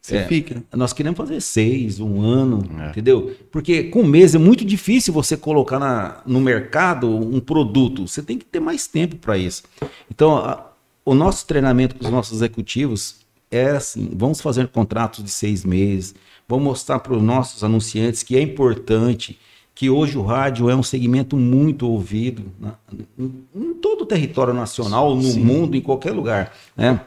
Você 0.00 0.16
É. 0.16 0.26
fica. 0.26 0.62
Nós 0.72 0.94
queremos 0.94 1.18
fazer 1.18 1.40
seis, 1.42 2.00
um 2.00 2.22
ano, 2.22 2.64
É. 2.80 2.88
entendeu? 2.88 3.36
Porque 3.52 3.84
com 3.84 4.00
um 4.00 4.06
mês 4.06 4.34
é 4.34 4.38
muito 4.38 4.64
difícil 4.64 5.12
você 5.12 5.36
colocar 5.36 5.78
na- 5.78 6.22
no 6.24 6.40
mercado 6.40 7.06
um 7.06 7.38
produto. 7.38 8.08
Você 8.08 8.22
tem 8.22 8.38
que 8.38 8.46
ter 8.46 8.60
mais 8.60 8.86
tempo 8.86 9.16
para 9.16 9.36
isso. 9.36 9.62
Então, 10.10 10.36
a- 10.38 10.72
o 11.04 11.14
nosso 11.14 11.46
treinamento 11.46 11.96
com 11.96 12.04
os 12.06 12.10
nossos 12.10 12.32
executivos 12.38 13.16
é 13.50 13.70
assim: 13.70 14.10
vamos 14.14 14.40
fazer 14.40 14.68
contratos 14.68 15.24
de 15.24 15.30
seis 15.30 15.64
meses, 15.64 16.14
vamos 16.48 16.64
mostrar 16.64 16.98
para 17.00 17.14
os 17.14 17.22
nossos 17.22 17.62
anunciantes 17.64 18.22
que 18.22 18.36
é 18.36 18.40
importante, 18.42 19.38
que 19.74 19.88
hoje 19.88 20.18
o 20.18 20.22
rádio 20.22 20.68
é 20.68 20.74
um 20.76 20.82
segmento 20.82 21.36
muito 21.36 21.86
ouvido 21.88 22.44
na- 22.60 22.74
em, 23.18 23.74
todo 23.80 24.02
o 24.02 24.06
território 24.06 24.52
nacional, 24.52 25.14
no 25.14 25.34
mundo, 25.36 25.76
em 25.76 25.80
qualquer 25.80 26.12
lugar, 26.12 26.52
né? 26.76 27.00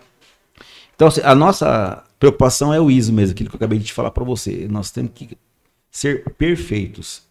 Então, 0.96 1.08
assim, 1.08 1.22
a 1.24 1.36
nossa 1.36 2.04
preocupação 2.20 2.74
é 2.74 2.80
o 2.80 2.90
ISO 2.90 3.12
mesmo, 3.14 3.34
aquilo 3.34 3.50
que 3.50 3.56
eu 3.56 3.58
acabei 3.58 3.80
de 3.80 3.92
falar 3.92 4.12
para 4.12 4.24
você. 4.24 4.68
Nós 4.70 4.92
temos 4.92 5.12
que 5.14 5.38
ser 5.92 6.24
perfeitos. 6.38 7.24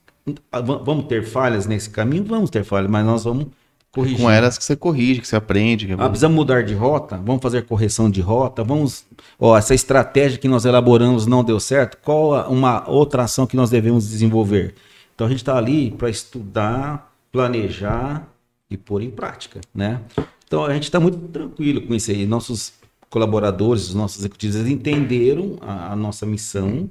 Va- 0.52 0.60
Vamos 0.78 1.06
ter 1.06 1.24
falhas 1.24 1.66
nesse 1.66 1.90
caminho? 1.90 2.24
Vamos 2.24 2.50
ter 2.50 2.64
falhas, 2.64 2.90
mas 2.90 3.04
nós 3.04 3.24
vamos 3.24 3.46
corrigir. 3.93 4.18
Com 4.18 4.30
elas 4.30 4.57
que 4.59 4.64
você 4.64 4.74
corrige, 4.74 5.20
que 5.20 5.28
você 5.28 5.36
aprende. 5.36 5.86
Que... 5.86 5.93
Ah, 5.93 6.09
precisamos 6.09 6.34
mudar 6.34 6.64
de 6.64 6.74
rota? 6.74 7.16
Vamos 7.18 7.43
fazer 7.43 7.62
correção 7.66 8.11
de 8.11 8.20
rota? 8.20 8.64
Vamos. 8.64 9.05
Ó, 9.38 9.57
essa 9.57 9.74
estratégia 9.74 10.38
que 10.38 10.49
nós 10.49 10.64
elaboramos 10.64 11.26
não 11.26 11.45
deu 11.45 11.61
certo? 11.61 11.99
Qual 12.03 12.34
a- 12.34 12.49
uma 12.49 12.88
outra 12.90 13.22
ação 13.24 13.47
que 13.47 13.55
nós 13.57 13.70
devemos 13.70 14.09
desenvolver? 14.09 14.74
Então 15.14 15.26
a 15.26 15.30
gente 15.30 15.40
está 15.40 15.57
ali 15.57 15.90
para 15.90 16.09
estudar, 16.11 17.12
planejar 17.30 18.26
e 18.70 18.76
pôr 18.76 19.03
em 19.03 19.11
prática, 19.11 19.61
né? 19.74 20.01
Então 20.47 20.64
a 20.64 20.72
gente 20.72 20.84
está 20.84 20.99
muito 20.99 21.18
tranquilo 21.28 21.82
com 21.82 21.95
isso 21.95 22.11
aí. 22.11 22.26
Nossos 22.26 22.72
colaboradores, 23.11 23.88
os 23.88 23.95
nossos 23.95 24.20
executivos, 24.20 24.57
eles 24.57 24.70
entenderam 24.70 25.57
a, 25.61 25.93
a 25.93 25.97
nossa 25.97 26.24
missão, 26.24 26.88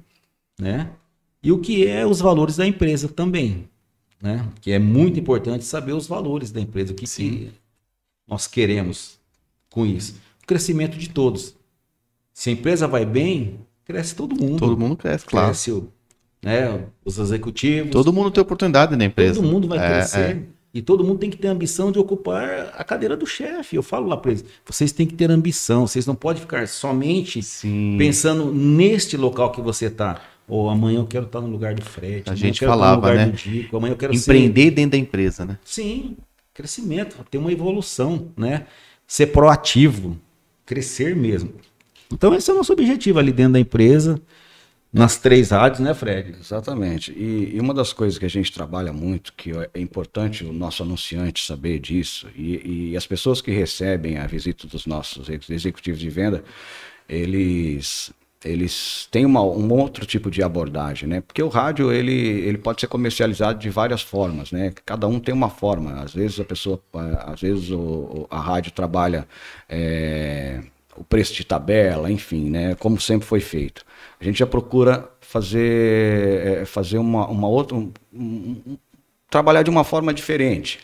né? 0.59 0.89
E 1.43 1.51
o 1.51 1.57
que 1.57 1.87
é 1.87 2.05
os 2.05 2.19
valores 2.21 2.57
da 2.57 2.67
empresa 2.67 3.07
também, 3.07 3.67
né? 4.21 4.47
Que 4.61 4.71
é 4.71 4.79
muito 4.79 5.19
importante 5.19 5.65
saber 5.65 5.93
os 5.93 6.07
valores 6.07 6.51
da 6.51 6.61
empresa, 6.61 6.91
o 6.93 6.95
que, 6.95 7.05
que 7.05 7.51
nós 8.27 8.47
queremos 8.47 9.19
com 9.69 9.85
isso. 9.85 10.15
O 10.43 10.47
crescimento 10.47 10.97
de 10.97 11.09
todos. 11.09 11.55
Se 12.33 12.49
a 12.49 12.53
empresa 12.53 12.87
vai 12.87 13.05
bem, 13.05 13.59
cresce 13.85 14.15
todo 14.15 14.35
mundo. 14.35 14.57
Todo 14.57 14.77
mundo 14.77 14.95
cresce, 14.95 15.25
claro. 15.25 15.47
Cresce 15.47 15.71
o, 15.71 15.89
né, 16.41 16.85
os 17.03 17.17
executivos. 17.17 17.91
Todo 17.91 18.13
mundo 18.13 18.31
tem 18.31 18.41
oportunidade 18.41 18.95
na 18.95 19.05
empresa. 19.05 19.41
Todo 19.41 19.51
mundo 19.51 19.67
vai 19.67 19.77
É, 19.79 19.87
crescer. 19.89 20.19
é. 20.37 20.61
E 20.73 20.81
todo 20.81 21.03
mundo 21.03 21.19
tem 21.19 21.29
que 21.29 21.35
ter 21.35 21.49
a 21.49 21.51
ambição 21.51 21.91
de 21.91 21.99
ocupar 21.99 22.73
a 22.77 22.83
cadeira 22.85 23.17
do 23.17 23.25
chefe. 23.25 23.75
Eu 23.75 23.83
falo 23.83 24.07
lá 24.07 24.15
para 24.15 24.31
eles: 24.31 24.45
vocês 24.65 24.93
têm 24.93 25.05
que 25.05 25.13
ter 25.13 25.29
ambição, 25.29 25.85
vocês 25.85 26.05
não 26.05 26.15
podem 26.15 26.41
ficar 26.41 26.65
somente 26.67 27.43
Sim. 27.43 27.95
pensando 27.97 28.53
neste 28.53 29.17
local 29.17 29.51
que 29.51 29.59
você 29.59 29.87
está. 29.87 30.21
Ou 30.51 30.69
amanhã 30.69 30.99
eu 30.99 31.07
quero 31.07 31.27
estar 31.27 31.39
no 31.39 31.47
lugar 31.47 31.73
do 31.73 31.81
Fred. 31.81 32.29
A 32.29 32.35
gente 32.35 32.65
falava, 32.65 33.13
né? 33.13 33.29
Dico, 33.29 33.77
amanhã 33.77 33.93
eu 33.93 33.97
quero 33.97 34.13
ser. 34.13 34.31
Empreender 34.33 34.71
dentro 34.71 34.91
da 34.91 34.97
empresa, 34.97 35.45
né? 35.45 35.57
Sim, 35.63 36.17
crescimento, 36.53 37.25
ter 37.31 37.37
uma 37.37 37.53
evolução, 37.53 38.33
né? 38.35 38.65
Ser 39.07 39.27
proativo, 39.27 40.19
crescer 40.65 41.15
mesmo. 41.15 41.53
Então 42.11 42.35
esse 42.35 42.51
é 42.51 42.53
o 42.53 42.57
nosso 42.57 42.73
objetivo 42.73 43.17
ali 43.17 43.31
dentro 43.31 43.53
da 43.53 43.61
empresa, 43.61 44.21
nas 44.91 45.15
três 45.17 45.51
rádios, 45.51 45.79
né, 45.79 45.93
Fred? 45.93 46.35
Exatamente. 46.37 47.13
E, 47.13 47.55
e 47.55 47.59
uma 47.61 47.73
das 47.73 47.93
coisas 47.93 48.19
que 48.19 48.25
a 48.25 48.29
gente 48.29 48.51
trabalha 48.51 48.91
muito, 48.91 49.31
que 49.31 49.51
é 49.73 49.79
importante 49.79 50.43
o 50.43 50.51
nosso 50.51 50.83
anunciante 50.83 51.45
saber 51.45 51.79
disso, 51.79 52.27
e, 52.35 52.89
e 52.91 52.97
as 52.97 53.07
pessoas 53.07 53.39
que 53.39 53.51
recebem 53.51 54.17
a 54.17 54.27
visita 54.27 54.67
dos 54.67 54.85
nossos 54.85 55.29
ex- 55.29 55.49
executivos 55.49 56.01
de 56.01 56.09
venda, 56.09 56.43
eles 57.07 58.11
eles 58.43 59.07
têm 59.11 59.25
uma, 59.25 59.41
um 59.41 59.71
outro 59.73 60.05
tipo 60.05 60.31
de 60.31 60.41
abordagem, 60.41 61.07
né? 61.07 61.21
Porque 61.21 61.43
o 61.43 61.47
rádio 61.47 61.91
ele, 61.91 62.11
ele 62.13 62.57
pode 62.57 62.81
ser 62.81 62.87
comercializado 62.87 63.59
de 63.59 63.69
várias 63.69 64.01
formas, 64.01 64.51
né? 64.51 64.73
Cada 64.85 65.07
um 65.07 65.19
tem 65.19 65.33
uma 65.33 65.49
forma. 65.49 66.01
Às 66.01 66.13
vezes 66.13 66.39
a 66.39 66.43
pessoa, 66.45 66.81
às 67.25 67.39
vezes 67.41 67.69
o- 67.71 68.25
a 68.29 68.39
rádio 68.39 68.71
trabalha 68.71 69.27
é, 69.69 70.61
o 70.95 71.03
preço 71.03 71.33
de 71.33 71.43
tabela, 71.45 72.11
enfim, 72.11 72.49
né? 72.49 72.75
Como 72.75 72.99
sempre 72.99 73.27
foi 73.27 73.39
feito. 73.39 73.85
A 74.19 74.23
gente 74.23 74.39
já 74.39 74.47
procura 74.47 75.07
fazer 75.21 76.61
é, 76.61 76.65
fazer 76.65 76.97
uma, 76.97 77.27
uma 77.27 77.47
outra 77.47 77.75
um- 77.77 77.91
um- 78.13 78.77
trabalhar 79.29 79.63
de 79.63 79.69
uma 79.69 79.83
forma 79.83 80.13
diferente. 80.13 80.79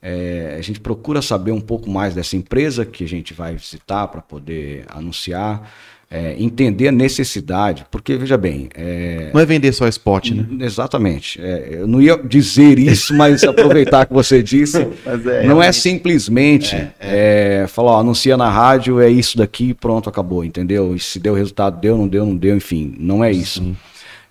É, 0.00 0.56
a 0.58 0.62
gente 0.62 0.78
procura 0.80 1.20
saber 1.20 1.50
um 1.50 1.60
pouco 1.60 1.90
mais 1.90 2.14
dessa 2.14 2.36
empresa 2.36 2.86
que 2.86 3.02
a 3.04 3.08
gente 3.08 3.34
vai 3.34 3.54
visitar 3.56 4.06
para 4.08 4.20
poder 4.22 4.84
anunciar, 4.88 5.72
é, 6.10 6.34
entender 6.38 6.88
a 6.88 6.92
necessidade, 6.92 7.84
porque 7.90 8.16
veja 8.16 8.38
bem, 8.38 8.70
é, 8.74 9.30
Não 9.32 9.40
é 9.40 9.44
vender 9.44 9.72
só 9.72 9.86
spot, 9.88 10.30
né? 10.30 10.46
exatamente. 10.64 11.38
é, 11.40 11.80
eu 11.80 11.86
não 11.86 12.00
ia 12.00 12.16
dizer 12.16 12.78
isso, 12.78 13.14
mas 13.14 13.44
aproveitar 13.44 14.06
que 14.06 14.14
você 14.14 14.42
disse, 14.42 14.78
é, 15.04 15.46
não 15.46 15.62
é 15.62 15.70
simplesmente 15.70 16.74
é, 16.98 17.66
falar, 17.68 17.92
ó, 17.92 18.00
anuncia 18.00 18.38
na 18.38 18.48
rádio, 18.48 19.00
é 19.00 19.10
isso 19.10 19.36
daqui, 19.36 19.74
pronto, 19.74 20.08
acabou, 20.08 20.44
entendeu? 20.44 20.94
E 20.96 20.98
se 20.98 21.20
deu 21.20 21.34
resultado, 21.34 21.78
deu, 21.78 21.98
não 21.98 22.08
deu, 22.08 22.24
não 22.24 22.36
deu, 22.36 22.56
enfim, 22.56 22.94
não 22.98 23.22
é 23.22 23.30
isso. 23.30 23.76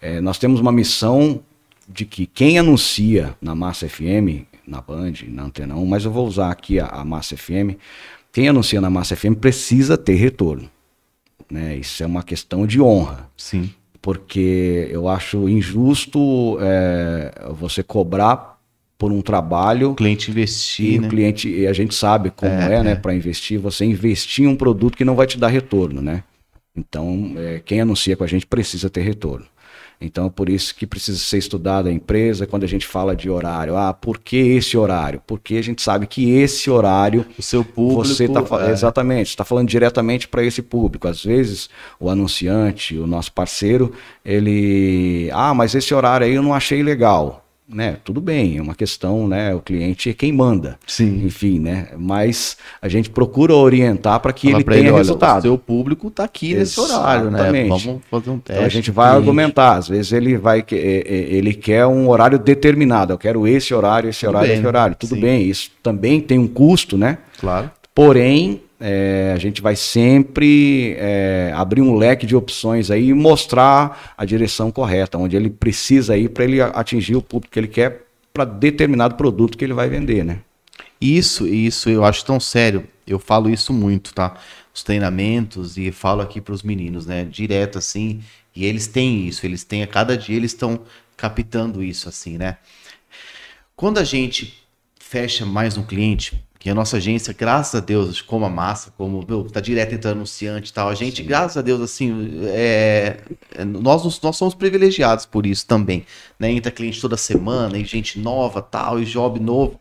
É, 0.02 0.20
nós 0.20 0.40
temos 0.40 0.60
uma 0.60 0.72
missão 0.72 1.42
de 1.88 2.06
que 2.06 2.26
quem 2.26 2.58
anuncia 2.58 3.36
na 3.40 3.54
Massa 3.54 3.88
FM, 3.88 4.46
na 4.68 4.82
Band, 4.82 5.14
na 5.28 5.44
Antena 5.44 5.76
1, 5.76 5.86
mas 5.86 6.06
eu 6.06 6.12
vou 6.12 6.26
usar 6.26 6.50
aqui 6.50 6.80
a, 6.80 6.88
a 6.88 7.06
Massa 7.06 7.38
FM, 7.38 7.78
quem 8.32 8.50
anuncia 8.50 8.82
na 8.82 8.90
Massa 8.90 9.16
FM 9.16 9.36
precisa 9.40 9.96
ter 9.96 10.16
retorno. 10.16 10.70
Né? 11.50 11.78
Isso 11.78 12.04
é 12.04 12.06
uma 12.06 12.24
questão 12.24 12.68
de 12.68 12.82
honra 12.82 13.30
Sim. 13.38 13.70
porque 14.02 14.88
eu 14.92 15.08
acho 15.08 15.48
injusto 15.48 16.58
é, 16.60 17.32
você 17.52 17.82
cobrar 17.82 18.58
por 18.98 19.12
um 19.12 19.22
trabalho 19.22 19.92
O 19.92 19.96
cliente 19.96 20.30
e 20.30 20.32
investir, 20.32 21.00
o 21.00 21.04
né? 21.04 21.10
cliente 21.10 21.50
e 21.50 21.68
a 21.68 21.74
gente 21.74 21.94
sabe 21.94 22.32
como 22.32 22.52
é, 22.52 22.84
né 22.84 22.96
para 22.96 23.14
investir 23.14 23.60
você 23.60 23.86
investir 23.86 24.46
em 24.46 24.48
um 24.48 24.56
produto 24.56 24.98
que 24.98 25.06
não 25.06 25.16
vai 25.16 25.28
te 25.28 25.38
dar 25.38 25.50
retorno 25.50 26.02
né 26.02 26.24
então 26.76 27.34
é, 27.38 27.62
quem 27.64 27.80
anuncia 27.80 28.18
com 28.18 28.24
a 28.24 28.28
gente 28.28 28.46
precisa 28.46 28.90
ter 28.90 29.02
retorno 29.02 29.46
então 30.00 30.28
é 30.28 30.30
por 30.30 30.50
isso 30.50 30.76
que 30.76 30.86
precisa 30.86 31.18
ser 31.18 31.38
estudada 31.38 31.90
a 31.90 31.92
empresa 31.92 32.46
quando 32.46 32.64
a 32.64 32.68
gente 32.68 32.86
fala 32.86 33.16
de 33.16 33.30
horário 33.30 33.76
ah 33.76 33.94
por 33.94 34.20
que 34.20 34.36
esse 34.36 34.78
horário 34.78 35.22
porque 35.26 35.56
a 35.56 35.64
gente 35.64 35.82
sabe 35.82 36.08
que 36.08 36.32
esse 36.32 36.70
horário 36.70 37.26
O 37.38 37.42
seu 37.42 37.64
público. 37.64 38.06
você 38.06 38.26
está 38.26 38.42
é, 38.68 38.72
exatamente 38.72 39.30
está 39.30 39.44
falando 39.44 39.68
diretamente 39.68 40.28
para 40.28 40.44
esse 40.44 40.62
público. 40.62 41.08
Às 41.08 41.24
vezes 41.24 41.70
o 42.00 42.10
anunciante, 42.10 42.98
o 42.98 43.08
nosso 43.08 43.32
parceiro, 43.32 43.94
ele, 44.24 45.30
ah, 45.34 45.54
mas 45.54 45.76
esse 45.76 45.94
horário 45.94 46.26
aí 46.26 46.34
eu 46.34 46.44
não 46.44 46.54
achei 46.54 46.82
legal, 46.84 47.47
né? 47.68 47.98
Tudo 48.04 48.22
bem, 48.22 48.58
é 48.58 48.62
uma 48.62 48.74
questão, 48.74 49.28
né? 49.28 49.54
O 49.54 49.60
cliente 49.60 50.10
é 50.10 50.14
quem 50.14 50.32
manda, 50.32 50.80
Sim. 50.88 51.26
enfim, 51.26 51.60
né? 51.60 51.90
Mas 51.98 52.56
a 52.82 52.88
gente 52.88 53.10
procura 53.10 53.54
orientar 53.54 54.20
para 54.22 54.32
que 54.32 54.48
Fala 54.48 54.58
ele 54.58 54.64
tenha 54.64 54.90
ele, 54.90 54.98
resultado. 54.98 55.40
o 55.40 55.42
seu 55.42 55.58
público 55.58 56.10
tá 56.10 56.24
aqui 56.24 56.54
nesse 56.54 56.80
horário, 56.80 57.30
né? 57.30 57.68
Vamos 57.68 58.00
fazer 58.10 58.30
um 58.30 58.40
teste. 58.40 58.54
Então 58.54 58.66
a 58.66 58.70
gente 58.70 58.90
vai 58.90 59.08
cliente. 59.10 59.20
argumentar. 59.20 59.74
Às 59.74 59.90
vezes 59.90 60.14
ele 60.14 60.38
vai 60.38 60.64
é, 60.72 60.76
é, 60.76 61.36
ele 61.36 61.54
quer 61.54 61.86
um 61.86 62.08
horário 62.10 62.40
determinado. 62.40 63.14
Eu 63.14 63.18
quero 63.18 63.46
esse 63.46 63.74
horário, 63.74 64.10
esse 64.10 64.22
Tudo 64.22 64.30
horário, 64.30 64.48
bem, 64.48 64.58
esse 64.58 64.68
horário. 64.68 64.96
Tudo 64.96 65.16
sim. 65.16 65.22
bem. 65.22 65.50
Isso 65.50 65.72
também 65.84 66.22
tem 66.22 66.40
um 66.40 66.48
custo, 66.48 66.98
né? 66.98 67.18
Claro. 67.40 67.70
Porém, 67.94 68.62
é, 68.80 69.32
a 69.36 69.40
gente 69.40 69.62
vai 69.62 69.76
sempre 69.76 70.96
é, 70.98 71.52
abrir 71.56 71.82
um 71.82 71.96
leque 71.96 72.26
de 72.26 72.36
opções 72.36 72.92
aí 72.92 73.10
e 73.10 73.14
mostrar 73.14 74.14
a 74.16 74.24
direção 74.24 74.72
correta, 74.72 75.18
onde 75.18 75.36
ele 75.36 75.50
precisa 75.50 76.16
ir 76.16 76.30
para 76.30 76.44
ele 76.44 76.62
atingir 76.62 77.16
o 77.16 77.22
público 77.22 77.54
que 77.54 77.60
ele 77.60 77.68
quer 77.68 78.06
para 78.34 78.46
determinado 78.46 79.16
produto 79.16 79.58
que 79.58 79.66
ele 79.66 79.74
vai 79.74 79.90
vender, 79.90 80.24
né? 80.24 80.40
Isso, 81.02 81.48
isso 81.48 81.90
eu 81.90 82.04
acho 82.04 82.24
tão 82.26 82.40
sério. 82.40 82.88
Eu 83.06 83.20
falo 83.20 83.50
isso 83.50 83.74
muito, 83.74 84.14
tá? 84.14 84.36
Os 84.74 84.84
treinamentos 84.84 85.78
e 85.78 85.92
falo 85.92 86.22
aqui 86.22 86.40
para 86.40 86.54
os 86.54 86.62
meninos, 86.62 87.06
né? 87.06 87.26
Direto 87.26 87.78
assim. 87.78 88.22
E 88.56 88.66
eles 88.66 88.88
têm 88.88 89.28
isso, 89.28 89.46
eles 89.46 89.64
têm 89.64 89.84
a 89.84 89.88
cada 89.88 90.18
dia 90.18 90.36
eles 90.36 90.52
estão 90.52 90.82
captando 91.16 91.84
isso 91.84 92.10
assim, 92.10 92.38
né? 92.38 92.58
Quando 93.76 94.00
a 94.00 94.04
gente 94.04 94.64
fecha 95.00 95.46
mais 95.46 95.78
um 95.78 95.84
cliente, 95.84 96.44
que 96.68 96.72
a 96.72 96.76
nossa 96.76 96.98
agência, 96.98 97.34
graças 97.34 97.76
a 97.76 97.80
Deus, 97.80 98.22
como 98.22 98.44
a 98.44 98.50
massa, 98.50 98.92
como 98.98 99.24
meu, 99.26 99.46
tá 99.46 99.62
direto 99.62 99.96
entrando 99.96 100.18
anunciante 100.18 100.70
e 100.70 100.74
tal, 100.74 100.90
a 100.90 100.96
gente, 100.96 101.24
graças 101.24 101.56
a 101.56 101.62
Deus, 101.62 101.80
assim, 101.80 102.42
é, 102.44 103.22
é, 103.56 103.64
nós, 103.64 104.22
nós 104.22 104.36
somos 104.36 104.54
privilegiados 104.54 105.26
por 105.26 105.46
isso 105.46 105.66
também, 105.66 106.06
né? 106.38 106.52
Entra 106.52 106.70
cliente 106.70 107.00
toda 107.00 107.16
semana, 107.16 107.78
e 107.78 107.86
gente 107.86 108.20
nova, 108.20 108.62
tal, 108.62 109.00
e 109.00 109.06
job 109.06 109.40
novo. 109.40 109.80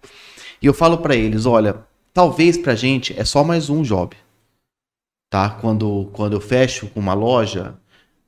E 0.62 0.66
eu 0.66 0.72
falo 0.72 0.98
pra 0.98 1.16
eles, 1.16 1.44
olha, 1.44 1.76
talvez 2.14 2.56
pra 2.56 2.76
gente 2.76 3.18
é 3.18 3.24
só 3.24 3.42
mais 3.42 3.68
um 3.68 3.82
job. 3.82 4.16
Tá? 5.28 5.50
Quando, 5.50 6.08
quando 6.12 6.34
eu 6.34 6.40
fecho 6.40 6.88
uma 6.94 7.14
loja, 7.14 7.74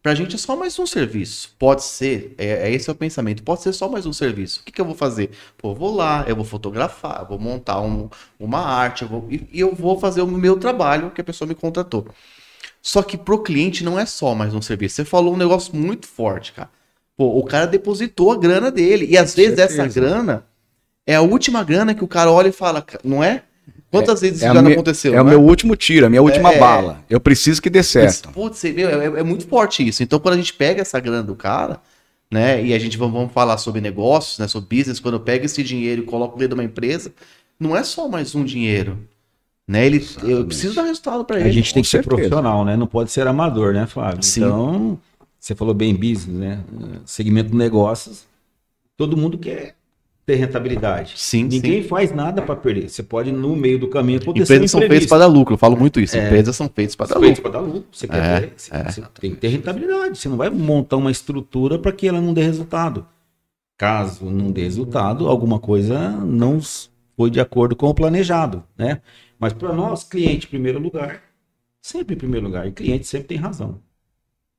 pra 0.08 0.14
gente 0.14 0.34
é 0.36 0.38
só 0.38 0.56
mais 0.56 0.78
um 0.78 0.86
serviço. 0.86 1.54
Pode 1.58 1.82
ser, 1.84 2.34
é, 2.38 2.68
é 2.68 2.72
esse 2.72 2.88
é 2.88 2.92
o 2.92 2.96
pensamento, 2.96 3.42
pode 3.42 3.60
ser 3.62 3.74
só 3.74 3.90
mais 3.90 4.06
um 4.06 4.12
serviço. 4.12 4.60
O 4.60 4.64
que, 4.64 4.72
que 4.72 4.80
eu 4.80 4.84
vou 4.86 4.94
fazer? 4.94 5.30
Pô, 5.58 5.72
eu 5.72 5.74
vou 5.74 5.94
lá, 5.94 6.24
eu 6.26 6.34
vou 6.34 6.46
fotografar, 6.46 7.20
eu 7.20 7.26
vou 7.28 7.38
montar 7.38 7.82
um- 7.82 8.08
uma 8.40 8.60
arte, 8.60 9.02
eu 9.02 9.08
vou, 9.08 9.26
e, 9.30 9.46
e 9.52 9.60
eu 9.60 9.74
vou 9.74 10.00
fazer 10.00 10.22
o 10.22 10.26
meu 10.26 10.58
trabalho 10.58 11.10
que 11.10 11.20
a 11.20 11.24
pessoa 11.24 11.46
me 11.46 11.54
contratou. 11.54 12.06
Só 12.82 13.02
que 13.02 13.18
pro 13.18 13.42
cliente 13.42 13.84
não 13.84 13.98
é 13.98 14.06
só 14.06 14.34
mais 14.34 14.54
um 14.54 14.62
serviço. 14.62 14.96
Você 14.96 15.04
falou 15.04 15.34
um 15.34 15.36
negócio 15.36 15.76
muito 15.76 16.06
forte, 16.08 16.52
cara. 16.52 16.70
Pô, 17.16 17.38
o 17.38 17.44
cara 17.44 17.66
depositou 17.66 18.32
a 18.32 18.38
grana 18.38 18.70
dele. 18.70 19.06
E 19.10 19.18
às 19.18 19.34
vezes 19.34 19.58
essa 19.58 19.74
certeza. 19.74 20.00
grana 20.00 20.46
é 21.06 21.16
a 21.16 21.22
última 21.22 21.64
grana 21.64 21.94
que 21.94 22.04
o 22.04 22.08
cara 22.08 22.30
olha 22.32 22.48
e 22.48 22.52
fala, 22.52 22.84
não 23.04 23.22
é? 23.24 23.44
Quantas 23.90 24.20
vezes 24.20 24.42
É, 24.42 24.46
isso 24.46 24.52
a 24.52 24.54
já 24.54 24.62
me- 24.62 24.72
aconteceu? 24.74 25.12
é 25.14 25.16
não 25.16 25.22
o 25.24 25.26
meu 25.28 25.42
último 25.42 25.74
tiro, 25.74 26.06
a 26.06 26.10
minha 26.10 26.22
última 26.22 26.52
É. 26.52 26.58
bala. 26.58 27.02
Eu 27.08 27.18
preciso 27.20 27.60
que 27.62 27.70
dê 27.70 27.82
certo. 27.82 28.28
Putz, 28.30 28.62
meu, 28.64 28.88
é, 28.88 29.20
é 29.20 29.22
muito 29.22 29.46
forte 29.46 29.86
isso. 29.86 30.02
Então, 30.02 30.18
quando 30.20 30.34
a 30.34 30.36
gente 30.36 30.52
pega 30.52 30.82
essa 30.82 31.00
grana 31.00 31.22
do 31.22 31.34
cara, 31.34 31.80
né, 32.30 32.62
e 32.62 32.74
a 32.74 32.78
gente 32.78 32.98
vamos, 32.98 33.14
vamos 33.14 33.32
falar 33.32 33.56
sobre 33.56 33.80
negócios, 33.80 34.38
né, 34.38 34.46
sobre 34.46 34.76
business, 34.76 35.00
quando 35.00 35.14
eu 35.14 35.20
pego 35.20 35.46
esse 35.46 35.62
dinheiro 35.62 36.02
e 36.02 36.04
coloco 36.04 36.36
dentro 36.38 36.54
de 36.54 36.60
uma 36.60 36.64
empresa, 36.66 37.10
não 37.58 37.74
é 37.74 37.82
só 37.82 38.06
mais 38.08 38.34
um 38.34 38.44
dinheiro. 38.44 38.98
Né? 39.66 39.84
Ele, 39.86 40.06
eu 40.22 40.44
preciso 40.46 40.74
dar 40.74 40.82
resultado 40.84 41.24
para 41.24 41.36
A 41.36 41.40
ele. 41.40 41.52
gente 41.52 41.72
tem 41.74 41.82
que 41.82 41.88
ser 41.88 41.98
certeza. 41.98 42.16
profissional, 42.16 42.64
né? 42.64 42.74
Não 42.76 42.86
pode 42.86 43.10
ser 43.10 43.26
amador, 43.26 43.74
né, 43.74 43.86
Flávio? 43.86 44.22
Sim. 44.22 44.40
Então, 44.40 44.98
você 45.38 45.54
falou 45.54 45.74
bem 45.74 45.94
business, 45.94 46.26
né? 46.26 46.60
Segmento 47.04 47.50
de 47.50 47.56
negócios, 47.56 48.24
todo 48.96 49.14
mundo 49.16 49.36
quer 49.38 49.74
ter 50.28 50.34
rentabilidade. 50.34 51.14
Sim, 51.16 51.44
Ninguém 51.44 51.82
sim. 51.82 51.88
faz 51.88 52.12
nada 52.12 52.42
para 52.42 52.54
perder. 52.54 52.90
Você 52.90 53.02
pode, 53.02 53.32
no 53.32 53.56
meio 53.56 53.78
do 53.78 53.88
caminho, 53.88 54.20
acontecer 54.20 54.56
Empresas 54.56 54.70
são 54.70 54.80
feitas 54.82 55.06
para 55.06 55.18
dar 55.20 55.26
lucro, 55.26 55.54
eu 55.54 55.58
falo 55.58 55.74
muito 55.74 55.98
isso. 55.98 56.18
É. 56.18 56.26
Empresas 56.26 56.54
são 56.54 56.68
feitas 56.68 56.94
para 56.94 57.06
dar 57.06 57.18
lucro. 57.18 57.50
dar 57.50 57.60
lucro. 57.60 57.84
Você, 57.90 58.04
É, 58.10 58.40
ter, 58.40 58.52
você, 58.54 58.74
é. 58.74 58.84
você 58.84 59.02
tem 59.18 59.30
que 59.30 59.36
ter 59.38 59.48
rentabilidade. 59.48 60.18
Você 60.18 60.28
não 60.28 60.36
vai 60.36 60.50
montar 60.50 60.98
uma 60.98 61.10
estrutura 61.10 61.78
para 61.78 61.92
que 61.92 62.06
ela 62.06 62.20
não 62.20 62.34
dê 62.34 62.42
resultado. 62.42 63.06
Caso 63.78 64.26
não 64.26 64.50
dê 64.50 64.64
resultado, 64.64 65.28
alguma 65.28 65.58
coisa 65.58 66.10
não 66.10 66.60
foi 67.16 67.30
de 67.30 67.40
acordo 67.40 67.74
com 67.74 67.86
o 67.86 67.94
planejado, 67.94 68.62
né? 68.76 69.00
Mas 69.38 69.54
para 69.54 69.72
nós, 69.72 70.04
cliente 70.04 70.46
em 70.46 70.50
primeiro 70.50 70.78
lugar, 70.78 71.22
sempre 71.80 72.14
em 72.16 72.18
primeiro 72.18 72.44
lugar. 72.46 72.66
E 72.66 72.72
cliente 72.72 73.06
sempre 73.06 73.28
tem 73.28 73.38
razão. 73.38 73.80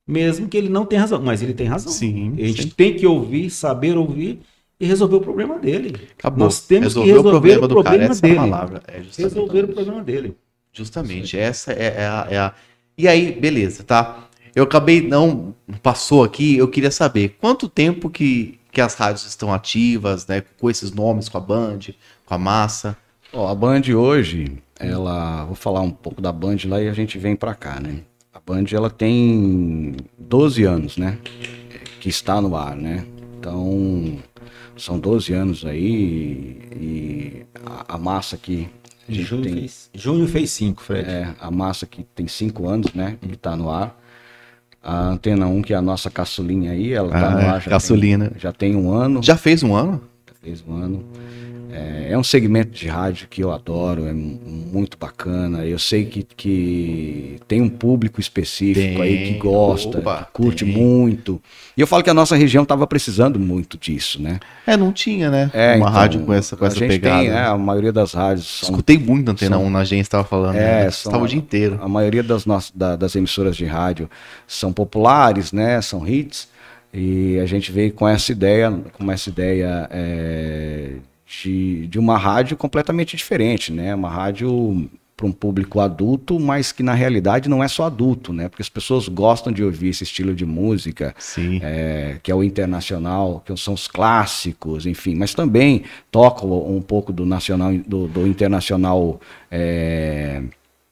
Mesmo 0.06 0.48
que 0.48 0.56
ele 0.56 0.68
não 0.68 0.84
tenha 0.84 1.02
razão, 1.02 1.22
mas 1.22 1.42
ele 1.42 1.54
tem 1.54 1.68
razão. 1.68 1.92
Sim, 1.92 2.34
A 2.38 2.46
gente 2.48 2.62
sim. 2.64 2.68
tem 2.70 2.96
que 2.96 3.06
ouvir, 3.06 3.50
saber 3.50 3.96
ouvir 3.96 4.40
e 4.80 4.86
resolver 4.86 5.16
o 5.16 5.20
problema 5.20 5.58
dele. 5.58 6.08
Acabou. 6.18 6.44
Nós 6.44 6.60
temos 6.66 6.94
que 6.94 7.00
Resolver 7.00 7.12
resolver 7.12 7.28
o 7.28 7.30
problema 7.32 7.64
o 7.64 7.68
do 7.68 7.74
cara, 7.74 7.84
problema 7.84 8.12
essa 8.12 8.26
é 8.26 8.30
a 8.30 8.32
dele. 8.34 8.50
palavra. 8.50 8.82
É 8.88 9.02
justamente 9.02 9.22
Resolver 9.34 9.64
o 9.64 9.68
problema 9.68 10.02
dele. 10.02 10.36
Justamente, 10.72 11.36
essa 11.38 11.72
é, 11.72 11.94
é 11.98 12.06
a, 12.06 12.26
é 12.30 12.38
a- 12.38 12.54
E 12.96 13.06
aí, 13.08 13.32
beleza, 13.32 13.82
tá? 13.84 14.28
Eu 14.54 14.64
acabei, 14.64 15.06
não 15.06 15.54
passou 15.82 16.24
aqui, 16.24 16.56
eu 16.56 16.66
queria 16.68 16.90
saber 16.90 17.36
quanto 17.40 17.68
tempo 17.68 18.08
que, 18.10 18.58
que 18.72 18.80
as 18.80 18.94
rádios 18.94 19.26
estão 19.26 19.52
ativas, 19.52 20.26
né? 20.26 20.42
Com 20.58 20.70
esses 20.70 20.92
nomes, 20.92 21.28
com 21.28 21.38
a 21.38 21.40
Band, 21.40 21.78
com 22.24 22.34
a 22.34 22.38
Massa. 22.38 22.96
Ó, 23.32 23.46
a 23.48 23.54
Band 23.54 23.82
hoje, 23.96 24.58
ela, 24.78 25.44
vou 25.44 25.54
falar 25.54 25.80
um 25.82 25.90
pouco 25.90 26.20
da 26.22 26.32
Band 26.32 26.56
lá 26.66 26.80
e 26.80 26.88
a 26.88 26.92
gente 26.92 27.18
vem 27.18 27.36
pra 27.36 27.54
cá, 27.54 27.78
né? 27.80 28.00
A 28.32 28.40
Band 28.40 28.64
ela 28.72 28.88
tem 28.90 29.94
12 30.18 30.64
anos, 30.64 30.96
né? 30.96 31.18
Que 32.00 32.08
está 32.08 32.40
no 32.40 32.56
ar, 32.56 32.74
né? 32.76 33.04
Então, 33.38 34.18
são 34.80 34.98
12 34.98 35.32
anos 35.32 35.64
aí 35.64 36.58
e 36.80 37.42
a, 37.64 37.94
a 37.94 37.98
massa 37.98 38.36
que 38.36 38.68
a 39.08 39.12
Junho 39.12 39.42
tem, 39.42 39.54
fez, 39.54 39.90
junho 39.92 40.28
fez 40.28 40.50
cinco, 40.50 40.82
Fred. 40.82 41.08
é, 41.08 41.34
a 41.40 41.50
massa 41.50 41.84
que 41.86 42.04
tem 42.14 42.28
5 42.28 42.68
anos, 42.68 42.92
né? 42.94 43.16
Que 43.20 43.36
tá 43.36 43.56
no 43.56 43.68
ar. 43.70 43.98
A 44.82 45.08
Antena 45.08 45.46
1, 45.46 45.62
que 45.62 45.74
é 45.74 45.76
a 45.76 45.82
nossa 45.82 46.08
caçulinha 46.10 46.70
aí, 46.72 46.92
ela 46.92 47.10
tá 47.10 47.26
Ah, 47.28 47.30
no 47.32 47.40
é, 47.40 47.48
ar 47.48 47.60
já 47.60 47.70
caçulina. 47.70 48.30
Tem, 48.30 48.38
já 48.40 48.52
tem 48.52 48.76
um 48.76 48.92
ano 48.92 49.20
Já 49.22 49.36
fez 49.36 49.62
um 49.64 49.74
ano? 49.74 50.00
fez 50.42 50.64
um 50.66 50.74
ano. 50.74 51.04
É, 51.72 52.12
é 52.12 52.18
um 52.18 52.22
segmento 52.24 52.70
de 52.72 52.88
rádio 52.88 53.28
que 53.28 53.42
eu 53.42 53.52
adoro, 53.52 54.06
é 54.06 54.12
mu- 54.12 54.40
muito 54.72 54.98
bacana. 54.98 55.64
Eu 55.64 55.78
sei 55.78 56.04
que, 56.04 56.22
que 56.24 57.36
tem 57.46 57.60
um 57.62 57.68
público 57.68 58.20
específico 58.20 59.00
aí 59.02 59.18
que 59.18 59.24
Tem, 59.32 59.38
gosta, 59.38 59.98
opa, 59.98 60.24
que 60.24 60.32
curte 60.42 60.64
tem. 60.64 60.74
muito. 60.74 61.40
E 61.76 61.80
eu 61.80 61.86
falo 61.86 62.02
que 62.02 62.10
a 62.10 62.14
nossa 62.14 62.34
região 62.36 62.62
estava 62.62 62.86
precisando 62.86 63.38
muito 63.38 63.78
disso, 63.78 64.20
né? 64.20 64.40
É, 64.66 64.76
não 64.76 64.92
tinha, 64.92 65.30
né? 65.30 65.50
É, 65.54 65.68
Uma 65.76 65.76
então, 65.76 65.88
rádio 65.92 66.20
com 66.22 66.32
essa, 66.32 66.56
com 66.56 66.66
essa 66.66 66.76
gente 66.76 66.88
pegada. 66.88 67.20
Tem, 67.22 67.30
é, 67.30 67.38
a 67.40 67.56
maioria 67.56 67.92
das 67.92 68.12
rádios 68.12 68.46
são 68.60 68.70
Escutei 68.70 68.98
muito 68.98 69.26
na 69.26 69.32
Antena 69.32 69.56
são- 69.56 69.64
1 69.66 69.70
na 69.70 69.78
agência, 69.80 70.10
tava 70.10 70.24
falando. 70.24 70.56
É, 70.56 70.84
né? 70.84 70.90
são- 70.90 71.10
Estava 71.10 71.24
o 71.24 71.28
dia 71.28 71.38
inteiro. 71.38 71.78
A 71.80 71.88
maioria 71.88 72.22
das, 72.22 72.44
nossas, 72.46 72.72
da- 72.74 72.96
das 72.96 73.14
emissoras 73.14 73.56
de 73.56 73.64
rádio 73.64 74.10
são 74.46 74.72
populares, 74.72 75.52
né? 75.52 75.80
São 75.80 76.06
hits. 76.06 76.48
E 76.92 77.38
a 77.38 77.46
gente 77.46 77.70
veio 77.70 77.92
com 77.92 78.08
essa 78.08 78.32
ideia, 78.32 78.68
com 78.98 79.12
essa 79.12 79.30
ideia 79.30 79.86
é, 79.92 80.90
de, 81.30 81.86
de 81.86 81.98
uma 81.98 82.18
rádio 82.18 82.56
completamente 82.56 83.16
diferente, 83.16 83.72
né? 83.72 83.94
Uma 83.94 84.10
rádio 84.10 84.90
para 85.16 85.26
um 85.26 85.32
público 85.32 85.80
adulto, 85.80 86.40
mas 86.40 86.72
que 86.72 86.82
na 86.82 86.94
realidade 86.94 87.48
não 87.48 87.62
é 87.62 87.68
só 87.68 87.84
adulto, 87.84 88.32
né? 88.32 88.48
Porque 88.48 88.62
as 88.62 88.70
pessoas 88.70 89.06
gostam 89.06 89.52
de 89.52 89.62
ouvir 89.62 89.90
esse 89.90 90.02
estilo 90.02 90.34
de 90.34 90.46
música, 90.46 91.14
é, 91.62 92.16
que 92.22 92.32
é 92.32 92.34
o 92.34 92.42
internacional, 92.42 93.42
que 93.44 93.54
são 93.56 93.74
os 93.74 93.86
clássicos, 93.86 94.86
enfim, 94.86 95.14
mas 95.14 95.34
também 95.34 95.84
toca 96.10 96.46
um 96.46 96.80
pouco 96.80 97.12
do 97.12 97.26
nacional, 97.26 97.72
do, 97.86 98.08
do 98.08 98.26
internacional 98.26 99.20
é, 99.50 100.42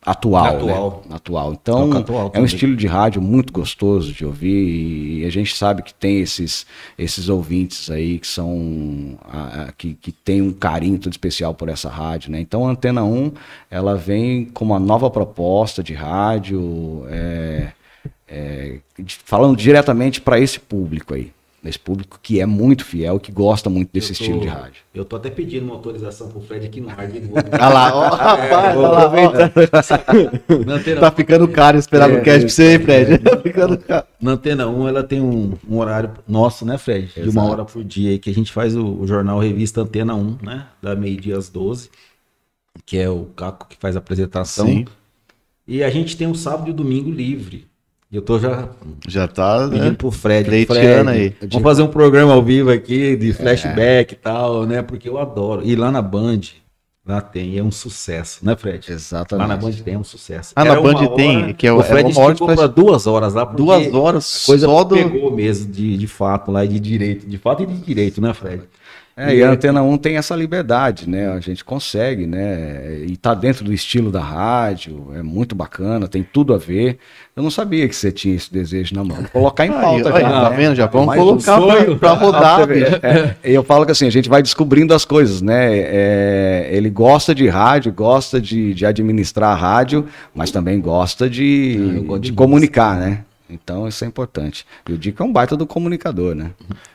atual, 0.04 0.46
Atual. 0.56 1.02
né? 1.08 1.16
atual. 1.16 1.52
Então 1.52 1.92
atual 1.92 2.30
é 2.32 2.40
um 2.40 2.44
estilo 2.44 2.76
de 2.76 2.86
rádio 2.86 3.20
muito 3.20 3.52
gostoso 3.52 4.12
de 4.12 4.24
ouvir 4.24 5.20
e 5.20 5.24
a 5.26 5.30
gente 5.30 5.54
sabe 5.56 5.82
que 5.82 5.92
tem 5.92 6.20
esses 6.20 6.66
esses 6.96 7.28
ouvintes 7.28 7.90
aí 7.90 8.18
que 8.18 8.26
são 8.26 9.18
a- 9.28 9.62
a- 9.68 9.72
que, 9.72 9.94
que 9.94 10.10
tem 10.12 10.40
um 10.40 10.52
carinho 10.52 10.98
todo 10.98 11.12
especial 11.12 11.52
por 11.54 11.68
essa 11.68 11.88
rádio, 11.90 12.30
né? 12.30 12.40
Então 12.40 12.66
a 12.66 12.70
Antena 12.70 13.04
1 13.04 13.32
ela 13.70 13.94
vem 13.96 14.44
com 14.46 14.64
uma 14.64 14.78
nova 14.78 15.10
proposta 15.10 15.82
de 15.82 15.94
rádio. 15.94 17.04
é, 17.10 17.72
é, 18.30 18.78
falando 19.24 19.56
diretamente 19.56 20.20
para 20.20 20.38
esse 20.38 20.60
público 20.60 21.14
aí. 21.14 21.32
Esse 21.64 21.78
público 21.78 22.20
que 22.22 22.40
é 22.40 22.46
muito 22.46 22.84
fiel, 22.84 23.18
que 23.18 23.32
gosta 23.32 23.68
muito 23.68 23.90
desse 23.92 24.08
tô- 24.08 24.12
estilo 24.12 24.40
de 24.40 24.46
rádio. 24.46 24.82
Eu 24.94 25.04
tô 25.04 25.16
até 25.16 25.28
pedindo 25.28 25.64
uma 25.64 25.74
autorização 25.74 26.28
pro 26.28 26.40
Fred 26.40 26.64
aqui 26.66 26.80
no 26.80 26.88
ar. 26.88 26.96
Olha 27.52 27.68
lá, 27.68 27.94
ó, 27.96 28.08
rapaz, 28.14 28.74
vou 28.76 28.84
olha 28.84 29.68
lá, 29.72 29.82
Tá 31.00 31.10
ficando 31.10 31.48
caro 31.48 31.76
esperar 31.76 32.08
É, 32.10 32.16
no 32.16 32.22
cast 32.22 32.40
pra 32.42 32.48
você, 32.48 32.72
hein, 32.74 32.78
Fred? 32.78 33.18
Tá 33.24 33.36
ficando 33.38 33.76
caro. 33.78 34.06
na 34.20 34.30
Antena 34.32 34.68
1 34.68 34.88
ela 34.88 35.02
tem 35.02 35.20
um, 35.20 35.54
um 35.68 35.78
horário 35.78 36.12
nosso, 36.28 36.64
né, 36.64 36.78
Fred? 36.78 37.08
De 37.12 37.20
uma 37.22 37.28
Exato. 37.28 37.48
hora 37.50 37.64
por 37.64 37.82
dia 37.82 38.10
aí 38.10 38.18
que 38.20 38.30
a 38.30 38.34
gente 38.34 38.52
faz 38.52 38.76
o, 38.76 38.86
o 38.86 39.04
jornal 39.06 39.40
Revista 39.40 39.80
Antena 39.80 40.14
1, 40.14 40.38
né? 40.42 40.66
Da 40.80 40.94
meio-dia 40.94 41.36
às 41.36 41.48
12, 41.48 41.90
que 42.86 42.96
é 42.96 43.10
o 43.10 43.24
Caco 43.36 43.66
que 43.68 43.76
faz 43.80 43.96
a 43.96 43.98
apresentação. 43.98 44.66
Sim. 44.66 44.84
E 45.66 45.82
a 45.82 45.90
gente 45.90 46.16
tem 46.16 46.30
o 46.30 46.34
sábado 46.36 46.68
e 46.68 46.70
o 46.70 46.74
domingo 46.74 47.10
livre. 47.10 47.66
E 48.10 48.16
eu 48.16 48.22
tô 48.22 48.38
já 48.38 48.68
Já 49.06 49.28
tá, 49.28 49.68
pedindo 49.68 49.90
né? 49.90 49.94
pro 49.96 50.10
Fred. 50.10 50.66
Fred, 50.66 51.08
aí. 51.10 51.34
Vamos 51.42 51.62
fazer 51.62 51.82
um 51.82 51.88
programa 51.88 52.32
ao 52.32 52.42
vivo 52.42 52.70
aqui 52.70 53.14
de 53.16 53.32
flashback 53.34 54.14
e 54.14 54.16
tal, 54.16 54.64
né? 54.64 54.80
Porque 54.82 55.08
eu 55.08 55.18
adoro. 55.18 55.60
E 55.62 55.76
lá 55.76 55.90
na 55.90 56.00
Band, 56.00 56.40
lá 57.06 57.20
tem, 57.20 57.58
é 57.58 57.62
um 57.62 57.70
sucesso, 57.70 58.42
né, 58.46 58.56
Fred? 58.56 58.90
Exatamente. 58.90 59.46
Lá 59.46 59.54
na 59.54 59.60
Band 59.60 59.72
tem 59.72 59.92
é 59.92 59.98
um 59.98 60.04
sucesso. 60.04 60.54
Ah, 60.56 60.64
na 60.64 60.70
Era 60.70 60.80
Band 60.80 60.92
uma 61.00 61.14
tem, 61.16 61.42
hora, 61.42 61.52
que 61.52 61.66
é 61.66 61.72
o- 61.72 61.80
o 61.80 61.82
Fred 61.82 62.10
é 62.10 62.18
hora 62.18 62.32
de 62.34 62.40
esticou 62.42 62.56
pra 62.56 62.66
duas 62.66 63.06
horas 63.06 63.34
lá. 63.34 63.44
porque 63.44 63.62
Duas 63.62 63.92
horas 63.92 64.40
a 64.42 64.46
coisa 64.46 64.66
só 64.66 64.84
do... 64.84 64.94
pegou 64.96 65.30
mesmo 65.30 65.70
de, 65.70 65.98
de 65.98 66.06
fato 66.06 66.50
lá 66.50 66.64
e 66.64 66.68
de 66.68 66.80
direito. 66.80 67.26
De 67.28 67.36
fato 67.36 67.62
e 67.62 67.66
de 67.66 67.76
direito, 67.76 68.22
né, 68.22 68.32
Fred? 68.32 68.62
É, 69.20 69.34
e 69.34 69.42
a 69.42 69.50
Antena 69.50 69.82
1 69.82 69.98
tem 69.98 70.16
essa 70.16 70.36
liberdade, 70.36 71.08
né? 71.10 71.28
A 71.32 71.40
gente 71.40 71.64
consegue, 71.64 72.24
né? 72.24 73.00
E 73.04 73.16
tá 73.16 73.34
dentro 73.34 73.64
do 73.64 73.72
estilo 73.72 74.12
da 74.12 74.20
rádio, 74.20 75.08
é 75.12 75.22
muito 75.24 75.56
bacana, 75.56 76.06
tem 76.06 76.22
tudo 76.22 76.54
a 76.54 76.56
ver. 76.56 76.98
Eu 77.34 77.42
não 77.42 77.50
sabia 77.50 77.88
que 77.88 77.96
você 77.96 78.12
tinha 78.12 78.36
esse 78.36 78.52
desejo 78.52 78.94
na 78.94 79.02
mão. 79.02 79.16
Vou 79.16 79.28
colocar 79.28 79.66
em 79.66 79.72
pauta 79.72 80.14
aí, 80.14 80.22
já, 80.22 80.30
tá 80.30 80.50
né? 80.50 80.56
vendo? 80.56 80.76
Já 80.76 80.86
vamos 80.86 81.06
Mais 81.08 81.20
um 81.20 81.24
colocar 81.24 81.60
sonho. 81.60 81.98
pra 81.98 82.12
rodar, 82.12 82.68
é, 82.70 83.34
eu 83.42 83.64
falo 83.64 83.84
que 83.84 83.90
assim, 83.90 84.06
a 84.06 84.10
gente 84.10 84.28
vai 84.28 84.40
descobrindo 84.40 84.94
as 84.94 85.04
coisas, 85.04 85.42
né? 85.42 85.66
É, 85.76 86.68
ele 86.70 86.88
gosta 86.88 87.34
de 87.34 87.48
rádio, 87.48 87.92
gosta 87.92 88.40
de, 88.40 88.72
de 88.72 88.86
administrar 88.86 89.50
a 89.50 89.54
rádio, 89.54 90.06
mas 90.32 90.52
também 90.52 90.80
gosta 90.80 91.24
Ah, 91.24 91.28
de, 91.28 92.04
gosto 92.06 92.22
de 92.22 92.30
de 92.30 92.36
comunicar, 92.36 92.96
né? 92.98 93.24
Então 93.50 93.88
isso 93.88 94.04
é 94.04 94.06
importante. 94.06 94.66
E 94.88 94.92
o 94.92 94.98
Dico 94.98 95.22
é 95.22 95.26
um 95.26 95.32
baita 95.32 95.56
do 95.56 95.66
comunicador, 95.66 96.34
né? 96.34 96.50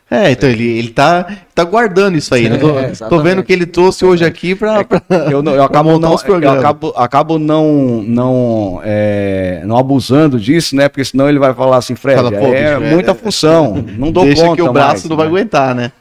É, 0.09 0.29
então 0.31 0.47
ele, 0.47 0.67
ele 0.77 0.89
tá, 0.89 1.25
tá 1.55 1.63
guardando 1.63 2.15
isso 2.15 2.35
aí, 2.35 2.47
né? 2.47 2.57
Tô, 2.57 2.69
É, 2.69 2.83
tô 2.83 2.89
exatamente. 2.91 3.23
vendo 3.23 3.43
que 3.43 3.51
ele 3.51 3.65
trouxe 3.65 4.05
hoje 4.05 4.23
aqui 4.23 4.53
pra. 4.53 4.83
pra- 4.83 5.01
Eu, 5.31 5.41
não- 5.41 5.55
eu 5.55 5.63
acabo, 5.65 5.97
não, 5.97 6.13
os 6.13 6.23
eu 6.23 6.51
acabo, 6.51 6.93
acabo 6.95 7.39
não, 7.39 8.03
não, 8.03 8.79
é, 8.83 9.63
não 9.65 9.75
abusando 9.77 10.39
disso, 10.39 10.75
né? 10.75 10.87
Porque 10.87 11.03
senão 11.03 11.27
ele 11.27 11.39
vai 11.39 11.53
falar 11.55 11.77
assim, 11.77 11.95
Fred, 11.95 12.17
Fala, 12.21 12.35
é 12.35 12.39
bicho, 12.39 12.53
é- 12.53 12.79
muita 12.93 13.15
função, 13.15 13.73
não 13.97 14.11
dou 14.11 14.23
Deixa 14.25 14.43
conta 14.43 14.55
que 14.57 14.61
o 14.61 14.71
braço 14.71 14.91
mais, 14.91 15.05
não 15.09 15.17
vai 15.17 15.25
né? 15.25 15.31
aguentar, 15.31 15.73
né? 15.73 15.91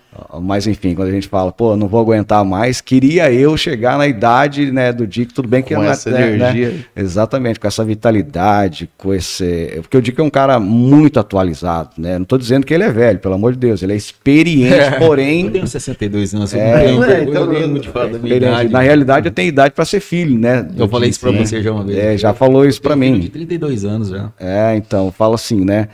Mas 0.42 0.66
enfim, 0.66 0.94
quando 0.94 1.08
a 1.08 1.12
gente 1.12 1.26
fala, 1.26 1.50
pô, 1.50 1.74
não 1.74 1.88
vou 1.88 1.98
aguentar 2.00 2.44
mais, 2.44 2.82
queria 2.82 3.32
eu 3.32 3.56
chegar 3.56 3.96
na 3.96 4.06
idade 4.06 4.70
né, 4.70 4.92
do 4.92 5.06
Dico, 5.06 5.32
tudo 5.32 5.48
bem 5.48 5.62
que 5.62 5.74
Com 5.74 5.80
não 5.80 5.88
é- 5.88 5.92
essa 5.92 6.10
né, 6.10 6.34
energia. 6.34 6.68
né? 6.70 6.84
Exatamente, 6.94 7.58
com 7.58 7.66
essa 7.66 7.82
vitalidade, 7.82 8.90
com 8.98 9.14
esse. 9.14 9.78
Porque 9.80 9.96
o 9.96 10.02
Dico 10.02 10.20
é 10.20 10.24
um 10.24 10.28
cara 10.30 10.60
muito 10.60 11.18
atualizado, 11.18 11.90
né? 11.96 12.18
Não 12.18 12.26
tô 12.26 12.36
dizendo 12.36 12.66
que 12.66 12.74
ele 12.74 12.84
é 12.84 12.90
velho, 12.90 13.18
pelo 13.20 13.34
amor 13.34 13.52
de 13.52 13.58
Deus, 13.58 13.82
ele 13.82 13.94
é 13.94 13.96
experiente, 13.96 14.74
Eu 14.92 14.98
porém. 14.98 15.48
tenho 15.50 15.66
62 15.66 16.34
anos, 16.34 16.52
eu 16.52 16.60
É, 16.60 16.92
não 16.92 17.00
tenho 17.00 17.04
é, 17.04 17.22
então, 17.24 17.46
nenhuma 17.46 17.78
de 17.80 17.88
falar 17.88 18.08
da 18.08 18.18
minha 18.18 18.36
idade. 18.36 18.68
Na 18.70 18.80
realidade, 18.80 19.26
eu 19.28 19.32
tenho 19.32 19.48
idade 19.48 19.74
para 19.74 19.84
ser 19.86 20.00
filho, 20.00 20.38
né? 20.38 20.68
Eu 20.76 20.88
falei 20.88 21.08
isso 21.08 21.20
pra 21.20 21.30
Sim. 21.30 21.38
você 21.46 21.62
já 21.62 21.72
uma 21.72 21.84
vez. 21.84 21.98
É, 21.98 22.16
já 22.18 22.34
falou 22.34 22.66
isso 22.66 22.82
pra 22.82 22.94
Eu 22.94 23.00
tenho 23.00 23.14
mim. 23.14 23.20
De 23.20 23.28
32 23.30 23.84
anos 23.84 24.08
já. 24.10 24.30
É, 24.38 24.76
então, 24.76 25.06
eu 25.06 25.12
falo 25.12 25.34
assim, 25.34 25.64
né? 25.64 25.88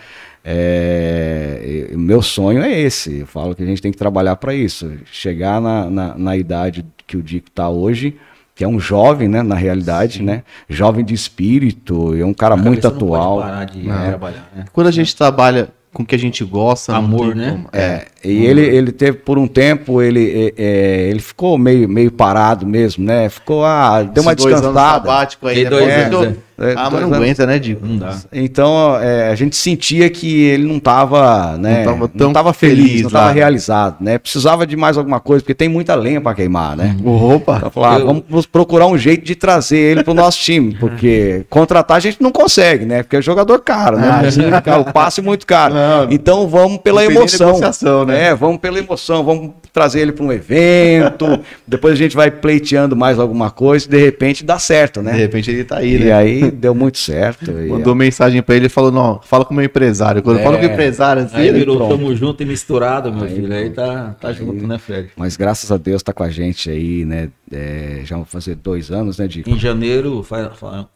É, 0.45 1.91
o 1.93 1.99
meu 1.99 2.23
sonho 2.23 2.63
é 2.63 2.81
esse. 2.81 3.19
Eu 3.21 3.27
falo 3.27 3.55
que 3.55 3.63
a 3.63 3.67
gente 3.67 3.83
tem 3.83 3.93
que 3.93 3.99
trabalhar 3.99 4.37
para 4.37 4.55
isso. 4.55 4.91
Chegar 5.11 5.61
na, 5.61 5.91
na, 5.91 6.15
na 6.17 6.37
idade 6.37 6.85
que 7.07 7.17
o 7.17 7.23
Dico 7.23 7.49
está 7.49 7.69
hoje, 7.69 8.17
que 8.55 8.65
é 8.65 8.69
um 8.69 8.79
jovem, 8.81 9.29
né? 9.29 9.43
Na 9.43 9.55
realidade, 9.55 10.23
né? 10.23 10.43
Jovem 10.69 11.05
de 11.05 11.15
espírito, 11.15 12.15
é 12.15 12.25
um 12.25 12.35
cara 12.35 12.55
A 12.55 12.57
muito 12.57 12.83
cabeça 12.83 12.91
não 12.91 13.09
pode 13.09 13.23
atual. 13.23 13.41
parar 13.41 13.65
de 13.65 13.83
trabalhar, 13.83 14.51
né? 14.55 14.65
Quando 14.73 14.87
a 14.87 14.93
gente 14.93 15.15
trabalha 15.17 15.69
com 15.93 16.03
o 16.03 16.07
que 16.07 16.15
a 16.15 16.19
gente 16.19 16.45
gosta. 16.45 16.95
Amor, 16.95 17.29
tem 17.29 17.35
né? 17.35 17.51
como. 17.51 17.69
É, 17.73 18.07
e 18.25 18.45
ele, 18.45 18.61
ele 18.61 18.93
teve 18.93 19.19
por 19.19 19.39
um 19.39 19.47
tempo, 19.47 20.03
ele, 20.03 20.53
é, 20.57 20.63
é, 20.63 21.11
ele 21.11 21.21
ficou 21.21 21.57
meio, 21.59 21.89
meio 21.89 22.11
parado 22.13 22.67
mesmo, 22.67 23.05
né? 23.05 23.29
Ficou, 23.29 23.65
ah, 23.65 24.03
deu 24.03 24.23
uma 24.23 24.33
Esses 24.33 24.45
dois 24.45 24.57
anos 24.57 24.67
descansada. 24.75 25.05
sabático 25.09 25.47
aí, 25.47 25.65
né? 25.65 25.71
dois 25.71 25.85
Pô, 25.85 25.91
anos, 25.91 26.21
né? 26.29 26.37
É, 26.61 26.73
Ah, 26.77 26.89
mas 26.91 26.93
não 26.93 26.99
anos. 27.09 27.17
aguenta, 27.19 27.47
né, 27.47 27.59
Dico? 27.59 27.87
Não 27.87 27.97
dá. 27.99 28.17
Então, 28.33 28.97
é, 29.01 29.29
a 29.29 29.35
gente 29.37 29.55
sentia 29.57 30.11
que 30.11 30.43
ele 30.45 30.65
não 30.67 30.79
estava 30.79 31.57
né, 31.57 31.85
Não 31.85 31.93
tava 31.93 32.11
não 32.15 32.33
tava 32.33 32.53
feliz, 32.53 32.85
feliz 32.87 33.01
não 33.03 33.07
estava 33.09 33.31
realizado, 33.31 33.97
né? 34.01 34.19
Precisava 34.19 34.67
de 34.67 34.77
mais 34.77 34.99
alguma 34.99 35.21
coisa, 35.21 35.43
porque 35.43 35.55
tem 35.55 35.69
muita 35.69 35.95
lenha 35.95 36.21
para 36.21 36.35
queimar, 36.35 36.77
né? 36.77 36.97
Opa! 37.05 37.57
Então, 37.59 37.71
falar, 37.71 37.97
ah, 37.97 37.99
Eu- 38.01 38.07
vamos 38.29 38.47
procurar 38.47 38.87
um 38.87 38.99
jeito 38.99 39.25
de 39.25 39.35
trazer 39.37 39.79
ele 39.79 40.03
pro 40.03 40.15
nosso 40.15 40.39
time, 40.41 40.75
porque 40.81 41.45
contratar 41.49 41.97
a 41.99 42.01
gente 42.01 42.21
não 42.21 42.33
consegue, 42.33 42.85
né? 42.85 43.03
Porque 43.03 43.17
é 43.17 43.23
jogador 43.23 43.61
caro, 43.61 43.97
né? 43.97 44.23
Cara, 44.65 44.81
o 44.81 44.93
passe 44.93 45.21
é 45.21 45.23
muito 45.23 45.47
caro. 45.47 45.75
Não. 45.79 46.09
Então 46.11 46.49
vamos 46.49 46.79
pela 46.79 47.05
emoção. 47.05 47.61
né? 48.07 48.29
É, 48.29 48.35
vamos 48.35 48.59
pela 48.59 48.79
emoção, 48.79 49.23
vamos 49.23 49.51
trazer 49.79 50.01
ele 50.01 50.13
para 50.13 50.25
um 50.25 50.33
evento, 50.33 51.41
depois 51.67 51.95
a 51.95 51.97
gente 51.97 52.17
vai 52.17 52.31
pleiteando 52.31 52.97
mais 52.97 53.19
alguma 53.19 53.51
coisa 53.51 53.87
e 53.87 53.89
de 53.89 53.97
repente 53.99 54.45
dá 54.45 54.59
certo, 54.59 55.01
De 55.01 55.07
né? 55.07 55.13
repente 55.13 55.51
ele 55.51 55.63
tá 55.63 55.77
aí, 55.79 55.95
E 55.95 56.05
né? 56.07 56.13
aí 56.13 56.51
deu 56.51 56.75
muito 56.75 56.99
certo. 56.99 57.51
e- 57.51 57.69
Mandou 57.69 57.95
mensagem 57.95 58.43
pra 58.43 58.57
ele 58.57 58.67
e 58.67 58.69
falou: 58.69 58.91
não, 58.91 59.21
fala 59.23 59.45
com 59.45 59.53
o 59.53 59.57
meu 59.57 59.65
empresário. 59.65 60.23
Quando 60.23 60.41
É. 60.41 60.43
fala 60.43 60.59
com 60.59 60.65
o 60.67 60.67
empresário, 60.69 61.23
assim, 61.23 61.37
Aí 61.37 61.49
ele- 61.49 61.61
virou 61.61 61.77
pronto. 61.77 61.97
tamo 61.97 62.17
junto 62.17 62.43
e 62.43 62.47
misturado, 62.47 63.13
meu 63.13 63.29
filho. 63.29 63.53
Aí 63.53 63.71
tá, 63.71 64.17
tá 64.21 64.33
junto, 64.33 64.67
né, 64.67 64.79
Fred? 64.79 65.11
Mas 65.17 65.37
graças 65.37 65.71
a 65.71 65.77
Deus 65.77 66.03
tá 66.03 66.13
com 66.13 66.23
a 66.25 66.31
gente 66.31 66.69
aí, 66.71 67.05
né? 67.05 67.29
É, 67.53 68.01
já 68.05 68.17
vão 68.17 68.25
fazer 68.25 68.57
dois 68.57 68.91
anos, 68.91 69.19
né, 69.19 69.27
Dico? 69.29 69.49
Em 69.49 69.59
janeiro 69.59 70.23
faz, 70.23 70.49
faz, 70.59 70.87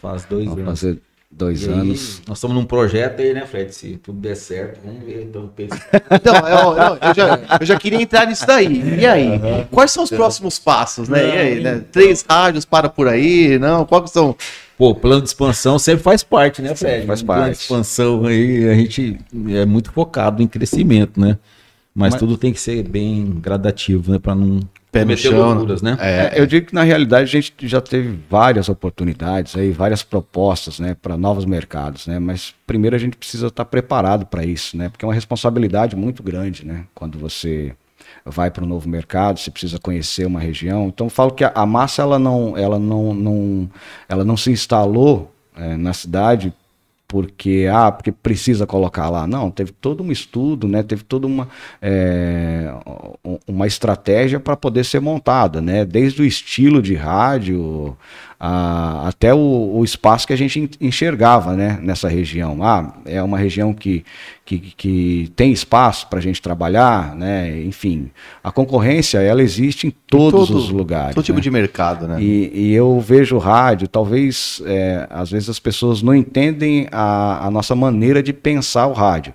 faz 0.00 0.24
dois 0.24 0.44
Vão 0.46 0.54
anos. 0.54 0.80
fazer 0.80 0.98
dois 1.30 1.62
E 1.62 1.68
aí, 1.68 1.72
anos. 1.72 2.22
nós 2.26 2.38
estamos 2.38 2.56
num 2.56 2.64
projeto 2.64 3.20
aí, 3.20 3.32
né, 3.32 3.46
Fred? 3.46 3.74
Se 3.74 3.96
tudo 3.98 4.18
der 4.20 4.34
certo, 4.36 4.80
vamos 4.84 5.02
ver. 5.04 5.22
Então. 5.22 5.50
Então, 6.10 6.34
eu, 6.48 6.76
eu- 6.76 6.98
eu 7.00 7.14
já, 7.14 7.58
eu 7.60 7.66
já 7.66 7.78
queria 7.78 8.02
entrar 8.02 8.26
nisso 8.26 8.46
daí. 8.46 8.98
E 9.00 9.06
aí? 9.06 9.30
Quais 9.70 9.90
são 9.90 10.02
os 10.04 10.10
próximos 10.10 10.58
passos, 10.58 11.08
né? 11.08 11.24
E 11.26 11.38
aí, 11.38 11.60
né? 11.60 11.84
Três 11.92 12.24
rádios 12.28 12.64
para 12.64 12.88
por 12.88 13.08
aí, 13.08 13.58
não? 13.58 13.84
Quais 13.86 14.04
que 14.04 14.10
são? 14.10 14.36
Pô, 14.76 14.94
plano 14.94 15.20
de 15.22 15.28
expansão 15.28 15.78
sempre 15.78 16.02
faz 16.02 16.22
parte, 16.22 16.62
né, 16.62 16.74
Fred? 16.74 17.06
faz 17.06 17.22
Um 17.22 17.26
Plano 17.26 17.42
de 17.42 17.48
parte. 17.48 17.60
expansão 17.62 18.24
aí, 18.26 18.68
a 18.68 18.74
gente 18.74 19.18
é 19.50 19.66
muito 19.66 19.92
focado 19.92 20.42
em 20.42 20.46
crescimento, 20.48 21.20
né? 21.20 21.38
Mas, 21.94 22.12
Mas- 22.14 22.18
tudo 22.20 22.38
tem 22.38 22.52
que 22.52 22.60
ser 22.60 22.82
bem 22.82 23.38
gradativo, 23.42 24.10
né? 24.12 24.18
Pra 24.18 24.34
não 24.34 24.60
Pé 24.92 25.04
no 25.04 25.16
chão, 25.16 25.54
loucuras, 25.54 25.82
né? 25.82 25.96
É, 26.00 26.32
É, 26.36 26.40
eu 26.40 26.46
digo 26.46 26.66
que 26.66 26.74
na 26.74 26.82
realidade 26.82 27.24
a 27.24 27.40
gente 27.40 27.54
já 27.62 27.80
teve 27.80 28.18
várias 28.28 28.68
oportunidades 28.68 29.56
aí, 29.56 29.70
várias 29.70 30.02
propostas, 30.02 30.80
né, 30.80 30.96
para 31.00 31.16
novos 31.16 31.44
mercados, 31.44 32.06
né? 32.06 32.18
Mas 32.18 32.54
primeiro 32.66 32.96
a 32.96 32.98
gente 32.98 33.16
precisa 33.16 33.46
estar 33.48 33.64
preparado 33.64 34.26
para 34.26 34.44
isso, 34.44 34.76
né? 34.76 34.88
Porque 34.88 35.04
é 35.04 35.08
uma 35.08 35.14
responsabilidade 35.14 35.94
muito 35.94 36.22
grande, 36.22 36.66
né? 36.66 36.84
Quando 36.94 37.18
você 37.18 37.72
vai 38.24 38.50
para 38.50 38.64
um 38.64 38.66
novo 38.66 38.88
mercado, 38.88 39.38
você 39.38 39.50
precisa 39.50 39.78
conhecer 39.78 40.26
uma 40.26 40.40
região. 40.40 40.88
Então 40.88 41.06
eu 41.06 41.10
falo 41.10 41.30
que 41.30 41.44
a, 41.44 41.52
a 41.54 41.64
massa 41.64 42.02
ela 42.02 42.18
não, 42.18 42.56
ela 42.56 42.78
não, 42.78 43.14
não, 43.14 43.70
ela 44.08 44.24
não 44.24 44.36
se 44.36 44.50
instalou 44.50 45.32
eh, 45.56 45.76
na 45.76 45.92
cidade 45.92 46.52
porque 47.10 47.66
ah 47.72 47.90
porque 47.90 48.12
precisa 48.12 48.66
colocar 48.66 49.10
lá. 49.10 49.26
Não 49.26 49.50
teve 49.50 49.72
todo 49.72 50.02
um 50.04 50.12
estudo 50.12 50.68
né 50.68 50.80
teve 50.82 51.02
toda 51.02 51.26
uma 51.26 51.48
é, 51.82 52.72
um- 53.24 53.38
uma 53.48 53.66
estratégia 53.66 54.38
para 54.38 54.56
poder 54.56 54.84
ser 54.84 55.00
montada 55.00 55.60
né 55.60 55.84
desde 55.84 56.22
o 56.22 56.24
estilo 56.24 56.80
de 56.80 56.94
rádio 56.94 57.96
a- 58.40 59.06
até 59.08 59.34
o, 59.34 59.72
o 59.76 59.84
espaço 59.84 60.26
que 60.26 60.32
a 60.32 60.36
gente 60.36 60.58
en- 60.58 60.70
enxergava 60.88 61.52
né 61.54 61.78
nessa 61.82 62.08
região 62.08 62.62
ah 62.62 62.94
é 63.04 63.22
uma 63.22 63.36
região 63.38 63.74
que 63.74 64.02
que, 64.46 64.58
que 64.58 65.32
tem 65.36 65.52
espaço 65.52 66.08
para 66.08 66.18
a 66.18 66.22
gente 66.22 66.40
trabalhar 66.40 67.14
né 67.14 67.60
enfim 67.62 68.10
a 68.42 68.50
concorrência 68.50 69.18
ela 69.18 69.42
existe 69.42 69.86
em 69.86 69.90
todos 70.06 70.48
todo- 70.48 70.56
os 70.58 70.70
lugares 70.70 71.14
todo 71.14 71.24
tipo 71.24 71.36
né? 71.36 71.42
de 71.42 71.50
mercado, 71.50 72.08
né? 72.08 72.20
E, 72.20 72.50
e 72.54 72.72
eu 72.72 72.98
vejo 72.98 73.36
o 73.36 73.38
rádio, 73.38 73.86
talvez, 73.86 74.62
é, 74.64 75.06
às 75.10 75.30
vezes 75.30 75.48
as 75.50 75.58
pessoas 75.58 76.00
não 76.02 76.14
entendem 76.14 76.88
a, 76.90 77.46
a 77.46 77.50
nossa 77.50 77.74
maneira 77.76 78.22
de 78.22 78.32
pensar 78.32 78.86
o 78.86 78.92
rádio. 78.92 79.34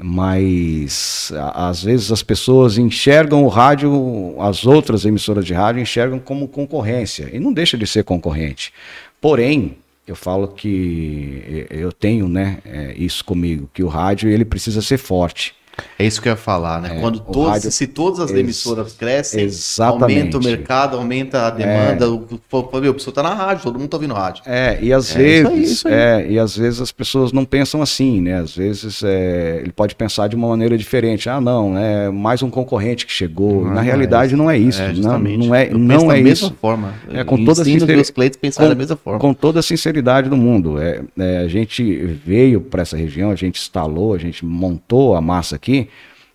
Mas 0.00 1.32
às 1.54 1.82
vezes 1.82 2.12
as 2.12 2.22
pessoas 2.22 2.78
enxergam 2.78 3.44
o 3.44 3.48
rádio, 3.48 4.36
as 4.40 4.64
outras 4.64 5.04
emissoras 5.04 5.44
de 5.44 5.52
rádio 5.52 5.82
enxergam 5.82 6.20
como 6.20 6.46
concorrência. 6.46 7.28
E 7.32 7.40
não 7.40 7.52
deixa 7.52 7.76
de 7.76 7.86
ser 7.86 8.04
concorrente. 8.04 8.72
Porém, 9.20 9.76
eu 10.06 10.14
falo 10.14 10.48
que 10.48 11.66
eu 11.68 11.92
tenho 11.92 12.28
né, 12.28 12.58
é, 12.64 12.94
isso 12.96 13.24
comigo, 13.24 13.68
que 13.74 13.82
o 13.82 13.88
rádio 13.88 14.30
ele 14.30 14.44
precisa 14.44 14.80
ser 14.80 14.98
forte. 14.98 15.54
É 15.98 16.06
isso 16.06 16.20
que 16.22 16.28
eu 16.28 16.32
ia 16.32 16.36
falar, 16.36 16.80
né? 16.80 16.98
Quando 17.00 17.16
o 17.16 17.20
todos, 17.20 17.50
rádio- 17.50 17.72
se 17.72 17.86
todas 17.86 18.20
as 18.20 18.30
emissoras 18.32 18.92
crescem, 18.92 19.42
Exatamente. 19.44 20.02
aumenta 20.02 20.38
o 20.38 20.42
mercado, 20.44 20.96
aumenta 20.96 21.46
a 21.46 21.50
demanda. 21.50 22.10
O, 22.10 22.26
o, 22.50 22.80
meu, 22.80 22.90
a 22.90 22.94
pessoa 22.94 23.14
tá 23.14 23.22
na 23.22 23.34
rádio, 23.34 23.64
todo 23.64 23.78
mundo 23.78 23.88
tá 23.88 23.96
ouvindo 23.96 24.14
rádio. 24.14 24.42
É, 24.46 24.78
e 24.80 24.92
às 24.92 25.06
É, 25.06 25.08
isso 25.10 25.18
vezes, 25.18 25.46
aí, 25.52 25.62
isso 25.62 25.88
aí. 25.88 25.94
é, 25.94 26.26
e 26.30 26.38
às 26.38 26.56
vezes 26.56 26.80
as 26.80 26.92
pessoas 26.92 27.32
não 27.32 27.44
pensam 27.44 27.82
assim, 27.82 28.20
né? 28.20 28.38
Às 28.38 28.54
vezes 28.56 29.02
é, 29.04 29.58
ele 29.62 29.72
pode 29.72 29.94
pensar 29.94 30.28
de 30.28 30.36
uma 30.36 30.48
maneira 30.48 30.76
diferente. 30.78 31.28
Ah, 31.28 31.40
não, 31.40 31.76
é 31.76 32.10
mais 32.10 32.42
um 32.42 32.50
concorrente 32.50 33.06
que 33.06 33.12
chegou. 33.12 33.62
Não, 33.64 33.70
Na 33.70 33.74
não 33.76 33.82
realidade 33.82 34.34
não 34.36 34.50
é 34.50 34.56
isso, 34.58 34.80
É, 34.80 34.88
não, 34.88 34.94
justamente. 34.94 35.46
não 35.48 35.54
é, 35.54 35.68
Eu 35.70 35.78
não 35.78 36.06
da 36.06 36.16
é 36.16 36.20
mesma 36.20 36.48
isso. 36.48 36.56
forma. 36.60 36.94
É, 37.12 37.24
com 37.24 37.36
Eu 37.38 37.44
toda 37.44 37.60
ensino 37.60 37.76
os 37.76 37.80
sinceri- 37.82 37.94
meus 37.96 38.10
clientes 38.10 38.36
a 38.36 38.40
pensar 38.40 38.62
com- 38.62 38.68
da 38.68 38.74
mesma 38.74 38.96
forma. 38.96 39.18
Com 39.20 39.34
toda 39.34 39.60
a 39.60 39.62
sinceridade 39.62 40.28
do 40.28 40.36
mundo. 40.36 40.80
É, 40.80 41.00
é, 41.18 41.38
a 41.38 41.48
gente 41.48 41.82
veio 42.24 42.60
para 42.60 42.82
essa 42.82 42.96
região, 42.96 43.30
a 43.30 43.34
gente 43.36 43.60
instalou, 43.60 44.14
a 44.14 44.18
gente 44.18 44.44
montou 44.44 45.14
a 45.14 45.20
massa 45.20 45.56
aqui 45.56 45.67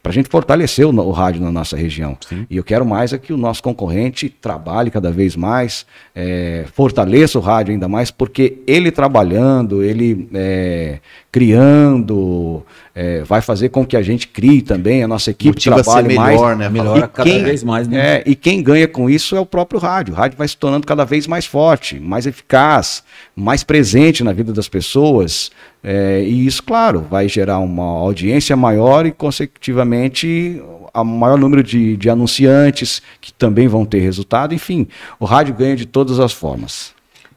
para 0.03 0.11
a 0.11 0.13
gente 0.13 0.27
fortalecer 0.27 0.85
o, 0.85 0.89
o 0.89 1.11
rádio 1.11 1.41
na 1.41 1.49
nossa 1.49 1.77
região. 1.77 2.17
Sim. 2.27 2.45
E 2.49 2.57
eu 2.57 2.63
quero 2.63 2.85
mais 2.85 3.13
é 3.13 3.17
que 3.17 3.31
o 3.31 3.37
nosso 3.37 3.63
concorrente 3.63 4.27
trabalhe 4.27 4.91
cada 4.91 5.09
vez 5.09 5.33
mais, 5.37 5.85
é, 6.13 6.65
fortaleça 6.73 7.39
o 7.39 7.41
rádio 7.41 7.71
ainda 7.71 7.87
mais, 7.87 8.11
porque 8.11 8.57
ele 8.67 8.91
trabalhando, 8.91 9.81
ele 9.81 10.27
é, 10.33 10.99
criando, 11.31 12.65
é, 12.95 13.23
vai 13.23 13.41
fazer 13.41 13.69
com 13.69 13.83
que 13.85 13.97
a 13.97 14.01
gente 14.03 14.27
crie 14.27 14.61
também, 14.61 15.03
a 15.03 15.07
nossa 15.07 15.31
equipe 15.31 15.55
Motiva 15.55 15.75
a 15.75 15.83
ser 15.83 15.83
trabalhe 15.91 16.15
mais. 16.15 16.35
melhor, 16.35 16.55
né? 16.55 16.69
Melhora 16.69 17.07
cada 17.07 17.29
quem- 17.29 17.43
vez 17.43 17.63
mais, 17.63 17.87
né? 17.87 18.17
É, 18.17 18.23
e 18.25 18.35
quem 18.35 18.61
ganha 18.61 18.87
com 18.87 19.09
isso 19.09 19.35
é 19.35 19.39
o 19.39 19.45
próprio 19.45 19.79
rádio. 19.79 20.13
O 20.13 20.17
rádio 20.17 20.37
vai 20.37 20.47
se 20.47 20.55
tornando 20.55 20.85
cada 20.85 21.03
vez 21.03 21.25
mais 21.25 21.45
forte, 21.45 21.99
mais 21.99 22.27
eficaz, 22.27 23.03
mais 23.35 23.63
presente 23.63 24.23
na 24.23 24.31
vida 24.31 24.53
das 24.53 24.67
pessoas. 24.69 25.49
é, 25.83 26.21
e 26.23 26.45
isso, 26.45 26.63
claro, 26.63 27.05
vai 27.09 27.27
gerar 27.27 27.59
uma 27.59 27.83
audiência 27.83 28.55
maior 28.55 29.05
e, 29.05 29.11
consecutivamente, 29.11 30.61
a 30.93 31.03
maior 31.03 31.37
número 31.37 31.63
de, 31.63 31.97
de 31.97 32.09
anunciantes 32.09 33.01
que 33.19 33.33
também 33.33 33.67
vão 33.67 33.85
ter 33.85 33.99
resultado. 33.99 34.53
Enfim, 34.53 34.87
o 35.19 35.25
rádio 35.25 35.53
ganha 35.53 35.75
de 35.75 35.85
todas 35.85 36.19
as 36.19 36.31
formas. 36.31 36.93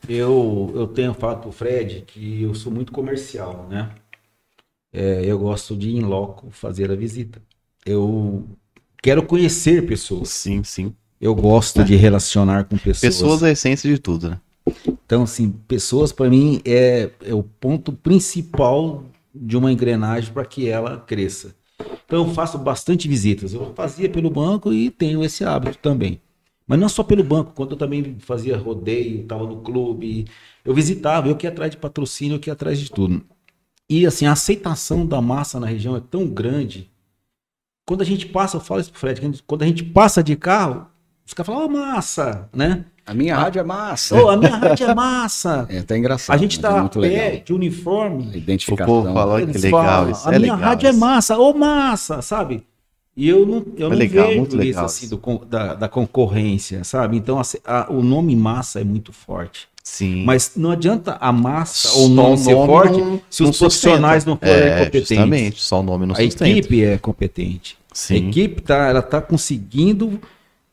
Eu, 0.09 0.73
eu 0.77 0.87
tenho 0.87 1.13
falado 1.15 1.41
pro 1.41 1.51
Fred 1.51 2.05
que 2.07 2.43
eu 2.43 2.55
sou 2.55 2.71
muito 2.71 2.93
comercial, 2.93 3.67
né? 3.71 3.89
É, 4.97 5.23
eu 5.27 5.39
gosto 5.39 5.77
de 5.77 5.91
ir 5.91 5.97
em 5.97 6.01
loco 6.01 6.49
fazer 6.51 6.91
a 6.91 6.95
visita. 6.95 7.43
Eu 7.85 8.47
quero 9.03 9.23
conhecer 9.23 9.87
pessoas. 9.87 10.31
Sim, 10.31 10.65
sim. 10.65 10.95
Eu 11.21 11.35
gosto 11.35 11.85
de 11.85 11.95
relacionar 11.95 12.65
com 12.65 12.79
pessoas. 12.79 13.01
Pessoas 13.15 13.43
é 13.43 13.49
a 13.49 13.53
essência 13.53 13.93
de 13.93 13.99
tudo, 13.99 14.31
né? 14.31 14.41
Então, 14.89 15.25
assim, 15.25 15.51
pessoas 15.69 16.13
para 16.13 16.31
mim 16.31 16.63
é, 16.65 17.11
é 17.23 17.35
o 17.35 17.43
ponto 17.43 17.93
principal 17.93 19.05
de 19.35 19.55
uma 19.55 19.71
engrenagem 19.71 20.33
para 20.33 20.47
que 20.47 20.67
ela 20.67 20.97
cresça. 20.97 21.55
Então, 22.07 22.27
eu 22.27 22.33
faço 22.33 22.57
bastante 22.57 23.07
visitas. 23.07 23.53
Eu 23.53 23.75
fazia 23.75 24.09
pelo 24.09 24.31
banco 24.31 24.73
e 24.73 24.89
tenho 24.89 25.23
esse 25.23 25.45
hábito 25.45 25.77
também. 25.77 26.23
Mas 26.67 26.81
não 26.81 26.89
só 26.89 27.05
pelo 27.05 27.23
banco, 27.23 27.53
quando 27.55 27.73
eu 27.73 27.77
também 27.77 28.17
fazia 28.19 28.57
rodeio, 28.57 29.21
estava 29.21 29.47
no 29.47 29.61
clube, 29.61 30.25
eu 30.65 30.75
visitava, 30.75 31.29
eu 31.29 31.37
que 31.37 31.47
ia 31.47 31.51
atrás 31.51 31.71
de 31.71 31.77
patrocínio, 31.77 32.37
eu 32.37 32.41
que 32.41 32.49
ia 32.49 32.55
atrás 32.55 32.81
de 32.81 32.91
tudo. 32.91 33.23
E 33.89 34.07
assim, 34.07 34.27
a 34.27 34.33
aceitação 34.33 35.07
da 35.07 35.21
massa 35.21 35.61
na 35.61 35.67
região 35.67 35.97
é 35.97 36.01
tão 36.01 36.27
grande. 36.27 36.91
Quando 37.87 38.03
a 38.03 38.05
gente 38.05 38.27
passa, 38.27 38.57
eu 38.57 38.61
falo 38.61 38.81
isso 38.81 38.91
pro 38.91 38.99
Fred, 38.99 39.21
quando 39.47 39.63
a 39.63 39.67
gente 39.67 39.85
passa 39.85 40.23
de 40.23 40.35
carro, 40.35 40.87
os 41.25 41.33
caras 41.33 41.47
falam, 41.47 41.67
ó, 41.67 41.69
massa, 41.69 42.49
né? 42.53 42.85
A 43.07 43.15
minha 43.15 43.37
rádio 43.37 43.61
é 43.61 43.63
massa. 43.63 44.17
Ô, 44.21 44.29
a 44.29 44.37
minha 44.37 44.57
rádio 44.57 44.87
é 44.89 44.95
massa. 44.95 45.67
É 45.71 45.79
até 45.79 45.97
engraçado. 45.97 46.35
A 46.35 46.39
gente 46.39 46.59
é 46.59 46.63
tá 46.63 46.77
a 46.77 46.81
muito 46.81 47.01
pé 47.01 47.07
legal. 47.09 47.45
de 47.45 47.53
uniforme. 47.53 48.25
A 48.25 48.35
O 48.35 48.37
identificação. 48.37 48.87
povo 48.87 49.13
fala 49.15 49.47
que 49.47 49.59
legal 49.59 49.85
falam, 49.85 50.11
isso. 50.11 50.29
A 50.29 50.35
é 50.35 50.39
minha 50.41 50.55
legal 50.55 50.69
rádio 50.69 50.87
é 50.89 50.91
isso. 50.91 50.99
massa, 50.99 51.39
ô 51.39 51.55
massa, 51.55 52.21
sabe? 52.23 52.67
E 53.17 53.29
eu 53.29 53.47
não, 53.47 53.65
eu 53.77 53.87
É 53.87 53.91
não 53.91 53.97
legal, 53.97 54.27
vejo 54.27 54.39
muito 54.39 54.51
isso 54.57 54.59
legal 54.67 54.85
assim 54.85 55.07
isso. 55.07 55.15
do 55.15 55.19
con- 55.21 55.41
da, 55.49 55.75
da 55.75 55.89
concorrência, 55.89 56.83
sabe? 56.83 57.17
Então 57.17 57.39
a 57.39 57.43
a- 57.65 57.87
o 57.93 58.03
nome 58.03 58.35
massa 58.35 58.81
é 58.81 58.85
muito 58.85 59.13
forte. 59.13 59.69
Sim. 59.89 60.25
Mas 60.25 60.51
não 60.57 60.73
adianta 60.73 61.17
a 61.21 61.31
massa 61.31 61.87
Só 61.89 61.99
ou 62.01 62.07
o 62.07 62.09
nome 62.09 62.35
o 62.35 62.37
ser 62.39 62.55
forte 62.57 62.99
não- 63.01 63.21
se 63.31 63.43
não 63.45 63.51
os 63.51 63.59
profissionais 63.59 64.25
sustenta. 64.25 64.47
não 64.47 64.53
forem 64.57 64.69
é, 64.73 64.79
competentes. 64.85 65.09
Justamente, 65.09 65.61
só 65.63 65.79
o 65.79 65.83
nome 65.85 66.07
não 66.07 66.13
A 66.13 66.17
sustenta. 66.19 66.49
equipe 66.51 66.83
é 66.85 66.99
competente. 66.99 67.79
A 67.93 67.95
Sim. 67.95 68.29
equipe 68.29 68.63
tá, 68.63 68.89
ela 68.89 69.01
tá 69.01 69.21
conseguindo 69.21 70.21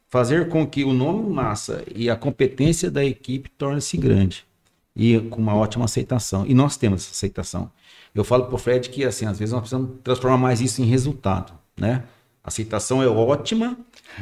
fazer 0.10 0.50
com 0.50 0.66
que 0.66 0.84
o 0.84 0.94
nome 0.94 1.30
massa 1.32 1.84
e 1.96 2.10
a 2.10 2.16
competência 2.16 2.90
da 2.90 3.06
equipe 3.06 3.52
torne-se 3.56 3.96
grande 3.98 4.44
e 4.96 5.20
com 5.20 5.40
uma 5.40 5.56
ótima 5.56 5.86
aceitação. 5.86 6.44
E 6.48 6.56
nós 6.56 6.76
temos 6.76 7.04
essa 7.04 7.12
aceitação. 7.12 7.70
Eu 8.16 8.24
falo 8.24 8.46
pro 8.46 8.58
Fred 8.58 8.90
que 8.90 9.06
assim, 9.06 9.28
às 9.28 9.38
vezes 9.38 9.52
nós 9.54 9.62
precisamos 9.62 9.92
transformar 10.04 10.38
mais 10.38 10.60
isso 10.60 10.82
em 10.82 10.86
resultado, 10.86 11.54
né? 11.80 12.02
aceitação 12.44 13.02
é 13.02 13.08
ótima, 13.08 13.78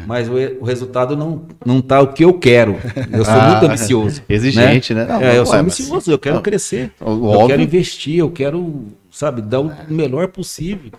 mas 0.05 0.27
o, 0.29 0.33
o 0.33 0.63
resultado 0.63 1.15
não, 1.15 1.45
não 1.65 1.81
tá 1.81 2.01
o 2.01 2.13
que 2.13 2.23
eu 2.23 2.33
quero. 2.39 2.75
Eu 3.11 3.23
sou 3.25 3.33
Ah, 3.33 3.49
muito 3.51 3.65
ambicioso. 3.65 4.23
Exigente, 4.29 4.93
né? 4.93 5.05
Não, 5.05 5.21
é, 5.21 5.37
eu 5.37 5.45
sou 5.45 5.55
ué, 5.55 5.61
mas- 5.61 5.73
ambicioso, 5.79 6.11
eu 6.11 6.19
quero 6.19 6.35
não. 6.35 6.41
crescer. 6.41 6.91
Ó, 6.99 7.11
Eu 7.11 7.23
óbvio. 7.25 7.47
quero 7.47 7.61
investir, 7.61 8.17
eu 8.17 8.31
quero, 8.31 8.85
sabe, 9.11 9.41
dar 9.41 9.59
o 9.61 9.71
melhor 9.93 10.27
possível. 10.29 10.91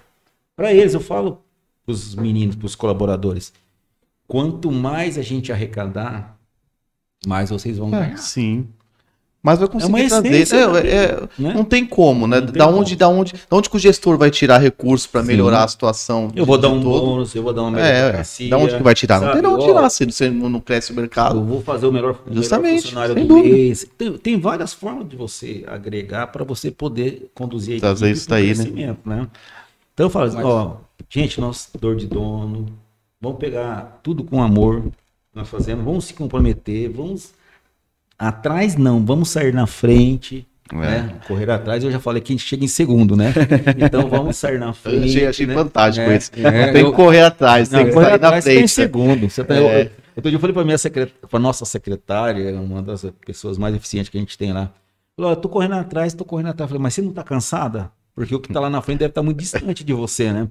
Para 0.57 0.73
eles, 0.73 0.95
eu 0.95 1.01
falo 1.01 1.41
para 1.85 1.93
os 1.93 2.15
meninos, 2.15 2.55
para 2.57 2.67
os 2.67 2.75
colaboradores, 2.75 3.53
quanto 4.29 4.71
mais 4.71 5.19
a 5.19 5.23
gente 5.23 5.51
arrecadar, 5.51 6.37
mais 7.27 7.51
vocês 7.51 7.79
vão 7.79 7.89
É, 7.89 8.01
ganhar. 8.01 8.17
sim. 8.19 8.67
Mas 9.45 9.59
vai 9.59 9.67
conseguir 9.67 9.93
uma 9.93 10.09
trazer. 10.09 10.29
essência 10.29 10.57
É, 10.57 10.61
é, 10.61 11.07
vida, 11.09 11.31
né? 11.37 11.55
Não 11.55 11.65
tem 11.65 11.85
como, 11.85 12.29
né? 12.29 12.39
Não 12.41 12.47
tem 12.47 12.55
da, 12.59 12.67
onde, 12.69 12.97
como. 12.97 12.97
da, 12.97 13.09
onde, 13.09 13.33
da 13.33 13.57
onde 13.57 13.69
que 13.69 13.75
o 13.77 13.79
gestor 13.79 14.17
vai 14.17 14.31
tirar 14.31 14.59
recurso 14.59 15.09
para 15.11 15.21
Sim. 15.23 15.27
melhorar 15.27 15.65
a 15.65 15.69
situação? 15.69 16.31
Eu 16.37 16.47
vou 16.47 16.57
dar 16.57 16.69
um 16.69 16.81
todo? 16.81 17.01
bônus, 17.07 17.35
eu 17.35 17.43
vou 17.43 17.53
dar 17.53 17.63
uma 17.63 17.81
É, 17.81 17.93
meritocracia, 17.93 18.51
da 18.51 18.57
onde 18.59 18.77
que 18.77 18.83
vai 18.85 18.95
tirar? 18.95 19.17
Não 19.21 19.33
tem 19.33 19.43
sabe? 19.43 19.49
de 19.49 19.55
onde 19.55 19.65
Ó, 19.65 19.67
tirar 19.75 19.91
se 19.91 20.05
você 20.07 20.31
não 20.31 20.49
não 20.49 20.61
cresce 20.61 20.93
o 20.93 20.95
mercado. 20.95 21.39
Eu 21.41 21.45
vou 21.45 21.61
fazer 21.61 21.87
o 21.87 21.93
melhor, 21.93 22.13
o 22.25 22.29
melhor 22.29 22.41
Justamente, 22.41 22.89
sem 22.93 23.15
do 23.15 23.25
dúvida. 23.27 23.49
mês. 23.57 23.87
Tem, 23.99 24.13
tem 24.13 24.41
várias 24.41 24.73
formas 24.73 25.09
de 25.09 25.17
você 25.17 25.65
agregar 25.67 26.29
para 26.29 26.45
você 26.45 26.71
poder 26.71 27.29
conduzir 27.35 27.79
a 27.79 27.81
Trazer 27.81 28.07
equipe 28.07 28.19
isso 28.19 28.29
daí, 28.29 28.47
né? 28.49 28.55
crescimento, 28.55 28.99
né? 29.05 29.27
Então 29.93 30.07
eu 30.07 30.11
falo 30.11 30.27
assim, 30.27 30.41
ó, 30.41 30.75
gente, 31.11 31.41
nós, 31.41 31.69
dor 31.81 31.97
de 31.97 32.07
dono, 32.07 32.67
vamos 33.21 33.39
pegar 33.39 33.99
tudo 34.05 34.23
com 34.23 34.41
amor 34.41 34.85
nós 35.35 35.49
fazemos, 35.49 35.85
vamos 35.85 36.05
se 36.05 36.15
comprometer, 36.15 36.91
vamos 36.91 37.33
atrás 38.29 38.77
não, 38.77 39.05
vamos 39.05 39.29
sair 39.31 39.53
na 39.53 39.67
frente, 39.67 40.47
É. 40.73 40.77
né? 40.77 41.15
Correr 41.27 41.51
atrás, 41.51 41.83
eu 41.85 41.91
já 41.91 41.99
falei 42.01 42.23
que 42.23 42.33
a 42.33 42.35
gente 42.37 42.47
chega 42.47 42.65
em 42.65 42.69
segundo, 42.69 43.17
né? 43.17 43.33
Então 43.79 44.09
vamos 44.09 44.37
sair 44.37 44.59
na 44.59 44.69
Eu 44.71 44.75
frente. 44.75 45.05
achei, 45.09 45.27
achei 45.27 45.47
né? 45.47 45.55
fantástico 45.55 46.11
É, 46.11 46.17
isso. 46.17 46.31
é, 46.37 46.73
tem 46.73 46.83
eu- 46.83 46.91
que 46.91 46.97
correr 46.97 47.23
atrás, 47.23 47.71
não, 47.71 47.79
tem 47.81 47.89
que 47.89 47.95
correr 47.95 48.07
sair 48.11 48.21
na 48.21 48.31
tá 48.31 48.43
frente. 48.43 48.69
segundo. 48.69 49.29
Você 49.31 49.45
tá, 49.45 49.55
É. 49.57 49.59
eu, 49.83 49.91
outro 50.17 50.31
dia 50.31 50.37
eu 50.37 50.41
falei 50.41 50.55
pra 50.55 50.65
minha 50.65 50.79
secret... 50.79 51.13
pra 51.31 51.39
nossa 51.39 51.65
secretária, 51.65 52.59
uma 52.61 52.81
das 52.83 53.05
pessoas 53.27 53.59
mais 53.59 53.75
eficientes 53.75 54.09
que 54.09 54.17
a 54.17 54.21
gente 54.21 54.37
tem 54.39 54.53
lá. 54.53 54.71
Falou, 55.17 55.31
"Ó, 55.31 55.35
eu 55.35 55.37
tô 55.37 55.49
correndo 55.49 55.75
atrás, 55.75 56.15
tô 56.15 56.25
correndo 56.25 56.49
atrás. 56.49 56.69
Eu 56.71 56.75
falei, 56.75 56.83
mas 56.83 56.95
você 56.95 57.03
não 57.03 57.13
tá 57.13 57.23
cansada? 57.23 57.91
Porque 58.15 58.35
o 58.35 58.41
que 58.41 58.53
tá 58.53 58.61
lá 58.61 58.69
na 58.71 58.81
frente 58.83 58.99
deve 59.01 59.11
estar 59.11 59.23
muito 59.23 59.39
distante 59.39 59.85
de 59.85 59.93
você, 59.93 60.33
né? 60.33 60.49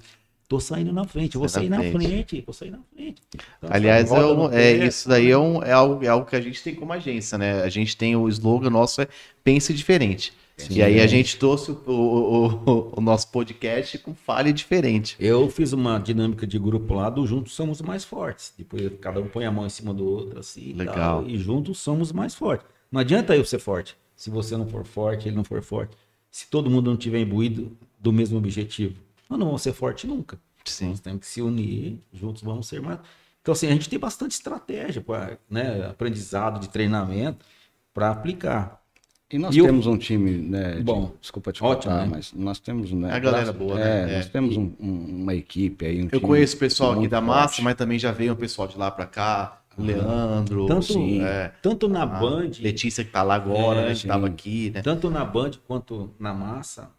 Tô 0.52 0.60
saindo 0.60 0.92
na 0.92 1.06
frente, 1.06 1.36
eu 1.36 1.40
vou 1.40 1.48
Sai 1.48 1.62
sair 1.62 1.70
na 1.70 1.78
na 1.78 1.84
frente. 1.84 2.06
frente, 2.08 2.44
vou 2.46 2.54
sair 2.54 2.72
na 2.72 2.80
frente. 2.94 3.22
Então, 3.34 3.70
Aliás, 3.72 4.12
é, 4.12 4.16
é, 4.18 4.50
pé, 4.80 4.86
isso 4.86 5.08
daí 5.08 5.32
é, 5.32 5.38
um- 5.38 5.64
é 5.64 5.72
algo, 5.72 6.04
é 6.04 6.10
algo 6.10 6.26
que 6.26 6.36
a 6.36 6.42
gente 6.42 6.62
tem 6.62 6.76
como 6.76 6.92
agência, 6.92 7.38
né? 7.38 7.62
A 7.64 7.70
gente 7.70 7.96
tem 7.96 8.18
o 8.18 8.28
slogan 8.28 8.70
nosso 8.70 9.02
é 9.02 9.08
Pense 9.46 9.74
Diferente. 9.74 10.34
e 10.70 10.84
aí 10.84 11.00
a 11.00 11.08
gente 11.08 11.38
trouxe 11.38 11.72
o, 11.72 11.76
o- 11.88 12.48
o- 12.70 12.94
o 12.98 13.02
nosso 13.02 13.30
podcast 13.32 13.98
com 14.00 14.14
Fale 14.14 14.52
Diferente. 14.52 15.16
Eu 15.18 15.50
fiz 15.50 15.72
uma 15.72 15.98
dinâmica 15.98 16.46
de 16.46 16.60
grupo 16.60 16.94
lá 16.96 17.10
do 17.10 17.26
Juntos 17.26 17.54
Somos 17.54 17.82
Mais 17.82 18.04
Fortes. 18.04 18.54
Depois 18.58 18.92
cada 19.00 19.22
um 19.22 19.28
põe 19.30 19.46
a 19.46 19.52
mão 19.54 19.66
em 19.66 19.70
cima 19.70 19.94
do 19.94 20.06
outro, 20.06 20.38
assim. 20.38 20.72
e 20.72 20.74
Legal. 20.74 20.94
tal, 20.96 21.28
e 21.30 21.38
juntos 21.38 21.80
somos 21.80 22.12
mais 22.12 22.36
fortes. 22.36 22.68
Não 22.92 23.00
adianta 23.00 23.34
eu 23.38 23.46
ser 23.46 23.60
forte. 23.60 23.96
Se 24.18 24.30
você 24.30 24.58
não 24.58 24.68
for 24.68 24.84
forte, 24.86 25.30
ele 25.30 25.36
não 25.38 25.46
for 25.46 25.62
forte. 25.64 25.96
Se 26.30 26.46
todo 26.50 26.70
mundo 26.70 26.90
não 26.92 26.98
tiver 26.98 27.22
imbuído 27.22 27.72
do 27.98 28.12
mesmo 28.12 28.38
objetivo, 28.38 28.96
nós 29.32 29.40
não 29.40 29.48
vamos 29.48 29.62
ser 29.62 29.74
forte 29.74 30.06
nunca. 30.06 30.38
Sim. 30.66 30.90
Nós 30.90 31.00
temos 31.00 31.22
que 31.22 31.26
se 31.28 31.42
unir, 31.42 32.00
juntos 32.14 32.44
vamos 32.44 32.68
ser 32.68 32.82
mais. 32.82 33.00
Então, 33.42 33.54
assim, 33.54 33.68
a 33.68 33.72
gente 33.72 33.90
tem 33.90 33.98
bastante 33.98 34.32
estratégia, 34.34 35.02
pra, 35.02 35.38
né? 35.50 35.88
Aprendizado 35.90 36.60
de 36.60 36.70
treinamento 36.70 37.44
para 37.94 38.12
aplicar. 38.12 38.80
E 39.34 39.38
nós 39.40 39.56
E 39.56 39.60
eu- 39.60 39.66
temos 39.66 39.88
um 39.88 39.98
time, 39.98 40.32
né? 40.38 40.76
de- 40.76 40.84
Bom, 40.84 41.14
desculpa 41.20 41.52
te 41.54 41.64
ótimo, 41.64 41.94
cortar, 41.94 42.06
né? 42.06 42.12
mas 42.16 42.34
nós 42.34 42.60
temos, 42.60 42.92
né? 42.92 43.08
A 43.12 43.18
galera 43.18 43.46
graças- 43.46 43.56
boa, 43.56 43.80
é, 43.80 44.06
né? 44.06 44.14
É. 44.14 44.18
Nós 44.18 44.26
temos 44.30 44.58
um- 44.58 44.74
um- 44.80 45.22
uma 45.24 45.34
equipe 45.34 45.86
aí. 45.86 46.00
um 46.02 46.04
Eu 46.04 46.10
time 46.10 46.22
conheço 46.22 46.56
o 46.58 46.60
pessoal 46.60 46.92
aqui 46.94 47.08
da 47.08 47.22
massa, 47.22 47.48
forte. 47.48 47.64
mas 47.64 47.76
também 47.76 47.98
já 47.98 48.12
veio 48.12 48.34
um 48.34 48.36
pessoal 48.36 48.68
de 48.68 48.78
lá 48.78 48.92
pra 48.92 49.06
cá. 49.06 49.58
O 49.78 49.82
Leandro, 49.84 50.66
Tanto, 50.68 50.84
sim, 50.86 51.22
é, 51.24 51.54
tanto 51.62 51.88
na 51.88 52.04
a 52.04 52.06
Band, 52.06 52.52
Letícia 52.60 53.06
que 53.06 53.10
tá 53.10 53.24
lá 53.24 53.36
agora, 53.36 53.80
É, 53.80 53.86
né? 53.88 53.94
Que 53.94 54.00
sim. 54.02 54.08
tava 54.10 54.28
aqui, 54.28 54.70
né? 54.70 54.82
tanto 54.82 55.10
na 55.10 55.24
Band 55.24 55.52
quanto 55.66 56.12
na 56.20 56.34
massa, 56.34 56.92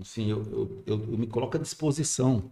assim, 0.00 0.30
eu, 0.30 0.42
eu, 0.52 0.82
eu- 0.86 1.12
eu 1.12 1.18
me 1.18 1.26
coloco 1.26 1.56
à 1.56 1.60
disposição. 1.60 2.50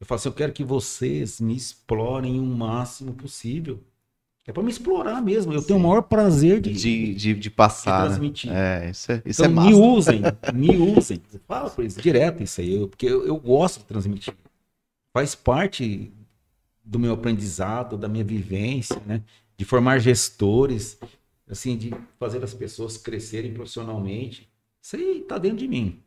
Eu 0.00 0.06
falo 0.06 0.16
assim, 0.18 0.28
eu 0.28 0.34
quero 0.34 0.52
que 0.52 0.64
vocês 0.64 1.40
me 1.40 1.56
explorem 1.56 2.38
o 2.40 2.44
máximo 2.44 3.14
possível. 3.14 3.80
É 4.46 4.52
para 4.52 4.62
me 4.62 4.70
explorar 4.70 5.22
mesmo. 5.22 5.52
Eu 5.52 5.62
tenho 5.62 5.78
o 5.78 5.82
maior 5.82 6.02
prazer 6.02 6.60
de, 6.60 6.72
De, 6.72 7.14
de, 7.14 7.14
de 7.34 7.34
de 7.34 7.50
passar. 7.50 8.08
né? 8.10 8.16
transmitir. 8.16 8.50
É, 8.52 8.90
isso 8.90 9.12
é, 9.12 9.22
isso 9.26 9.42
Então, 9.42 9.46
é 9.46 9.48
massa. 9.48 9.70
me 9.70 9.74
usem, 9.74 10.22
me 10.54 10.78
usem. 10.78 11.22
Fala 11.46 11.70
pra 11.70 11.84
eles 11.84 11.96
direto 11.96 12.42
isso 12.42 12.60
aí, 12.60 12.74
eu- 12.74 12.88
porque 12.88 13.06
eu, 13.06 13.26
eu 13.26 13.36
gosto 13.38 13.80
de 13.80 13.84
transmitir. 13.86 14.34
Faz 15.12 15.34
parte 15.34 16.12
do 16.84 16.98
meu 16.98 17.12
aprendizado, 17.14 17.96
da 17.96 18.08
minha 18.08 18.24
vivência, 18.24 19.00
né? 19.06 19.22
De 19.56 19.64
formar 19.64 19.98
gestores, 19.98 20.98
assim, 21.48 21.76
de 21.76 21.90
fazer 22.18 22.42
as 22.44 22.54
pessoas 22.54 22.96
crescerem 22.96 23.52
profissionalmente. 23.52 24.48
Isso 24.82 24.96
aí 24.96 25.20
tá 25.22 25.38
dentro 25.38 25.58
de 25.58 25.68
mim. 25.68 26.02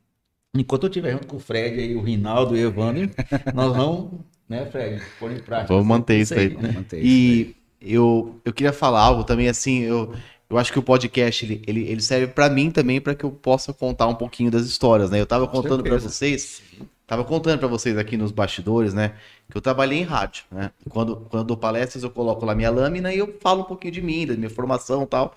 Enquanto 0.56 0.84
eu 0.84 0.90
estiver 0.90 1.12
junto 1.14 1.28
com 1.28 1.38
o 1.38 1.40
Fred 1.40 1.80
aí, 1.80 1.96
o 1.96 2.02
Rinaldo 2.02 2.58
e 2.58 2.66
o 2.66 2.68
Evandro, 2.68 3.10
nós 3.54 3.76
vamos, 3.76 4.20
né, 4.50 4.66
Fred, 4.66 5.02
pôr 5.18 5.32
em 5.32 5.40
prática. 5.40 5.74
Vamos 5.74 5.88
manter 5.88 6.20
isso 6.20 6.34
aí. 6.34 6.50
né? 6.50 6.56
Vamos 6.56 6.76
manter 6.76 6.98
isso 6.98 7.06
aí. 7.08 7.56
E 7.82 7.94
eu, 7.94 8.36
eu 8.44 8.52
queria 8.52 8.74
falar 8.74 9.00
algo 9.02 9.24
também, 9.24 9.48
assim, 9.48 9.80
eu, 9.80 10.14
eu 10.50 10.58
acho 10.58 10.74
que 10.74 10.78
o 10.80 10.84
podcast, 10.84 11.46
ele, 11.46 11.62
ele, 11.66 11.88
ele 11.88 12.02
serve 12.02 12.28
pra 12.28 12.50
mim 12.50 12.70
também, 12.70 13.00
para 13.00 13.16
que 13.16 13.24
eu 13.24 13.32
possa 13.32 13.72
contar 13.74 14.08
um 14.08 14.16
pouquinho 14.16 14.52
das 14.52 14.66
histórias, 14.66 15.10
né? 15.10 15.22
Eu 15.22 15.26
tava 15.26 15.48
contando 15.48 15.84
pra 15.84 15.92
certeza. 15.94 16.10
vocês, 16.10 16.62
tava 17.08 17.24
contando 17.24 17.58
pra 17.58 17.70
vocês 17.70 17.98
aqui 17.98 18.18
nos 18.18 18.34
bastidores, 18.34 18.94
né? 18.94 19.14
Que 19.50 19.56
eu 19.56 19.62
trabalhei 19.62 20.00
em 20.00 20.04
rádio, 20.04 20.44
né? 20.52 20.72
Quando, 20.90 21.16
quando 21.30 21.44
eu 21.44 21.48
dou 21.48 21.56
palestras, 21.56 22.04
eu 22.04 22.10
coloco 22.12 22.46
lá 22.46 22.54
minha 22.54 22.70
lâmina 22.70 23.14
e 23.14 23.20
eu 23.20 23.38
falo 23.40 23.62
um 23.62 23.66
pouquinho 23.66 23.94
de 23.94 24.02
mim, 24.02 24.28
da 24.28 24.36
minha 24.36 24.50
formação 24.50 25.04
e 25.04 25.08
tal. 25.08 25.34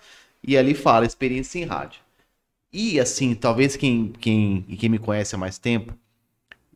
E 0.46 0.58
ali 0.58 0.74
fala, 0.74 1.06
experiência 1.06 1.60
em 1.60 1.64
rádio. 1.64 2.00
E 2.74 3.00
assim, 3.00 3.34
talvez 3.36 3.76
quem, 3.76 4.08
quem, 4.20 4.62
quem 4.62 4.90
me 4.90 4.98
conhece 5.00 5.34
há 5.36 5.38
mais 5.38 5.58
tempo, 5.58 5.94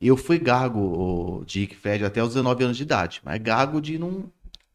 eu 0.00 0.16
fui 0.16 0.38
gago, 0.38 1.44
Dick 1.46 1.76
Fred, 1.76 2.04
até 2.04 2.22
os 2.22 2.30
19 2.30 2.64
anos 2.64 2.76
de 2.76 2.84
idade. 2.84 3.20
Mas 3.24 3.40
gago 3.42 3.80
de 3.80 3.98
não, 3.98 4.24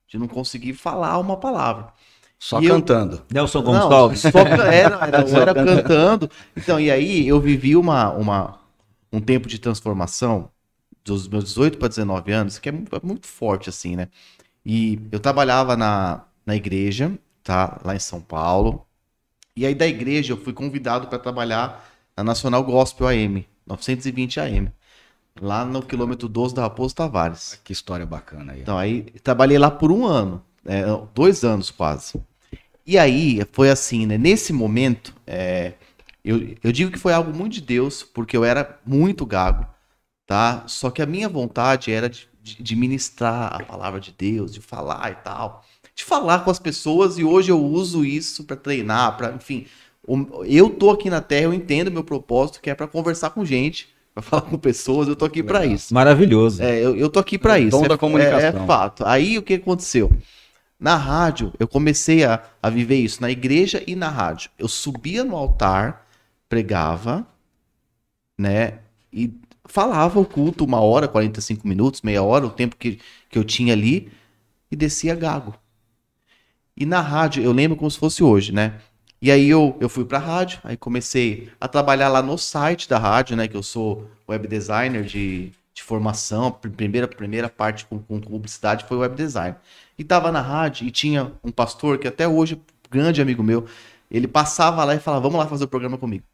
de 0.07 0.17
não 0.17 0.27
conseguir 0.27 0.73
falar 0.73 1.17
uma 1.19 1.37
palavra. 1.37 1.93
Só 2.39 2.61
E 2.61 2.65
eu- 2.65 2.75
cantando. 2.75 3.23
Nelson 3.31 3.61
Não, 3.61 3.63
Gonçalves. 3.63 4.21
só 4.21 4.45
ca- 4.45 4.67
era, 4.73 4.97
era, 5.07 5.21
eu 5.29 5.41
era 5.41 5.55
cantando. 5.55 6.29
Então, 6.57 6.79
e 6.79 6.91
aí 6.91 7.27
eu 7.27 7.39
vivi 7.41 7.75
uma, 7.75 8.11
uma, 8.11 8.59
um 9.11 9.21
tempo 9.21 9.47
de 9.47 9.59
transformação 9.59 10.49
dos 11.05 11.27
meus 11.27 11.45
18 11.45 11.77
para 11.77 11.87
19 11.89 12.31
anos, 12.31 12.59
que 12.59 12.69
é 12.69 12.73
é 12.73 12.99
muito 13.03 13.27
forte, 13.27 13.69
assim, 13.69 13.95
né? 13.95 14.09
E 14.65 14.99
eu 15.11 15.19
trabalhava 15.19 15.77
na, 15.77 16.25
na 16.45 16.55
igreja, 16.55 17.11
tá? 17.43 17.79
Lá 17.85 17.95
em 17.95 17.99
São 17.99 18.21
Paulo. 18.21 18.85
E 19.55 19.65
aí 19.65 19.75
da 19.75 19.87
igreja 19.87 20.33
eu 20.33 20.37
fui 20.37 20.53
convidado 20.53 21.07
para 21.07 21.19
trabalhar 21.19 21.85
na 22.17 22.23
Nacional 22.23 22.63
Gospel 22.63 23.07
AM, 23.07 23.45
920 23.65 24.39
AM. 24.39 24.71
Lá 25.41 25.65
no 25.65 25.81
quilômetro 25.81 26.27
12 26.27 26.53
da 26.53 26.63
Raposo 26.63 26.95
Tavares. 26.95 27.59
Que 27.63 27.73
história 27.73 28.05
bacana 28.05 28.53
aí. 28.53 28.61
Então, 28.61 28.77
aí 28.77 29.01
trabalhei 29.23 29.57
lá 29.57 29.69
por 29.71 29.91
um 29.91 30.05
ano, 30.05 30.43
é, 30.65 30.83
dois 31.13 31.43
anos 31.43 31.71
quase. 31.71 32.21
E 32.85 32.97
aí 32.97 33.41
foi 33.51 33.69
assim, 33.69 34.05
né? 34.05 34.17
Nesse 34.17 34.53
momento, 34.53 35.13
é, 35.25 35.73
eu, 36.23 36.55
eu 36.63 36.71
digo 36.71 36.91
que 36.91 36.99
foi 36.99 37.13
algo 37.13 37.33
muito 37.35 37.53
de 37.53 37.61
Deus, 37.61 38.03
porque 38.03 38.35
eu 38.35 38.43
era 38.43 38.79
muito 38.85 39.25
gago, 39.25 39.65
tá? 40.25 40.63
Só 40.67 40.91
que 40.91 41.01
a 41.01 41.05
minha 41.05 41.29
vontade 41.29 41.91
era 41.91 42.09
de, 42.09 42.27
de- 42.41 42.61
de 42.63 42.75
ministrar 42.75 43.53
a 43.55 43.63
palavra 43.65 43.99
de 43.99 44.11
Deus, 44.11 44.53
de 44.53 44.61
falar 44.61 45.11
e 45.11 45.15
tal, 45.15 45.63
de 45.95 46.03
falar 46.03 46.39
com 46.39 46.51
as 46.51 46.59
pessoas. 46.59 47.17
E 47.17 47.23
hoje 47.23 47.51
eu 47.51 47.63
uso 47.63 48.03
isso 48.05 48.43
para 48.43 48.55
treinar, 48.55 49.17
para, 49.17 49.33
enfim, 49.33 49.65
eu 50.45 50.69
tô 50.69 50.91
aqui 50.91 51.09
na 51.09 51.21
Terra, 51.21 51.45
eu 51.45 51.53
entendo 51.53 51.91
meu 51.91 52.03
propósito, 52.03 52.61
que 52.61 52.69
é 52.69 52.75
para 52.75 52.87
conversar 52.87 53.29
com 53.29 53.45
gente, 53.45 53.89
para 54.13 54.21
falar 54.23 54.41
com 54.43 54.57
pessoas. 54.57 55.07
Eu 55.07 55.15
tô 55.15 55.25
aqui 55.25 55.41
para 55.41 55.65
isso. 55.65 55.93
Maravilhoso. 55.93 56.61
É, 56.61 56.79
eu, 56.79 56.95
eu 56.95 57.09
tô 57.09 57.19
aqui 57.19 57.37
pra 57.37 57.55
O 57.55 57.57
isso. 57.57 57.71
dom 57.71 57.85
é, 57.85 57.87
da 57.87 57.97
comunicação. 57.97 58.59
É, 58.59 58.63
é 58.63 58.65
fato. 58.65 59.05
Aí 59.05 59.37
o 59.37 59.43
que 59.43 59.55
aconteceu? 59.55 60.11
Na 60.79 60.97
rádio, 60.97 61.53
eu 61.57 61.67
comecei 61.67 62.25
a, 62.25 62.43
a 62.61 62.69
viver 62.69 62.97
isso, 62.97 63.21
na 63.21 63.31
igreja 63.31 63.81
e 63.87 63.95
na 63.95 64.09
rádio. 64.09 64.49
Eu 64.59 64.67
subia 64.67 65.23
no 65.23 65.37
altar, 65.37 66.05
pregava, 66.49 67.25
né? 68.37 68.79
E 69.11 69.31
falava 69.65 70.19
o 70.19 70.25
culto 70.25 70.65
uma 70.65 70.81
hora, 70.81 71.07
45 71.07 71.65
minutos, 71.65 72.01
meia 72.01 72.21
hora, 72.21 72.45
o 72.45 72.49
tempo 72.49 72.75
que, 72.75 72.99
que 73.29 73.39
eu 73.39 73.45
tinha 73.45 73.71
ali, 73.71 74.11
e 74.69 74.75
descia 74.75 75.15
gago. 75.15 75.55
E 76.75 76.85
na 76.85 77.01
rádio, 77.01 77.43
eu 77.43 77.51
lembro 77.51 77.77
como 77.77 77.89
se 77.89 77.97
fosse 77.99 78.23
hoje, 78.23 78.51
né? 78.51 78.79
E 79.21 79.31
aí 79.31 79.47
eu, 79.49 79.77
eu 79.79 79.87
fui 79.87 80.03
pra 80.03 80.17
rádio, 80.19 80.59
aí 80.63 80.75
comecei 80.75 81.49
a 81.59 81.67
trabalhar 81.67 82.09
lá 82.09 82.21
no 82.21 82.37
site 82.37 82.89
da 82.89 82.97
rádio, 82.97 83.35
né? 83.37 83.47
Que 83.47 83.55
eu 83.55 83.63
sou 83.63 84.09
web 84.27 84.47
designer 84.47 85.03
de, 85.05 85.51
de 85.73 85.83
formação, 85.83 86.51
pr- 86.51 86.69
primeira, 86.69 87.07
primeira 87.07 87.47
parte 87.49 87.85
com, 87.85 87.99
com 87.99 88.19
publicidade 88.19 88.85
foi 88.85 88.97
web 88.97 89.15
design. 89.15 89.55
E 89.97 90.03
tava 90.03 90.31
na 90.31 90.41
rádio 90.41 90.85
e 90.87 90.91
tinha 90.91 91.31
um 91.43 91.51
pastor 91.51 91.97
que 91.99 92.07
até 92.07 92.27
hoje, 92.27 92.61
grande 92.89 93.21
amigo 93.21 93.43
meu, 93.43 93.65
ele 94.11 94.27
passava 94.27 94.83
lá 94.83 94.95
e 94.95 94.99
falava, 94.99 95.21
vamos 95.23 95.39
lá 95.39 95.47
fazer 95.47 95.63
o 95.65 95.67
programa 95.67 95.97
comigo. 95.97 96.25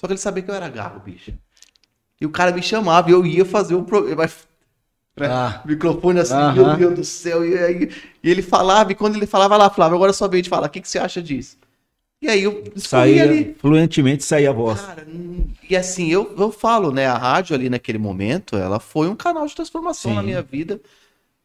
Só 0.00 0.06
que 0.06 0.12
ele 0.14 0.20
sabia 0.20 0.42
que 0.42 0.50
eu 0.50 0.54
era 0.54 0.68
gago, 0.68 1.00
bicho. 1.00 1.32
E 2.20 2.26
o 2.26 2.30
cara 2.30 2.52
me 2.52 2.62
chamava 2.62 3.10
e 3.10 3.12
eu 3.12 3.26
ia 3.26 3.44
fazer 3.44 3.74
o 3.74 3.82
programa. 3.84 4.28
Né? 5.16 5.26
Ah. 5.28 5.62
Microfone 5.66 6.20
assim, 6.20 6.34
Aham. 6.34 6.54
meu 6.54 6.76
Deus 6.76 6.94
do 6.94 7.04
céu. 7.04 7.44
E, 7.44 7.56
aí, 7.58 7.90
e 8.22 8.30
ele 8.30 8.42
falava, 8.42 8.92
e 8.92 8.94
quando 8.94 9.16
ele 9.16 9.26
falava 9.26 9.56
lá, 9.56 9.70
Flávio, 9.70 9.96
agora 9.96 10.10
é 10.10 10.14
só 10.14 10.28
vez 10.28 10.42
de 10.42 10.48
falar, 10.50 10.66
o 10.66 10.70
que, 10.70 10.80
que 10.80 10.88
você 10.88 10.98
acha 10.98 11.22
disso? 11.22 11.56
E 12.20 12.28
aí 12.28 12.44
eu 12.44 12.62
Saía, 12.76 13.24
ali. 13.24 13.56
fluentemente 13.58 14.22
saía 14.22 14.50
a 14.50 14.52
voz. 14.52 14.80
Cara, 14.80 15.04
e 15.68 15.74
assim, 15.74 16.08
eu, 16.08 16.32
eu 16.38 16.52
falo, 16.52 16.92
né? 16.92 17.04
A 17.06 17.18
rádio 17.18 17.52
ali 17.54 17.68
naquele 17.68 17.98
momento, 17.98 18.56
ela 18.56 18.78
foi 18.78 19.08
um 19.08 19.16
canal 19.16 19.44
de 19.44 19.54
transformação 19.56 20.12
Sim. 20.12 20.16
na 20.16 20.22
minha 20.22 20.40
vida 20.40 20.80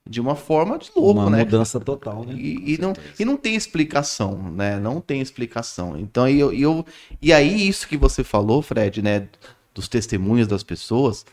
de 0.09 0.21
uma 0.21 0.35
forma 0.35 0.77
de 0.77 0.89
louco, 0.95 1.19
Uma 1.19 1.29
né? 1.29 1.43
mudança 1.43 1.79
total, 1.79 2.23
né? 2.23 2.33
E, 2.33 2.75
e 2.75 2.77
não, 2.77 2.93
e 3.19 3.25
não 3.25 3.35
tem 3.35 3.55
explicação, 3.55 4.37
né? 4.51 4.79
Não 4.79 5.01
tem 5.01 5.19
explicação. 5.19 5.97
Então, 5.97 6.27
eu, 6.29 6.53
eu, 6.53 6.85
e 7.21 7.33
aí, 7.33 7.67
isso 7.67 7.87
que 7.87 7.97
você 7.97 8.23
falou, 8.23 8.61
Fred, 8.61 9.01
né? 9.01 9.27
Dos 9.73 9.87
testemunhos 9.87 10.47
das 10.47 10.63
pessoas, 10.63 11.25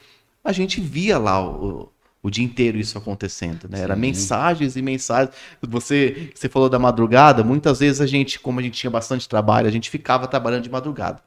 a 0.42 0.52
gente 0.52 0.80
via 0.80 1.18
lá 1.18 1.42
o, 1.46 1.90
o 2.24 2.30
dia 2.30 2.42
inteiro 2.42 2.78
isso 2.78 2.96
acontecendo, 2.96 3.68
né? 3.68 3.80
Era 3.80 3.94
Sim. 3.94 4.00
mensagens 4.00 4.76
e 4.76 4.82
mensagens. 4.82 5.34
Você, 5.60 6.30
você 6.34 6.48
falou 6.48 6.70
da 6.70 6.78
madrugada, 6.78 7.44
muitas 7.44 7.80
vezes 7.80 8.00
a 8.00 8.06
gente, 8.06 8.40
como 8.40 8.58
a 8.58 8.62
gente 8.62 8.80
tinha 8.80 8.90
bastante 8.90 9.28
trabalho, 9.28 9.68
a 9.68 9.70
gente 9.70 9.90
ficava 9.90 10.26
trabalhando 10.26 10.62
de 10.62 10.70
madrugada. 10.70 11.20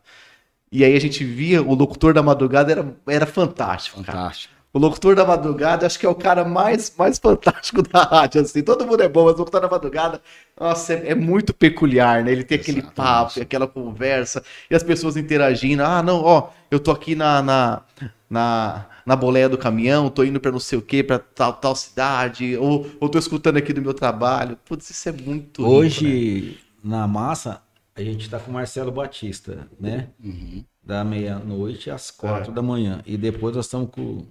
E 0.71 0.83
aí 0.83 0.95
a 0.95 0.99
gente 0.99 1.23
via, 1.23 1.61
o 1.61 1.75
locutor 1.75 2.15
da 2.15 2.23
madrugada 2.23 2.71
era, 2.71 2.95
era 3.07 3.27
fantástico, 3.27 4.03
cara. 4.03 4.17
Fantástico. 4.17 4.55
O 4.73 4.79
locutor 4.79 5.15
da 5.15 5.23
madrugada, 5.23 5.85
acho 5.85 5.99
que 5.99 6.05
é 6.05 6.09
o 6.09 6.15
cara 6.15 6.43
mais, 6.43 6.91
mais 6.97 7.19
fantástico 7.19 7.83
da 7.87 8.01
rádio, 8.01 8.41
assim. 8.41 8.63
Todo 8.63 8.85
mundo 8.85 9.03
é 9.03 9.07
bom, 9.07 9.25
mas 9.25 9.35
o 9.35 9.37
locutor 9.37 9.61
da 9.61 9.69
madrugada, 9.69 10.19
nossa, 10.59 10.95
é, 10.95 11.11
é 11.11 11.15
muito 11.15 11.53
peculiar, 11.53 12.23
né? 12.23 12.31
Ele 12.31 12.43
tem 12.43 12.57
aquele 12.57 12.79
Exatamente. 12.79 12.95
papo, 12.95 13.39
aquela 13.39 13.67
conversa, 13.67 14.43
e 14.67 14.75
as 14.75 14.81
pessoas 14.81 15.15
interagindo. 15.15 15.83
Ah, 15.83 16.01
não, 16.01 16.23
ó, 16.23 16.49
eu 16.71 16.79
tô 16.79 16.89
aqui 16.89 17.13
na, 17.13 17.43
na, 17.43 17.81
na, 18.29 18.87
na 19.05 19.15
boleia 19.15 19.49
do 19.49 19.57
caminhão, 19.57 20.09
tô 20.09 20.23
indo 20.23 20.39
pra 20.39 20.51
não 20.51 20.59
sei 20.59 20.77
o 20.79 20.81
quê, 20.81 21.03
pra 21.03 21.19
tal, 21.19 21.53
tal 21.53 21.75
cidade, 21.75 22.57
ou, 22.57 22.85
ou 22.99 23.09
tô 23.09 23.17
escutando 23.19 23.57
aqui 23.57 23.73
do 23.73 23.81
meu 23.81 23.93
trabalho. 23.93 24.57
Putz, 24.65 24.89
isso 24.89 25.09
é 25.09 25.11
muito 25.11 25.65
rico, 25.65 26.01
né? 26.01 26.19
Hoje, 26.21 26.59
na 26.83 27.07
massa, 27.07 27.61
a 27.95 28.01
gente 28.03 28.29
tá 28.29 28.39
com 28.39 28.51
o 28.51 28.53
Marcelo 28.53 28.91
Batista, 28.91 29.67
né? 29.79 30.09
Uhum. 30.23 30.63
Da 30.83 31.03
meia-noite 31.03 31.89
às 31.91 32.11
quatro 32.11 32.51
da 32.51 32.61
manhã. 32.61 33.01
E 33.05 33.17
depois 33.17 33.55
nós 33.55 33.65
estamos 33.65 33.89
com 33.91 34.01
o 34.01 34.27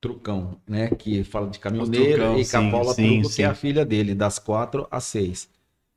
Trucão, 0.00 0.56
né? 0.66 0.88
Que 0.90 1.22
fala 1.24 1.48
de 1.48 1.58
caminhoneiro 1.58 2.38
e 2.38 2.46
com 2.46 2.56
a 2.56 2.70
Paula 2.70 2.94
sim, 2.94 3.20
Truco, 3.20 3.34
que 3.34 3.34
sim. 3.34 3.42
é 3.42 3.46
a 3.46 3.54
filha 3.54 3.84
dele, 3.84 4.14
das 4.14 4.38
quatro 4.38 4.86
às 4.90 5.04
seis. 5.04 5.48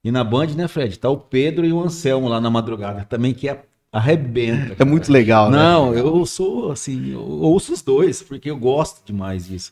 E 0.03 0.11
na 0.11 0.23
Band, 0.23 0.47
né, 0.55 0.67
Fred? 0.67 0.99
Tá 0.99 1.09
o 1.09 1.17
Pedro 1.17 1.65
e 1.65 1.71
o 1.73 1.81
Anselmo 1.81 2.27
lá 2.27 2.41
na 2.41 2.49
madrugada, 2.49 3.05
também 3.05 3.33
que 3.33 3.47
é- 3.47 3.65
arrebenta. 3.93 4.75
É 4.79 4.83
muito 4.85 5.11
legal, 5.11 5.49
né? 5.49 5.57
Não, 5.57 5.93
eu 5.93 6.25
sou 6.25 6.71
assim, 6.71 7.13
eu 7.13 7.21
ouço 7.21 7.71
os 7.73 7.81
dois, 7.81 8.21
porque 8.21 8.49
eu 8.49 8.57
gosto 8.57 9.05
demais 9.05 9.47
disso. 9.47 9.71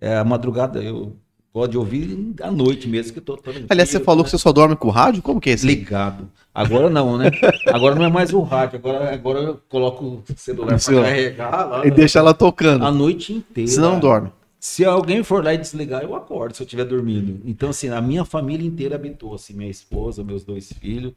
É, 0.00 0.16
a 0.16 0.24
madrugada 0.24 0.82
eu 0.82 1.14
gosto 1.52 1.70
de 1.72 1.78
ouvir 1.78 2.34
à 2.42 2.50
noite 2.50 2.86
mesmo, 2.88 3.12
que 3.12 3.18
eu 3.18 3.22
tô 3.24 3.36
tranquilo, 3.36 3.66
Aliás, 3.70 3.88
você 3.88 3.98
falou 3.98 4.22
que 4.24 4.30
você 4.30 4.38
só 4.38 4.52
dorme 4.52 4.76
com 4.76 4.90
rádio? 4.90 5.22
Como 5.22 5.40
que 5.40 5.50
é 5.50 5.54
isso? 5.54 5.66
ligado. 5.66 6.28
Agora 6.54 6.88
não, 6.88 7.18
né? 7.18 7.30
Agora 7.68 7.94
não 7.94 8.04
é 8.04 8.10
mais 8.10 8.32
o 8.32 8.40
rádio, 8.42 8.76
agora, 8.78 9.12
agora 9.12 9.38
eu 9.40 9.60
coloco 9.68 10.04
o 10.04 10.22
celular 10.36 10.64
O 10.64 10.68
para 10.68 10.78
celular. 10.78 11.04
carregar 11.06 11.64
lá, 11.68 11.86
E 11.86 11.90
deixa 11.90 12.18
ela 12.18 12.32
tocando. 12.32 12.84
a 12.84 12.90
noite 12.90 13.32
inteira. 13.32 13.70
Senão 13.70 13.92
não 13.92 14.00
dorme. 14.00 14.30
Se 14.58 14.84
alguém 14.84 15.22
for 15.22 15.44
lá 15.44 15.54
e 15.54 15.58
desligar, 15.58 16.02
eu 16.02 16.14
acordo 16.14 16.54
se 16.56 16.62
eu 16.62 16.64
estiver 16.64 16.84
dormindo. 16.84 17.40
Então, 17.44 17.68
assim, 17.70 17.88
a 17.88 18.00
minha 18.00 18.24
família 18.24 18.66
inteira 18.66 18.96
habitou, 18.96 19.34
assim, 19.34 19.52
minha 19.54 19.70
esposa, 19.70 20.24
meus 20.24 20.44
dois 20.44 20.72
filhos. 20.72 21.12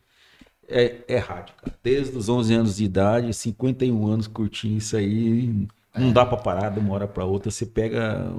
É, 0.70 0.96
é 1.08 1.18
rádio, 1.18 1.56
cara. 1.56 1.76
Desde 1.84 2.16
os 2.16 2.30
11 2.30 2.54
anos 2.54 2.76
de 2.78 2.86
idade, 2.86 3.34
51 3.34 4.08
anos 4.08 4.28
curtindo 4.28 4.78
isso 4.78 4.96
aí. 4.96 5.68
Não 5.98 6.12
dá 6.12 6.26
pra 6.26 6.38
parar 6.38 6.70
de 6.70 6.80
uma 6.80 6.94
hora 6.94 7.08
pra 7.08 7.26
outra. 7.26 7.50
Você 7.50 7.66
pega 7.66 8.32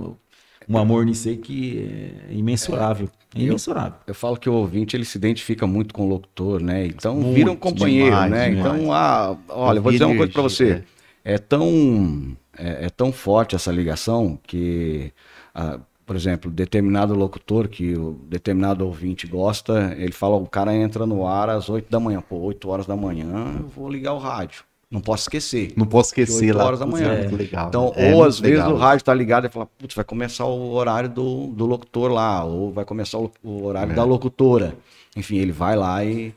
um 0.68 0.78
amor 0.78 1.05
nisso 1.05 1.28
aí 1.28 1.37
que 1.37 2.22
é 2.31 2.33
imensurável. 2.33 3.09
É 3.35 3.41
imensurável. 3.41 3.99
Eu 4.07 4.14
falo 4.14 4.37
que 4.37 4.49
o 4.49 4.55
ouvinte 4.55 4.97
ele 4.97 5.05
se 5.05 5.18
identifica 5.18 5.66
muito 5.66 5.93
com 5.93 6.07
o 6.07 6.09
locutor, 6.09 6.62
né? 6.62 6.87
Então 6.87 7.16
Muito, 7.16 7.35
vira 7.35 7.51
um 7.51 7.57
companheiro, 7.57 8.11
demais, 8.11 8.31
né? 8.31 8.51
demais. 8.51 8.76
Então, 8.76 8.93
ah, 8.93 9.37
olha, 9.49 9.78
eu 9.78 9.83
vou 9.83 9.93
dizer 9.93 10.05
uma 10.05 10.16
coisa 10.16 10.33
para 10.33 10.43
você. 10.43 10.85
É 11.24 11.37
tão 11.37 12.37
é, 12.57 12.87
é 12.87 12.91
tão 12.91 13.12
forte 13.12 13.55
essa 13.57 13.72
ligação 13.72 14.39
que, 14.47 15.12
ah, 15.55 15.81
por 16.11 16.16
exemplo, 16.16 16.50
determinado 16.50 17.14
locutor 17.14 17.68
que 17.68 17.94
o 17.94 18.18
determinado 18.28 18.84
ouvinte 18.84 19.28
gosta, 19.28 19.94
ele 19.96 20.11
fala, 20.11 20.34
o 20.34 20.44
cara 20.44 20.74
entra 20.74 21.06
no 21.06 21.24
ar 21.24 21.48
às 21.48 21.68
8 21.68 21.88
da 21.88 22.00
manhã, 22.00 22.20
pô, 22.20 22.34
8 22.38 22.68
horas 22.68 22.84
da 22.84 22.96
manhã, 22.96 23.54
eu 23.61 23.68
vou 23.68 23.88
ligar 23.88 24.12
o 24.14 24.18
rádio. 24.18 24.64
Não 24.90 25.00
posso 25.00 25.22
esquecer. 25.22 25.72
Não 25.76 25.86
posso 25.86 26.08
esquecer 26.08 26.46
Oito 26.46 26.58
lá. 26.58 26.64
horas 26.64 26.80
da 26.80 26.86
manhã. 26.86 27.12
é 27.12 27.28
legal. 27.28 27.68
Então, 27.68 27.92
É 27.94 28.12
ou 28.12 28.24
às 28.24 28.40
vezes 28.40 28.56
legal. 28.58 28.74
o 28.74 28.76
rádio 28.76 29.04
tá 29.04 29.14
ligado 29.14 29.46
e 29.46 29.50
fala, 29.50 29.66
putz, 29.78 29.94
vai 29.94 30.04
começar 30.04 30.46
o 30.46 30.72
horário 30.72 31.08
do, 31.08 31.46
do 31.46 31.64
locutor 31.64 32.11
lá, 32.11 32.42
ou 32.44 32.72
vai 32.72 32.84
começar 32.84 33.16
o, 33.18 33.30
o 33.40 33.62
horário 33.66 33.92
É. 33.92 33.94
da 33.94 34.02
locutora. 34.02 34.74
Enfim, 35.16 35.36
ele 35.36 35.52
vai 35.52 35.76
lá 35.76 36.04
e. 36.04 36.34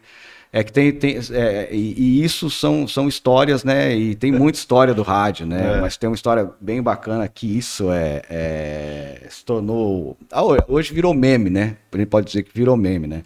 É 0.55 0.63
que 0.63 0.71
tem. 0.71 0.91
tem 0.91 1.17
é, 1.31 1.69
e, 1.71 1.95
e 1.97 2.23
isso 2.23 2.47
são, 2.47 2.87
são 2.87 3.07
histórias, 3.07 3.63
né? 3.63 3.95
E 3.95 4.13
tem 4.13 4.31
muita 4.31 4.59
história 4.59 4.93
do 4.93 5.01
rádio, 5.01 5.47
né? 5.47 5.77
É. 5.77 5.81
Mas 5.81 5.97
tem 5.97 6.07
uma 6.07 6.15
história 6.15 6.47
bem 6.61 6.79
bacana 6.79 7.27
que 7.27 7.57
isso 7.57 7.91
é, 7.91 8.21
é- 8.29 9.27
se 9.31 9.43
tornou. 9.43 10.15
ah, 10.31 10.43
Hoje 10.67 10.93
virou 10.93 11.11
meme, 11.11 11.49
né? 11.49 11.75
A 11.91 11.97
gente 11.97 12.07
pode 12.07 12.27
dizer 12.27 12.43
que 12.43 12.51
virou 12.53 12.77
meme, 12.77 13.07
né? 13.07 13.23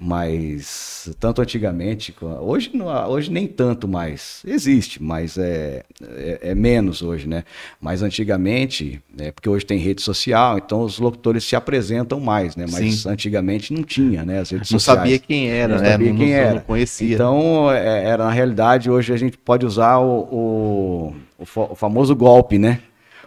Mas 0.00 1.10
tanto 1.20 1.42
antigamente, 1.42 2.14
hoje, 2.40 2.70
não, 2.72 2.86
hoje 3.10 3.30
nem 3.30 3.46
tanto 3.46 3.86
mais. 3.86 4.40
Existe, 4.46 5.02
mas 5.02 5.36
é, 5.36 5.82
é, 6.02 6.38
é 6.42 6.54
menos 6.54 7.02
hoje, 7.02 7.28
né? 7.28 7.44
Mas 7.78 8.02
antigamente, 8.02 9.02
né, 9.14 9.30
porque 9.30 9.48
hoje 9.48 9.66
tem 9.66 9.78
rede 9.78 10.00
social, 10.00 10.56
então 10.56 10.80
os 10.82 10.98
locutores 10.98 11.44
se 11.44 11.54
apresentam 11.54 12.18
mais, 12.18 12.56
né? 12.56 12.64
Mas 12.70 13.02
Sim. 13.02 13.08
antigamente 13.10 13.74
não 13.74 13.82
tinha, 13.82 14.24
né? 14.24 14.40
As 14.40 14.50
redes 14.50 14.70
Não 14.70 14.78
sociais. 14.78 15.00
sabia 15.00 15.18
quem 15.18 15.48
era, 15.50 15.74
Não 15.74 15.82
né? 15.82 15.90
sabia 15.92 16.08
não, 16.10 16.16
quem 16.18 16.28
não- 16.30 16.34
era. 16.34 16.54
não 16.54 16.60
conhecia. 16.60 17.14
Então, 17.14 17.70
é, 17.70 18.04
era 18.04 18.24
na 18.24 18.30
realidade, 18.30 18.90
hoje 18.90 19.12
a 19.12 19.16
gente 19.18 19.36
pode 19.36 19.66
usar 19.66 19.98
o, 19.98 21.14
o, 21.38 21.44
o 21.70 21.74
famoso 21.74 22.16
golpe, 22.16 22.58
né? 22.58 22.80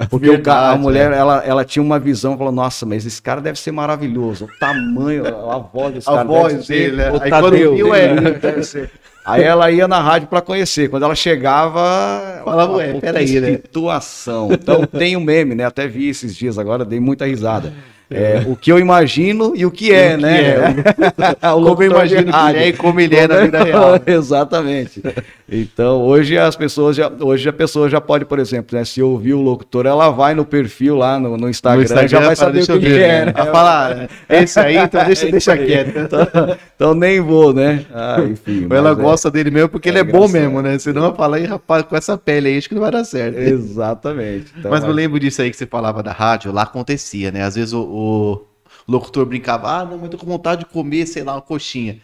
Porque 0.09 0.41
a 0.49 0.75
mulher, 0.75 1.11
é. 1.11 1.17
ela, 1.17 1.43
ela 1.45 1.63
tinha 1.65 1.83
uma 1.83 1.99
visão, 1.99 2.37
falou, 2.37 2.51
nossa, 2.51 2.85
mas 2.85 3.05
esse 3.05 3.21
cara 3.21 3.39
deve 3.41 3.59
ser 3.59 3.71
maravilhoso. 3.71 4.45
O 4.45 4.59
tamanho, 4.59 5.23
a 5.25 5.57
voz 5.59 5.93
desse 5.93 6.09
a 6.09 6.13
cara 6.13 6.23
voz 6.25 6.53
deve 6.53 6.65
ser- 6.65 6.73
dele, 6.73 6.95
né? 6.97 7.11
o 7.11 7.21
Aí 7.21 7.29
quando 7.29 7.51
viu, 7.51 7.95
é. 7.95 8.15
deve 8.33 8.63
ser. 8.63 8.89
Aí 9.25 9.41
ela 9.41 9.71
ia 9.71 9.87
na 9.87 10.01
rádio 10.01 10.27
para 10.27 10.41
conhecer. 10.41 10.89
Quando 10.89 11.03
ela 11.03 11.15
chegava, 11.15 12.41
Falava, 12.43 12.73
ué, 12.73 12.93
"Pô, 12.93 12.99
peraí, 12.99 13.39
né?" 13.39 13.51
situação. 13.53 14.49
Então 14.51 14.85
tem 14.85 15.15
um 15.15 15.21
meme, 15.21 15.55
né? 15.55 15.63
Até 15.65 15.87
vi 15.87 16.09
esses 16.09 16.35
dias 16.35 16.57
agora, 16.59 16.83
dei 16.83 16.99
muita 16.99 17.25
risada. 17.25 17.71
É, 18.09 18.43
o 18.45 18.55
que 18.55 18.71
eu 18.71 18.77
imagino 18.77 19.53
e 19.55 19.65
o 19.65 19.71
que 19.71 19.91
é, 19.91 20.13
o 20.13 20.17
que 20.17 20.21
né? 20.23 20.41
é. 20.41 21.49
O 21.53 21.63
Como 21.63 21.83
eu 21.83 21.91
imagino 21.91 22.31
que 22.31 22.57
é 22.57 22.67
e 22.67 22.73
como 22.73 22.99
ele 22.99 23.15
é 23.15 23.27
na 23.27 23.37
vida 23.41 23.63
real. 23.63 23.99
Exatamente. 24.05 25.01
Então, 25.49 26.01
hoje 26.01 26.37
as 26.37 26.55
pessoas 26.55 26.95
já, 26.95 27.11
hoje 27.19 27.47
a 27.47 27.53
pessoa 27.53 27.89
já 27.89 27.99
pode, 28.01 28.25
por 28.25 28.39
exemplo, 28.39 28.77
né, 28.77 28.83
se 28.85 29.01
ouvir 29.01 29.33
o 29.33 29.41
locutor, 29.41 29.85
ela 29.85 30.09
vai 30.09 30.33
no 30.33 30.45
perfil 30.45 30.95
lá 30.95 31.19
no, 31.19 31.37
no 31.37 31.49
Instagram, 31.49 31.79
No 31.79 31.83
Instagram, 31.83 32.07
já 32.07 32.19
vai 32.19 32.35
saber 32.35 32.63
o 32.63 32.79
que, 32.79 32.89
ver, 32.89 33.01
é, 33.01 33.25
né? 33.25 33.25
né? 33.25 33.33
A 33.35 33.45
falar, 33.47 34.09
esse 34.29 34.59
aí, 34.59 34.77
então 34.77 35.03
deixa, 35.05 35.27
É 35.27 35.31
deixa 35.31 35.53
aí. 35.53 35.65
quieto. 35.65 35.93
Então, 36.03 36.57
então 36.75 36.93
nem 36.93 37.19
vou, 37.21 37.53
né? 37.53 37.85
Ah, 37.93 38.17
enfim. 38.27 38.67
Ou 38.69 38.75
ela 38.75 38.89
mas 38.91 38.99
é- 38.99 39.01
gosta 39.01 39.31
dele 39.31 39.51
mesmo 39.51 39.69
porque 39.69 39.89
é 39.89 39.91
ele 39.91 39.99
é 39.99 40.03
bom 40.03 40.27
mesmo, 40.27 40.61
né? 40.61 40.77
Senão 40.79 41.05
ela 41.05 41.15
fala, 41.15 41.37
rapaz, 41.39 41.83
com 41.83 41.95
essa 41.95 42.17
pele 42.17 42.49
aí, 42.49 42.57
acho 42.57 42.67
que 42.67 42.75
não 42.75 42.81
vai 42.81 42.91
dar 42.91 43.03
certo. 43.03 43.37
Exatamente. 43.37 44.47
Então, 44.57 44.71
mas 44.71 44.83
eu 44.83 44.91
lembro 44.91 45.19
disso 45.19 45.41
aí 45.41 45.49
que 45.51 45.57
você 45.57 45.65
falava 45.65 46.01
da 46.03 46.11
rádio, 46.11 46.51
lá 46.51 46.63
acontecia, 46.63 47.31
né? 47.31 47.43
Às 47.43 47.55
vezes 47.55 47.73
o, 47.73 47.81
o 47.93 48.45
locutor 48.91 49.25
brincava, 49.25 49.69
ah, 49.79 49.85
não, 49.85 49.97
mas 49.97 50.09
tô 50.09 50.17
com 50.17 50.25
vontade 50.25 50.61
de 50.61 50.65
comer, 50.65 51.05
sei 51.07 51.23
lá, 51.23 51.33
uma 51.35 51.41
coxinha. 51.41 51.99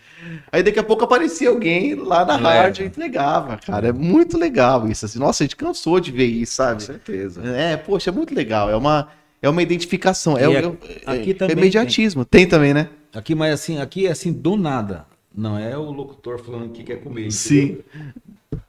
Aí 0.51 0.61
daqui 0.61 0.79
a 0.79 0.83
pouco 0.83 1.03
aparecia 1.03 1.49
alguém 1.49 1.95
lá 1.95 2.23
na 2.25 2.35
É. 2.35 2.59
rádio 2.61 2.83
e 2.83 2.87
entregava, 2.87 3.57
cara. 3.57 3.87
É 3.89 3.93
muito 3.93 4.37
legal 4.37 4.87
isso. 4.87 5.05
Assim. 5.05 5.17
Nossa, 5.19 5.43
a 5.43 5.45
gente 5.45 5.55
cansou 5.55 5.99
de 5.99 6.11
ver 6.11 6.25
isso, 6.25 6.53
Com 6.57 6.63
sabe? 6.63 6.83
certeza. 6.83 7.41
É, 7.45 7.75
poxa, 7.77 8.09
é 8.09 8.13
muito 8.13 8.33
legal. 8.35 8.69
É 8.69 8.75
uma, 8.75 9.07
é 9.41 9.49
uma 9.49 9.61
identificação. 9.61 10.37
É, 10.37 10.43
é, 10.43 10.57
aqui- 10.59 11.01
é- 11.05 11.11
aqui 11.11 11.31
é 11.31 11.33
também 11.33 11.57
imediatismo. 11.57 12.23
Tem. 12.25 12.45
também, 12.47 12.73
né? 12.73 12.89
Aqui, 13.13 13.33
mas 13.33 13.53
assim, 13.53 13.79
aqui 13.79 14.05
é 14.07 14.11
assim, 14.11 14.31
do 14.31 14.55
nada. 14.55 15.05
Não 15.33 15.57
é 15.57 15.77
o 15.77 15.89
locutor 15.91 16.39
falando 16.39 16.69
que 16.71 16.83
quer 16.83 16.97
comer. 17.01 17.31
Sim. 17.31 17.63
entendeu? 17.63 17.83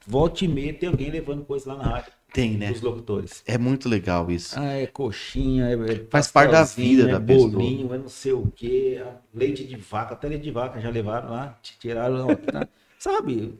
Volta 0.06 0.44
e 0.44 0.48
meia 0.48 0.72
tem 0.74 0.88
alguém 0.88 1.10
levando 1.10 1.44
coisa 1.44 1.72
lá 1.72 1.82
na 1.82 1.88
rádio. 1.90 2.12
Tem, 2.32 2.56
né? 2.56 2.70
Dos 2.70 2.80
locutores. 2.80 3.42
É 3.46 3.58
muito 3.58 3.88
legal 3.88 4.30
isso. 4.30 4.58
Ah, 4.58 4.74
é 4.74 4.86
coxinha, 4.86 5.66
é, 5.66 5.74
é 5.74 6.06
Faz 6.08 6.30
parte 6.30 6.52
da 6.52 6.64
vida 6.64 7.04
é 7.04 7.12
da 7.12 7.20
pessoa. 7.20 7.50
bolinho, 7.50 7.92
é 7.92 7.98
não 7.98 8.08
sei 8.08 8.32
o 8.32 8.50
quê, 8.54 9.00
é 9.04 9.06
leite 9.34 9.64
de 9.64 9.76
vaca, 9.76 10.14
até 10.14 10.28
leite 10.28 10.44
de 10.44 10.50
vaca 10.50 10.80
já 10.80 10.90
levaram 10.90 11.30
lá, 11.30 11.58
te 11.60 11.78
tiraram, 11.78 12.34
tá, 12.36 12.68
sabe? 12.98 13.58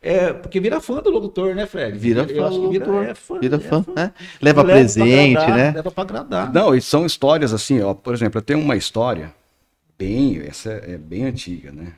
É, 0.00 0.32
porque 0.32 0.60
vira 0.60 0.80
fã 0.80 1.00
do 1.00 1.10
locutor, 1.10 1.54
né, 1.54 1.66
Fred? 1.66 1.98
Vira 1.98 2.22
Eu 2.28 2.42
fã 2.42 2.48
acho 2.48 2.60
que 2.60 2.68
vira, 2.68 3.04
é 3.04 3.14
fã, 3.14 3.38
Vira 3.38 3.56
é 3.56 3.60
fã, 3.60 3.84
né? 3.94 4.12
Leva 4.40 4.64
pra 4.64 4.72
presente, 4.74 5.36
agradar, 5.36 5.56
né? 5.56 5.72
Leva 5.72 5.90
pra 5.90 6.02
agradar. 6.02 6.52
Não, 6.52 6.74
e 6.74 6.80
são 6.80 7.06
histórias 7.06 7.52
assim, 7.52 7.80
ó. 7.80 7.94
Por 7.94 8.14
exemplo, 8.14 8.38
eu 8.38 8.42
tenho 8.42 8.60
uma 8.60 8.76
história 8.76 9.32
bem, 9.98 10.42
essa 10.46 10.70
é 10.70 10.96
bem 10.96 11.24
antiga, 11.24 11.72
né? 11.72 11.92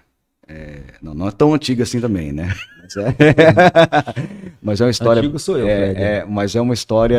É, 0.47 0.81
não, 1.03 1.15
não 1.15 1.29
é 1.29 1.31
tão 1.31 1.53
antiga 1.53 1.83
assim 1.83 2.01
também, 2.01 2.33
né? 2.33 2.55
Mas, 2.89 2.97
é- 2.97 3.15
Mas 4.63 4.81
é 4.81 4.85
uma 4.85 4.91
história. 4.91 5.21
Antigo 5.21 5.39
sou 5.39 5.57
eu, 5.59 5.69
é, 5.69 6.19
é, 6.21 6.25
mas 6.25 6.55
é 6.55 6.61
uma 6.61 6.75
história. 6.75 7.17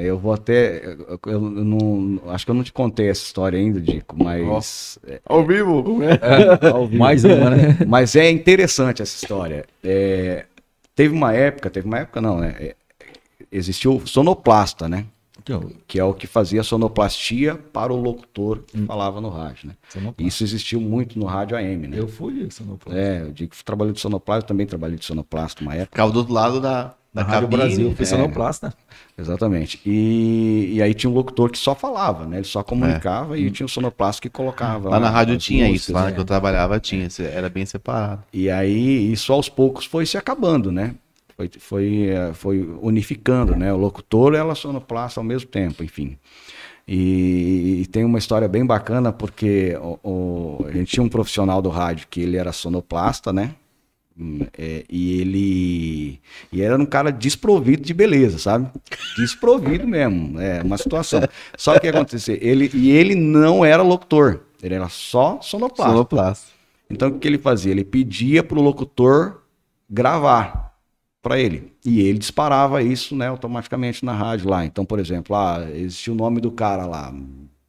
Eu 0.00 0.18
vou 0.18 0.32
até. 0.32 0.84
Eu, 0.84 1.20
eu 1.26 1.40
não, 1.40 2.20
acho 2.28 2.44
que 2.44 2.50
eu 2.50 2.54
não 2.54 2.62
te 2.62 2.72
contei 2.72 3.08
essa 3.08 3.22
história 3.24 3.58
ainda, 3.58 3.80
Dico, 3.80 4.16
mas. 4.22 4.98
é, 5.06 5.20
Ao 5.24 5.44
vivo? 5.46 5.84
ao 6.72 6.86
vivo. 6.86 6.98
Mais 6.98 7.24
uma, 7.24 7.50
né? 7.50 7.78
Mas 7.86 8.16
é 8.16 8.30
interessante 8.30 9.02
essa 9.02 9.16
história. 9.16 9.64
É, 9.84 10.44
teve 10.94 11.14
uma 11.14 11.32
época, 11.32 11.70
teve 11.70 11.86
uma 11.86 11.98
época 12.00 12.20
não, 12.20 12.38
né? 12.38 12.54
É, 12.58 12.74
existiu 13.50 13.96
o 13.96 14.06
sonoplasta, 14.06 14.88
né? 14.88 15.04
Que 15.86 15.98
é 15.98 16.04
o 16.04 16.14
que 16.14 16.26
fazia 16.26 16.62
sonoplastia 16.62 17.54
para 17.54 17.92
o 17.92 17.96
locutor 17.96 18.60
que 18.66 18.78
falava 18.84 19.20
no 19.20 19.28
rádio, 19.28 19.68
né? 19.68 19.74
Sonoplasta. 19.88 20.22
Isso 20.22 20.44
existiu 20.44 20.80
muito 20.80 21.18
no 21.18 21.26
rádio 21.26 21.56
AM, 21.56 21.88
né? 21.88 21.98
Eu 21.98 22.08
fui 22.08 22.50
sonoplasta. 22.50 23.00
É, 23.00 23.22
eu 23.22 23.32
digo 23.32 23.50
que 23.50 23.64
trabalhei 23.64 23.92
de 23.92 24.00
sonoplasta, 24.00 24.44
eu 24.44 24.48
também 24.48 24.66
trabalhei 24.66 24.96
de 24.96 25.04
sonoplasta 25.04 25.62
uma 25.62 25.74
época. 25.74 25.90
Ficava 25.92 26.12
do 26.12 26.18
outro 26.18 26.32
lado 26.32 26.60
da, 26.60 26.94
da 27.12 27.22
Rádio 27.22 27.48
cabine. 27.48 27.56
Brasil, 27.56 27.94
fui 27.94 28.04
é. 28.04 28.06
sonoplasta. 28.06 28.74
Exatamente. 29.18 29.80
E, 29.84 30.72
e 30.74 30.82
aí 30.82 30.94
tinha 30.94 31.10
um 31.10 31.14
locutor 31.14 31.50
que 31.50 31.58
só 31.58 31.74
falava, 31.74 32.26
né? 32.26 32.38
Ele 32.38 32.44
só 32.44 32.62
comunicava 32.62 33.38
e 33.38 33.50
tinha 33.50 33.66
o 33.66 33.68
sonoplasta 33.68 34.22
que 34.22 34.30
colocava. 34.30 34.88
Lá 34.88 34.98
na 34.98 35.10
rádio 35.10 35.36
tinha 35.36 35.66
músicas, 35.66 35.82
isso, 35.82 35.92
lá 35.92 36.06
né? 36.06 36.12
que 36.12 36.20
eu 36.20 36.24
trabalhava 36.24 36.80
tinha, 36.80 37.06
era 37.30 37.50
bem 37.50 37.66
separado. 37.66 38.22
E 38.32 38.50
aí 38.50 39.12
isso 39.12 39.32
aos 39.32 39.48
poucos 39.48 39.84
foi 39.84 40.06
se 40.06 40.16
acabando, 40.16 40.72
né? 40.72 40.94
Foi, 41.36 41.50
foi, 41.58 42.06
eh, 42.08 42.32
foi 42.34 42.60
unificando, 42.80 43.56
né? 43.56 43.72
O 43.72 43.76
locutor 43.76 44.34
e 44.34 44.38
a 44.38 44.54
sonoplasta 44.54 45.20
ao 45.20 45.24
mesmo 45.24 45.48
tempo, 45.48 45.82
enfim. 45.82 46.16
E, 46.86 47.82
e 47.82 47.86
tem 47.86 48.04
uma 48.04 48.18
história 48.18 48.48
bem 48.48 48.66
bacana 48.66 49.12
porque 49.12 49.76
o, 49.80 49.98
o- 50.62 50.66
a 50.66 50.72
gente 50.72 50.92
tinha 50.92 51.04
um 51.04 51.08
profissional 51.08 51.62
do 51.62 51.68
rádio 51.68 52.06
que 52.10 52.20
ele 52.20 52.36
era 52.36 52.52
sonoplasta, 52.52 53.32
né? 53.32 53.54
Hum, 54.18 54.40
é, 54.58 54.84
e 54.90 55.20
ele 55.20 56.20
e 56.52 56.60
era 56.60 56.76
um 56.76 56.84
cara 56.84 57.10
desprovido 57.10 57.82
de 57.82 57.94
beleza, 57.94 58.38
sabe? 58.38 58.68
Desprovido 59.16 59.88
mesmo, 59.88 60.38
é 60.38 60.62
uma 60.62 60.76
situação. 60.76 61.20
Só 61.56 61.78
que 61.78 61.88
aconteceu? 61.88 62.36
Ele 62.40 62.70
e 62.74 62.90
ele 62.90 63.14
não 63.14 63.64
era 63.64 63.82
locutor, 63.82 64.40
ele 64.62 64.74
era 64.74 64.88
só 64.90 65.40
sonoplasta. 65.40 65.94
Sonoplasta. 65.94 66.48
Então 66.90 67.08
o 67.08 67.18
que 67.18 67.26
ele 67.26 67.38
fazia? 67.38 67.72
Ele 67.72 67.84
pedia 67.84 68.42
para 68.42 68.58
o 68.58 68.62
locutor 68.62 69.42
gravar 69.88 70.71
para 71.22 71.38
ele 71.38 71.72
e 71.84 72.00
ele 72.00 72.18
disparava 72.18 72.82
isso, 72.82 73.14
né, 73.14 73.28
automaticamente 73.28 74.04
na 74.04 74.12
rádio 74.12 74.50
lá. 74.50 74.64
Então, 74.64 74.84
por 74.84 74.98
exemplo, 74.98 75.34
lá 75.36 75.64
existia 75.70 76.12
o 76.12 76.16
nome 76.16 76.40
do 76.40 76.50
cara 76.50 76.84
lá. 76.84 77.14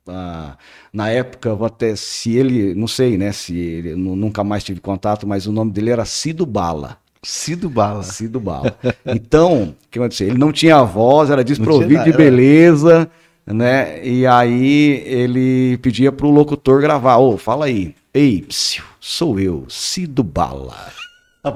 Ah, 0.08 0.58
na 0.92 1.10
época, 1.10 1.58
até 1.66 1.96
se 1.96 2.36
ele, 2.36 2.74
não 2.74 2.88
sei, 2.88 3.18
né, 3.18 3.32
se 3.32 3.56
ele 3.58 3.96
nu- 3.96 4.16
nunca 4.16 4.44
mais 4.44 4.64
tive 4.64 4.82
contato, 4.82 5.26
mas 5.28 5.46
o 5.48 5.52
nome 5.52 5.72
dele 5.72 5.92
era 5.92 6.04
Cido 6.04 6.46
Bala. 6.46 6.98
Cido 7.22 7.70
Bala. 7.70 8.04
Cido 8.04 8.40
Bala. 8.40 8.76
Então, 9.06 9.64
o 9.86 9.90
que 9.90 9.98
aconteceu? 9.98 10.28
Ele 10.28 10.38
não 10.38 10.52
tinha 10.52 10.84
voz, 10.84 11.30
era 11.30 11.42
desprovido 11.44 12.04
de 12.04 12.12
beleza, 12.12 13.10
né? 13.46 14.06
E 14.06 14.26
aí 14.28 15.04
ele 15.06 15.78
pedia 15.78 16.12
pro 16.12 16.30
locutor 16.30 16.82
gravar. 16.82 17.18
Ô, 17.18 17.38
fala 17.38 17.66
aí. 17.66 17.96
Ei, 18.14 18.42
psiu, 18.42 18.84
sou 19.00 19.40
eu, 19.40 19.64
Cido 19.70 20.22
Bala. 20.22 20.92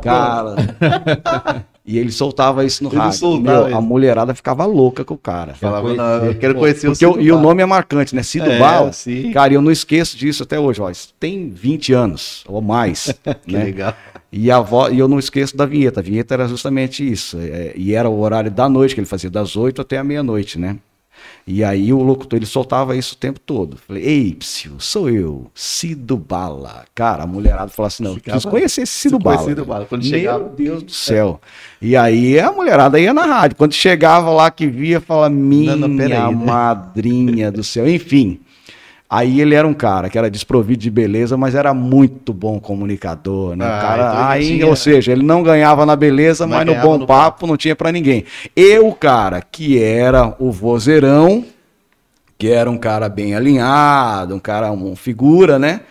Cara. 0.01 0.55
e 1.87 1.97
ele 1.97 2.11
soltava 2.11 2.65
isso 2.65 2.83
no 2.83 2.89
Ele 2.89 2.97
rádio. 2.97 3.17
soltava 3.17 3.69
Meu, 3.69 3.77
a 3.77 3.79
mulherada 3.81 4.35
ficava 4.35 4.65
louca 4.65 5.05
com 5.05 5.13
o 5.13 5.17
cara. 5.17 5.53
Falava, 5.55 5.93
não, 5.93 6.25
eu 6.25 6.35
quero 6.35 6.53
conhecer 6.55 6.87
Porque 6.87 7.05
o 7.05 7.13
Cido 7.13 7.21
e 7.25 7.31
o 7.31 7.39
nome 7.39 7.63
é 7.63 7.65
marcante, 7.65 8.13
né? 8.13 8.21
Cido 8.23 8.49
É, 8.51 8.59
Bala. 8.59 8.91
sim. 8.91 9.31
Cara, 9.31 9.53
eu 9.53 9.61
não 9.61 9.71
esqueço 9.71 10.17
disso 10.17 10.43
até 10.43 10.59
hoje. 10.59 10.81
Ó, 10.81 10.89
isso 10.89 11.13
tem 11.17 11.49
20 11.49 11.93
anos 11.93 12.43
ou 12.45 12.61
mais. 12.61 13.13
Que 13.47 13.53
né? 13.53 13.63
legal. 13.63 13.93
E, 14.29 14.51
a 14.51 14.59
vo... 14.59 14.89
e 14.89 14.99
eu 14.99 15.07
não 15.07 15.17
esqueço 15.17 15.55
da 15.55 15.65
vinheta. 15.65 16.01
A 16.01 16.03
vinheta 16.03 16.33
era 16.33 16.45
justamente 16.47 17.09
isso. 17.09 17.37
é, 17.39 17.71
e 17.77 17.93
era 17.93 18.09
o 18.09 18.19
horário 18.19 18.51
da 18.51 18.67
noite, 18.67 18.93
que 18.93 18.99
ele 18.99 19.07
fazia 19.07 19.29
das 19.29 19.55
8 19.55 19.81
até 19.81 19.97
a 19.97 20.03
meia-noite, 20.03 20.59
né? 20.59 20.75
E 21.49 21.63
aí 21.63 21.93
o 21.93 22.03
locutor, 22.03 22.35
ele 22.37 22.45
soltava 22.45 22.93
isso 22.93 23.13
o 23.15 23.17
tempo 23.17 23.39
todo. 23.39 23.77
Falei, 23.77 24.03
ei, 24.03 24.37
sou 24.79 25.09
eu, 25.09 25.47
Cido 25.55 26.17
Bala. 26.17 26.83
Cara, 26.93 27.23
a 27.23 27.27
mulherada 27.27 27.69
falou 27.69 27.87
assim, 27.87 28.03
não, 28.03 28.11
eu 28.11 28.15
Ficava- 28.17 28.33
preciso 28.35 28.51
conhecer 28.51 28.81
esse 28.81 28.91
Cido 28.91 29.17
Bala. 29.17 29.37
Cido 29.43 29.63
Bala. 29.65 29.85
Quando 29.85 30.01
Meu 30.03 30.09
chegava- 30.11 30.49
Deus 30.49 30.83
do 30.83 30.91
céu. 30.91 31.39
E 31.81 31.95
aí 31.95 32.37
a 32.37 32.51
mulherada 32.51 32.99
ia 32.99 33.13
na 33.13 33.25
rádio. 33.25 33.55
Quando 33.55 33.71
chegava 33.71 34.29
lá 34.29 34.51
que 34.51 34.67
via, 34.67 34.99
fala, 34.99 35.29
minha 35.29 35.73
Não, 35.77 35.87
não, 35.87 35.95
né? 35.95 36.19
madrinha 36.29 37.49
do 37.49 37.63
céu. 37.63 37.87
Enfim, 37.87 38.39
Aí 39.09 39.39
ele 39.39 39.55
era 39.55 39.65
um 39.65 39.73
cara 39.73 40.09
que 40.09 40.17
era 40.17 40.29
desprovido 40.29 40.81
de 40.81 40.91
beleza, 40.91 41.37
mas 41.37 41.55
era 41.55 41.73
muito 41.73 42.33
bom 42.33 42.59
comunicador, 42.59 43.55
né? 43.55 43.65
Ah, 43.65 43.79
cara, 43.81 44.07
então 44.09 44.19
ele 44.19 44.29
aí, 44.31 44.47
tinha- 44.57 44.67
ou 44.67 44.75
seja, 44.75 45.11
ele 45.13 45.23
não 45.23 45.41
ganhava 45.41 45.85
na 45.85 45.95
beleza, 45.95 46.45
Mas 46.45 46.65
mas, 46.65 46.75
no 46.75 46.81
bom 46.81 46.97
no 46.97 47.07
papo 47.07 47.47
não 47.47 47.55
tinha 47.55 47.73
pra 47.75 47.89
ninguém. 47.91 48.25
E 48.55 48.77
o 48.79 48.91
cara 48.93 49.41
que 49.41 49.81
era 49.81 50.35
o 50.39 50.51
vozeirão, 50.51 51.45
que 52.37 52.49
era 52.51 52.69
um 52.69 52.77
cara 52.77 53.07
bem 53.07 53.33
alinhado, 53.33 54.35
um 54.35 54.39
cara, 54.39 54.71
um 54.71 54.95
figura, 54.95 55.57
né? 55.57 55.81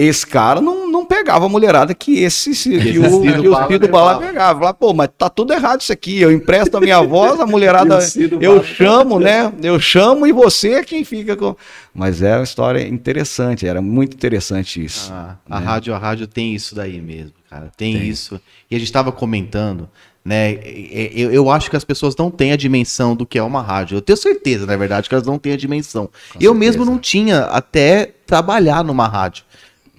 Esse 0.00 0.24
cara 0.24 0.60
não, 0.60 0.88
não 0.88 1.04
pegava 1.04 1.46
a 1.46 1.48
mulherada 1.48 1.92
que 1.92 2.20
esse 2.22 2.50
que 2.52 2.98
o, 3.00 3.20
Cido 3.20 3.42
que 3.42 3.48
o 3.48 3.50
Bala 3.50 3.66
Cido 3.66 3.88
Bala 3.88 4.18
pegava. 4.20 4.58
Falava, 4.60 4.74
pô, 4.78 4.94
mas 4.94 5.08
tá 5.18 5.28
tudo 5.28 5.52
errado 5.52 5.80
isso 5.80 5.92
aqui. 5.92 6.20
Eu 6.20 6.30
empresto 6.30 6.76
a 6.76 6.80
minha 6.80 7.02
voz, 7.02 7.40
a 7.40 7.44
mulherada. 7.48 7.98
Eu 8.40 8.52
Bala- 8.52 8.64
chamo, 8.64 9.18
né? 9.18 9.52
Eu 9.60 9.80
chamo 9.80 10.24
e 10.24 10.30
você 10.30 10.74
é 10.74 10.84
quem 10.84 11.02
fica 11.04 11.36
com. 11.36 11.56
Mas 11.92 12.22
é 12.22 12.36
uma 12.36 12.44
história 12.44 12.86
interessante, 12.86 13.66
era 13.66 13.82
muito 13.82 14.14
interessante 14.14 14.84
isso. 14.84 15.12
Ah, 15.12 15.34
a 15.50 15.58
rádio, 15.58 15.92
a 15.92 15.98
rádio 15.98 16.28
tem 16.28 16.54
isso 16.54 16.76
daí 16.76 17.00
mesmo, 17.00 17.32
cara. 17.50 17.68
Tem, 17.76 17.96
isso. 18.06 18.40
E 18.70 18.76
a 18.76 18.78
gente 18.78 18.86
estava 18.86 19.10
comentando, 19.10 19.88
né? 20.24 20.60
Eu, 21.12 21.32
eu 21.32 21.50
acho 21.50 21.68
que 21.68 21.76
as 21.76 21.82
pessoas 21.84 22.14
não 22.16 22.30
têm 22.30 22.52
a 22.52 22.56
dimensão 22.56 23.16
do 23.16 23.26
que 23.26 23.36
é 23.36 23.42
uma 23.42 23.62
rádio. 23.62 23.96
Eu 23.96 24.00
tenho 24.00 24.16
certeza, 24.16 24.64
na 24.64 24.76
verdade, 24.76 25.08
que 25.08 25.14
elas 25.16 25.26
não 25.26 25.40
têm 25.40 25.54
a 25.54 25.56
dimensão. 25.56 26.02
eu 26.34 26.52
certeza. 26.52 26.54
mesmo 26.54 26.84
não 26.84 26.98
tinha 27.00 27.46
até 27.46 28.12
trabalhar 28.24 28.84
numa 28.84 29.08
rádio. 29.08 29.42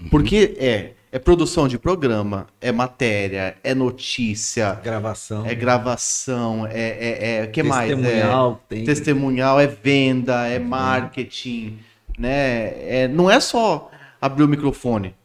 Porque 0.10 0.56
é, 0.58 0.92
é 1.12 1.20
produção 1.20 1.68
de 1.68 1.78
programa, 1.78 2.48
é 2.62 2.72
matéria, 2.72 3.58
é 3.64 3.74
notícia, 3.76 4.80
Gravação. 4.84 5.46
é 5.46 5.56
gravação, 5.56 6.68
é, 6.68 6.72
é, 6.74 7.42
é 7.44 7.48
que 7.48 7.64
mais? 7.64 7.92
É, 7.92 7.96
Testemunhal, 7.96 8.64
tem. 8.70 8.84
testemunhal, 8.86 9.60
é 9.60 9.68
venda, 9.68 10.48
é 10.48 10.60
marketing, 10.60 11.80
né? 12.18 12.68
É, 12.88 13.08
não 13.08 13.30
é 13.30 13.40
só 13.40 13.90
abrir 14.22 14.44
o 14.44 14.48
microfone. 14.48 15.16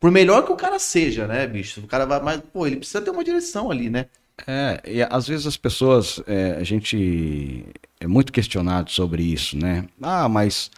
Por 0.00 0.10
melhor 0.10 0.44
que 0.44 0.52
o 0.52 0.56
cara 0.56 0.78
seja, 0.78 1.26
né, 1.26 1.46
bicho? 1.46 1.80
O 1.80 1.86
cara 1.86 2.04
vai, 2.04 2.20
mas, 2.20 2.40
pô, 2.52 2.66
ele 2.66 2.76
precisa 2.76 3.00
ter 3.00 3.10
uma 3.10 3.24
direção 3.24 3.70
ali, 3.70 3.88
né? 3.88 4.06
É, 4.46 4.80
e 4.84 5.02
às 5.02 5.28
vezes 5.28 5.46
as 5.46 5.56
pessoas, 5.56 6.20
é, 6.26 6.56
a 6.58 6.64
gente 6.64 7.64
é 8.00 8.06
muito 8.06 8.32
questionado 8.32 8.90
sobre 8.90 9.22
isso, 9.22 9.56
né? 9.56 9.84
Ah, 10.02 10.28
mas 10.28 10.70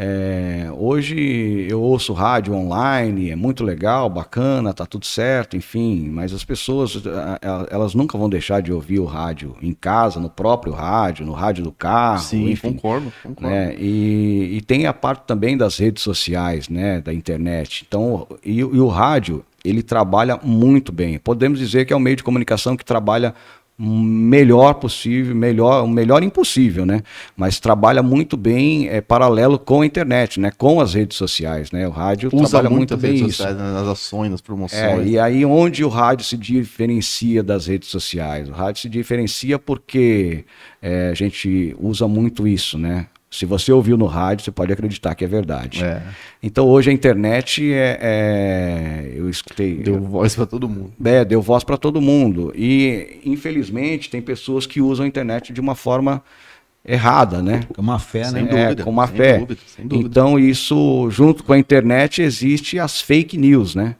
é, 0.00 0.68
hoje 0.76 1.66
eu 1.68 1.82
ouço 1.82 2.12
rádio 2.12 2.54
online, 2.54 3.30
é 3.30 3.34
muito 3.36 3.64
legal, 3.64 4.08
bacana, 4.08 4.72
tá 4.72 4.86
tudo 4.86 5.04
certo, 5.04 5.56
enfim, 5.56 6.08
mas 6.08 6.32
as 6.32 6.44
pessoas, 6.44 7.02
elas 7.68 7.94
nunca 7.96 8.16
vão 8.16 8.28
deixar 8.28 8.62
de 8.62 8.72
ouvir 8.72 9.00
o 9.00 9.04
rádio 9.04 9.56
em 9.60 9.72
casa, 9.74 10.20
no 10.20 10.30
próprio 10.30 10.72
rádio, 10.72 11.26
no 11.26 11.32
rádio 11.32 11.64
do 11.64 11.72
carro, 11.72 12.20
enfim. 12.48 12.74
concordo, 12.74 13.12
concordo. 13.24 13.50
né? 13.50 13.74
E, 13.76 14.58
e 14.58 14.60
tem 14.60 14.86
a 14.86 14.92
parte 14.94 15.24
também 15.26 15.56
das 15.56 15.76
redes 15.78 16.02
sociais, 16.04 16.68
né? 16.68 17.00
Da 17.00 17.12
internet. 17.12 17.84
Então, 17.88 18.24
e, 18.44 18.62
o- 18.62 18.76
e 18.76 18.78
o 18.78 18.86
rádio, 18.86 19.44
ele 19.64 19.82
trabalha 19.82 20.38
muito 20.42 20.92
bem. 20.92 21.18
Podemos 21.18 21.58
dizer 21.58 21.84
que 21.84 21.92
é 21.92 21.96
um 21.96 22.00
meio 22.00 22.14
de 22.16 22.22
comunicação 22.22 22.76
que 22.76 22.84
trabalha 22.84 23.34
melhor 23.78 24.74
possível, 24.74 25.34
melhor, 25.36 25.84
o 25.84 25.88
melhor 25.88 26.22
impossível, 26.22 26.84
né? 26.84 27.02
Mas 27.36 27.60
trabalha 27.60 28.02
muito 28.02 28.36
bem 28.36 28.88
é, 28.88 29.00
paralelo 29.00 29.56
com 29.58 29.82
a 29.82 29.86
internet, 29.86 30.40
né? 30.40 30.50
Com 30.50 30.80
as 30.80 30.94
redes 30.94 31.16
sociais, 31.16 31.70
né? 31.70 31.86
O 31.86 31.90
rádio 31.92 32.28
Usa 32.32 32.58
trabalha 32.58 32.74
muito 32.74 32.96
bem 32.96 33.12
redes 33.12 33.28
isso. 33.28 33.36
sociais, 33.36 33.56
né, 33.56 33.72
nas 33.72 33.86
ações, 33.86 34.30
nas 34.30 34.40
É, 34.40 34.42
promoções. 34.42 35.08
e 35.08 35.18
aí 35.18 35.44
onde 35.44 35.84
o 35.84 35.88
rádio 35.88 36.24
se 36.26 36.36
diferencia 36.36 37.42
das 37.42 37.66
redes 37.66 37.88
sociais? 37.88 38.48
O 38.48 38.52
rádio 38.52 38.82
se 38.82 38.88
diferencia 38.88 39.58
porque 39.58 40.44
é, 40.82 41.10
a 41.10 41.14
gente 41.14 41.76
usa 41.78 42.08
muito 42.08 42.48
isso, 42.48 42.76
né? 42.78 43.06
Se 43.30 43.44
você 43.44 43.70
ouviu 43.70 43.96
no 43.98 44.06
rádio, 44.06 44.44
você 44.44 44.50
pode 44.50 44.72
acreditar 44.72 45.14
que 45.14 45.22
é 45.24 45.28
verdade. 45.28 45.84
É, 45.84 46.00
Então 46.42 46.66
hoje 46.66 46.88
a 46.88 46.92
internet 46.92 47.70
é, 47.72 47.98
é- 48.00 49.12
eu 49.14 49.28
escutei, 49.28 49.76
deu 49.76 50.00
voz 50.00 50.34
pra 50.34 50.46
todo 50.46 50.66
mundo. 50.68 50.92
é, 51.04 51.24
deu 51.24 51.42
voz 51.42 51.62
para 51.62 51.76
todo 51.76 52.00
mundo. 52.00 52.52
E 52.56 53.20
infelizmente 53.24 54.08
tem 54.08 54.22
pessoas 54.22 54.66
que 54.66 54.80
usam 54.80 55.04
a 55.04 55.08
internet 55.08 55.52
de 55.52 55.60
uma 55.60 55.74
forma 55.74 56.22
errada, 56.86 57.42
né? 57.42 57.60
Com 57.74 57.82
uma 57.82 57.98
fé, 57.98 58.24
Sem 58.24 58.44
né? 58.44 58.50
É, 58.50 58.62
dúvida, 58.64 58.84
com 58.84 58.92
má 58.92 59.06
sem 59.06 59.16
fé. 59.16 59.38
dúvida, 59.38 59.60
sem 59.66 59.86
dúvida. 59.86 60.08
Então, 60.08 60.38
isso, 60.38 61.08
junto 61.10 61.44
com 61.44 61.52
a 61.52 61.58
internet, 61.58 62.22
existe 62.22 62.78
as 62.78 62.98
fake 63.00 63.36
news, 63.36 63.74
né? 63.74 63.94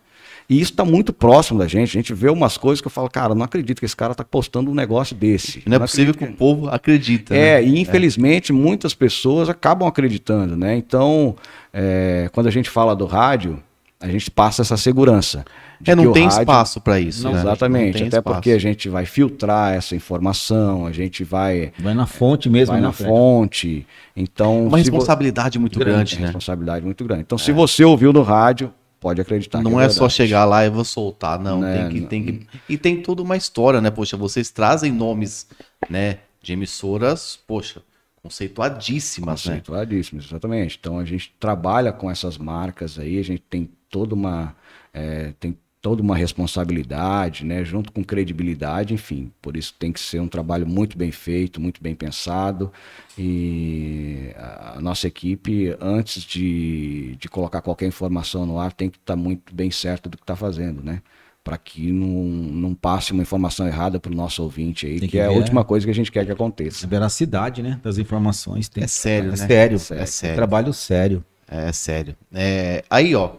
E 0.50 0.58
isso 0.60 0.72
está 0.72 0.82
muito 0.84 1.12
próximo 1.12 1.58
da 1.58 1.66
gente. 1.68 1.90
A 1.90 2.00
gente 2.00 2.14
vê 2.14 2.30
umas 2.30 2.56
coisas 2.56 2.80
que 2.80 2.86
eu 2.86 2.90
falo, 2.90 3.10
cara, 3.10 3.34
não 3.34 3.44
acredito 3.44 3.80
que 3.80 3.84
esse 3.84 3.94
cara 3.96 4.12
está 4.12 4.24
postando 4.24 4.70
um 4.70 4.74
negócio 4.74 5.14
desse. 5.14 5.62
Não 5.66 5.76
é 5.76 5.78
possível 5.78 6.14
que 6.14 6.24
acredito 6.24 6.34
o 6.36 6.38
povo 6.38 6.68
acredita. 6.70 7.34
É, 7.34 7.60
né? 7.60 7.64
e 7.66 7.78
infelizmente 7.80 8.50
muitas 8.52 8.94
pessoas 8.94 9.50
acabam 9.50 9.86
acreditando, 9.86 10.56
né? 10.56 10.74
Então, 10.74 11.36
é, 11.72 12.30
quando 12.32 12.46
a 12.46 12.50
gente 12.50 12.70
fala 12.70 12.96
do 12.96 13.04
rádio, 13.04 13.62
a 14.00 14.08
gente 14.08 14.30
passa 14.30 14.62
essa 14.62 14.76
segurança. 14.78 15.44
de 15.80 15.90
É, 15.90 15.94
que 15.94 16.02
não 16.02 16.10
o 16.10 16.12
tem 16.14 16.22
rádio- 16.24 16.38
espaço 16.40 16.80
para 16.80 16.98
isso. 16.98 17.24
Não, 17.24 17.32
né? 17.34 17.40
exatamente, 17.40 18.00
Não 18.00 18.06
até 18.06 18.16
espaço. 18.16 18.34
porque 18.36 18.50
a 18.52 18.58
gente 18.58 18.88
vai 18.88 19.04
filtrar 19.04 19.74
essa 19.74 19.94
informação, 19.94 20.86
a 20.86 20.92
gente 20.92 21.24
vai, 21.24 21.72
Vai 21.78 21.92
na 21.94 22.06
fonte 22.06 22.48
mesmo, 22.48 22.72
vai 22.72 22.80
né, 22.80 22.86
na 22.86 22.92
fonte. 22.92 23.86
Então, 24.16 24.62
Uma 24.66 24.78
se 24.78 24.84
vo- 24.90 24.96
responsabilidade 24.96 25.58
muito 25.58 25.78
Grande, 25.78 25.92
grande, 25.94 26.14
é 26.14 26.18
né? 26.20 26.24
responsabilidade 26.26 26.84
muito 26.86 27.04
grande. 27.04 27.22
Então, 27.22 27.36
se 27.36 27.52
você 27.52 27.84
ouviu 27.84 28.12
no 28.12 28.22
rádio, 28.22 28.72
pode 29.00 29.20
acreditar. 29.20 29.62
Não 29.62 29.76
que 29.76 29.80
é, 29.80 29.88
só 29.88 30.08
chegar 30.08 30.44
lá 30.44 30.64
e 30.64 30.70
vou 30.70 30.84
soltar, 30.84 31.38
não. 31.38 31.60
Né, 31.60 31.78
tem 31.78 31.88
que, 31.88 32.00
não. 32.00 32.08
tem 32.08 32.24
que... 32.24 32.46
E 32.68 32.78
tem 32.78 33.02
toda 33.02 33.22
uma 33.22 33.36
história, 33.36 33.80
né? 33.80 33.90
Poxa, 33.90 34.16
vocês 34.16 34.50
trazem 34.50 34.92
nomes, 34.92 35.46
né? 35.88 36.18
De 36.40 36.52
emissoras, 36.52 37.38
poxa, 37.46 37.82
conceituadíssimas, 38.22 39.44
né? 39.44 39.56
Conceituadíssimo, 39.56 40.20
exatamente. 40.20 40.78
Então 40.80 40.98
a 40.98 41.04
gente 41.04 41.34
trabalha 41.38 41.92
com 41.92 42.10
essas 42.10 42.38
marcas 42.38 42.98
aí, 42.98 43.18
a 43.18 43.24
gente 43.24 43.42
tem 43.48 43.68
toda 43.90 44.14
uma 44.14 44.54
é, 44.92 45.32
tem 45.38 45.56
toda 45.88 46.02
uma 46.02 46.14
responsabilidade, 46.14 47.46
né, 47.46 47.64
junto 47.64 47.90
com 47.90 48.04
credibilidade, 48.04 48.92
enfim. 48.92 49.32
Por 49.40 49.56
isso 49.56 49.74
tem 49.78 49.90
que 49.90 49.98
ser 49.98 50.20
um 50.20 50.28
trabalho 50.28 50.66
muito 50.66 50.98
bem 50.98 51.10
feito, 51.10 51.58
muito 51.58 51.82
bem 51.82 51.94
pensado 51.94 52.70
e 53.16 54.34
a 54.36 54.78
nossa 54.82 55.06
equipe 55.06 55.74
antes 55.80 56.22
de, 56.24 57.16
de 57.18 57.26
colocar 57.26 57.62
qualquer 57.62 57.86
informação 57.86 58.44
no 58.44 58.58
ar 58.60 58.70
tem 58.70 58.90
que 58.90 58.98
estar 58.98 59.16
muito 59.16 59.54
bem 59.54 59.70
certo 59.70 60.10
do 60.10 60.18
que 60.18 60.24
está 60.24 60.36
fazendo, 60.36 60.82
né? 60.82 61.00
Para 61.42 61.56
que 61.56 61.90
não, 61.90 62.06
não 62.06 62.74
passe 62.74 63.12
uma 63.12 63.22
informação 63.22 63.66
errada 63.66 63.98
para 63.98 64.12
o 64.12 64.14
nosso 64.14 64.42
ouvinte 64.42 64.84
aí, 64.84 65.00
Tem 65.00 65.08
que, 65.08 65.12
que 65.12 65.18
é 65.18 65.24
a 65.24 65.30
última 65.30 65.64
coisa 65.64 65.86
que 65.86 65.90
a 65.90 65.94
gente 65.94 66.12
quer 66.12 66.26
que 66.26 66.32
aconteça. 66.32 66.84
A 66.84 66.88
veracidade, 66.88 67.62
né, 67.62 67.80
das 67.82 67.96
informações. 67.96 68.68
Tem... 68.68 68.84
É 68.84 68.86
sério, 68.86 69.28
é 69.28 69.30
né? 69.30 69.36
Sério, 69.46 69.76
É 69.76 70.04
sério. 70.04 70.36
Trabalho 70.36 70.74
sério. 70.74 71.24
É 71.50 71.72
sério. 71.72 72.14
É, 72.30 72.84
aí, 72.90 73.14
ó, 73.14 73.30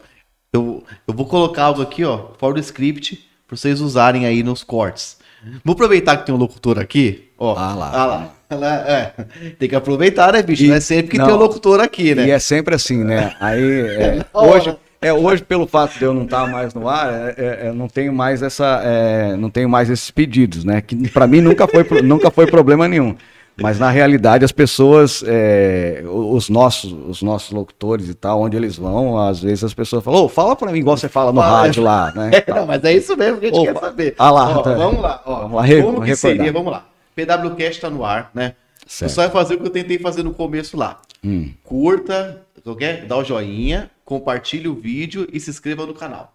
eu, 0.53 0.84
eu 1.07 1.13
vou 1.13 1.26
colocar 1.26 1.63
algo 1.63 1.81
aqui, 1.81 2.03
ó, 2.03 2.30
fora 2.38 2.55
do 2.55 2.59
script, 2.59 3.23
pra 3.47 3.55
vocês 3.55 3.81
usarem 3.81 4.26
aí 4.26 4.43
nos 4.43 4.63
cortes. 4.63 5.17
Vou 5.63 5.73
aproveitar 5.73 6.17
que 6.17 6.26
tem 6.26 6.35
um 6.35 6.38
locutor 6.38 6.80
aqui, 6.80 7.30
ó. 7.38 7.55
Ah 7.57 7.73
lá. 7.73 7.91
Ah 7.93 8.05
lá. 8.05 8.34
Ah 8.49 8.55
lá, 8.55 8.76
é. 8.89 9.13
Tem 9.57 9.69
que 9.69 9.76
aproveitar, 9.76 10.34
né, 10.34 10.41
bicho? 10.41 10.63
E- 10.63 10.67
não 10.67 10.76
é 10.76 10.80
sempre 10.80 11.11
que 11.11 11.17
não. 11.17 11.26
tem 11.27 11.35
um 11.35 11.38
locutor 11.38 11.80
aqui, 11.80 12.13
né? 12.15 12.26
E 12.27 12.31
é 12.31 12.39
sempre 12.39 12.76
assim, 12.76 13.03
né? 13.03 13.34
Aí, 13.39 13.61
é, 13.61 14.26
hoje, 14.34 14.76
é, 15.01 15.13
hoje, 15.13 15.43
pelo 15.43 15.65
fato 15.67 15.97
de 15.97 16.03
eu 16.03 16.13
não 16.13 16.23
estar 16.23 16.47
mais 16.47 16.73
no 16.73 16.89
ar, 16.89 17.13
é, 17.13 17.35
é, 17.38 17.67
eu 17.69 17.73
não 17.73 17.88
tenho 17.88 18.11
mais 18.11 18.41
essa, 18.41 18.81
é, 18.84 19.35
não 19.38 19.49
tenho 19.49 19.69
mais 19.69 19.89
esses 19.89 20.11
pedidos, 20.11 20.65
né? 20.65 20.81
Que 20.81 21.07
para 21.09 21.27
mim 21.27 21.41
nunca 21.41 21.67
foi, 21.67 22.01
nunca 22.01 22.30
foi 22.31 22.47
problema 22.47 22.88
nenhum. 22.88 23.15
Mas 23.61 23.80
na 23.80 23.90
realidade 23.90 24.45
as 24.45 24.52
pessoas, 24.52 25.23
é, 25.26 26.03
os 26.07 26.49
nossos, 26.49 26.91
os 27.07 27.22
nossos 27.22 27.52
locutores 27.52 28.10
e 28.10 28.14
tal, 28.14 28.41
onde 28.41 28.56
eles 28.57 28.77
vão, 28.77 29.18
às 29.18 29.41
vezes 29.41 29.64
as 29.64 29.73
pessoas 29.73 30.03
falam, 30.03 30.26
ô, 30.26 30.30
fala 30.30 30.56
para 30.56 30.72
mim 30.72 30.80
igual 30.80 30.98
você 30.98 31.10
fala 31.10 31.31
no 31.31 31.41
Fala. 31.41 31.61
rádio 31.61 31.84
lá, 31.84 32.11
né? 32.15 32.31
É, 32.34 32.52
não, 32.53 32.65
mas 32.65 32.84
é 32.84 32.94
isso 32.94 33.15
mesmo 33.18 33.40
que 33.40 33.48
a 33.48 33.49
gente 33.49 33.60
Opa. 33.60 33.73
quer 33.73 33.80
saber. 33.80 34.15
Ah 34.18 34.31
lá, 34.31 34.57
Ó, 34.57 34.61
tá. 34.61 34.73
Vamos 34.73 35.02
lá, 35.02 35.22
ó. 35.26 35.36
Vamos 35.41 35.56
lá, 35.56 35.68
Como 35.68 36.02
que 36.02 36.07
recordar. 36.10 36.18
seria? 36.18 36.52
Vamos 36.52 36.72
lá. 36.72 36.86
PWCast 37.15 37.81
tá 37.81 37.90
no 37.90 38.06
ar, 38.06 38.31
né? 38.34 38.53
Certo. 38.88 39.11
só 39.11 39.22
vai 39.22 39.30
fazer 39.30 39.56
o 39.56 39.60
que 39.60 39.68
eu 39.68 39.72
tentei 39.72 39.99
fazer 39.99 40.23
no 40.23 40.34
começo 40.34 40.76
lá. 40.76 40.99
Hum. 41.23 41.52
Curta, 41.64 42.41
quer? 42.77 43.06
dá 43.06 43.18
o 43.18 43.23
joinha, 43.23 43.91
compartilhe 44.03 44.68
o 44.68 44.73
vídeo 44.73 45.27
e 45.31 45.40
se 45.40 45.49
inscreva 45.49 45.86
no 45.86 45.94
canal. 45.94 46.34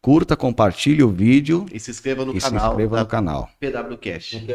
Curta, 0.00 0.36
compartilhe 0.36 1.02
o 1.02 1.08
vídeo 1.08 1.66
E 1.72 1.80
se 1.80 1.90
inscreva 1.90 2.24
no 2.24 2.36
e 2.36 2.40
se 2.40 2.48
canal 2.48 2.70
inscreva 2.70 3.00
no 3.00 3.06
canal. 3.06 3.50
PWCast. 3.58 4.46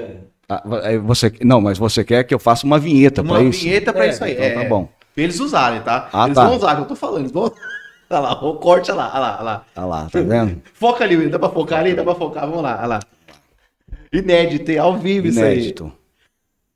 Ah, 0.48 0.64
você, 1.04 1.34
não, 1.42 1.60
mas 1.60 1.78
você 1.78 2.04
quer 2.04 2.24
que 2.24 2.34
eu 2.34 2.40
faça 2.40 2.66
uma 2.66 2.80
vinheta 2.80 3.22
Uma 3.22 3.36
para 3.36 3.44
isso? 3.44 3.64
vinheta 3.64 3.92
pra 3.92 4.08
isso 4.08 4.24
aí. 4.24 4.34
Então 4.34 4.46
é, 4.46 4.64
tá 4.64 4.70
bom. 4.70 4.90
Pra 5.14 5.24
eles 5.24 5.40
usarem, 5.40 5.82
tá? 5.82 6.10
Ah, 6.14 6.26
eles 6.26 6.36
tá. 6.36 6.46
vão 6.48 6.56
usar, 6.56 6.80
eu 6.80 6.86
tô 6.86 6.96
falando. 6.96 7.22
Eles 7.22 7.32
vão... 7.32 7.52
Olha 8.10 8.20
lá, 8.20 8.46
o 8.46 8.58
corte, 8.58 8.92
olha 8.92 8.98
lá, 8.98 9.12
olha 9.12 9.20
lá, 9.20 9.34
olha 9.36 9.44
lá. 9.44 9.66
Tá 9.74 9.86
lá, 9.86 10.10
tá 10.10 10.22
vendo? 10.22 10.62
Foca 10.76 11.04
ali, 11.04 11.30
dá 11.30 11.40
pra 11.40 11.50
focar 11.50 11.80
ali? 11.80 11.96
Dá 11.96 12.04
pra 12.04 12.14
focar, 12.14 12.46
vamos 12.48 12.62
lá, 12.62 12.78
olha 12.78 12.86
lá. 12.86 13.00
Inédito, 14.12 14.70
hein? 14.70 14.78
ao 14.78 15.00
vivo 15.00 15.28
isso 15.28 15.42
aí. 15.42 15.54
Inédito. 15.58 15.92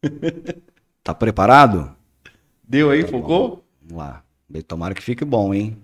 Tá 1.04 1.14
preparado? 1.14 1.96
Deu 2.68 2.90
aí, 2.90 3.08
focou? 3.08 3.64
Vamos 3.82 4.04
lá. 4.04 4.24
Tomara 4.68 4.94
que 4.94 5.02
fique 5.02 5.24
bom, 5.24 5.54
hein? 5.54 5.78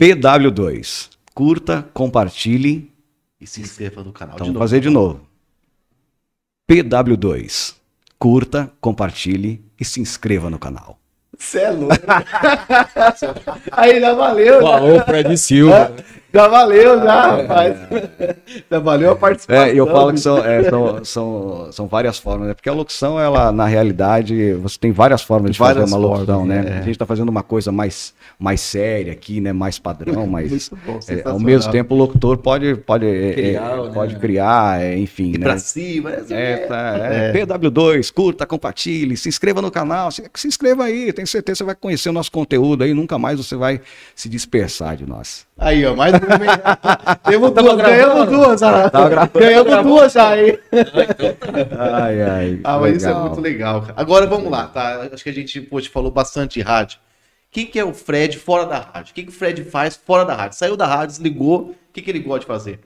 PW2. 0.00 1.10
Curta, 1.34 1.86
compartilhe. 1.92 2.90
E 3.38 3.46
se 3.46 3.60
inscreva 3.60 4.02
no 4.02 4.12
canal 4.12 4.34
Então, 4.34 4.46
de 4.46 4.52
vamos 4.52 4.54
novo. 4.54 4.64
fazer 4.64 4.80
de 4.80 4.88
novo. 4.88 5.20
PW2. 6.70 7.74
Curta, 8.18 8.72
compartilhe 8.80 9.62
e 9.78 9.84
se 9.84 10.00
inscreva 10.00 10.48
no 10.48 10.58
canal. 10.58 10.98
Cê 11.38 11.60
é 11.60 11.70
louco. 11.70 11.94
aí 13.72 14.00
já 14.00 14.14
valeu, 14.14 14.56
né? 14.56 14.60
Falou, 14.60 15.04
Fred 15.04 15.36
Silva. 15.36 15.94
Já 16.32 16.46
valeu, 16.48 16.98
já, 17.02 17.36
rapaz. 17.36 17.76
Já 18.70 18.78
valeu 18.78 19.10
a 19.12 19.16
participação. 19.16 19.64
É, 19.64 19.74
e 19.74 19.76
eu 19.78 19.86
falo 19.86 20.12
que 20.12 20.20
são, 20.20 20.38
é, 20.38 20.62
são, 20.70 21.04
são, 21.04 21.68
são 21.72 21.86
várias 21.86 22.18
formas, 22.18 22.48
né? 22.48 22.54
Porque 22.54 22.68
a 22.68 22.72
locução, 22.72 23.18
ela, 23.18 23.50
na 23.50 23.66
realidade, 23.66 24.54
você 24.54 24.78
tem 24.78 24.92
várias 24.92 25.22
formas 25.22 25.52
de 25.52 25.58
Várias 25.58 25.82
fazer 25.90 25.94
uma 25.94 26.00
locução, 26.00 26.38
formas, 26.40 26.64
né? 26.64 26.76
é. 26.76 26.78
A 26.78 26.82
gente 26.82 26.98
tá 26.98 27.04
fazendo 27.06 27.28
uma 27.28 27.42
coisa 27.42 27.72
mais, 27.72 28.14
mais 28.38 28.60
séria 28.60 29.12
aqui, 29.12 29.40
né? 29.40 29.52
Mais 29.52 29.78
padrão. 29.78 30.26
Muito 30.30 30.76
bom, 30.86 30.98
É, 31.08 31.28
ao 31.28 31.38
mesmo 31.40 31.70
tempo, 31.72 31.94
o 31.94 31.98
locutor 31.98 32.38
pode, 32.38 32.76
pode, 32.76 33.06
é, 33.06 33.32
Criar, 33.32 33.70
é, 33.78 33.82
né? 33.82 33.90
pode 33.92 34.16
criar, 34.16 34.80
é, 34.82 34.98
enfim, 34.98 35.32
Ir 35.32 35.38
né? 35.38 35.44
pra 35.46 35.58
cima. 35.58 36.10
essa 36.12 36.34
É, 36.34 36.52
é- 36.52 36.56
tá, 36.66 36.96
é. 36.98 37.32
PW2, 37.32 38.12
curta, 38.12 38.46
compartilhe, 38.46 39.16
se 39.16 39.28
inscreva 39.28 39.60
no 39.60 39.70
canal, 39.70 40.10
se, 40.10 40.22
se 40.34 40.46
inscreva 40.48 40.84
aí, 40.84 41.12
tenho 41.12 41.26
certeza 41.26 41.54
que 41.54 41.58
você 41.58 41.64
vai 41.64 41.74
conhecer 41.74 42.08
o 42.08 42.12
nosso 42.12 42.30
conteúdo 42.30 42.84
aí, 42.84 42.94
nunca 42.94 43.18
mais 43.18 43.38
você 43.38 43.56
vai 43.56 43.80
se 44.14 44.28
dispersar 44.28 44.96
de 44.96 45.06
nós. 45.06 45.46
Aí, 45.60 45.84
ó, 45.84 45.94
mais 45.94 46.14
uma. 46.14 47.16
Temos 47.28 47.50
duas, 47.52 47.76
ganhamos 47.76 48.28
duas. 48.28 48.60
Ganhamos 49.34 49.82
duas 49.82 50.12
já 50.14 50.30
aí. 50.30 50.58
Ai, 51.78 52.22
ai. 52.22 52.60
Ah, 52.64 52.78
mas 52.78 52.96
isso 52.96 53.06
é 53.06 53.08
legal. 53.10 53.26
muito 53.26 53.40
legal. 53.42 53.82
cara. 53.82 53.94
Agora 53.94 54.26
vamos 54.26 54.50
lá, 54.50 54.66
tá? 54.68 55.10
Acho 55.12 55.22
que 55.22 55.28
a 55.28 55.34
gente 55.34 55.60
pô, 55.60 55.78
falou 55.82 56.10
bastante 56.10 56.54
de 56.54 56.62
rádio. 56.62 56.98
Quem 57.50 57.66
que 57.66 57.78
é 57.78 57.84
o 57.84 57.92
Fred 57.92 58.38
fora 58.38 58.64
da 58.64 58.78
rádio? 58.78 59.10
O 59.10 59.14
que, 59.14 59.24
que 59.24 59.28
o 59.28 59.32
Fred 59.32 59.62
faz 59.64 59.96
fora 59.96 60.24
da 60.24 60.34
rádio? 60.34 60.56
Saiu 60.56 60.78
da 60.78 60.86
rádio, 60.86 61.08
desligou. 61.08 61.70
O 61.70 61.74
que, 61.92 62.00
que 62.00 62.10
ele 62.10 62.20
gosta 62.20 62.40
de 62.40 62.46
fazer? 62.46 62.80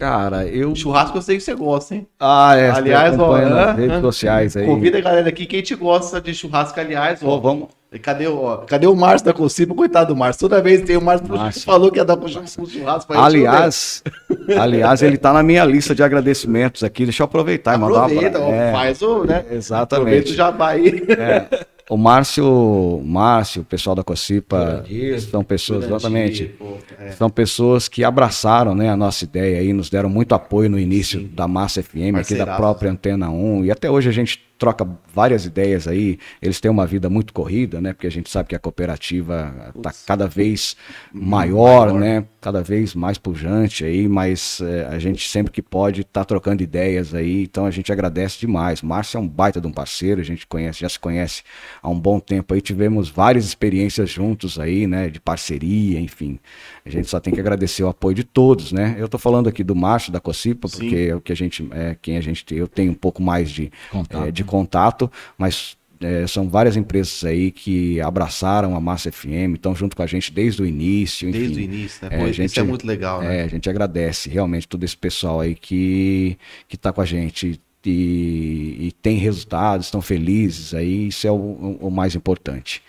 Cara, 0.00 0.46
eu. 0.46 0.74
Churrasco 0.74 1.18
eu 1.18 1.20
sei 1.20 1.36
que 1.36 1.42
você 1.42 1.54
gosta, 1.54 1.94
hein? 1.94 2.06
Ah, 2.18 2.56
é, 2.56 2.70
Aliás, 2.70 3.18
ó, 3.18 3.36
nas 3.36 3.76
redes 3.76 4.00
sociais 4.00 4.56
aí. 4.56 4.64
Convida 4.64 4.96
a 4.96 5.00
galera 5.02 5.28
aqui, 5.28 5.44
quem 5.44 5.60
te 5.60 5.74
gosta 5.74 6.18
de 6.22 6.32
churrasco, 6.32 6.80
aliás, 6.80 7.20
ó. 7.22 7.38
vamos. 7.38 7.68
Cadê 8.00 8.26
o, 8.28 8.36
ó, 8.38 8.56
cadê 8.58 8.86
o 8.86 8.94
Márcio 8.94 9.26
da 9.26 9.34
Concipa? 9.34 9.74
Coitado 9.74 10.14
do 10.14 10.16
Márcio. 10.16 10.48
Toda 10.48 10.62
vez 10.62 10.80
tem 10.82 10.96
o 10.96 11.02
Márcio, 11.02 11.28
Márcio. 11.28 11.62
falou 11.64 11.90
que 11.90 11.98
ia 11.98 12.04
dar 12.04 12.16
um 12.16 12.26
churrasco. 12.28 13.12
Aliás, 13.12 14.02
aliás, 14.58 15.02
ele 15.02 15.18
tá 15.18 15.32
na 15.34 15.42
minha 15.42 15.64
lista 15.64 15.94
de 15.94 16.02
agradecimentos 16.02 16.82
aqui. 16.82 17.04
Deixa 17.04 17.22
eu 17.22 17.26
aproveitar 17.26 17.74
e 17.74 17.78
mandar 17.78 17.98
uma 17.98 18.06
aproveita, 18.06 18.40
ó, 18.40 18.52
é, 18.54 18.72
faz 18.72 19.02
o, 19.02 19.24
né? 19.24 19.34
Aproveita 19.38 19.54
Exatamente. 19.54 20.32
o 20.32 20.34
jabá 20.34 20.68
aí. 20.68 21.04
É, 21.08 21.64
o 21.90 21.96
Márcio, 21.96 22.46
o 22.46 23.02
Márcio, 23.04 23.62
o 23.62 23.64
pessoal 23.64 23.96
da 23.96 24.04
Cocipa, 24.04 24.84
são 25.28 25.42
pessoas, 25.42 25.84
exatamente. 25.84 26.44
Pô, 26.44 26.76
é. 26.96 27.10
São 27.10 27.28
pessoas 27.28 27.88
que 27.88 28.04
abraçaram 28.04 28.76
né, 28.76 28.88
a 28.88 28.96
nossa 28.96 29.24
ideia 29.24 29.58
aí, 29.58 29.72
nos 29.72 29.90
deram 29.90 30.08
muito 30.08 30.32
apoio 30.32 30.70
no 30.70 30.78
início 30.78 31.26
da 31.26 31.48
Massa 31.48 31.82
FM, 31.82 32.14
aqui 32.20 32.36
da 32.36 32.56
própria 32.56 32.92
Antena 32.92 33.28
1. 33.28 33.64
E 33.64 33.70
até 33.72 33.90
hoje 33.90 34.08
a 34.08 34.12
gente 34.12 34.49
troca 34.60 34.86
várias 35.12 35.46
ideias 35.46 35.88
aí. 35.88 36.18
Eles 36.40 36.60
têm 36.60 36.70
uma 36.70 36.86
vida 36.86 37.08
muito 37.08 37.32
corrida, 37.32 37.80
né? 37.80 37.94
Porque 37.94 38.06
a 38.06 38.10
gente 38.10 38.30
sabe 38.30 38.50
que 38.50 38.54
a 38.54 38.58
cooperativa 38.58 39.72
está 39.74 39.90
cada 40.06 40.28
vez 40.28 40.76
maior, 41.10 41.86
maior. 41.86 41.98
né? 41.98 42.24
Cada 42.42 42.62
vez 42.62 42.94
mais 42.94 43.16
pujante 43.16 43.84
aí, 43.84 44.06
mas 44.06 44.60
eh, 44.60 44.86
a 44.90 44.98
gente 44.98 45.28
sempre 45.28 45.50
que 45.50 45.62
pode 45.62 46.04
tá 46.04 46.24
trocando 46.24 46.62
ideias 46.62 47.14
aí, 47.14 47.44
então 47.44 47.64
a 47.64 47.70
gente 47.70 47.90
agradece 47.90 48.38
demais. 48.38 48.82
Márcio 48.82 49.16
é 49.16 49.20
um 49.20 49.28
baita 49.28 49.60
de 49.60 49.66
um 49.66 49.72
parceiro, 49.72 50.20
a 50.20 50.24
gente 50.24 50.46
conhece, 50.46 50.80
já 50.80 50.88
se 50.90 50.98
conhece 50.98 51.42
há 51.82 51.88
um 51.88 51.98
bom 51.98 52.20
tempo 52.20 52.52
aí, 52.52 52.60
tivemos 52.60 53.08
várias 53.08 53.46
experiências 53.46 54.10
juntos 54.10 54.60
aí, 54.60 54.86
né? 54.86 55.08
De 55.08 55.18
parceria, 55.18 55.98
enfim. 55.98 56.38
A 56.84 56.88
gente 56.90 57.08
só 57.08 57.20
tem 57.20 57.32
que 57.34 57.40
agradecer 57.40 57.82
o 57.82 57.88
apoio 57.88 58.14
de 58.14 58.24
todos, 58.24 58.72
né? 58.72 58.96
Eu 58.98 59.08
tô 59.08 59.18
falando 59.18 59.48
aqui 59.48 59.62
do 59.62 59.74
Márcio 59.76 60.12
da 60.12 60.20
Cocipa, 60.20 60.66
Sim. 60.68 60.78
porque 60.78 60.96
é 61.10 61.14
o 61.14 61.20
que 61.20 61.32
a 61.32 61.36
gente, 61.36 61.68
é 61.72 61.96
quem 62.00 62.16
a 62.16 62.20
gente, 62.20 62.54
eu 62.54 62.66
tenho 62.66 62.92
um 62.92 62.94
pouco 62.94 63.22
mais 63.22 63.50
de 63.50 63.70
Contato. 63.90 64.24
é, 64.24 64.30
de 64.30 64.44
contato, 64.44 65.12
mas 65.36 65.76
é, 66.00 66.26
são 66.26 66.48
várias 66.48 66.76
empresas 66.78 67.22
aí 67.24 67.50
que 67.50 68.00
abraçaram 68.00 68.74
a 68.74 68.80
Massa 68.80 69.12
FM, 69.12 69.54
estão 69.56 69.74
junto 69.76 69.94
com 69.94 70.02
a 70.02 70.06
gente 70.06 70.32
desde 70.32 70.62
o 70.62 70.66
início. 70.66 71.28
Enfim, 71.28 71.38
Desde 71.38 71.60
o 71.60 71.62
início, 71.62 72.08
né? 72.08 72.14
É, 72.14 72.18
Pô, 72.18 72.24
a 72.24 72.28
Isso 72.28 72.36
gente- 72.42 72.58
é 72.58 72.62
muito 72.62 72.86
legal, 72.86 73.20
né? 73.20 73.40
é, 73.40 73.42
a 73.44 73.48
gente 73.48 73.68
agradece 73.68 74.30
realmente 74.30 74.66
todo 74.66 74.82
esse 74.82 74.96
pessoal 74.96 75.40
aí 75.40 75.54
que, 75.54 76.38
que 76.66 76.76
tá 76.78 76.90
com 76.92 77.02
a 77.02 77.04
gente 77.04 77.60
e, 77.84 78.76
e 78.88 78.92
tem 79.02 79.16
resultados, 79.18 79.86
estão 79.86 80.00
felizes 80.02 80.72
aí, 80.74 81.08
isso 81.08 81.26
é 81.26 81.30
o- 81.32 81.76
o 81.80 81.90
mais 81.90 82.14
importante. 82.14 82.82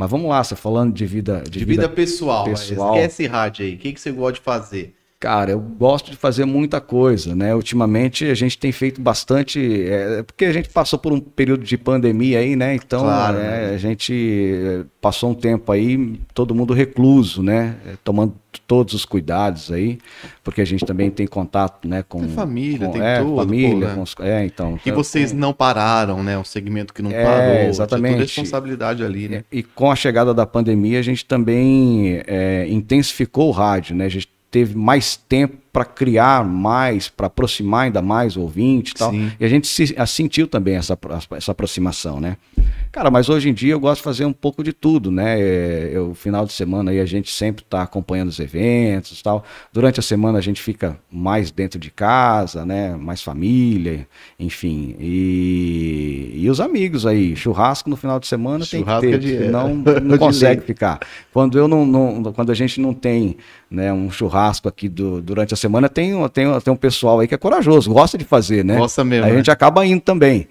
Mas 0.00 0.10
vamos 0.10 0.30
lá, 0.30 0.42
você 0.42 0.56
falando 0.56 0.94
de 0.94 1.04
vida. 1.04 1.42
De 1.46 1.62
vida 1.62 1.86
pessoal, 1.86 2.44
pessoal. 2.44 2.96
Esquece 2.96 3.26
rádio 3.26 3.66
aí. 3.66 3.74
O 3.74 3.78
que, 3.78 3.92
que 3.92 4.00
você 4.00 4.10
gosta 4.10 4.32
de 4.32 4.40
fazer? 4.40 4.94
Cara, 5.20 5.50
eu 5.50 5.60
gosto 5.60 6.10
de 6.10 6.16
fazer 6.16 6.46
muita 6.46 6.80
coisa, 6.80 7.34
né? 7.36 7.54
Ultimamente 7.54 8.24
a 8.24 8.34
gente 8.34 8.56
tem 8.56 8.72
feito 8.72 9.02
bastante, 9.02 9.60
é, 9.86 10.22
porque 10.22 10.46
a 10.46 10.52
gente 10.52 10.70
passou 10.70 10.98
por 10.98 11.12
um 11.12 11.20
período 11.20 11.62
de 11.62 11.76
pandemia 11.76 12.38
aí, 12.38 12.56
né? 12.56 12.74
Então 12.74 13.00
Claro, 13.02 13.36
é, 13.36 13.40
né? 13.68 13.74
a 13.74 13.76
gente 13.76 14.54
é, 14.54 14.84
passou 14.98 15.30
um 15.30 15.34
tempo 15.34 15.70
aí, 15.70 16.18
todo 16.32 16.54
mundo 16.54 16.72
recluso, 16.72 17.42
né? 17.42 17.76
É, 17.86 17.92
Tomando 18.02 18.34
todos 18.66 18.94
os 18.94 19.04
cuidados 19.04 19.70
aí, 19.70 19.98
porque 20.42 20.62
a 20.62 20.64
gente 20.64 20.86
também 20.86 21.10
tem 21.10 21.26
contato, 21.26 21.86
né? 21.86 22.02
Com 22.08 22.20
Tem 22.20 22.28
família, 22.30 22.86
com, 22.86 22.92
tem 22.94 23.02
é, 23.02 23.20
tudo, 23.20 23.36
família, 23.36 23.74
pô, 23.74 23.86
né? 23.88 23.94
com 23.96 24.02
os- 24.02 24.14
é, 24.20 24.44
então. 24.46 24.80
E 24.86 24.90
vocês 24.90 25.34
não 25.34 25.52
pararam, 25.52 26.22
né? 26.22 26.38
Um 26.38 26.44
segmento 26.44 26.94
que 26.94 27.02
não 27.02 27.10
É, 27.12 27.22
parou. 27.22 27.68
exatamente. 27.68 28.12
toda 28.12 28.22
responsabilidade 28.24 29.04
ali, 29.04 29.28
né? 29.28 29.44
E 29.52 29.62
com 29.62 29.90
a 29.90 29.94
chegada 29.94 30.32
da 30.32 30.46
pandemia, 30.46 30.98
a 30.98 31.02
gente 31.02 31.26
também 31.26 32.22
é, 32.26 32.66
intensificou 32.70 33.48
o 33.48 33.52
rádio, 33.52 33.94
né? 33.94 34.06
A 34.06 34.08
gente 34.08 34.26
teve 34.50 34.76
mais 34.76 35.16
tempo 35.16 35.56
para 35.72 35.84
criar 35.84 36.44
mais, 36.44 37.08
para 37.08 37.28
aproximar 37.28 37.84
ainda 37.84 38.02
mais 38.02 38.36
o 38.36 38.40
ouvinte 38.40 38.90
e 38.90 38.94
tal. 38.94 39.12
Sim. 39.12 39.30
E 39.38 39.44
a 39.44 39.48
gente 39.48 39.68
se, 39.68 39.94
a- 39.96 40.04
sentiu 40.04 40.48
também 40.48 40.74
essa, 40.74 40.98
essa 41.36 41.52
aproximação, 41.52 42.18
né? 42.20 42.36
Cara, 42.90 43.08
mas 43.08 43.28
hoje 43.28 43.48
em 43.48 43.54
dia 43.54 43.72
eu 43.72 43.78
gosto 43.78 43.98
de 43.98 44.02
fazer 44.02 44.24
um 44.24 44.32
pouco 44.32 44.64
de 44.64 44.72
tudo, 44.72 45.12
né? 45.12 45.40
É, 45.40 45.90
eu, 45.92 46.12
final 46.12 46.44
de 46.44 46.52
semana 46.52 46.90
aí 46.90 46.98
a 46.98 47.04
gente 47.06 47.30
sempre 47.30 47.62
está 47.62 47.82
acompanhando 47.82 48.30
os 48.30 48.40
eventos 48.40 49.20
e 49.20 49.22
tal. 49.22 49.44
Durante 49.72 50.00
a 50.00 50.02
semana 50.02 50.38
a 50.38 50.40
gente 50.40 50.60
fica 50.60 50.98
mais 51.08 51.52
dentro 51.52 51.78
de 51.78 51.88
casa, 51.92 52.66
né? 52.66 52.96
Mais 52.96 53.22
família, 53.22 54.08
enfim. 54.40 54.96
E, 54.98 56.32
e 56.34 56.50
os 56.50 56.60
amigos 56.60 57.06
aí, 57.06 57.36
churrasco 57.36 57.88
no 57.88 57.96
final 57.96 58.18
de 58.18 58.26
semana 58.26 58.64
Churrasco 58.64 59.00
tem 59.02 59.10
é 59.14 59.18
que 59.18 59.24
ter, 59.26 59.38
de- 59.38 59.44
senão 59.44 59.68
é 59.86 60.00
não 60.00 60.14
de 60.14 60.18
consegue 60.18 60.62
ficar. 60.62 60.98
Quando 61.32 61.56
eu 61.58 61.68
não, 61.68 61.86
não- 61.86 62.32
quando 62.32 62.50
a 62.50 62.54
gente 62.54 62.80
não 62.80 62.92
tem, 62.92 63.36
né, 63.70 63.92
um 63.92 64.10
churrasco 64.10 64.68
aqui 64.68 64.88
do- 64.88 65.22
durante 65.22 65.54
a 65.54 65.56
semana, 65.56 65.88
tem, 65.88 66.14
um- 66.14 66.28
tem, 66.28 66.48
um- 66.48 66.60
tem 66.60 66.72
um 66.72 66.76
pessoal 66.76 67.20
aí 67.20 67.28
que 67.28 67.34
é 67.34 67.38
corajoso, 67.38 67.92
gosta 67.92 68.18
de 68.18 68.24
fazer, 68.24 68.64
né? 68.64 68.76
Gosta 68.76 69.04
mesmo, 69.04 69.24
Aí 69.26 69.30
a 69.30 69.32
né? 69.34 69.38
gente 69.38 69.50
acaba 69.50 69.86
indo 69.86 70.00
também. 70.00 70.48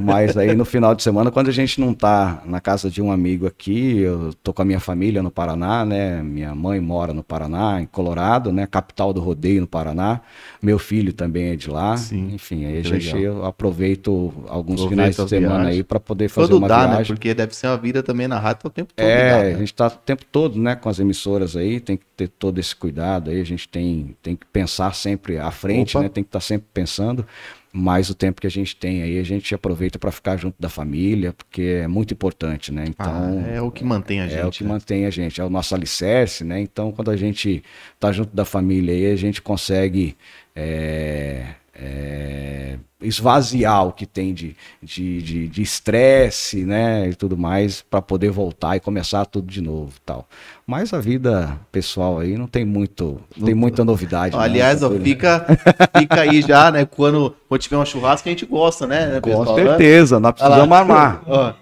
Mas 0.00 0.36
aí 0.36 0.54
no 0.54 0.64
final 0.64 0.94
de 0.94 1.02
semana, 1.02 1.30
quando 1.30 1.48
a 1.48 1.52
gente 1.52 1.80
não 1.80 1.94
tá 1.94 2.42
na 2.46 2.60
casa 2.60 2.90
de 2.90 3.00
um 3.02 3.10
amigo 3.10 3.46
aqui, 3.46 3.98
eu 3.98 4.32
tô 4.42 4.52
com 4.52 4.62
a 4.62 4.64
minha 4.64 4.80
família 4.80 5.22
no 5.22 5.30
Paraná, 5.30 5.84
né? 5.84 6.22
Minha 6.22 6.54
mãe 6.54 6.80
mora 6.80 7.12
no 7.12 7.22
Paraná, 7.22 7.80
em 7.80 7.86
Colorado, 7.86 8.52
né? 8.52 8.66
Capital 8.66 9.12
do 9.12 9.20
rodeio 9.20 9.60
no 9.60 9.66
Paraná. 9.66 10.20
Meu 10.60 10.78
filho 10.78 11.12
também 11.12 11.50
é 11.50 11.56
de 11.56 11.70
lá. 11.70 11.96
Sim, 11.96 12.34
Enfim, 12.34 12.64
aí 12.64 12.78
a 12.78 12.82
gente 12.82 13.14
legal. 13.14 13.20
eu 13.36 13.44
aproveito 13.44 14.32
alguns 14.48 14.80
Aproveita 14.82 14.88
finais 14.88 15.16
de 15.16 15.28
semana 15.28 15.54
viagens. 15.54 15.76
aí 15.76 15.82
para 15.82 16.00
poder 16.00 16.28
fazer 16.28 16.48
Quando 16.48 16.58
uma 16.58 16.68
dá, 16.68 16.82
né? 16.86 16.94
viagem. 16.96 17.16
Porque 17.16 17.34
deve 17.34 17.54
ser 17.54 17.66
uma 17.68 17.76
vida 17.76 18.02
também 18.02 18.28
na 18.28 18.38
rádio 18.38 18.66
o 18.66 18.70
tempo 18.70 18.92
todo. 18.94 19.06
É, 19.06 19.32
a 19.32 19.42
né? 19.44 19.50
gente 19.58 19.72
está 19.72 19.86
o 19.88 19.90
tempo 19.90 20.24
todo, 20.30 20.58
né, 20.58 20.74
com 20.74 20.88
as 20.88 20.98
emissoras 20.98 21.56
aí, 21.56 21.80
tem 21.80 21.96
que 21.96 22.04
ter 22.16 22.28
todo 22.28 22.58
esse 22.58 22.74
cuidado 22.74 23.30
aí, 23.30 23.40
a 23.40 23.44
gente 23.44 23.68
tem, 23.68 24.16
tem 24.22 24.36
que 24.36 24.46
pensar 24.46 24.94
sempre 24.94 25.38
à 25.38 25.50
frente, 25.50 25.96
Opa. 25.96 26.04
né, 26.04 26.08
tem 26.08 26.22
que 26.22 26.28
estar 26.28 26.40
sempre 26.40 26.66
pensando, 26.72 27.26
mas 27.72 28.10
o 28.10 28.14
tempo 28.14 28.40
que 28.40 28.46
a 28.46 28.50
gente 28.50 28.76
tem 28.76 29.02
aí, 29.02 29.18
a 29.18 29.22
gente 29.22 29.54
aproveita 29.54 29.98
para 29.98 30.12
ficar 30.12 30.36
junto 30.36 30.56
da 30.60 30.68
família, 30.68 31.32
porque 31.32 31.80
é 31.82 31.88
muito 31.88 32.12
importante, 32.12 32.70
né, 32.70 32.84
então... 32.86 33.42
Ah, 33.46 33.48
é 33.48 33.62
o 33.62 33.70
que 33.70 33.82
mantém 33.82 34.20
a 34.20 34.28
gente. 34.28 34.38
É 34.38 34.46
o 34.46 34.50
que 34.50 34.62
né? 34.62 34.68
mantém 34.70 35.06
a 35.06 35.10
gente, 35.10 35.40
é 35.40 35.44
o 35.44 35.48
nosso 35.48 35.74
alicerce, 35.74 36.44
né? 36.44 36.60
Então, 36.60 36.92
quando 36.92 37.10
a 37.10 37.16
gente 37.16 37.62
tá 37.98 38.12
junto 38.12 38.36
da 38.36 38.44
família 38.44 38.92
aí, 38.92 39.06
a 39.10 39.16
gente 39.16 39.40
consegue 39.40 40.14
é, 40.54 41.46
é, 41.74 42.76
esvaziar 43.00 43.86
o 43.86 43.92
que 43.92 44.06
tem 44.06 44.32
de 44.34 44.54
de 44.82 45.22
de- 45.22 45.48
de 45.48 45.62
estresse, 45.62 46.64
né? 46.64 47.08
E 47.08 47.14
tudo 47.14 47.36
mais, 47.36 47.82
para 47.82 48.00
poder 48.02 48.30
voltar 48.30 48.76
e 48.76 48.80
começar 48.80 49.24
tudo 49.26 49.46
de 49.50 49.60
novo 49.60 49.92
tal. 50.04 50.26
Mas 50.66 50.92
a 50.94 51.00
vida 51.00 51.58
pessoal 51.72 52.18
aí 52.20 52.36
não 52.38 52.46
tem 52.46 52.64
muito, 52.64 53.20
não 53.36 53.46
tem 53.46 53.54
muita 53.54 53.84
novidade. 53.84 54.34
não, 54.36 54.42
Aliás, 54.42 54.76
essa 54.82 54.88
ó, 54.88 54.98
fica, 55.00 55.46
fica 55.98 56.20
aí 56.20 56.40
já, 56.42 56.70
né? 56.70 56.84
Quando, 56.84 57.34
quando 57.48 57.60
tiver 57.60 57.76
um 57.78 57.84
churrasco, 57.84 58.28
a 58.28 58.32
gente 58.32 58.46
gosta, 58.46 58.86
né? 58.86 59.20
Com 59.20 59.30
pessoal? 59.30 59.54
certeza, 59.56 60.20
nós 60.20 60.34
Olha 60.40 60.48
lá. 60.48 60.54
precisamos 60.56 60.76
armar. 60.78 61.22
Ó, 61.26 61.52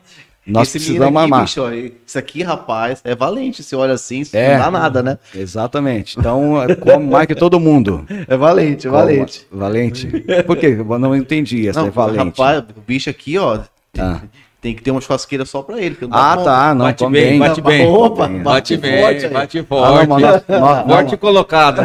Nós 0.52 0.68
esse 0.68 0.78
precisamos 0.78 1.08
aqui, 1.16 1.16
armar. 1.24 1.42
bicho, 1.42 1.62
ó, 1.62 1.70
isso 1.72 2.18
aqui, 2.18 2.42
rapaz, 2.42 3.00
é 3.04 3.14
valente. 3.14 3.62
Você 3.62 3.74
olha 3.76 3.94
assim, 3.94 4.20
isso 4.20 4.36
É. 4.36 4.54
não 4.58 4.64
dá 4.64 4.70
nada, 4.70 5.02
né? 5.02 5.18
Exatamente. 5.34 6.18
Então, 6.18 6.54
come 6.80 7.06
mais 7.06 7.26
que 7.26 7.34
todo 7.34 7.58
mundo. 7.60 8.04
É 8.28 8.36
valente, 8.36 8.86
é 8.86 8.90
valente. 8.90 9.46
Como- 9.50 9.60
Valente? 9.62 10.06
Por 10.46 10.56
quê? 10.56 10.76
Eu 10.78 10.98
não 10.98 11.14
entendi 11.16 11.68
essa 11.68 11.80
Não, 11.80 11.88
é 11.88 11.90
valente. 11.90 12.18
rapaz, 12.40 12.58
o 12.76 12.80
bicho 12.86 13.08
aqui, 13.10 13.36
ó, 13.38 13.58
Ah. 13.98 14.20
Tem 14.60 14.74
que 14.74 14.82
ter 14.82 14.90
uma 14.90 15.00
churrasqueira 15.00 15.44
só 15.44 15.62
pra 15.62 15.80
ele. 15.80 15.96
não 16.02 16.08
Ah, 16.12 16.32
conta. 16.36 16.44
tá. 16.44 16.74
Não, 16.74 16.84
Bate 16.86 17.04
bem, 17.08 17.10
bem. 17.10 17.38
bate 17.38 17.60
bem. 17.62 17.86
Opa, 17.86 18.28
Bem, 18.28 18.42
bate, 18.42 18.44
Bate 18.44 18.76
bem, 18.76 19.00
forte 19.00 19.28
bate 19.28 19.58
Ah, 19.58 19.60
não, 19.60 19.66
forte. 19.78 20.08
mas 20.08 20.22
nós- 20.22 20.42
nós- 20.60 20.86
Forte 20.86 21.16
colocado. 21.16 21.82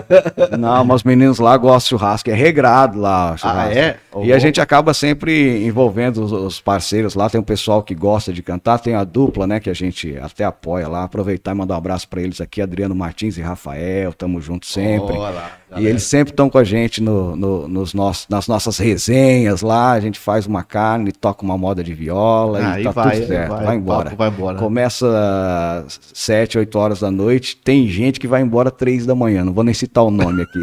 Não, 0.58 0.84
mas 0.84 0.96
os 0.96 1.04
meninos 1.04 1.38
lá 1.38 1.56
gostam 1.56 1.78
de 1.96 2.00
churrasco, 2.00 2.30
é 2.30 2.34
regrado 2.34 2.98
lá. 2.98 3.32
Ah, 3.32 3.36
churrasco. 3.36 3.78
é? 3.78 3.96
E 4.22 4.32
a 4.32 4.38
gente 4.38 4.60
acaba 4.60 4.92
sempre 4.92 5.64
envolvendo 5.64 6.22
os, 6.22 6.32
os 6.32 6.60
parceiros 6.60 7.14
lá. 7.14 7.28
Tem 7.30 7.40
um 7.40 7.44
pessoal 7.44 7.82
que 7.82 7.94
gosta 7.94 8.32
de 8.32 8.42
cantar, 8.42 8.78
tem 8.78 8.94
a 8.94 9.04
dupla, 9.04 9.46
né? 9.46 9.60
Que 9.60 9.70
a 9.70 9.74
gente 9.74 10.16
até 10.20 10.44
apoia 10.44 10.88
lá. 10.88 11.04
Aproveitar 11.04 11.52
e 11.52 11.54
mandar 11.54 11.74
um 11.74 11.78
abraço 11.78 12.08
pra 12.08 12.20
eles 12.20 12.40
aqui, 12.40 12.60
Adriano 12.60 12.94
Martins 12.94 13.36
e 13.38 13.42
Rafael. 13.42 14.12
Tamo 14.12 14.40
junto 14.40 14.66
sempre. 14.66 15.16
Olha 15.16 15.59
lá, 15.70 15.76
E 15.76 15.80
galera. 15.80 15.90
eles 15.90 16.02
sempre 16.02 16.32
estão 16.32 16.50
com 16.50 16.58
a 16.58 16.64
gente 16.64 17.02
no, 17.02 17.34
no- 17.36 17.68
nos 17.68 17.94
nossos, 17.94 18.26
nas 18.28 18.46
nossas 18.48 18.78
resenhas 18.78 19.62
lá. 19.62 19.92
A 19.92 20.00
gente 20.00 20.18
faz 20.18 20.46
uma 20.46 20.62
carne, 20.62 21.12
toca 21.12 21.44
uma 21.44 21.56
moda 21.56 21.82
de 21.84 21.94
viola 21.94 22.74
Aí 22.74 22.80
e 22.82 22.84
tá 22.84 22.90
vai, 22.90 23.16
tudo 23.16 23.26
certo. 23.28 23.48
Vai, 23.50 23.64
vai, 23.64 23.76
embora. 23.76 24.14
vai 24.16 24.28
embora. 24.28 24.58
Começa 24.58 25.84
às 25.86 26.00
7, 26.12 26.58
8 26.58 26.78
horas 26.78 27.00
da 27.00 27.10
noite. 27.10 27.56
Tem 27.56 27.86
gente 27.88 28.18
que 28.20 28.26
vai 28.28 28.42
embora 28.42 28.70
3 28.70 29.06
da 29.06 29.14
manhã. 29.14 29.44
Não 29.44 29.52
vou 29.52 29.64
nem 29.64 29.74
citar 29.74 30.04
o 30.04 30.10
nome 30.10 30.42
aqui. 30.42 30.60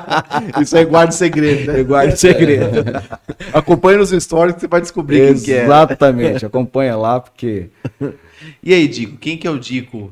Isso 0.60 0.76
aí 0.76 0.84
guarda 0.84 1.12
segredo, 1.12 1.72
né? 1.72 1.82
Guarde 1.82 2.18
segredo. 2.18 2.84
Acompanhe 3.52 3.98
nos 3.98 4.10
stories 4.10 4.54
que 4.54 4.60
você 4.62 4.68
vai 4.68 4.80
descobrir 4.80 5.34
quem 5.34 5.42
que 5.42 5.52
é. 5.52 5.64
Exatamente. 5.64 6.44
Acompanha 6.46 6.96
lá, 6.96 7.20
porque. 7.20 7.70
E 8.62 8.72
aí, 8.72 8.88
Dico, 8.88 9.18
quem 9.18 9.36
que 9.36 9.46
é 9.46 9.50
o 9.50 9.58
Dico? 9.58 10.10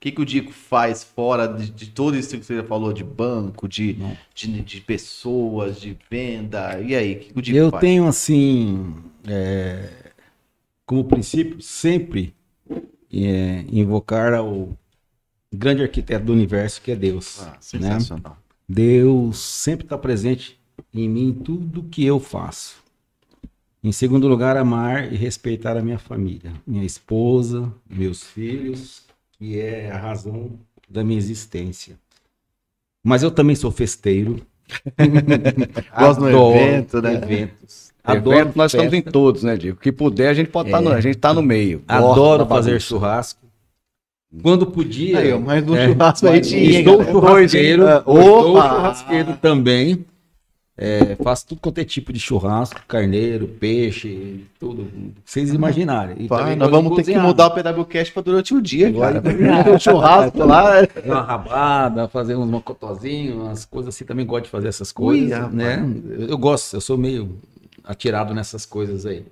O 0.00 0.02
que, 0.02 0.12
que 0.12 0.20
o 0.22 0.24
Dico 0.24 0.50
faz 0.50 1.04
fora 1.04 1.46
de, 1.46 1.70
de 1.70 1.90
tudo 1.90 2.16
isso 2.16 2.38
que 2.38 2.42
você 2.42 2.56
já 2.56 2.64
falou, 2.64 2.90
de 2.90 3.04
banco, 3.04 3.68
de, 3.68 3.98
de, 4.34 4.62
de 4.62 4.80
pessoas, 4.80 5.78
de 5.78 5.94
venda? 6.10 6.80
E 6.80 6.94
aí, 6.94 7.16
o 7.16 7.18
que, 7.18 7.32
que 7.34 7.38
o 7.38 7.42
Dico 7.42 7.58
Eu 7.58 7.70
faz? 7.70 7.82
tenho 7.82 8.06
assim, 8.06 8.94
é, 9.28 9.90
como 10.86 11.04
princípio, 11.04 11.60
sempre 11.60 12.34
é, 13.12 13.66
invocar 13.70 14.32
ao 14.32 14.74
grande 15.52 15.82
arquiteto 15.82 16.24
do 16.24 16.32
universo, 16.32 16.80
que 16.80 16.92
é 16.92 16.96
Deus. 16.96 17.42
Ah, 17.42 17.50
né? 17.50 17.56
sensacional. 17.60 18.38
Deus 18.66 19.38
sempre 19.38 19.84
está 19.84 19.98
presente 19.98 20.58
em 20.94 21.10
mim 21.10 21.28
em 21.28 21.34
tudo 21.34 21.82
que 21.82 22.06
eu 22.06 22.18
faço. 22.18 22.82
Em 23.84 23.92
segundo 23.92 24.26
lugar, 24.26 24.56
amar 24.56 25.12
e 25.12 25.16
respeitar 25.16 25.76
a 25.76 25.82
minha 25.82 25.98
família, 25.98 26.54
minha 26.66 26.84
esposa, 26.86 27.70
meus 27.86 28.22
filhos, 28.22 29.09
que 29.40 29.58
é 29.58 29.90
a 29.90 29.96
razão 29.96 30.50
da 30.86 31.02
minha 31.02 31.18
existência. 31.18 31.98
Mas 33.02 33.22
eu 33.22 33.30
também 33.30 33.56
sou 33.56 33.70
festeiro. 33.70 34.36
Gosto 35.98 36.20
no 36.20 36.28
Adoro 36.28 36.56
evento, 36.58 37.00
né? 37.00 37.14
Eventos. 37.14 37.90
Adoro, 38.04 38.38
Adoro 38.38 38.52
nós 38.54 38.74
estamos 38.74 38.92
em 38.92 39.00
todos, 39.00 39.42
né, 39.42 39.56
Diego? 39.56 39.78
O 39.78 39.80
que 39.80 39.90
puder, 39.90 40.28
a 40.28 40.34
gente 40.34 40.50
pode 40.50 40.68
estar 40.68 40.82
no, 40.82 40.92
a 40.92 41.00
gente 41.00 41.16
tá 41.16 41.32
no 41.32 41.40
meio. 41.40 41.82
Adoro 41.88 42.46
fazer 42.46 42.72
bagunça. 42.72 42.86
churrasco. 42.86 43.40
Quando 44.42 44.66
podia. 44.66 45.18
Aí, 45.18 45.38
mais 45.38 45.66
um 45.66 45.74
é, 45.74 45.88
churrasco 45.88 46.28
aí 46.28 46.40
tinha, 46.42 46.78
Estou 46.80 46.98
galera? 46.98 47.12
churrasqueiro. 47.12 47.88
Hein? 47.88 47.96
Estou 47.96 48.56
Opa! 48.56 48.68
churrasqueiro 48.68 49.36
também. 49.38 50.04
É, 50.82 51.14
faço 51.16 51.46
tudo 51.48 51.60
quanto 51.60 51.76
é 51.78 51.84
tipo 51.84 52.10
de 52.10 52.18
churrasco, 52.18 52.80
carneiro, 52.88 53.46
peixe, 53.46 54.46
tudo. 54.58 54.90
Vocês 55.22 55.52
imaginarem. 55.52 56.16
E 56.24 56.26
Pá, 56.26 56.56
nós 56.56 56.70
vamos 56.70 56.92
ter 56.96 57.04
que 57.04 57.12
cozinhar. 57.12 57.22
mudar 57.22 57.48
o 57.48 57.50
PWCast 57.50 58.14
pra 58.14 58.22
durante 58.22 58.54
o 58.54 58.62
dia, 58.62 58.88
Agora 58.88 59.20
cara. 59.20 59.74
um 59.74 59.76
churrasco 59.78 60.38
lá. 60.42 60.86
Fazer 60.86 61.10
uma 61.10 61.22
rabada, 61.22 62.08
fazer 62.08 62.34
uns 62.34 62.48
mocotozinhos, 62.48 63.36
umas 63.36 63.64
coisas 63.66 63.94
assim. 63.94 64.06
Também 64.06 64.24
gosto 64.24 64.44
de 64.44 64.50
fazer 64.50 64.68
essas 64.68 64.90
coisas, 64.90 65.30
rapaz. 65.30 65.52
né? 65.54 65.86
Eu, 66.18 66.28
eu 66.28 66.38
gosto, 66.38 66.74
eu 66.74 66.80
sou 66.80 66.96
meio 66.96 67.38
atirado 67.84 68.32
nessas 68.32 68.64
coisas 68.64 69.04
aí. 69.04 69.22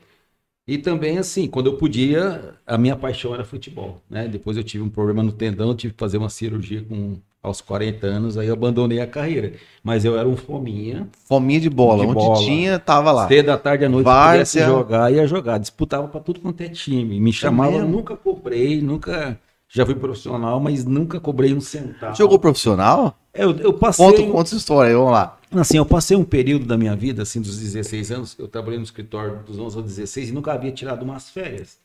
E 0.66 0.76
também, 0.76 1.16
assim, 1.16 1.48
quando 1.48 1.66
eu 1.68 1.78
podia, 1.78 2.54
a 2.66 2.76
minha 2.76 2.94
paixão 2.94 3.32
era 3.32 3.42
futebol, 3.42 4.02
né? 4.10 4.28
Depois 4.28 4.54
eu 4.54 4.62
tive 4.62 4.84
um 4.84 4.90
problema 4.90 5.22
no 5.22 5.32
tendão, 5.32 5.74
tive 5.74 5.94
que 5.94 5.98
fazer 5.98 6.18
uma 6.18 6.28
cirurgia 6.28 6.84
com, 6.84 7.16
aos 7.42 7.60
40 7.60 8.06
anos, 8.06 8.36
aí 8.36 8.48
eu 8.48 8.54
abandonei 8.54 9.00
a 9.00 9.06
carreira. 9.06 9.52
Mas 9.82 10.04
eu 10.04 10.18
era 10.18 10.28
um 10.28 10.36
fominha. 10.36 11.08
Fominha 11.26 11.60
de 11.60 11.70
bola. 11.70 12.04
De 12.04 12.10
Onde 12.10 12.14
bola. 12.14 12.44
tinha, 12.44 12.78
tava 12.78 13.12
lá. 13.12 13.28
Cedo 13.28 13.46
da 13.46 13.58
tarde 13.58 13.84
à 13.84 13.88
noite, 13.88 14.04
Várzea. 14.04 14.44
se 14.44 14.60
jogar, 14.60 15.12
ia 15.12 15.26
jogar. 15.26 15.58
Disputava 15.58 16.08
pra 16.08 16.20
tudo 16.20 16.40
quanto 16.40 16.60
é 16.60 16.68
time. 16.68 17.20
Me 17.20 17.32
chamava, 17.32 17.72
mesmo? 17.72 17.88
nunca 17.88 18.16
cobrei, 18.16 18.80
nunca... 18.82 19.38
Já 19.70 19.84
fui 19.84 19.94
profissional, 19.94 20.58
mas 20.58 20.86
nunca 20.86 21.20
cobrei 21.20 21.52
um 21.52 21.60
centavo. 21.60 22.16
Jogou 22.16 22.38
profissional? 22.38 23.18
Eu, 23.34 23.54
eu 23.58 23.74
passei... 23.74 24.04
Conta, 24.04 24.22
conta 24.22 24.48
essa 24.48 24.56
história 24.56 24.96
vamos 24.96 25.12
lá. 25.12 25.38
Assim, 25.52 25.76
eu 25.76 25.84
passei 25.84 26.16
um 26.16 26.24
período 26.24 26.64
da 26.64 26.76
minha 26.76 26.96
vida, 26.96 27.22
assim, 27.22 27.40
dos 27.40 27.58
16 27.58 28.10
anos, 28.10 28.36
eu 28.38 28.48
trabalhei 28.48 28.78
no 28.78 28.84
escritório 28.84 29.42
dos 29.44 29.58
11 29.58 29.76
aos 29.76 29.86
16 29.86 30.30
e 30.30 30.32
nunca 30.32 30.52
havia 30.52 30.72
tirado 30.72 31.02
umas 31.02 31.28
férias. 31.28 31.78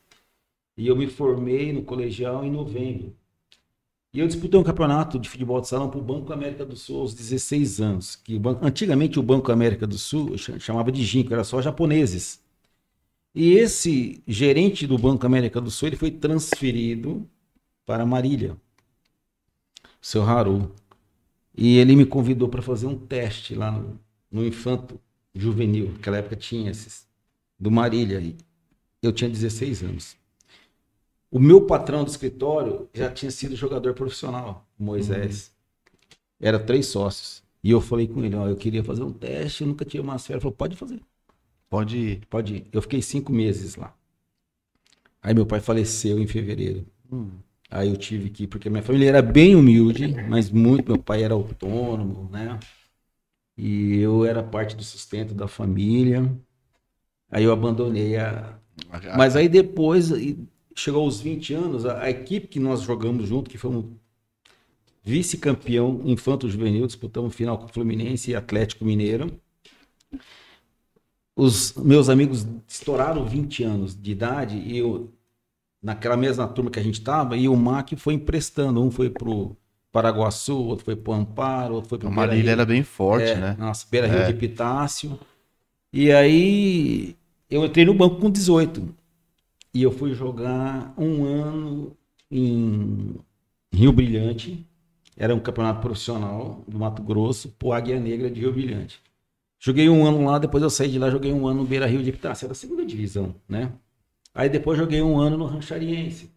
E 0.77 0.87
eu 0.87 0.95
me 0.95 1.07
formei 1.07 1.71
no 1.71 1.83
colegial 1.83 2.43
em 2.43 2.51
novembro. 2.51 3.13
E 4.13 4.19
eu 4.19 4.27
disputei 4.27 4.59
um 4.59 4.63
campeonato 4.63 5.17
de 5.19 5.27
futebol 5.27 5.59
de 5.59 5.67
salão 5.67 5.89
para 5.89 5.99
o 5.99 6.03
Banco 6.03 6.31
América 6.31 6.63
do 6.65 6.75
Sul 6.75 7.01
aos 7.01 7.13
16 7.15 7.81
anos. 7.81 8.15
Que 8.15 8.35
o 8.35 8.39
banco, 8.39 8.63
antigamente 8.65 9.19
o 9.19 9.23
Banco 9.23 9.51
América 9.51 9.87
do 9.87 9.97
Sul 9.97 10.37
ch- 10.37 10.59
chamava 10.59 10.91
de 10.91 11.03
Ginkgo, 11.03 11.33
era 11.33 11.43
só 11.43 11.61
japoneses. 11.61 12.39
E 13.35 13.53
esse 13.53 14.23
gerente 14.27 14.87
do 14.87 14.97
Banco 14.97 15.25
América 15.25 15.61
do 15.61 15.71
Sul 15.71 15.89
ele 15.89 15.97
foi 15.97 16.11
transferido 16.11 17.27
para 17.85 18.05
Marília, 18.05 18.53
o 18.53 20.05
seu 20.05 20.23
Haru. 20.23 20.71
E 21.57 21.77
ele 21.77 21.95
me 21.95 22.05
convidou 22.05 22.49
para 22.49 22.61
fazer 22.61 22.87
um 22.87 22.97
teste 22.97 23.55
lá 23.55 23.71
no, 23.71 23.99
no 24.31 24.45
Infanto 24.45 24.99
Juvenil. 25.35 25.91
Naquela 25.93 26.17
época 26.17 26.35
tinha 26.35 26.71
esses, 26.71 27.07
do 27.59 27.71
Marília. 27.71 28.35
Eu 29.01 29.13
tinha 29.13 29.29
16 29.29 29.83
anos. 29.83 30.17
O 31.33 31.39
meu 31.39 31.65
patrão 31.65 32.03
do 32.03 32.11
escritório 32.11 32.87
já 32.93 33.09
tinha 33.09 33.31
sido 33.31 33.55
jogador 33.55 33.95
profissional, 33.95 34.67
Moisés. 34.77 35.51
Era 36.39 36.59
três 36.59 36.85
sócios. 36.85 37.41
E 37.63 37.71
eu 37.71 37.81
falei 37.81 38.07
com 38.07 38.23
ele, 38.23 38.35
ó, 38.35 38.47
eu 38.47 38.55
queria 38.55 38.83
fazer 38.83 39.01
um 39.01 39.11
teste, 39.11 39.63
eu 39.63 39.67
nunca 39.67 39.83
tinha 39.83 40.03
umas 40.03 40.27
férias. 40.27 40.35
Ele 40.35 40.41
falou, 40.41 40.55
pode 40.55 40.75
fazer, 40.75 41.01
Pode 41.67 41.97
ir. 41.97 42.21
pode 42.29 42.57
ir. 42.57 42.67
Eu 42.71 42.83
fiquei 42.83 43.01
cinco 43.01 43.31
meses 43.31 43.75
lá. 43.75 43.95
Aí 45.23 45.33
meu 45.33 45.43
pai 45.43 45.59
faleceu 45.59 46.19
em 46.19 46.27
fevereiro. 46.27 46.85
Aí 47.67 47.89
eu 47.89 47.97
tive 47.97 48.29
que 48.29 48.43
ir, 48.43 48.47
porque 48.47 48.69
minha 48.69 48.83
família 48.83 49.09
era 49.09 49.21
bem 49.23 49.55
humilde, 49.55 50.13
mas 50.29 50.51
muito, 50.51 50.91
meu 50.91 51.01
pai 51.01 51.23
era 51.23 51.33
autônomo, 51.33 52.29
né? 52.31 52.59
E 53.57 53.97
eu 53.97 54.23
era 54.23 54.43
parte 54.43 54.75
do 54.75 54.83
sustento 54.83 55.33
da 55.33 55.47
família. 55.47 56.31
Aí 57.31 57.43
eu 57.43 57.51
abandonei 57.51 58.17
a, 58.17 58.59
mas 59.17 59.35
aí 59.35 59.49
depois, 59.49 60.11
chegou 60.75 61.03
aos 61.03 61.19
20 61.21 61.53
anos, 61.53 61.85
a, 61.85 62.01
a 62.03 62.09
equipe 62.09 62.47
que 62.47 62.59
nós 62.59 62.81
jogamos 62.81 63.27
junto, 63.27 63.49
que 63.49 63.57
fomos 63.57 63.85
vice-campeão 65.03 66.01
infanto 66.05 66.49
juvenil, 66.49 66.87
disputamos 66.87 67.35
final 67.35 67.57
com 67.57 67.65
o 67.65 67.69
Fluminense 67.69 68.31
e 68.31 68.35
Atlético 68.35 68.85
Mineiro. 68.85 69.39
Os 71.35 71.73
meus 71.73 72.09
amigos 72.09 72.45
estouraram 72.67 73.25
20 73.25 73.63
anos 73.63 73.95
de 73.99 74.11
idade 74.11 74.55
e 74.57 74.77
eu, 74.77 75.11
naquela 75.81 76.15
mesma 76.15 76.47
turma 76.47 76.69
que 76.71 76.79
a 76.79 76.83
gente 76.83 76.99
estava, 76.99 77.35
e 77.37 77.47
o 77.49 77.55
MAC 77.55 77.95
foi 77.95 78.13
emprestando. 78.15 78.81
Um 78.83 78.91
foi 78.91 79.09
pro 79.09 79.55
Paraguaçu, 79.91 80.55
outro 80.57 80.85
foi 80.85 80.95
pro 80.95 81.13
Amparo, 81.13 81.75
outro 81.75 81.89
foi 81.89 81.97
pro 81.99 82.07
A 82.07 82.11
Beira 82.11 82.27
Marília 82.27 82.51
Rio. 82.51 82.51
era 82.51 82.65
bem 82.65 82.83
forte, 82.83 83.31
É, 83.31 83.35
né? 83.35 83.55
Nossa, 83.59 83.85
Beira 83.89 84.07
Rio 84.07 84.19
É. 84.19 84.25
de 84.25 84.31
Epitácio. 84.31 85.19
E 85.91 86.11
aí 86.11 87.15
eu 87.49 87.65
entrei 87.65 87.85
no 87.85 87.93
banco 87.93 88.17
com 88.17 88.29
18. 88.31 88.87
E 89.73 89.81
eu 89.81 89.91
fui 89.91 90.13
jogar 90.13 90.93
um 90.97 91.25
ano 91.25 91.97
em 92.29 93.15
Rio 93.71 93.91
Brilhante. 93.91 94.67
Era 95.17 95.33
um 95.33 95.39
campeonato 95.39 95.81
profissional 95.81 96.63
do 96.67 96.77
Mato 96.77 97.01
Grosso, 97.01 97.49
pro 97.57 97.71
Águia 97.71 97.99
Negra 97.99 98.29
de 98.29 98.41
Rio 98.41 98.53
Brilhante. 98.53 99.01
Joguei 99.59 99.89
um 99.89 100.05
ano 100.05 100.25
lá, 100.25 100.39
depois 100.39 100.61
eu 100.61 100.69
saí 100.69 100.91
de 100.91 100.99
lá, 100.99 101.09
joguei 101.09 101.31
um 101.31 101.47
ano 101.47 101.61
no 101.61 101.67
Beira 101.67 101.85
Rio 101.85 102.03
de 102.03 102.09
Epitácio, 102.09 102.45
era 102.45 102.51
a 102.51 102.55
segunda 102.55 102.85
divisão, 102.85 103.33
né? 103.47 103.71
Aí 104.33 104.49
depois 104.49 104.77
joguei 104.77 105.01
um 105.01 105.17
ano 105.19 105.37
no 105.37 105.45
Ranchariense, 105.45 106.31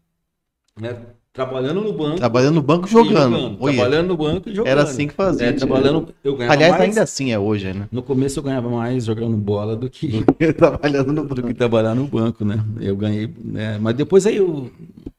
né? 0.79 1.07
Trabalhando 1.37 1.83
no 1.83 1.93
banco. 1.93 2.17
Trabalhando 2.17 2.55
no 2.55 2.63
banco 2.63 2.89
e 2.89 2.91
jogando. 2.91 3.59
Olha, 3.61 3.75
Trabalhando 3.75 4.09
no 4.09 4.17
banco 4.17 4.49
e 4.49 4.55
jogando. 4.55 4.73
Era 4.73 4.83
assim 4.85 5.07
que 5.07 5.13
fazia. 5.13 5.49
É, 5.49 5.53
trabalhando, 5.53 6.15
eu 6.25 6.35
ganhava 6.35 6.55
Aliás, 6.55 6.73
mais, 6.73 6.85
ainda 6.85 7.03
assim 7.03 7.31
é 7.31 7.39
hoje, 7.39 7.75
né? 7.75 7.87
no 7.93 8.03
começo 8.03 8.39
eu 8.39 8.43
ganhava 8.43 8.71
mais 8.71 9.05
jogando 9.05 9.37
bola 9.37 9.77
do 9.77 9.91
que, 9.91 10.25
Trabalhando 10.57 11.13
no 11.13 11.27
do 11.27 11.43
que 11.43 11.53
trabalhar 11.53 11.95
no 11.95 12.07
banco, 12.07 12.43
né? 12.43 12.65
Eu 12.81 12.97
ganhei, 12.97 13.31
né? 13.45 13.77
Mas 13.79 13.95
depois 13.95 14.25
aí 14.25 14.37
eu, 14.37 14.71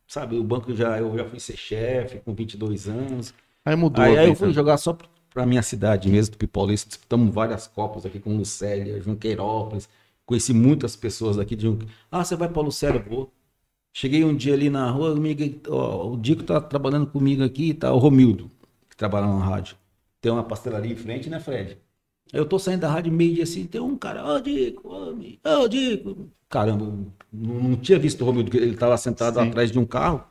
sabe, 0.08 0.38
o 0.38 0.44
banco 0.44 0.74
já, 0.76 0.98
eu 0.98 1.16
já 1.16 1.24
fui 1.24 1.40
ser 1.40 1.56
chefe 1.56 2.20
com 2.26 2.34
22 2.34 2.88
anos. 2.88 3.32
Aí 3.64 3.76
mudou. 3.76 4.04
Aí, 4.04 4.18
aí 4.18 4.28
eu 4.28 4.36
fui 4.36 4.52
jogar 4.52 4.78
só 4.78 4.98
pra 5.32 5.46
minha 5.46 5.62
cidade 5.62 6.10
mesmo, 6.10 6.36
do 6.36 6.48
Paulista. 6.48 6.90
Disputamos 6.90 7.32
várias 7.32 7.68
copas 7.68 8.08
aqui 8.08 8.20
com 8.20 8.36
Lucélia, 8.36 9.00
Junqueirópolis. 9.00 9.88
Conheci 10.26 10.52
muitas 10.52 10.96
pessoas 10.96 11.38
daqui 11.38 11.56
de 11.56 11.62
Junque... 11.62 11.88
Ah, 12.12 12.24
você 12.24 12.36
vai 12.36 12.50
pra 12.50 12.62
Lucélia? 12.62 13.06
Vou. 13.08 13.32
Cheguei 14.00 14.24
um 14.24 14.36
dia 14.36 14.54
ali 14.54 14.70
na 14.70 14.92
rua, 14.92 15.16
ó, 15.70 16.12
o 16.12 16.18
Dico 16.18 16.44
tá 16.44 16.62
trabalhando 16.62 17.08
comigo 17.08 17.44
aqui, 17.44 17.74
tá 17.74 17.92
o 17.92 17.98
Romildo, 17.98 18.52
que 18.88 18.96
trabalha 18.96 19.26
na 19.26 19.44
rádio. 19.44 19.76
Tem 20.22 20.32
uma 20.32 20.44
pastelaria 20.44 20.94
em 20.94 20.96
frente, 20.96 21.32
né, 21.32 21.40
Fred? 21.40 21.80
Eu 22.32 22.46
tô 22.46 22.60
saindo 22.60 22.82
da 22.82 22.92
rádio 22.92 23.12
meio 23.12 23.34
dia 23.34 23.44
assim, 23.44 23.66
tem 23.66 23.82
um 23.82 23.98
cara, 23.98 24.24
ô 24.24 24.40
Dico, 24.40 24.88
ô 24.88 25.16
Mi- 25.16 25.40
ô, 25.44 25.68
Dico. 25.68 26.30
Caramba, 26.48 26.86
não, 26.86 27.54
não 27.56 27.76
tinha 27.76 27.98
visto 27.98 28.22
o 28.22 28.26
Romildo, 28.26 28.56
ele 28.56 28.78
tava 28.78 28.96
sentado 29.00 29.40
Sim. 29.40 29.48
atrás 29.48 29.72
de 29.72 29.80
um 29.80 29.86
carro. 29.86 30.24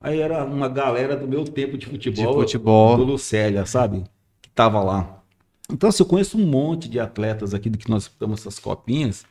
Aí 0.00 0.20
era 0.20 0.44
uma 0.44 0.68
galera 0.68 1.16
do 1.16 1.26
meu 1.26 1.42
tempo 1.44 1.76
de 1.76 1.86
futebol, 1.86 2.34
De 2.34 2.40
futebol. 2.40 2.96
do 2.96 3.02
Lucélia, 3.02 3.66
sabe? 3.66 4.04
Que 4.40 4.48
tava 4.50 4.80
lá. 4.80 5.24
Então, 5.68 5.88
assim, 5.88 6.04
eu 6.04 6.06
conheço 6.08 6.38
um 6.38 6.46
monte 6.46 6.88
de 6.88 7.00
atletas 7.00 7.52
aqui 7.52 7.68
do 7.68 7.76
que 7.78 7.90
nós 7.90 8.04
disputamos 8.04 8.42
essas 8.42 8.60
copinhas, 8.60 9.26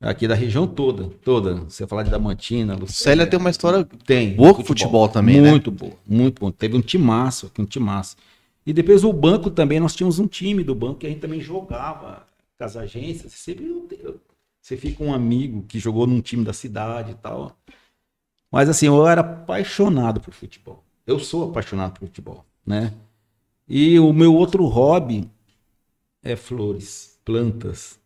aqui 0.00 0.26
da 0.26 0.34
região 0.34 0.66
toda, 0.66 1.08
toda. 1.22 1.56
Você 1.56 1.86
falar 1.86 2.04
de 2.04 2.10
Damantina, 2.10 2.74
Lucélia. 2.74 2.92
Célia 2.92 3.26
tem 3.26 3.38
uma 3.38 3.50
história 3.50 3.84
Tem. 4.06 4.34
boa 4.34 4.54
com 4.54 4.64
futebol 4.64 5.08
também, 5.08 5.40
né? 5.40 5.50
Muito 5.50 5.70
boa, 5.70 5.92
muito 6.06 6.40
bom. 6.40 6.50
Teve 6.50 6.76
um 6.76 6.80
timaço 6.80 7.46
aqui, 7.46 7.60
um 7.60 7.66
timaço. 7.66 8.16
E 8.64 8.72
depois 8.72 9.04
o 9.04 9.12
banco 9.12 9.50
também, 9.50 9.78
nós 9.78 9.94
tínhamos 9.94 10.18
um 10.18 10.26
time 10.26 10.64
do 10.64 10.74
banco 10.74 11.00
que 11.00 11.06
a 11.06 11.10
gente 11.10 11.20
também 11.20 11.40
jogava 11.40 12.26
com 12.58 12.64
as 12.64 12.76
agências. 12.76 13.32
Você 13.32 13.56
você 14.60 14.76
fica 14.76 15.02
um 15.02 15.12
amigo 15.12 15.62
que 15.62 15.78
jogou 15.78 16.06
num 16.06 16.20
time 16.20 16.44
da 16.44 16.52
cidade 16.52 17.12
e 17.12 17.14
tal. 17.14 17.56
Mas 18.50 18.68
assim, 18.68 18.86
eu 18.86 19.06
era 19.06 19.20
apaixonado 19.20 20.20
por 20.20 20.34
futebol. 20.34 20.84
Eu 21.06 21.18
sou 21.18 21.50
apaixonado 21.50 21.98
por 21.98 22.06
futebol, 22.06 22.44
né? 22.66 22.92
E 23.68 23.98
o 23.98 24.12
meu 24.12 24.34
outro 24.34 24.66
hobby 24.66 25.30
é 26.22 26.36
flores, 26.36 27.18
plantas. 27.24 27.99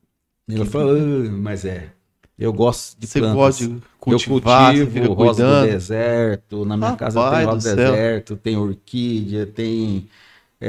Ela 0.49 0.67
fala, 0.67 0.93
"Ah, 0.99 1.31
mas 1.31 1.65
é. 1.65 1.91
Eu 2.39 2.53
gosto 2.53 2.99
de 2.99 3.07
Você 3.07 3.21
plantas. 3.21 3.37
gosta 3.37 3.65
de 3.67 3.75
Eu 3.75 3.81
cultivar, 4.21 4.75
você 4.77 4.85
cultivo 4.85 5.13
rosa 5.15 5.45
do 5.47 5.67
deserto. 5.71 6.65
Na 6.65 6.77
minha 6.77 6.91
Rapaz 6.91 7.15
casa 7.15 7.31
tem 7.31 7.45
rosa 7.45 7.71
do 7.71 7.77
deserto, 7.77 8.37
tem 8.37 8.57
orquídea, 8.57 9.47
tem 9.47 10.09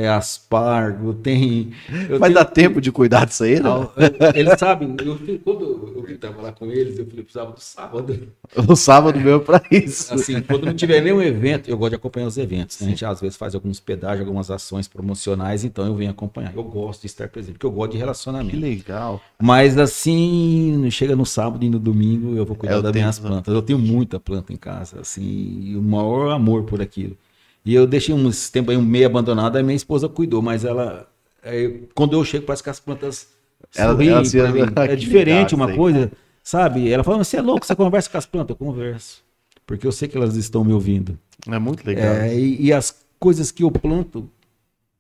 é, 0.04 0.10
aspargo, 0.10 1.14
tem. 1.14 1.72
Vai 2.10 2.20
tenho- 2.20 2.34
dar 2.34 2.46
tempo 2.46 2.82
de 2.82 2.92
cuidar 2.92 3.26
disso 3.26 3.44
aí, 3.44 3.60
né? 3.60 3.70
Ah, 3.70 4.32
Eles 4.36 4.60
sabem, 4.60 4.96
eu, 5.04 5.18
quando 5.44 5.94
eu 5.96 6.04
vim 6.04 6.16
trabalhar 6.18 6.52
com 6.54 6.66
eles, 6.72 6.98
eu 7.00 7.06
falei, 7.06 7.24
precisava 7.24 7.52
do 7.52 7.60
sábado. 7.60 8.28
O 8.68 8.76
sábado 8.76 9.20
meu 9.20 9.38
é 9.38 9.40
pra 9.40 9.62
isso. 9.72 10.14
Assim, 10.14 10.42
quando 10.42 10.66
não 10.66 10.74
tiver 10.74 11.02
nenhum 11.02 11.22
evento, 11.22 11.70
eu 11.70 11.78
gosto 11.78 11.92
de 11.92 11.96
acompanhar 11.96 12.28
os 12.28 12.38
eventos. 12.38 12.80
né? 12.80 12.88
A 12.88 12.90
gente 12.90 13.06
às 13.06 13.20
vezes 13.22 13.36
faz 13.38 13.54
alguns 13.56 13.80
pedágios, 13.80 14.22
algumas 14.22 14.50
ações 14.52 14.88
promocionais, 14.88 15.64
então 15.64 15.86
eu 15.86 15.96
venho 15.96 16.12
acompanhar. 16.12 16.54
Eu 16.56 16.64
gosto 16.64 17.02
de 17.02 17.08
estar 17.08 17.28
presente, 17.28 17.54
porque 17.54 17.66
eu 17.66 17.72
gosto 17.72 17.92
de 17.92 17.98
Que 17.98 18.00
relacionamento. 18.00 18.58
legal. 18.58 19.22
Mas 19.42 19.78
assim, 19.78 20.88
chega 20.92 21.16
no 21.16 21.26
sábado 21.26 21.64
e 21.66 21.70
no 21.70 21.80
domingo 21.80 22.36
eu 22.36 22.46
vou 22.46 22.56
cuidar 22.56 22.76
É 22.78 22.82
das 22.82 22.94
minhas 22.94 23.20
plantas. 23.20 23.54
Eu 23.54 23.62
tenho 23.62 23.80
muita 23.80 24.20
planta 24.20 24.54
em 24.54 24.58
casa, 24.58 25.00
assim, 25.02 25.60
e 25.64 25.76
o 25.76 25.82
maior 25.82 26.32
amor 26.32 26.64
por 26.64 26.82
aquilo. 26.82 27.18
E 27.66 27.74
eu 27.74 27.88
deixei 27.88 28.14
uns 28.14 28.50
tempo 28.50 28.70
aí 28.72 28.78
meio 28.78 29.08
abandonado, 29.08 29.56
aí 29.58 29.64
minha 29.64 29.76
esposa 29.76 30.08
cuidou, 30.08 30.42
mas 30.42 30.64
ela, 30.64 31.10
é, 31.44 31.80
quando 31.96 32.14
eu 32.14 32.24
chego, 32.24 32.46
parece 32.46 32.62
que 32.64 32.70
as 32.70 32.80
plantas 32.80 33.28
Ela- 33.76 33.94
sorriem 33.94 34.12
ela 34.12 34.24
se- 34.26 34.38
mim. 34.54 34.62
É 34.88 34.96
diferente 34.96 35.56
legal 35.56 35.66
uma 35.66 35.72
aí. 35.72 35.76
coisa, 35.76 36.12
sabe? 36.44 36.90
Ela 36.90 37.04
fala, 37.04 37.18
você 37.24 37.38
é 37.38 37.42
louco, 37.42 37.66
você 37.66 37.76
conversa 37.76 38.10
com 38.10 38.18
as 38.18 38.26
plantas? 38.26 38.50
Eu 38.52 38.56
converso, 38.56 39.24
porque 39.66 39.88
eu 39.88 39.92
sei 39.92 40.08
que 40.08 40.16
elas 40.16 40.36
estão 40.36 40.64
me 40.64 40.74
ouvindo. 40.74 41.18
É 41.50 41.58
muito 41.58 41.86
legal. 41.86 42.14
É, 42.14 42.38
e, 42.38 42.66
e 42.68 42.74
as 42.74 43.04
coisas 43.20 43.50
que 43.52 43.64
eu 43.64 43.72
planto, 43.72 44.30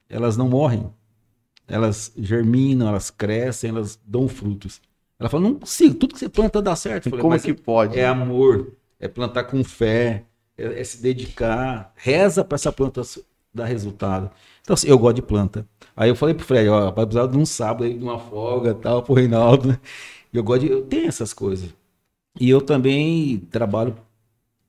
elas 0.10 0.36
não 0.36 0.50
morrem. 0.50 0.90
Elas 1.68 2.12
germinam, 2.18 2.88
elas 2.88 3.10
crescem, 3.10 3.70
elas 3.72 4.00
dão 4.06 4.28
frutos. 4.28 4.80
Ela 5.20 5.30
fala, 5.30 5.44
não 5.44 5.56
consigo, 5.56 5.96
tudo 5.96 6.14
que 6.14 6.20
você 6.20 6.30
planta 6.30 6.62
dá 6.62 6.76
certo. 6.76 7.10
Falei, 7.10 7.22
Como 7.22 7.34
é 7.34 7.38
"Mas 7.38 7.44
que 7.44 7.54
pode? 7.54 7.98
é 7.98 8.06
amor, 8.06 8.74
é 9.00 9.08
plantar 9.08 9.46
com 9.46 9.64
fé, 9.64 10.24
é, 10.57 10.82
é 10.82 10.84
se 10.84 11.02
dedicar, 11.02 11.94
reza 11.95 12.44
para 12.44 12.56
essa 12.56 12.72
planta 12.72 13.02
dar 13.53 13.65
resultado. 13.65 14.30
Então, 14.61 14.73
assim, 14.73 14.88
eu 14.88 14.99
gosto 14.99 15.15
de 15.15 15.22
planta. 15.22 15.68
Aí 15.95 16.10
eu 16.10 16.15
falei 16.15 16.36
pro 16.36 16.45
Fred, 16.45 16.68
ó, 16.68 16.91
vai 16.91 17.06
precisar 17.06 17.27
de 17.27 17.38
um 17.38 17.45
sábado 17.45 17.86
aí, 17.86 17.98
de 17.98 18.03
uma 18.03 18.19
folga 18.19 18.72
e 18.72 18.76
tal, 18.76 19.02
pro 19.02 19.14
Reinaldo. 19.14 19.69
né? 19.69 19.80
Eu 20.34 20.44
gosto 20.44 20.61
de. 20.61 20.72
Eu 20.72 20.84
tenho 20.84 21.07
essas 21.07 21.34
coisas. 21.34 21.73
E 22.40 22.49
eu 22.49 22.61
também 22.61 23.40
trabalho 23.49 23.95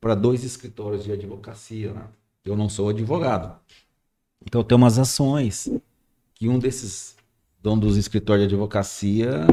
para 0.01 0.15
dois 0.15 0.45
escritórios 0.45 1.05
de 1.05 1.13
advocacia. 1.13 1.93
Né? 1.93 2.05
Eu 2.45 2.57
não 2.57 2.69
sou 2.69 2.89
advogado. 2.89 3.59
Então 4.45 4.61
eu 4.61 4.65
tenho 4.65 4.79
umas 4.79 4.99
ações 4.99 5.69
que 6.35 6.49
um 6.49 6.59
desses 6.59 7.17
donos 7.61 7.85
dos 7.85 7.97
escritórios 7.97 8.47
de 8.47 8.55
advocacia, 8.55 9.47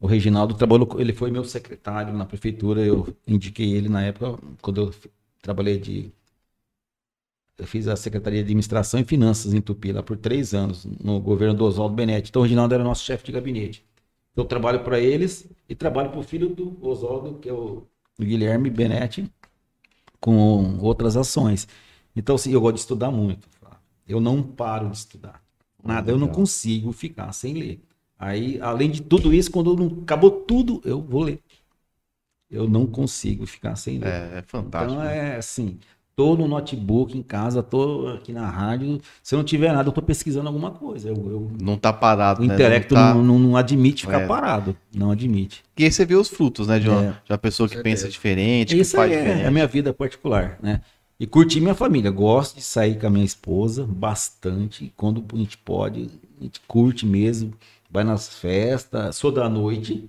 o 0.00 0.06
Reginaldo, 0.08 0.54
trabalhou, 0.54 0.88
ele 0.98 1.12
foi 1.12 1.30
meu 1.30 1.44
secretário 1.44 2.12
na 2.12 2.26
prefeitura. 2.26 2.84
Eu 2.84 3.06
indiquei 3.26 3.72
ele 3.72 3.88
na 3.88 4.02
época, 4.02 4.36
quando 4.60 4.80
eu 4.80 4.94
trabalhei 5.48 5.78
de. 5.78 6.12
Eu 7.56 7.66
fiz 7.66 7.88
a 7.88 7.96
Secretaria 7.96 8.40
de 8.40 8.44
Administração 8.44 9.00
e 9.00 9.04
Finanças 9.04 9.54
em 9.54 9.60
Tupi, 9.60 9.92
lá 9.92 10.02
por 10.02 10.16
três 10.16 10.54
anos, 10.54 10.84
no 10.84 11.18
governo 11.18 11.54
do 11.54 11.64
Oswaldo 11.64 11.94
Benetti. 11.94 12.28
Então 12.28 12.40
o 12.40 12.44
Reginaldo 12.44 12.74
era 12.74 12.84
nosso 12.84 13.02
chefe 13.02 13.24
de 13.24 13.32
gabinete. 13.32 13.84
Eu 14.36 14.44
trabalho 14.44 14.84
para 14.84 15.00
eles 15.00 15.48
e 15.68 15.74
trabalho 15.74 16.10
para 16.10 16.20
o 16.20 16.22
filho 16.22 16.50
do 16.50 16.78
Oswaldo, 16.86 17.38
que 17.40 17.48
é 17.48 17.52
o 17.52 17.82
Guilherme 18.20 18.70
Benetti, 18.70 19.28
com 20.20 20.78
outras 20.80 21.16
ações. 21.16 21.66
Então, 22.14 22.36
assim, 22.36 22.52
eu 22.52 22.60
gosto 22.60 22.74
de 22.74 22.80
estudar 22.82 23.10
muito. 23.10 23.48
Eu 24.06 24.20
não 24.20 24.42
paro 24.42 24.90
de 24.90 24.96
estudar. 24.96 25.42
Nada, 25.82 26.10
eu 26.12 26.18
não 26.18 26.28
consigo 26.28 26.92
ficar 26.92 27.32
sem 27.32 27.54
ler. 27.54 27.80
Aí, 28.18 28.60
além 28.60 28.90
de 28.90 29.02
tudo 29.02 29.32
isso, 29.32 29.50
quando 29.50 29.74
não 29.74 30.02
acabou 30.02 30.30
tudo, 30.30 30.80
eu 30.84 31.00
vou 31.00 31.22
ler. 31.22 31.40
Eu 32.50 32.68
não 32.68 32.86
consigo 32.86 33.46
ficar 33.46 33.76
sem 33.76 33.98
ler. 33.98 34.08
É, 34.08 34.38
é 34.38 34.42
fantástico. 34.46 34.94
Então 34.94 35.04
né? 35.04 35.34
é 35.34 35.36
assim, 35.36 35.78
tô 36.16 36.34
no 36.34 36.48
notebook 36.48 37.16
em 37.16 37.22
casa, 37.22 37.62
tô 37.62 38.08
aqui 38.08 38.32
na 38.32 38.48
rádio. 38.48 39.00
Se 39.22 39.34
eu 39.34 39.36
não 39.38 39.44
tiver 39.44 39.72
nada, 39.72 39.88
eu 39.88 39.92
tô 39.92 40.00
pesquisando 40.00 40.48
alguma 40.48 40.70
coisa. 40.70 41.08
Eu, 41.10 41.14
eu- 41.14 41.50
Não 41.60 41.76
tá 41.76 41.92
parado, 41.92 42.42
o 42.42 42.46
né? 42.46 42.54
intelecto 42.54 42.94
Não 42.94 43.00
tá- 43.02 43.14
não, 43.14 43.38
não- 43.38 43.56
admite 43.56 44.06
ficar 44.06 44.22
É. 44.22 44.26
parado. 44.26 44.74
Não 44.94 45.10
admite. 45.10 45.62
E 45.76 45.84
aí 45.84 45.92
você 45.92 46.04
vê 46.06 46.14
os 46.14 46.28
frutos, 46.28 46.66
né? 46.68 46.78
De 46.78 46.88
uma, 46.88 47.02
É. 47.04 47.10
de 47.10 47.32
uma 47.32 47.38
pessoa 47.38 47.68
que 47.68 47.82
pensa 47.82 48.08
diferente, 48.08 48.74
que 48.74 48.80
Isso 48.80 48.96
faz 48.96 49.10
aí 49.12 49.16
é, 49.18 49.20
diferente. 49.20 49.44
é 49.44 49.46
a 49.46 49.50
minha 49.50 49.66
vida 49.66 49.92
particular, 49.92 50.58
né? 50.62 50.80
E 51.20 51.26
curtir 51.26 51.60
minha 51.60 51.74
família. 51.74 52.10
Gosto 52.10 52.54
de 52.56 52.62
sair 52.62 52.98
com 52.98 53.06
a 53.08 53.10
minha 53.10 53.24
esposa 53.24 53.84
bastante. 53.86 54.92
Quando 54.96 55.24
a 55.32 55.36
gente 55.36 55.58
pode, 55.58 56.08
a 56.40 56.44
gente 56.44 56.60
curte 56.66 57.04
mesmo. 57.04 57.52
Vai 57.90 58.04
nas 58.04 58.28
festas. 58.38 59.16
Sou 59.16 59.32
da 59.32 59.48
noite. 59.48 60.08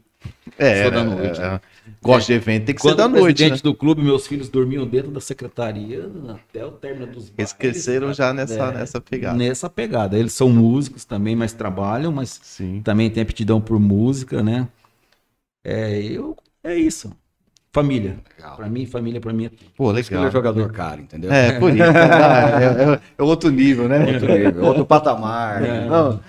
É, 0.58 0.84
Sou 0.84 0.92
da 0.92 1.02
é, 1.02 1.04
noite. 1.04 1.42
é. 1.42 1.62
Gosto 2.02 2.28
de 2.28 2.34
evento, 2.34 2.66
tem 2.66 2.76
que 2.76 2.82
Quando 2.82 2.96
ser 2.98 2.98
da 2.98 3.08
noite, 3.08 3.38
presidente 3.38 3.64
né? 3.64 3.64
do 3.64 3.76
clube, 3.76 4.02
meus 4.02 4.28
filhos 4.28 4.50
dormiam 4.50 4.86
dentro 4.88 5.12
da 5.12 5.20
secretaria 5.22 6.10
até 6.30 6.66
o 6.66 6.72
término 6.72 7.08
dos 7.08 7.30
bailes, 7.30 7.54
cresceram 7.54 8.08
cara. 8.08 8.14
já 8.14 8.34
nessa, 8.34 8.72
É, 8.72 8.72
nessa 8.72 9.02
pegada. 9.02 9.38
Nessa 9.38 9.70
pegada. 9.70 10.18
Eles 10.18 10.34
são 10.34 10.50
músicos 10.50 11.06
também, 11.06 11.36
mas 11.36 11.54
trabalham, 11.54 12.12
mas 12.12 12.40
Sim. 12.42 12.82
também 12.82 13.10
tem 13.10 13.24
aptidão 13.24 13.60
por 13.62 13.80
música, 13.80 14.42
né? 14.44 14.68
É, 15.64 16.02
eu, 16.02 16.36
é 16.64 16.76
isso. 16.76 17.12
Família. 17.72 18.18
Legal. 18.36 18.56
Pra 18.56 18.68
mim, 18.68 18.86
família 18.88 19.22
pra 19.22 19.32
mim 19.32 19.46
é 19.46 19.50
tudo. 19.50 19.62
Pô, 19.78 19.92
Ele 19.92 20.00
é 20.00 20.04
legal. 20.04 20.32
jogador 20.32 20.72
caro, 20.72 21.02
entendeu? 21.02 21.32
É, 21.32 21.52
por 21.60 21.70
isso. 21.70 21.84
É, 21.86 22.94
é- 22.96 23.00
é 23.18 23.24
outro 23.24 23.52
nível, 23.52 23.88
né? 23.88 24.12
Outro 24.14 24.28
nível, 24.28 24.64
outro 24.66 24.86
patamar. 24.86 25.64
É. 25.64 25.86
Não, 25.86 26.20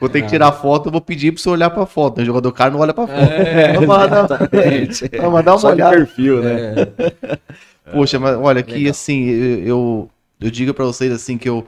vou 0.00 0.08
ter 0.08 0.22
que 0.22 0.28
tirar 0.28 0.50
foto, 0.50 0.88
eu 0.88 0.92
vou 0.92 1.00
pedir 1.00 1.32
pra 1.32 1.40
você 1.40 1.48
olhar 1.48 1.70
pra 1.70 1.86
foto. 1.86 2.16
né? 2.16 2.24
O 2.24 2.26
jogador 2.26 2.50
caro 2.52 2.72
não 2.74 2.80
olha 2.80 2.92
pra 2.92 3.06
foto. 3.06 3.16
É, 3.16 3.74
Vamos 3.78 3.88
lá, 3.88 4.06
dar- 4.08 4.24
Exatamente. 4.24 5.08
Vamos 5.20 5.44
dar 5.44 5.52
uma 5.52 5.58
Só 5.58 5.68
olhada. 5.68 5.96
perfil, 5.96 6.42
né? 6.42 6.72
É, 7.86 7.90
Poxa, 7.92 8.18
mas 8.18 8.36
olha, 8.36 8.62
que 8.62 8.74
Legal. 8.74 8.90
assim, 8.90 9.28
eu, 9.28 10.10
eu, 10.40 10.50
digo 10.50 10.74
pra 10.74 10.84
vocês 10.84 11.12
assim 11.12 11.38
que 11.38 11.48
eu, 11.48 11.64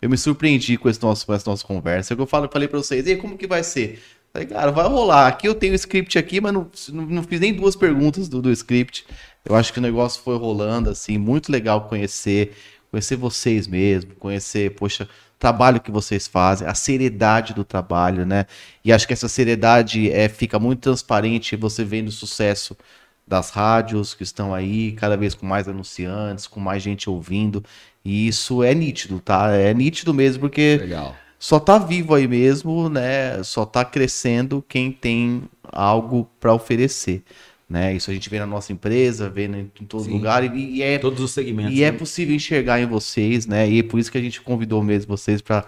eu 0.00 0.08
me 0.10 0.16
surpreendi 0.18 0.76
com, 0.76 0.88
esse 0.90 1.02
nosso, 1.02 1.26
com 1.26 1.32
essa 1.32 1.48
nossa 1.50 1.66
conversa. 1.66 2.12
É 2.14 2.20
eu 2.20 2.26
falo, 2.26 2.48
falei 2.52 2.68
pra 2.68 2.78
vocês, 2.78 3.06
e 3.06 3.10
aí, 3.10 3.16
como 3.16 3.36
que 3.38 3.46
vai 3.46 3.62
ser? 3.64 4.00
Falei, 4.34 4.48
cara, 4.48 4.72
vai 4.72 4.88
rolar. 4.88 5.28
Aqui 5.28 5.46
eu 5.46 5.54
tenho 5.54 5.74
o 5.74 5.76
script 5.76 6.18
aqui, 6.18 6.40
mas 6.40 6.52
não, 6.52 6.68
não, 6.92 7.22
fiz 7.22 7.38
nem 7.38 7.54
duas 7.54 7.76
perguntas 7.76 8.28
do, 8.28 8.42
do 8.42 8.50
script. 8.50 9.06
Eu 9.44 9.54
acho 9.54 9.72
que 9.72 9.78
o 9.78 9.82
negócio 9.82 10.20
foi 10.24 10.36
rolando, 10.36 10.90
assim, 10.90 11.16
muito 11.16 11.52
legal 11.52 11.82
conhecer, 11.82 12.52
conhecer 12.90 13.14
vocês 13.14 13.68
mesmo, 13.68 14.12
conhecer, 14.16 14.72
poxa, 14.72 15.04
o 15.04 15.38
trabalho 15.38 15.80
que 15.80 15.92
vocês 15.92 16.26
fazem, 16.26 16.66
a 16.66 16.74
seriedade 16.74 17.54
do 17.54 17.62
trabalho, 17.62 18.26
né? 18.26 18.46
E 18.84 18.92
acho 18.92 19.06
que 19.06 19.12
essa 19.12 19.28
seriedade 19.28 20.10
é, 20.10 20.28
fica 20.28 20.58
muito 20.58 20.80
transparente 20.80 21.54
você 21.54 21.84
vendo 21.84 22.08
o 22.08 22.12
sucesso 22.12 22.76
das 23.24 23.50
rádios 23.50 24.14
que 24.14 24.24
estão 24.24 24.52
aí, 24.52 24.92
cada 24.92 25.16
vez 25.16 25.36
com 25.36 25.46
mais 25.46 25.68
anunciantes, 25.68 26.48
com 26.48 26.58
mais 26.58 26.82
gente 26.82 27.08
ouvindo. 27.08 27.64
E 28.04 28.26
isso 28.26 28.64
é 28.64 28.74
nítido, 28.74 29.20
tá? 29.20 29.52
É 29.52 29.72
nítido 29.72 30.12
mesmo, 30.12 30.40
porque 30.40 30.78
Legal. 30.80 31.14
Só 31.38 31.60
tá 31.60 31.78
vivo 31.78 32.14
aí 32.14 32.26
mesmo, 32.26 32.88
né? 32.88 33.42
Só 33.42 33.64
tá 33.66 33.84
crescendo 33.84 34.64
quem 34.68 34.90
tem 34.90 35.42
algo 35.72 36.28
para 36.40 36.54
oferecer, 36.54 37.22
né? 37.68 37.94
Isso 37.94 38.10
a 38.10 38.14
gente 38.14 38.30
vê 38.30 38.38
na 38.38 38.46
nossa 38.46 38.72
empresa, 38.72 39.28
vê 39.28 39.46
em, 39.46 39.66
todo 39.86 40.04
Sim. 40.04 40.12
lugar 40.12 40.44
e, 40.44 40.76
e 40.76 40.82
é 40.82 40.98
todos 40.98 41.20
os 41.20 41.32
segmentos. 41.32 41.74
e 41.74 41.82
é 41.82 41.92
né? 41.92 41.98
possível 41.98 42.34
enxergar 42.34 42.80
em 42.80 42.86
vocês, 42.86 43.46
né? 43.46 43.68
E 43.68 43.80
é 43.80 43.82
por 43.82 43.98
isso 43.98 44.10
que 44.10 44.18
a 44.18 44.22
gente 44.22 44.40
convidou 44.40 44.82
mesmo 44.82 45.16
vocês 45.16 45.42
para 45.42 45.64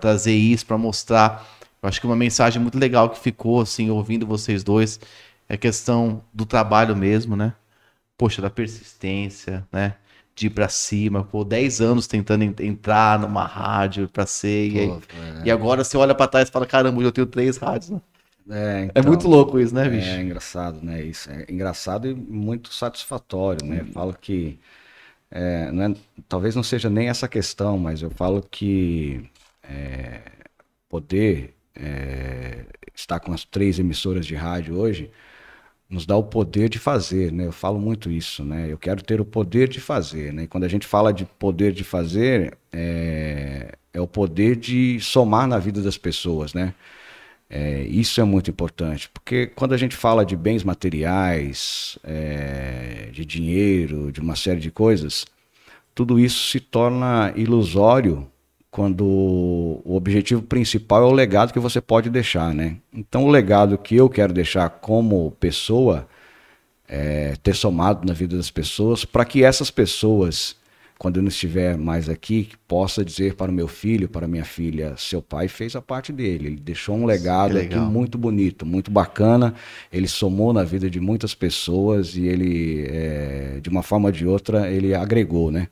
trazer 0.00 0.34
isso, 0.34 0.64
para 0.64 0.78
mostrar. 0.78 1.46
Eu 1.82 1.88
acho 1.88 2.00
que 2.00 2.06
uma 2.06 2.16
mensagem 2.16 2.60
muito 2.60 2.78
legal 2.78 3.10
que 3.10 3.20
ficou, 3.20 3.60
assim, 3.60 3.90
ouvindo 3.90 4.26
vocês 4.26 4.64
dois, 4.64 4.98
é 5.48 5.54
a 5.54 5.58
questão 5.58 6.22
do 6.32 6.44
trabalho 6.44 6.96
mesmo, 6.96 7.36
né? 7.36 7.52
Poxa, 8.16 8.42
da 8.42 8.50
persistência, 8.50 9.66
né? 9.72 9.94
De 10.38 10.46
ir 10.46 10.50
pra 10.50 10.68
cima, 10.68 11.24
pô, 11.24 11.44
10 11.44 11.80
anos 11.80 12.06
tentando 12.06 12.44
en- 12.44 12.54
entrar 12.60 13.18
numa 13.18 13.44
rádio 13.44 14.08
pra 14.08 14.24
ser. 14.26 14.70
E, 14.70 14.78
aí- 14.78 14.88
Pô, 14.88 15.00
e 15.44 15.50
agora 15.50 15.82
você 15.82 15.96
olha 15.96 16.14
pra 16.14 16.28
trás 16.28 16.48
e 16.48 16.52
fala: 16.52 16.66
caramba, 16.66 17.02
eu 17.02 17.10
tenho 17.10 17.26
três 17.26 17.56
rádios. 17.56 17.90
né? 17.90 18.00
é, 18.50 18.82
É 18.94 19.00
então, 19.00 19.10
muito 19.10 19.26
louco 19.28 19.58
isso, 19.58 19.74
né, 19.74 19.88
bicho? 19.88 20.08
É 20.08 20.20
engraçado, 20.22 20.80
né? 20.82 21.02
Isso 21.02 21.30
é 21.30 21.44
engraçado 21.48 22.08
e 22.08 22.14
muito 22.14 22.72
satisfatório, 22.72 23.66
né? 23.66 23.84
Falo 23.92 24.14
que 24.14 24.58
é, 25.30 25.70
não 25.72 25.84
é- 25.84 25.96
talvez 26.28 26.54
não 26.56 26.62
seja 26.62 26.88
nem 26.90 27.08
essa 27.08 27.28
questão, 27.28 27.78
mas 27.78 28.02
eu 28.02 28.10
falo 28.10 28.42
que 28.42 29.28
é, 29.62 30.22
poder 30.88 31.54
é, 31.74 32.64
estar 32.94 33.20
com 33.20 33.32
as 33.32 33.44
três 33.44 33.78
emissoras 33.78 34.26
de 34.26 34.34
rádio 34.34 34.76
hoje 34.76 35.10
nos 35.88 36.04
dá 36.04 36.16
o 36.16 36.22
poder 36.22 36.68
de 36.68 36.78
fazer, 36.78 37.32
né? 37.32 37.46
Eu 37.46 37.52
falo 37.52 37.78
muito 37.80 38.10
isso, 38.10 38.44
né? 38.44 38.70
Eu 38.70 38.76
quero 38.78 39.02
ter 39.02 39.20
o 39.20 39.24
poder 39.24 39.68
de 39.68 39.80
fazer, 39.80 40.32
né? 40.32 40.44
E 40.44 40.46
quando 40.46 40.64
a 40.64 40.68
gente 40.68 40.86
fala 40.86 41.12
de 41.12 41.24
poder 41.24 41.72
de 41.72 41.82
fazer, 41.84 42.56
é, 42.72 43.74
é 43.92 44.00
o 44.00 44.06
poder 44.06 44.56
de 44.56 45.00
somar 45.00 45.46
na 45.46 45.58
vida 45.58 45.80
das 45.82 45.96
pessoas, 45.96 46.52
né? 46.52 46.74
É, 47.50 47.82
isso 47.84 48.20
é 48.20 48.24
muito 48.24 48.50
importante, 48.50 49.08
porque 49.08 49.46
quando 49.46 49.72
a 49.72 49.76
gente 49.78 49.96
fala 49.96 50.24
de 50.24 50.36
bens 50.36 50.62
materiais, 50.62 51.98
é, 52.04 53.08
de 53.10 53.24
dinheiro, 53.24 54.12
de 54.12 54.20
uma 54.20 54.36
série 54.36 54.60
de 54.60 54.70
coisas, 54.70 55.24
tudo 55.94 56.20
isso 56.20 56.50
se 56.50 56.60
torna 56.60 57.32
ilusório 57.36 58.30
quando 58.78 59.04
o 59.04 59.96
objetivo 59.96 60.40
principal 60.40 61.02
é 61.02 61.06
o 61.06 61.12
legado 61.12 61.52
que 61.52 61.58
você 61.58 61.80
pode 61.80 62.08
deixar, 62.08 62.54
né? 62.54 62.76
Então, 62.94 63.24
o 63.24 63.28
legado 63.28 63.76
que 63.76 63.96
eu 63.96 64.08
quero 64.08 64.32
deixar 64.32 64.70
como 64.70 65.32
pessoa 65.32 66.06
é 66.86 67.34
ter 67.42 67.56
somado 67.56 68.06
na 68.06 68.12
vida 68.12 68.36
das 68.36 68.52
pessoas, 68.52 69.04
para 69.04 69.24
que 69.24 69.42
essas 69.42 69.68
pessoas, 69.68 70.54
quando 70.96 71.16
eu 71.16 71.24
não 71.24 71.28
estiver 71.28 71.76
mais 71.76 72.08
aqui, 72.08 72.50
possa 72.68 73.04
dizer 73.04 73.34
para 73.34 73.50
o 73.50 73.54
meu 73.54 73.66
filho, 73.66 74.08
para 74.08 74.26
a 74.26 74.28
minha 74.28 74.44
filha, 74.44 74.94
seu 74.96 75.20
pai 75.20 75.48
fez 75.48 75.74
a 75.74 75.82
parte 75.82 76.12
dele, 76.12 76.46
ele 76.46 76.60
deixou 76.60 76.94
um 76.94 77.04
legado 77.04 77.58
aqui 77.58 77.74
muito 77.80 78.16
bonito, 78.16 78.64
muito 78.64 78.92
bacana, 78.92 79.54
ele 79.92 80.06
somou 80.06 80.52
na 80.52 80.62
vida 80.62 80.88
de 80.88 81.00
muitas 81.00 81.34
pessoas 81.34 82.14
e 82.14 82.28
ele, 82.28 82.86
é, 82.88 83.58
de 83.60 83.68
uma 83.68 83.82
forma 83.82 84.06
ou 84.06 84.12
de 84.12 84.24
outra, 84.24 84.70
ele 84.70 84.94
agregou, 84.94 85.50
né? 85.50 85.66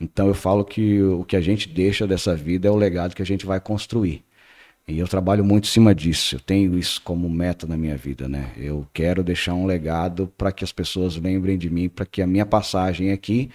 Então 0.00 0.28
eu 0.28 0.34
falo 0.34 0.64
que 0.64 1.02
o 1.02 1.24
que 1.24 1.36
a 1.36 1.40
gente 1.40 1.68
deixa 1.68 2.06
dessa 2.06 2.34
vida 2.36 2.68
é 2.68 2.70
o 2.70 2.76
legado 2.76 3.14
que 3.14 3.22
a 3.22 3.26
gente 3.26 3.44
vai 3.44 3.60
construir. 3.60 4.24
E 4.86 4.98
eu 4.98 5.06
trabalho 5.06 5.44
muito 5.44 5.64
em 5.64 5.70
cima 5.70 5.94
disso. 5.94 6.36
Eu 6.36 6.40
tenho 6.40 6.78
isso 6.78 7.02
como 7.02 7.28
meta 7.28 7.66
na 7.66 7.76
minha 7.76 7.96
vida, 7.96 8.26
né? 8.28 8.52
Eu 8.56 8.86
quero 8.94 9.22
deixar 9.22 9.54
um 9.54 9.66
legado 9.66 10.32
para 10.38 10.50
que 10.50 10.64
as 10.64 10.72
pessoas 10.72 11.16
lembrem 11.16 11.58
de 11.58 11.68
mim, 11.68 11.88
para 11.90 12.06
que 12.06 12.22
a 12.22 12.26
minha 12.26 12.46
passagem 12.46 13.12
aqui 13.12 13.50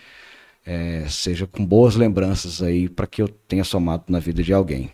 eh, 0.66 1.06
seja 1.10 1.48
com 1.48 1.66
boas 1.66 1.96
lembranças 1.96 2.62
aí, 2.62 2.88
para 2.88 3.08
que 3.08 3.22
eu 3.22 3.28
tenha 3.28 3.64
somado 3.64 4.04
na 4.10 4.20
vida 4.20 4.44
de 4.44 4.54
alguém. 4.54 4.92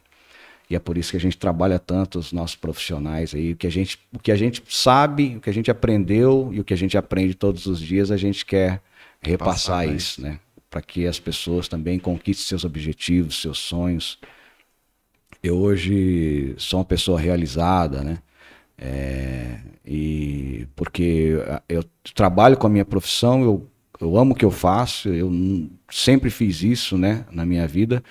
E 0.69 0.75
é 0.75 0.79
por 0.79 0.97
isso 0.97 1.11
que 1.11 1.17
a 1.17 1.19
gente 1.19 1.37
trabalha 1.37 1.79
tanto 1.79 2.19
os 2.19 2.31
nossos 2.31 2.55
profissionais 2.55 3.33
aí, 3.33 3.53
o 3.53 3.57
que 3.57 3.67
a 3.67 3.71
gente, 3.71 3.99
o 4.13 4.19
que 4.19 4.31
a 4.31 4.35
gente 4.35 4.63
sabe, 4.69 5.35
o 5.35 5.41
que 5.41 5.49
a 5.49 5.53
gente 5.53 5.69
aprendeu 5.71 6.51
e 6.53 6.59
o 6.59 6.63
que 6.63 6.73
a 6.73 6.77
gente 6.77 6.97
aprende 6.97 7.33
todos 7.33 7.65
os 7.65 7.81
dias, 7.81 8.11
a 8.11 8.17
gente 8.17 8.45
quer 8.45 8.81
repassar 9.19 9.79
Passar, 9.79 9.87
né? 9.87 9.95
isso, 9.95 10.21
né? 10.21 10.39
Para 10.69 10.81
que 10.81 11.07
as 11.07 11.19
pessoas 11.19 11.67
também 11.67 11.97
conquistem 11.99 12.45
seus 12.45 12.63
objetivos, 12.63 13.41
seus 13.41 13.57
sonhos. 13.57 14.19
Eu 15.41 15.57
hoje 15.57 16.53
sou 16.57 16.79
uma 16.79 16.85
pessoa 16.85 17.19
realizada, 17.19 18.03
né? 18.03 18.19
É, 18.77 19.59
e 19.85 20.67
porque 20.75 21.35
eu 21.67 21.83
trabalho 22.15 22.57
com 22.57 22.67
a 22.67 22.69
minha 22.69 22.85
profissão, 22.85 23.43
eu, 23.43 23.67
eu 23.99 24.17
amo 24.17 24.33
o 24.33 24.35
que 24.35 24.45
eu 24.45 24.51
faço, 24.51 25.09
eu 25.09 25.29
sempre 25.91 26.29
fiz 26.29 26.63
isso, 26.63 26.97
né, 26.97 27.25
na 27.31 27.45
minha 27.45 27.67
vida. 27.67 28.01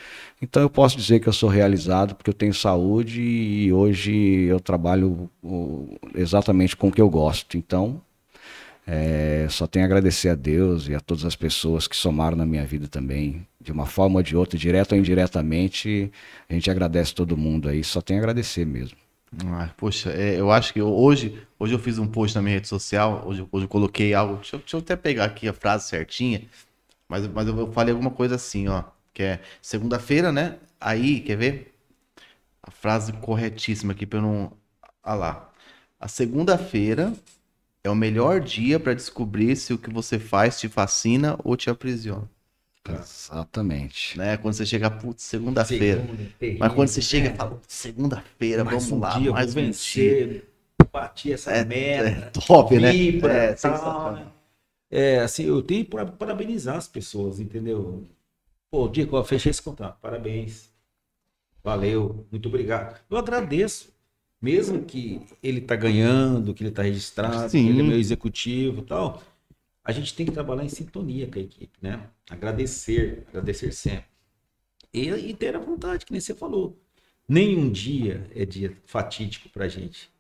Então 0.43 0.63
eu 0.63 0.69
posso 0.69 0.97
dizer 0.97 1.21
que 1.21 1.29
eu 1.29 1.33
sou 1.33 1.49
realizado 1.49 2.15
porque 2.15 2.31
eu 2.31 2.35
tenho 2.35 2.53
saúde 2.53 3.23
e 3.23 3.73
hoje 3.73 4.13
eu 4.45 4.61
trabalho 4.61 5.31
exatamente 6.15 6.77
com 6.77 6.89
o 6.89 6.93
que 6.93 7.01
eu 7.01 7.09
gosto. 7.09 7.57
Então 7.57 8.03
é, 8.91 9.47
só 9.51 9.67
tenho 9.67 9.85
a 9.85 9.87
agradecer 9.87 10.31
a 10.31 10.35
Deus 10.35 10.89
e 10.89 10.95
a 10.95 11.01
todas 11.01 11.27
as 11.27 11.37
pessoas 11.37 11.87
que 11.87 11.95
somaram 11.95 12.39
na 12.39 12.47
minha 12.47 12.65
vida 12.65 12.89
também, 12.89 13.47
de 13.61 13.71
uma 13.71 13.85
forma 13.85 14.17
ou 14.17 14.23
de 14.23 14.35
outra, 14.35 14.59
direto 14.59 14.93
ou 14.93 14.99
indiretamente. 14.99 16.11
A 16.49 16.55
gente 16.55 16.71
agradece 16.71 17.15
todo 17.15 17.37
mundo 17.37 17.69
aí, 17.69 17.85
só 17.85 18.01
tenho 18.01 18.19
a 18.19 18.23
agradecer 18.23 18.65
mesmo. 18.65 18.97
Ah, 19.45 19.69
poxa, 19.77 20.11
é, 20.13 20.41
eu 20.41 20.51
acho 20.51 20.73
que 20.73 20.81
hoje, 20.81 21.39
hoje 21.59 21.75
eu 21.75 21.79
fiz 21.79 21.99
um 21.99 22.07
post 22.07 22.35
na 22.35 22.41
minha 22.41 22.55
rede 22.55 22.67
social, 22.67 23.25
hoje, 23.27 23.47
hoje 23.53 23.67
eu 23.67 23.69
coloquei 23.69 24.15
algo, 24.15 24.37
deixa 24.37 24.57
eu, 24.57 24.61
deixa 24.61 24.77
eu 24.77 24.81
até 24.81 24.97
pegar 24.97 25.27
aqui 25.27 25.47
a 25.47 25.53
frase 25.53 25.87
certinha, 25.87 26.49
mas, 27.07 27.27
mas 27.27 27.47
eu, 27.47 27.59
eu 27.59 27.71
falei 27.71 27.93
alguma 27.93 28.11
coisa 28.11 28.37
assim, 28.37 28.69
ó, 28.69 28.85
que 29.13 29.23
é 29.23 29.41
segunda-feira, 29.61 30.33
né? 30.33 30.57
Aí, 30.81 31.21
quer 31.21 31.37
ver? 31.37 31.75
A 32.63 32.71
frase 32.71 33.13
corretíssima 33.13 33.93
aqui 33.93 34.07
pra 34.07 34.19
eu 34.19 34.23
não... 34.23 34.53
Ah 35.03 35.15
lá. 35.15 35.51
A 36.01 36.09
segunda-feira 36.09 37.13
é 37.89 37.91
o 37.93 37.97
melhor 37.97 38.41
dia 38.41 38.79
para 38.81 38.95
descobrir 38.95 39.57
se 39.57 39.73
o 39.73 39.79
que 39.79 39.91
você 39.91 40.19
faz 40.19 40.59
te 40.61 40.69
fascina 40.69 41.39
ou 41.45 41.57
te 41.57 41.71
aprisiona. 41.71 42.29
Exatamente. 42.89 44.17
Né? 44.17 44.37
Quando 44.37 44.55
você 44.55 44.65
chega, 44.65 44.91
putz, 44.91 45.23
segunda-feira. 45.23 46.03
Mas 46.59 46.73
quando 46.73 46.89
você 46.89 47.03
chega 47.03 47.29
e 47.29 47.37
fala, 47.37 47.61
segunda-feira, 47.69 48.65
vamos 48.65 48.91
um 48.91 48.99
lá, 48.99 49.19
dia, 49.19 49.31
mais 49.31 49.53
vou 49.53 49.63
um 49.63 49.67
dia. 49.67 49.67
vencer, 49.67 50.49
bati 50.93 51.33
essa 51.33 51.51
É, 51.53 51.65
meta. 51.65 52.09
é 52.09 52.31
top, 52.31 52.79
né? 52.79 52.93
vibra, 52.93 53.33
É, 53.33 53.53
tal, 53.55 54.13
né? 54.13 54.27
É, 54.91 55.21
assim, 55.21 55.45
eu 55.45 55.63
tenho 55.63 55.85
para 55.85 56.07
parabenizar 56.07 56.77
as 56.77 56.89
pessoas, 56.89 57.41
entendeu? 57.41 58.07
Pô, 58.71 58.89
Dico, 58.89 59.23
fechei 59.25 59.51
esse 59.51 59.63
contrato, 59.63 59.99
parabéns. 60.01 60.71
Valeu, 61.63 62.27
muito 62.31 62.49
obrigado. 62.49 63.01
Eu 63.11 63.19
agradeço. 63.19 63.93
Mesmo 64.41 64.85
que 64.85 65.21
ele 65.43 65.61
tá 65.61 65.75
ganhando, 65.75 66.55
que 66.55 66.63
ele 66.63 66.71
tá 66.71 66.83
registrado, 66.83 67.45
que 67.45 67.51
Sim. 67.51 67.69
ele 67.69 67.81
é 67.81 67.83
meu 67.83 67.99
executivo 67.99 68.83
e 68.83 68.85
tal, 68.85 69.23
a 69.83 69.91
gente 69.91 70.15
tem 70.15 70.27
que 70.27 70.33
trabalhar 70.33 70.65
em 70.65 70.69
sintonia 70.69 71.27
com 71.27 71.39
a 71.39 71.43
equipe, 71.43 71.77
né? 71.83 72.09
Agradecer, 72.31 73.25
agradecer 73.29 73.73
sempre. 73.73 74.07
E, 74.93 75.09
e 75.09 75.35
ter 75.35 75.57
a 75.57 75.59
vontade, 75.59 76.07
que 76.07 76.13
nem 76.13 76.21
você 76.21 76.35
falou. 76.35 76.79
Nenhum 77.29 77.71
dia 77.71 78.31
é 78.35 78.45
dia 78.45 78.77
fatídico 78.87 79.49
pra 79.49 79.69
gente. 79.69 80.11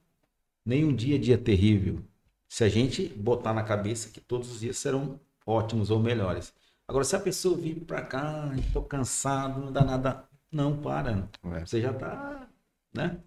Nenhum 0.65 0.95
dia 0.95 1.16
é 1.16 1.19
dia 1.19 1.39
terrível. 1.39 2.01
Se 2.49 2.65
a 2.65 2.69
gente 2.69 3.09
botar 3.09 3.55
na 3.55 3.62
cabeça 3.62 4.11
que 4.11 4.20
todos 4.20 4.51
os 4.51 4.61
dias 4.61 4.78
serão 4.78 5.20
ótimos 5.47 5.90
ou 5.90 5.99
melhores. 5.99 6.53
Agora, 6.86 7.05
se 7.05 7.16
a 7.16 7.20
pessoa 7.20 7.57
vir 7.57 7.81
pra 7.81 8.03
cá, 8.03 8.51
estou 8.59 8.82
cansado, 8.82 9.61
não 9.61 9.73
dá 9.73 9.85
nada. 9.85 10.24
Não, 10.51 10.77
para. 10.77 11.28
É. 11.45 11.61
Você 11.61 11.81
já 11.81 11.93
tá, 11.93 12.49
né? 12.93 13.19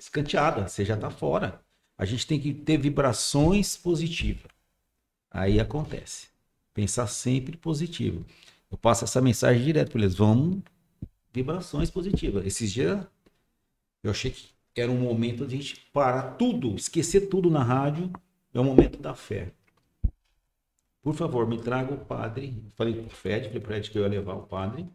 Escanteada, 0.00 0.66
você 0.66 0.82
já 0.82 0.96
tá 0.96 1.10
fora. 1.10 1.60
A 1.96 2.06
gente 2.06 2.26
tem 2.26 2.40
que 2.40 2.54
ter 2.54 2.78
vibrações 2.78 3.76
positivas. 3.76 4.50
Aí 5.30 5.60
acontece. 5.60 6.28
Pensar 6.72 7.06
sempre 7.06 7.54
positivo. 7.58 8.24
Eu 8.70 8.78
passo 8.78 9.04
essa 9.04 9.20
mensagem 9.20 9.62
direto 9.62 9.92
para 9.92 10.00
eles. 10.00 10.14
Vamos, 10.14 10.62
vibrações 11.30 11.90
positivas. 11.90 12.46
Esses 12.46 12.72
dias 12.72 13.06
eu 14.02 14.10
achei 14.10 14.30
que 14.30 14.48
era 14.74 14.90
um 14.90 14.98
momento 14.98 15.46
de 15.46 15.54
a 15.54 15.58
gente 15.58 15.76
parar 15.92 16.36
tudo, 16.38 16.74
esquecer 16.76 17.28
tudo 17.28 17.50
na 17.50 17.62
rádio. 17.62 18.10
É 18.54 18.58
o 18.58 18.64
momento 18.64 18.98
da 18.98 19.14
fé. 19.14 19.52
Por 21.02 21.14
favor, 21.14 21.46
me 21.46 21.60
traga 21.60 21.92
o 21.92 21.98
padre. 21.98 22.64
Falei 22.74 22.94
pro 22.94 23.10
Fred, 23.10 23.48
falei 23.48 23.60
pro 23.60 23.68
Fred 23.68 23.90
que 23.90 23.98
eu 23.98 24.02
ia 24.02 24.08
levar 24.08 24.34
o 24.34 24.42
padre. 24.44 24.88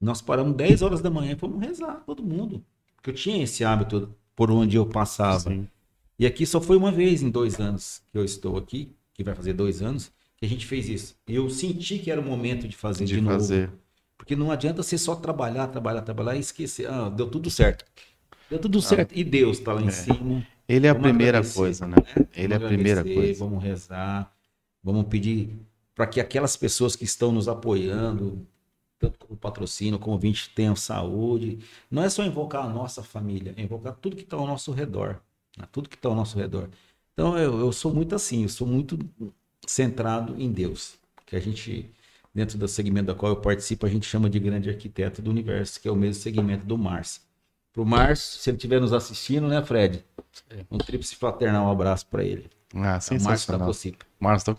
Nós 0.00 0.22
paramos 0.22 0.56
10 0.56 0.82
horas 0.82 1.00
da 1.00 1.10
manhã 1.10 1.32
e 1.32 1.36
fomos 1.36 1.60
rezar, 1.60 2.04
todo 2.06 2.22
mundo. 2.22 2.64
Porque 2.94 3.10
eu 3.10 3.14
tinha 3.14 3.42
esse 3.42 3.64
hábito 3.64 4.14
por 4.38 4.52
onde 4.52 4.76
eu 4.76 4.86
passava. 4.86 5.50
Sim. 5.50 5.66
E 6.16 6.24
aqui 6.24 6.46
só 6.46 6.60
foi 6.60 6.76
uma 6.76 6.92
vez 6.92 7.22
em 7.22 7.28
dois 7.28 7.58
anos 7.58 8.00
que 8.12 8.16
eu 8.16 8.24
estou 8.24 8.56
aqui, 8.56 8.94
que 9.12 9.24
vai 9.24 9.34
fazer 9.34 9.52
dois 9.52 9.82
anos, 9.82 10.12
que 10.36 10.46
a 10.46 10.48
gente 10.48 10.64
fez 10.64 10.88
isso. 10.88 11.16
Eu 11.26 11.50
senti 11.50 11.98
que 11.98 12.08
era 12.08 12.20
o 12.20 12.24
momento 12.24 12.68
de 12.68 12.76
fazer 12.76 13.04
de, 13.04 13.16
De 13.16 13.20
novo. 13.20 13.34
fazer. 13.34 13.68
Porque 14.16 14.36
não 14.36 14.52
adianta 14.52 14.80
você 14.80 14.96
só 14.96 15.16
trabalhar, 15.16 15.66
trabalhar, 15.66 16.02
trabalhar 16.02 16.36
e 16.36 16.38
esquecer. 16.38 16.88
Ah, 16.88 17.08
deu 17.08 17.26
tudo 17.26 17.50
certo. 17.50 17.84
Deu 18.48 18.60
Ah. 18.60 18.62
tudo 18.62 18.80
certo. 18.80 19.12
E 19.12 19.24
Deus 19.24 19.58
está 19.58 19.72
lá 19.72 19.82
em 19.82 19.90
cima. 19.90 20.46
Ele 20.68 20.86
é 20.86 20.90
a 20.90 20.92
Vamos 20.92 21.08
primeira 21.08 21.38
agradecer, 21.38 21.58
coisa, 21.58 21.86
né? 21.88 21.96
Ele 22.36 22.52
é 22.52 22.56
a 22.56 22.58
Vamos 22.60 22.74
primeira 22.74 23.02
coisa. 23.02 23.44
Vamos 23.44 23.60
rezar. 23.64 24.32
Vamos 24.84 25.04
pedir 25.08 25.50
para 25.96 26.06
que 26.06 26.20
aquelas 26.20 26.56
pessoas 26.56 26.94
que 26.94 27.02
estão 27.04 27.32
nos 27.32 27.48
apoiando, 27.48 28.46
patrocínio, 29.38 29.98
como 29.98 30.12
ouvinte, 30.14 30.50
tenham 30.54 30.76
saúde. 30.76 31.58
Não 31.90 32.02
é 32.02 32.10
só 32.10 32.24
invocar 32.24 32.64
a 32.64 32.68
nossa 32.68 33.02
família, 33.02 33.54
é 33.56 33.62
invocar 33.62 33.94
tudo 33.94 34.16
que 34.16 34.22
está 34.22 34.36
ao 34.36 34.46
nosso 34.46 34.72
redor. 34.72 35.20
né? 35.56 35.66
Tudo 35.72 35.88
que 35.88 35.96
está 35.96 36.08
ao 36.08 36.14
nosso 36.14 36.36
redor. 36.38 36.68
Então 37.14 37.36
eu, 37.38 37.58
eu 37.60 37.72
sou 37.72 37.92
muito 37.92 38.14
assim, 38.14 38.42
eu 38.44 38.48
sou 38.48 38.66
muito 38.66 38.98
centrado 39.66 40.40
em 40.40 40.50
Deus. 40.50 40.94
Que 41.26 41.36
a 41.36 41.40
gente, 41.40 41.90
dentro 42.34 42.56
do 42.58 42.66
segmento 42.68 43.06
da 43.08 43.14
qual 43.14 43.32
eu 43.32 43.36
participo, 43.40 43.86
a 43.86 43.88
gente 43.88 44.06
chama 44.06 44.30
de 44.30 44.38
grande 44.38 44.70
arquiteto 44.70 45.20
do 45.20 45.30
universo, 45.30 45.80
que 45.80 45.88
é 45.88 45.90
o 45.90 45.96
mesmo 45.96 46.22
segmento 46.22 46.64
do 46.64 46.78
Márcio. 46.78 47.22
Pro 47.72 47.84
Márcio, 47.84 48.40
se 48.40 48.50
ele 48.50 48.56
estiver 48.56 48.80
nos 48.80 48.92
assistindo, 48.92 49.46
né, 49.46 49.62
Fred? 49.64 50.04
Um 50.70 50.78
tríplice 50.78 51.14
fraternal, 51.16 51.66
um 51.66 51.70
abraço 51.70 52.06
para 52.06 52.24
ele. 52.24 52.48
Ah, 52.74 52.78
É 52.78 52.80
o 52.80 52.82
Márcio 52.82 53.14
da 53.14 53.18
sensacional. 53.20 53.66
Cocipa. 53.68 54.06
Márcio. 54.20 54.54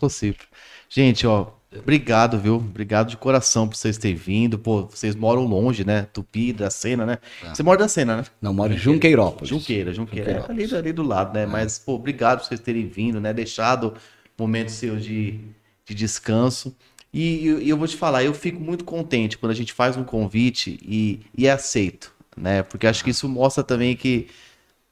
Gente, 0.88 1.26
ó, 1.26 1.52
obrigado, 1.78 2.38
viu? 2.38 2.56
Obrigado 2.56 3.08
de 3.10 3.16
coração 3.16 3.68
por 3.68 3.76
vocês 3.76 3.96
terem 3.96 4.16
vindo. 4.16 4.58
Pô, 4.58 4.86
vocês 4.86 5.14
moram 5.14 5.44
longe, 5.44 5.84
né? 5.84 6.06
Tupi, 6.12 6.52
da 6.52 6.70
Cena, 6.70 7.06
né? 7.06 7.18
Você 7.54 7.62
mora 7.62 7.78
da 7.78 7.88
Cena, 7.88 8.16
né? 8.18 8.24
Não, 8.40 8.52
moro 8.52 8.72
em 8.72 8.78
Junqueirópolis. 8.78 9.48
Junqueira, 9.48 9.92
Junqueira. 9.92 10.44
É, 10.48 10.50
ali, 10.50 10.74
ali 10.74 10.92
do 10.92 11.02
lado, 11.02 11.34
né? 11.34 11.46
Mas, 11.46 11.78
pô, 11.78 11.94
obrigado 11.94 12.40
por 12.40 12.46
vocês 12.46 12.60
terem 12.60 12.86
vindo, 12.86 13.20
né? 13.20 13.32
Deixado 13.32 13.94
momento 14.40 14.70
seu 14.70 14.96
de, 14.96 15.38
de 15.84 15.94
descanso. 15.94 16.74
E, 17.12 17.46
e 17.46 17.68
eu 17.68 17.76
vou 17.76 17.88
te 17.88 17.96
falar, 17.96 18.24
eu 18.24 18.32
fico 18.32 18.60
muito 18.60 18.84
contente 18.84 19.36
quando 19.36 19.52
a 19.52 19.54
gente 19.54 19.72
faz 19.72 19.96
um 19.96 20.04
convite 20.04 20.78
e, 20.82 21.20
e 21.36 21.46
é 21.46 21.50
aceito, 21.50 22.12
né? 22.36 22.62
Porque 22.62 22.86
acho 22.86 23.02
que 23.02 23.10
isso 23.10 23.28
mostra 23.28 23.64
também 23.64 23.96
que, 23.96 24.28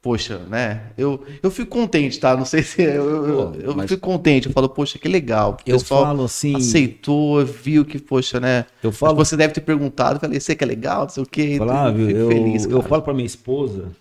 poxa, 0.01 0.39
né? 0.39 0.91
Eu, 0.97 1.23
eu 1.43 1.51
fico 1.51 1.69
contente, 1.71 2.19
tá? 2.19 2.35
Não 2.35 2.45
sei 2.45 2.63
se. 2.63 2.81
Eu, 2.81 3.25
eu, 3.27 3.55
eu 3.61 3.75
mas- 3.75 3.89
fico 3.89 4.01
contente, 4.01 4.47
eu 4.47 4.53
falo, 4.53 4.69
poxa, 4.69 4.97
que 4.99 5.07
legal. 5.07 5.53
O 5.53 5.57
Eu 5.65 5.79
falo 5.79 6.23
assim, 6.23 6.55
aceitou, 6.57 7.45
viu 7.45 7.85
que, 7.85 7.99
poxa, 7.99 8.39
né? 8.39 8.65
eu 8.83 8.91
falo, 8.91 9.15
Você 9.15 9.37
deve 9.37 9.53
ter 9.53 9.61
perguntado, 9.61 10.15
eu 10.15 10.19
falei, 10.19 10.39
você 10.39 10.55
que 10.55 10.63
é 10.63 10.67
legal, 10.67 11.03
não 11.03 11.09
sei 11.09 11.23
o 11.23 11.25
quê. 11.25 11.57
Flávio, 11.57 12.07
Fico 12.07 12.19
eu, 12.19 12.27
feliz, 12.27 12.65
eu 12.71 12.81
cara. 12.81 12.89
falo 12.89 13.03
para 13.03 13.13
minha 13.13 13.25
esposa 13.25 13.91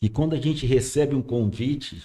que 0.00 0.08
quando 0.08 0.34
a 0.34 0.40
gente 0.40 0.66
recebe 0.66 1.14
um 1.16 1.22
convite, 1.22 2.02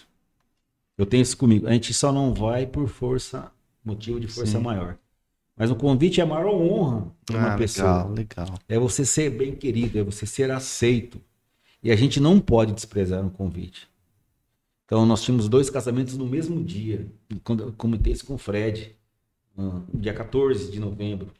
eu 0.97 1.05
tenho 1.05 1.21
isso 1.21 1.37
comigo, 1.37 1.67
a 1.67 1.73
gente 1.73 1.93
só 1.93 2.11
não 2.11 2.33
vai 2.33 2.65
por 2.67 2.87
força, 2.87 3.51
motivo 3.83 4.19
de 4.19 4.27
força 4.27 4.59
Sim. 4.59 4.63
maior. 4.63 4.97
Mas 5.57 5.71
o 5.71 5.75
convite 5.75 6.21
é 6.21 6.23
a 6.23 6.27
maior 6.27 6.53
honra 6.53 7.11
para 7.25 7.37
uma 7.37 7.51
Ah, 7.51 7.55
pessoa. 7.57 8.05
legal, 8.05 8.11
legal. 8.13 8.59
É 8.69 8.79
você 8.79 9.05
ser 9.05 9.29
bem 9.31 9.55
querido, 9.55 9.99
é 9.99 10.03
você 10.03 10.25
ser 10.25 10.51
aceito. 10.51 11.21
E 11.81 11.91
a 11.91 11.95
gente 11.95 12.19
não 12.19 12.39
pode 12.39 12.73
desprezar 12.73 13.23
um 13.25 13.29
convite. 13.29 13.87
Então, 14.85 15.05
nós 15.05 15.21
tínhamos 15.23 15.47
dois 15.47 15.69
casamentos 15.69 16.17
no 16.17 16.25
mesmo 16.25 16.63
dia. 16.63 17.07
Quando 17.43 17.63
eu 17.63 17.73
comentei 17.73 18.11
isso 18.11 18.25
com 18.25 18.33
o 18.35 18.37
Fred, 18.39 18.95
no 19.55 19.85
dia 19.93 20.13
14 20.13 20.71
de 20.71 20.79
novembro. 20.79 21.31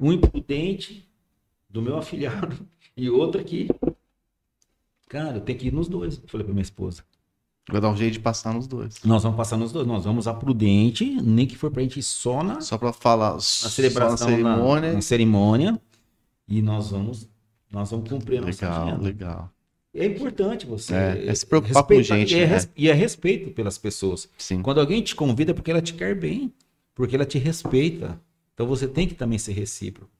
Um 0.00 0.12
imprudente 0.12 1.08
do 1.68 1.80
meu 1.82 1.96
afilhado 1.98 2.56
e 2.96 3.08
outro 3.10 3.40
aqui. 3.40 3.68
Cara, 5.08 5.36
eu 5.36 5.40
tenho 5.40 5.58
que 5.58 5.68
ir 5.68 5.72
nos 5.72 5.88
dois. 5.88 6.20
Falei 6.26 6.44
para 6.44 6.52
minha 6.54 6.62
esposa. 6.62 7.04
Vou 7.70 7.80
dar 7.80 7.90
um 7.90 7.96
jeito 7.96 8.14
de 8.14 8.20
passar 8.20 8.54
nos 8.54 8.66
dois. 8.66 9.02
Nós 9.04 9.22
vamos 9.22 9.36
passar 9.36 9.56
nos 9.56 9.72
dois. 9.72 9.86
Nós 9.86 10.04
vamos 10.04 10.26
a 10.28 10.34
prudente, 10.34 11.04
nem 11.22 11.46
que 11.46 11.56
for 11.56 11.70
pra 11.70 11.82
gente 11.82 11.98
ir 11.98 12.02
só 12.02 12.42
na, 12.42 12.60
Só 12.60 12.78
pra 12.78 12.92
falar. 12.92 13.34
na 13.34 13.40
celebração, 13.40 14.28
na 14.30 14.36
na- 14.38 14.54
cerimônia. 14.54 14.92
na 14.92 15.00
cerimônia. 15.02 15.82
E 16.48 16.62
nós 16.62 16.90
vamos, 16.90 17.28
nós 17.70 17.90
vamos 17.90 18.08
cumprir 18.08 18.38
a 18.38 18.46
nossa 18.46 18.66
Legal, 18.66 18.86
agenda. 18.88 19.02
legal. 19.02 19.50
É 19.94 20.04
importante 20.04 20.66
você 20.66 20.94
É, 20.94 21.24
é 21.28 21.34
se 21.34 21.46
preocupar 21.46 21.82
com 21.84 21.94
respeitar- 21.94 22.18
gente, 22.20 22.34
e 22.36 22.40
é, 22.40 22.46
né? 22.46 22.58
e 22.76 22.88
é 22.90 22.92
respeito 22.92 23.50
pelas 23.52 23.78
pessoas. 23.78 24.28
Sim. 24.36 24.60
Quando 24.62 24.78
alguém 24.80 25.00
te 25.02 25.14
convida 25.14 25.52
é 25.52 25.54
porque 25.54 25.70
ela 25.70 25.80
te 25.80 25.94
quer 25.94 26.14
bem, 26.14 26.52
porque 26.94 27.16
ela 27.16 27.24
te 27.24 27.38
respeita. 27.38 28.20
Então 28.54 28.66
você 28.66 28.86
tem 28.86 29.06
que 29.08 29.14
também 29.14 29.38
ser 29.38 29.52
recíproco. 29.52 30.10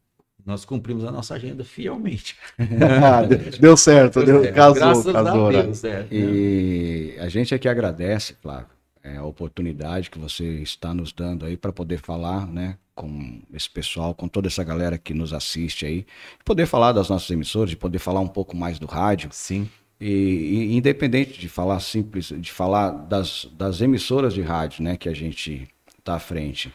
Nós 0.45 0.65
cumprimos 0.65 1.05
a 1.05 1.11
nossa 1.11 1.35
agenda 1.35 1.65
fielmente. 1.65 2.37
deu 3.61 3.77
certo, 3.77 4.23
deu, 4.25 4.45
É, 4.45 4.53
casou, 4.53 4.75
Graças 4.75 5.13
casou. 5.13 5.47
a 5.49 5.53
né? 5.53 5.63
Deus. 5.63 5.85
É, 5.85 6.07
E 6.11 7.17
a 7.19 7.29
gente 7.29 7.55
aqui 7.55 7.69
agradece, 7.69 8.35
Flávio, 8.41 8.69
é, 9.07 9.17
a 9.19 9.25
oportunidade 9.25 10.11
que 10.11 10.19
você 10.19 10.45
está 10.61 10.93
nos 10.93 11.13
dando 11.13 11.47
aí 11.47 11.57
para 11.57 11.73
poder 11.73 11.99
falar, 11.99 12.47
né, 12.47 12.77
com 12.95 13.41
esse 13.53 13.71
pessoal, 13.71 14.15
com 14.15 14.27
toda 14.27 14.49
essa 14.49 14.65
galera 14.65 14.99
que 14.99 15.15
nos 15.15 15.33
assiste 15.33 15.87
aí, 15.87 16.05
poder 16.45 16.67
falar 16.67 16.93
das 16.93 17.09
nossas 17.09 17.31
emissoras, 17.31 17.71
de 17.71 17.77
poder 17.77 17.99
falar 17.99 18.21
um 18.21 18.29
pouco 18.29 18.57
mais 18.57 18.79
do 18.79 18.87
rádio. 18.87 19.29
Sim. 19.33 19.69
E, 20.01 20.09
e 20.09 20.77
independente 20.77 21.39
de 21.39 21.49
falar 21.49 21.79
simples, 21.81 22.33
de 22.37 22.51
falar 22.51 22.91
das, 22.91 23.49
das 23.53 23.81
emissoras 23.81 24.35
de 24.35 24.43
rádio, 24.43 24.83
né, 24.83 24.97
que 24.97 25.09
a 25.09 25.15
gente 25.15 25.69
está 25.99 26.17
à 26.17 26.19
frente, 26.19 26.73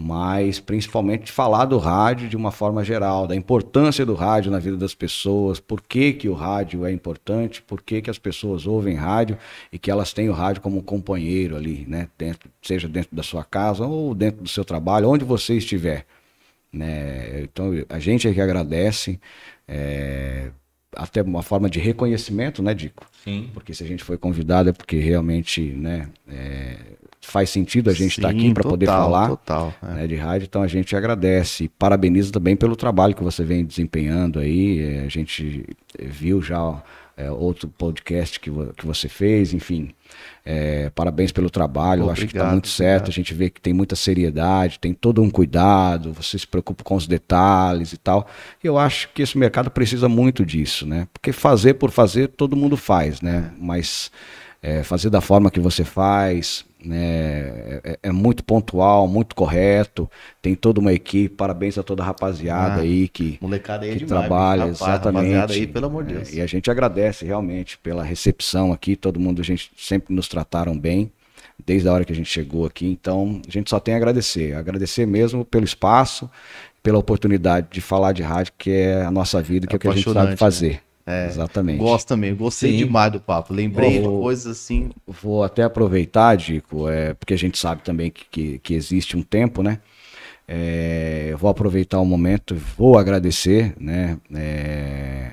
mas 0.00 0.58
principalmente 0.58 1.30
falar 1.30 1.66
do 1.66 1.76
rádio 1.76 2.28
de 2.28 2.36
uma 2.36 2.50
forma 2.50 2.82
geral, 2.82 3.26
da 3.26 3.36
importância 3.36 4.04
do 4.06 4.14
rádio 4.14 4.50
na 4.50 4.58
vida 4.58 4.76
das 4.76 4.94
pessoas, 4.94 5.60
por 5.60 5.82
que, 5.82 6.14
que 6.14 6.28
o 6.28 6.32
rádio 6.32 6.86
é 6.86 6.92
importante, 6.92 7.60
por 7.60 7.82
que, 7.82 8.00
que 8.00 8.08
as 8.08 8.18
pessoas 8.18 8.66
ouvem 8.66 8.94
rádio 8.94 9.36
e 9.70 9.78
que 9.78 9.90
elas 9.90 10.12
têm 10.12 10.30
o 10.30 10.32
rádio 10.32 10.62
como 10.62 10.78
um 10.78 10.82
companheiro 10.82 11.54
ali, 11.54 11.84
né, 11.86 12.08
dentro, 12.16 12.50
seja 12.62 12.88
dentro 12.88 13.14
da 13.14 13.22
sua 13.22 13.44
casa 13.44 13.84
ou 13.84 14.14
dentro 14.14 14.42
do 14.42 14.48
seu 14.48 14.64
trabalho, 14.64 15.08
onde 15.08 15.24
você 15.24 15.54
estiver. 15.56 16.06
Né? 16.72 17.42
Então 17.42 17.72
a 17.88 17.98
gente 17.98 18.26
é 18.26 18.32
que 18.32 18.40
agradece. 18.40 19.20
é, 19.68 20.50
até 20.96 21.22
uma 21.22 21.42
forma 21.42 21.70
de 21.70 21.78
reconhecimento, 21.78 22.62
né, 22.62 22.74
Dico? 22.74 23.06
Sim. 23.22 23.48
Porque 23.54 23.72
se 23.72 23.84
a 23.84 23.86
gente 23.86 24.02
foi 24.02 24.18
convidado 24.18 24.70
é 24.70 24.72
porque 24.72 24.98
realmente, 24.98 25.60
né, 25.60 26.08
é, 26.28 26.76
faz 27.20 27.50
sentido 27.50 27.90
a 27.90 27.92
gente 27.92 28.18
estar 28.18 28.30
Sim, 28.30 28.38
aqui 28.38 28.54
para 28.54 28.68
poder 28.68 28.86
falar 28.86 29.28
Total. 29.28 29.74
é. 29.82 29.94
né, 29.94 30.06
de 30.06 30.16
rádio, 30.16 30.46
então 30.46 30.62
a 30.62 30.66
gente 30.66 30.96
agradece 30.96 31.64
e 31.64 31.68
parabeniza 31.68 32.32
também 32.32 32.56
pelo 32.56 32.74
trabalho 32.74 33.14
que 33.14 33.22
você 33.22 33.44
vem 33.44 33.64
desempenhando 33.64 34.38
aí. 34.38 34.80
é, 34.80 35.00
A 35.04 35.08
gente 35.08 35.66
viu 35.98 36.40
já 36.40 36.82
é, 37.20 37.30
outro 37.30 37.68
podcast 37.68 38.40
que, 38.40 38.50
que 38.76 38.86
você 38.86 39.08
fez, 39.08 39.52
enfim. 39.52 39.90
É, 40.44 40.90
parabéns 40.90 41.30
pelo 41.30 41.50
trabalho, 41.50 42.04
eu 42.04 42.10
acho 42.10 42.22
que 42.22 42.26
está 42.28 42.38
Obrigado, 42.38 42.52
muito 42.52 42.68
certo. 42.68 43.02
obrigado. 43.02 43.08
A 43.10 43.12
gente 43.12 43.34
vê 43.34 43.50
que 43.50 43.60
tem 43.60 43.72
muita 43.72 43.94
seriedade, 43.94 44.78
tem 44.78 44.94
todo 44.94 45.22
um 45.22 45.28
cuidado, 45.28 46.12
você 46.12 46.38
se 46.38 46.46
preocupa 46.46 46.82
com 46.82 46.94
os 46.94 47.06
detalhes 47.06 47.92
e 47.92 47.98
tal. 47.98 48.26
Eu 48.64 48.78
acho 48.78 49.10
que 49.12 49.22
esse 49.22 49.36
mercado 49.36 49.70
precisa 49.70 50.08
muito 50.08 50.44
disso, 50.44 50.86
né? 50.86 51.06
Porque 51.12 51.32
fazer 51.32 51.74
por 51.74 51.90
fazer 51.90 52.28
todo 52.28 52.56
mundo 52.56 52.76
faz, 52.76 53.20
né? 53.20 53.52
Mas 53.58 54.10
é, 54.62 54.82
fazer 54.82 55.10
da 55.10 55.20
forma 55.20 55.50
que 55.50 55.60
você 55.60 55.84
faz, 55.84 56.64
né? 56.84 57.80
É, 57.84 57.98
é 58.04 58.12
muito 58.12 58.44
pontual, 58.44 59.06
muito 59.08 59.34
correto. 59.34 60.10
Tem 60.40 60.54
toda 60.54 60.80
uma 60.80 60.92
equipe. 60.92 61.34
Parabéns 61.34 61.76
a 61.78 61.82
toda 61.82 62.02
a 62.02 62.06
rapaziada 62.06 62.80
Ah, 62.80 62.82
aí 62.82 63.08
que 63.08 63.38
Molecada 63.40 63.84
aí 63.84 63.90
é 63.90 63.94
que 63.94 64.04
demais. 64.04 64.20
trabalha. 64.26 64.62
Rapaz, 64.66 64.80
exatamente. 64.80 65.52
aí, 65.52 65.66
pelo 65.66 65.86
amor 65.86 66.04
de 66.04 66.14
Deus. 66.14 66.32
É, 66.32 66.36
e 66.36 66.40
a 66.40 66.46
gente 66.46 66.70
agradece 66.70 67.24
realmente 67.24 67.78
pela 67.78 68.02
recepção 68.02 68.72
aqui, 68.72 68.96
todo 68.96 69.20
mundo, 69.20 69.40
a 69.40 69.44
gente 69.44 69.70
sempre 69.76 70.14
nos 70.14 70.28
trataram 70.28 70.78
bem, 70.78 71.10
desde 71.66 71.88
a 71.88 71.92
hora 71.92 72.04
que 72.04 72.12
a 72.12 72.16
gente 72.16 72.28
chegou 72.30 72.64
aqui, 72.66 72.86
então 72.86 73.40
a 73.46 73.50
gente 73.50 73.68
só 73.70 73.78
tem 73.78 73.94
a 73.94 73.96
agradecer, 73.96 74.54
agradecer 74.54 75.06
mesmo 75.06 75.44
pelo 75.44 75.64
espaço, 75.64 76.30
pela 76.82 76.98
oportunidade 76.98 77.68
de 77.70 77.80
falar 77.80 78.12
de 78.12 78.22
rádio, 78.22 78.52
que 78.56 78.70
é 78.70 79.02
a 79.02 79.10
nossa 79.10 79.42
vida, 79.42 79.66
que 79.66 79.74
é, 79.74 79.76
É 79.76 79.76
o 79.76 79.80
que 79.80 79.88
a 79.88 79.92
gente 79.92 80.04
sabe 80.04 80.34
apaixonante, 80.34 80.38
fazer. 80.38 80.80
É, 81.06 81.26
Exatamente. 81.26 81.78
Gosto 81.78 82.08
também, 82.08 82.34
gostei 82.34 82.72
Sim. 82.72 82.76
demais 82.78 83.10
do 83.12 83.20
papo. 83.20 83.52
Lembrei 83.52 84.00
de 84.00 84.06
Oh. 84.06 84.20
coisas 84.20 84.46
assim. 84.58 84.90
Vou 85.06 85.42
até 85.42 85.62
aproveitar, 85.62 86.36
Dico, 86.36 86.88
é, 86.88 87.14
porque 87.14 87.34
a 87.34 87.38
gente 87.38 87.58
sabe 87.58 87.82
também 87.82 88.10
que, 88.10 88.24
que, 88.30 88.58
que 88.60 88.74
existe 88.74 89.16
um 89.16 89.22
tempo, 89.22 89.62
né? 89.62 89.78
É, 90.46 91.28
eu 91.30 91.38
vou 91.38 91.48
aproveitar 91.50 92.00
o 92.00 92.04
momento, 92.04 92.54
vou 92.76 92.98
agradecer, 92.98 93.72
né? 93.78 94.18
É, 94.34 95.30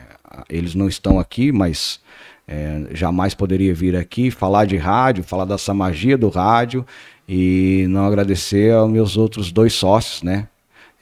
eles 0.49 0.75
não 0.75 0.87
estão 0.87 1.19
aqui, 1.19 1.51
mas 1.51 1.99
é, 2.47 2.83
jamais 2.91 3.33
poderia 3.33 3.73
vir 3.73 3.95
aqui 3.95 4.29
falar 4.31 4.65
de 4.65 4.77
rádio, 4.77 5.23
falar 5.23 5.45
dessa 5.45 5.73
magia 5.73 6.17
do 6.17 6.29
rádio 6.29 6.85
e 7.27 7.85
não 7.89 8.05
agradecer 8.05 8.71
aos 8.73 8.89
meus 8.89 9.17
outros 9.17 9.51
dois 9.51 9.73
sócios, 9.73 10.23
né? 10.23 10.47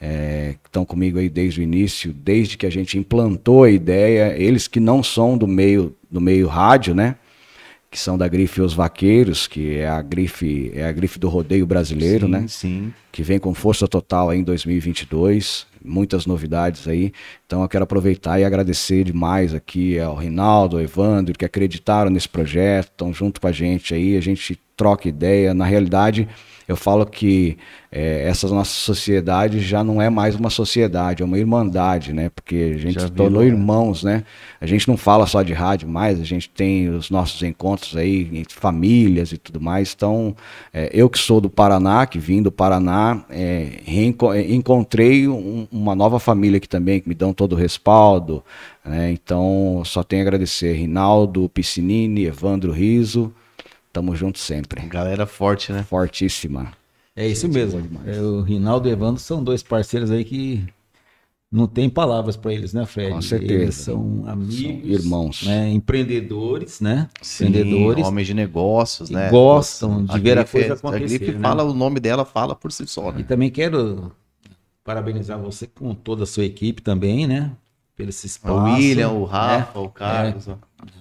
É, 0.00 0.54
que 0.62 0.68
estão 0.68 0.84
comigo 0.84 1.18
aí 1.18 1.28
desde 1.28 1.60
o 1.60 1.62
início, 1.62 2.12
desde 2.12 2.56
que 2.56 2.66
a 2.66 2.70
gente 2.70 2.98
implantou 2.98 3.64
a 3.64 3.70
ideia, 3.70 4.34
eles 4.36 4.68
que 4.68 4.80
não 4.80 5.02
são 5.02 5.36
do 5.36 5.46
meio 5.46 5.94
do 6.10 6.20
meio 6.20 6.46
rádio, 6.46 6.94
né? 6.94 7.16
Que 7.90 7.98
são 7.98 8.18
da 8.18 8.28
grife 8.28 8.60
Os 8.60 8.74
Vaqueiros, 8.74 9.46
que 9.46 9.76
é 9.78 9.88
a 9.88 10.02
grife 10.02 10.70
é 10.74 10.84
a 10.86 10.92
grife 10.92 11.18
do 11.18 11.28
rodeio 11.28 11.66
brasileiro, 11.66 12.26
sim, 12.26 12.32
né? 12.32 12.44
Sim. 12.48 12.94
que 13.10 13.22
vem 13.22 13.38
com 13.38 13.54
força 13.54 13.88
total 13.88 14.30
aí 14.30 14.38
em 14.38 14.44
2022, 14.44 15.66
muitas 15.82 16.26
novidades 16.26 16.86
aí. 16.86 17.12
Então 17.46 17.62
eu 17.62 17.68
quero 17.68 17.84
aproveitar 17.84 18.38
e 18.38 18.44
agradecer 18.44 19.04
demais 19.04 19.54
aqui 19.54 19.98
ao 19.98 20.14
Rinaldo, 20.14 20.76
ao 20.76 20.82
Evandro, 20.82 21.38
que 21.38 21.44
acreditaram 21.44 22.10
nesse 22.10 22.28
projeto, 22.28 22.88
estão 22.88 23.14
junto 23.14 23.40
com 23.40 23.46
a 23.46 23.52
gente 23.52 23.94
aí, 23.94 24.16
a 24.16 24.20
gente 24.20 24.58
troca 24.76 25.08
ideia. 25.08 25.54
Na 25.54 25.64
realidade, 25.64 26.28
eu 26.68 26.76
falo 26.76 27.06
que 27.06 27.56
eh, 27.92 28.24
essa 28.28 28.48
nossa 28.48 28.72
sociedade 28.72 29.60
já 29.60 29.84
não 29.84 30.02
é 30.02 30.10
mais 30.10 30.34
uma 30.34 30.50
sociedade, 30.50 31.22
é 31.22 31.26
uma 31.26 31.38
irmandade, 31.38 32.12
né? 32.12 32.28
Porque 32.28 32.72
a 32.74 32.78
gente 32.78 33.00
se 33.00 33.10
tornou 33.10 33.42
virou, 33.42 33.42
é. 33.42 33.46
irmãos, 33.46 34.02
né? 34.02 34.24
A 34.60 34.66
gente 34.66 34.88
não 34.88 34.96
fala 34.96 35.26
só 35.26 35.42
de 35.42 35.52
rádio 35.52 35.88
mais, 35.88 36.20
a 36.20 36.24
gente 36.24 36.48
tem 36.48 36.88
os 36.88 37.08
nossos 37.10 37.42
encontros 37.42 37.96
aí 37.96 38.28
entre 38.32 38.54
famílias 38.54 39.32
e 39.32 39.38
tudo 39.38 39.60
mais. 39.60 39.92
Então, 39.94 40.34
é, 40.74 40.90
eu 40.92 41.08
que 41.08 41.18
sou 41.18 41.40
do 41.40 41.48
Paraná, 41.48 42.06
que 42.06 42.18
vim 42.18 42.42
do 42.42 42.50
Paraná, 42.50 43.24
é, 43.30 43.80
é, 43.86 44.52
encontrei 44.52 45.28
um- 45.28 45.68
uma 45.70 45.94
nova 45.94 46.18
família 46.18 46.56
aqui 46.58 46.68
também, 46.68 47.00
que 47.00 47.08
me 47.08 47.14
dão 47.14 47.32
todo 47.32 47.52
o 47.52 47.56
respaldo. 47.56 48.42
né? 48.84 49.10
Então, 49.10 49.82
só 49.84 50.02
tenho 50.02 50.22
a 50.22 50.24
agradecer. 50.24 50.72
Rinaldo 50.74 51.48
Piscinini, 51.48 52.24
Evandro 52.26 52.70
Riso, 52.72 53.32
tamo 53.96 54.14
junto 54.14 54.38
sempre. 54.38 54.86
Galera 54.86 55.24
forte, 55.24 55.72
né? 55.72 55.82
Fortíssima. 55.82 56.70
É 57.14 57.26
isso 57.26 57.48
mesmo. 57.48 57.80
É, 58.04 58.20
o 58.20 58.42
Rinaldo 58.42 58.86
e 58.88 58.90
o 58.90 58.92
Evandro 58.92 59.18
são 59.22 59.42
dois 59.42 59.62
parceiros 59.62 60.10
aí 60.10 60.22
que 60.22 60.62
não 61.50 61.66
tem 61.66 61.88
palavras 61.88 62.36
para 62.36 62.52
eles, 62.52 62.74
né, 62.74 62.84
Fred? 62.84 63.12
Com 63.12 63.22
certeza. 63.22 63.54
Eles 63.62 63.74
são 63.76 64.24
amigos, 64.26 64.54
São 64.58 64.90
irmãos. 64.90 65.42
né, 65.46 65.70
empreendedores, 65.70 66.78
né? 66.78 67.08
Sim, 67.22 67.46
empreendedores 67.46 68.06
homens 68.06 68.26
de 68.26 68.34
negócios, 68.34 69.08
né? 69.08 69.30
gostam 69.30 70.04
de 70.04 70.12
A 70.12 70.18
ver 70.18 70.36
a 70.38 70.44
coisa 70.44 70.66
é- 70.68 70.72
acontecer. 70.72 71.04
A 71.14 71.18
grife 71.18 71.32
né? 71.32 71.40
fala, 71.40 71.64
o 71.64 71.72
nome 71.72 71.98
dela 71.98 72.26
fala 72.26 72.54
por 72.54 72.70
si 72.70 72.86
só, 72.86 73.08
E 73.12 73.14
né? 73.14 73.22
também 73.22 73.48
quero 73.50 74.12
parabenizar 74.84 75.38
você 75.38 75.66
com 75.66 75.94
toda 75.94 76.24
a 76.24 76.26
sua 76.26 76.44
equipe 76.44 76.82
também, 76.82 77.26
né? 77.26 77.50
Pelo 77.96 78.10
esse 78.10 78.26
espaço. 78.26 78.54
O 78.54 78.64
William, 78.64 79.08
o 79.12 79.20
né? 79.24 79.32
Rafa, 79.32 79.78
o 79.80 79.88
Carlos. 79.88 80.48
ó. 80.48 80.56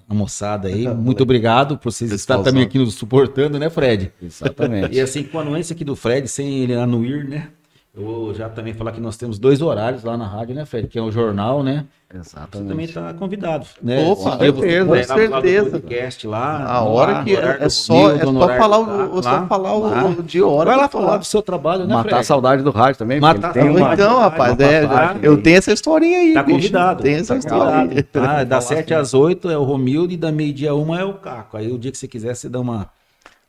A 0.07 0.13
moçada 0.13 0.67
aí. 0.67 0.87
Muito 0.93 1.23
obrigado 1.23 1.77
por 1.77 1.91
vocês 1.91 2.11
estarem 2.11 2.43
também 2.43 2.63
aqui 2.63 2.77
nos 2.77 2.95
suportando, 2.95 3.59
né, 3.59 3.69
Fred? 3.69 4.11
Exatamente. 4.21 4.95
E 4.95 5.01
assim, 5.01 5.23
com 5.23 5.39
a 5.39 5.41
anuência 5.41 5.73
aqui 5.73 5.83
do 5.83 5.95
Fred, 5.95 6.27
sem 6.27 6.59
ele 6.59 6.73
anuir, 6.73 7.27
né? 7.27 7.49
Eu 7.97 8.03
vou 8.03 8.33
já 8.33 8.49
também 8.49 8.73
falar 8.73 8.91
que 8.91 8.99
nós 8.99 9.15
temos 9.15 9.39
dois 9.39 9.61
horários 9.61 10.03
lá 10.03 10.17
na 10.17 10.27
rádio, 10.27 10.53
né, 10.53 10.65
Fred? 10.65 10.85
Que 10.89 10.99
é 10.99 11.01
o 11.01 11.09
jornal, 11.09 11.63
né? 11.63 11.85
Você 12.13 12.35
também 12.51 12.85
Exatamente. 12.85 12.89
está 12.89 13.13
convidado, 13.13 13.65
né? 13.81 14.05
Opa, 14.05 14.37
certeza, 14.37 14.85
lá 14.89 14.95
do 14.97 15.05
certeza. 15.05 15.69
podcast 15.71 16.27
lá. 16.27 16.65
A 16.65 16.81
hora 16.83 17.11
ar, 17.17 17.23
que 17.25 17.35
horário 17.35 17.61
é 17.61 17.65
do 17.65 17.69
só, 17.69 18.11
é 18.11 18.19
só 18.19 18.47
falar, 18.57 18.77
do- 18.79 19.15
o, 19.15 19.19
é 19.19 19.23
só 19.23 19.31
lá, 19.31 19.47
falar 19.47 19.73
lá. 19.73 20.05
o, 20.07 20.23
de 20.23 20.41
hora. 20.41 20.69
Vai 20.71 20.77
lá 20.77 20.87
que 20.87 20.91
falar 20.91 21.05
falar. 21.05 21.17
do 21.19 21.25
seu 21.25 21.41
trabalho, 21.41 21.87
né, 21.87 21.93
Matar 21.93 22.07
a 22.07 22.11
Fred? 22.15 22.25
saudade 22.25 22.63
do 22.63 22.71
rádio 22.71 22.97
também. 22.99 23.19
Matar 23.21 23.53
tem 23.53 23.67
a 23.67 23.71
uma-. 23.71 23.93
Então, 23.93 24.19
rapaz, 24.19 24.59
é, 24.59 24.83
eu 25.21 25.41
tenho 25.41 25.57
essa 25.57 25.71
historinha 25.71 26.19
aí. 26.19 26.33
Tá 26.33 26.43
bicho. 26.43 26.57
convidado. 26.57 27.01
Tem 27.03 27.15
essa 27.15 27.33
tá 27.33 27.39
história. 27.39 28.05
Ah, 28.15 28.43
das 28.43 28.65
7 28.65 28.93
às 28.93 29.13
8 29.13 29.49
é 29.49 29.57
o 29.57 29.63
Romildo 29.63 30.13
e 30.13 30.17
da 30.17 30.31
meio-dia 30.33 30.71
a 30.71 30.75
uma 30.75 30.99
é 30.99 31.03
o 31.05 31.13
Caco. 31.13 31.55
Aí 31.57 31.71
o 31.71 31.77
dia 31.79 31.91
que 31.91 31.97
você 31.97 32.07
quiser, 32.09 32.35
você 32.35 32.49
dá 32.49 32.59
uma. 32.59 32.89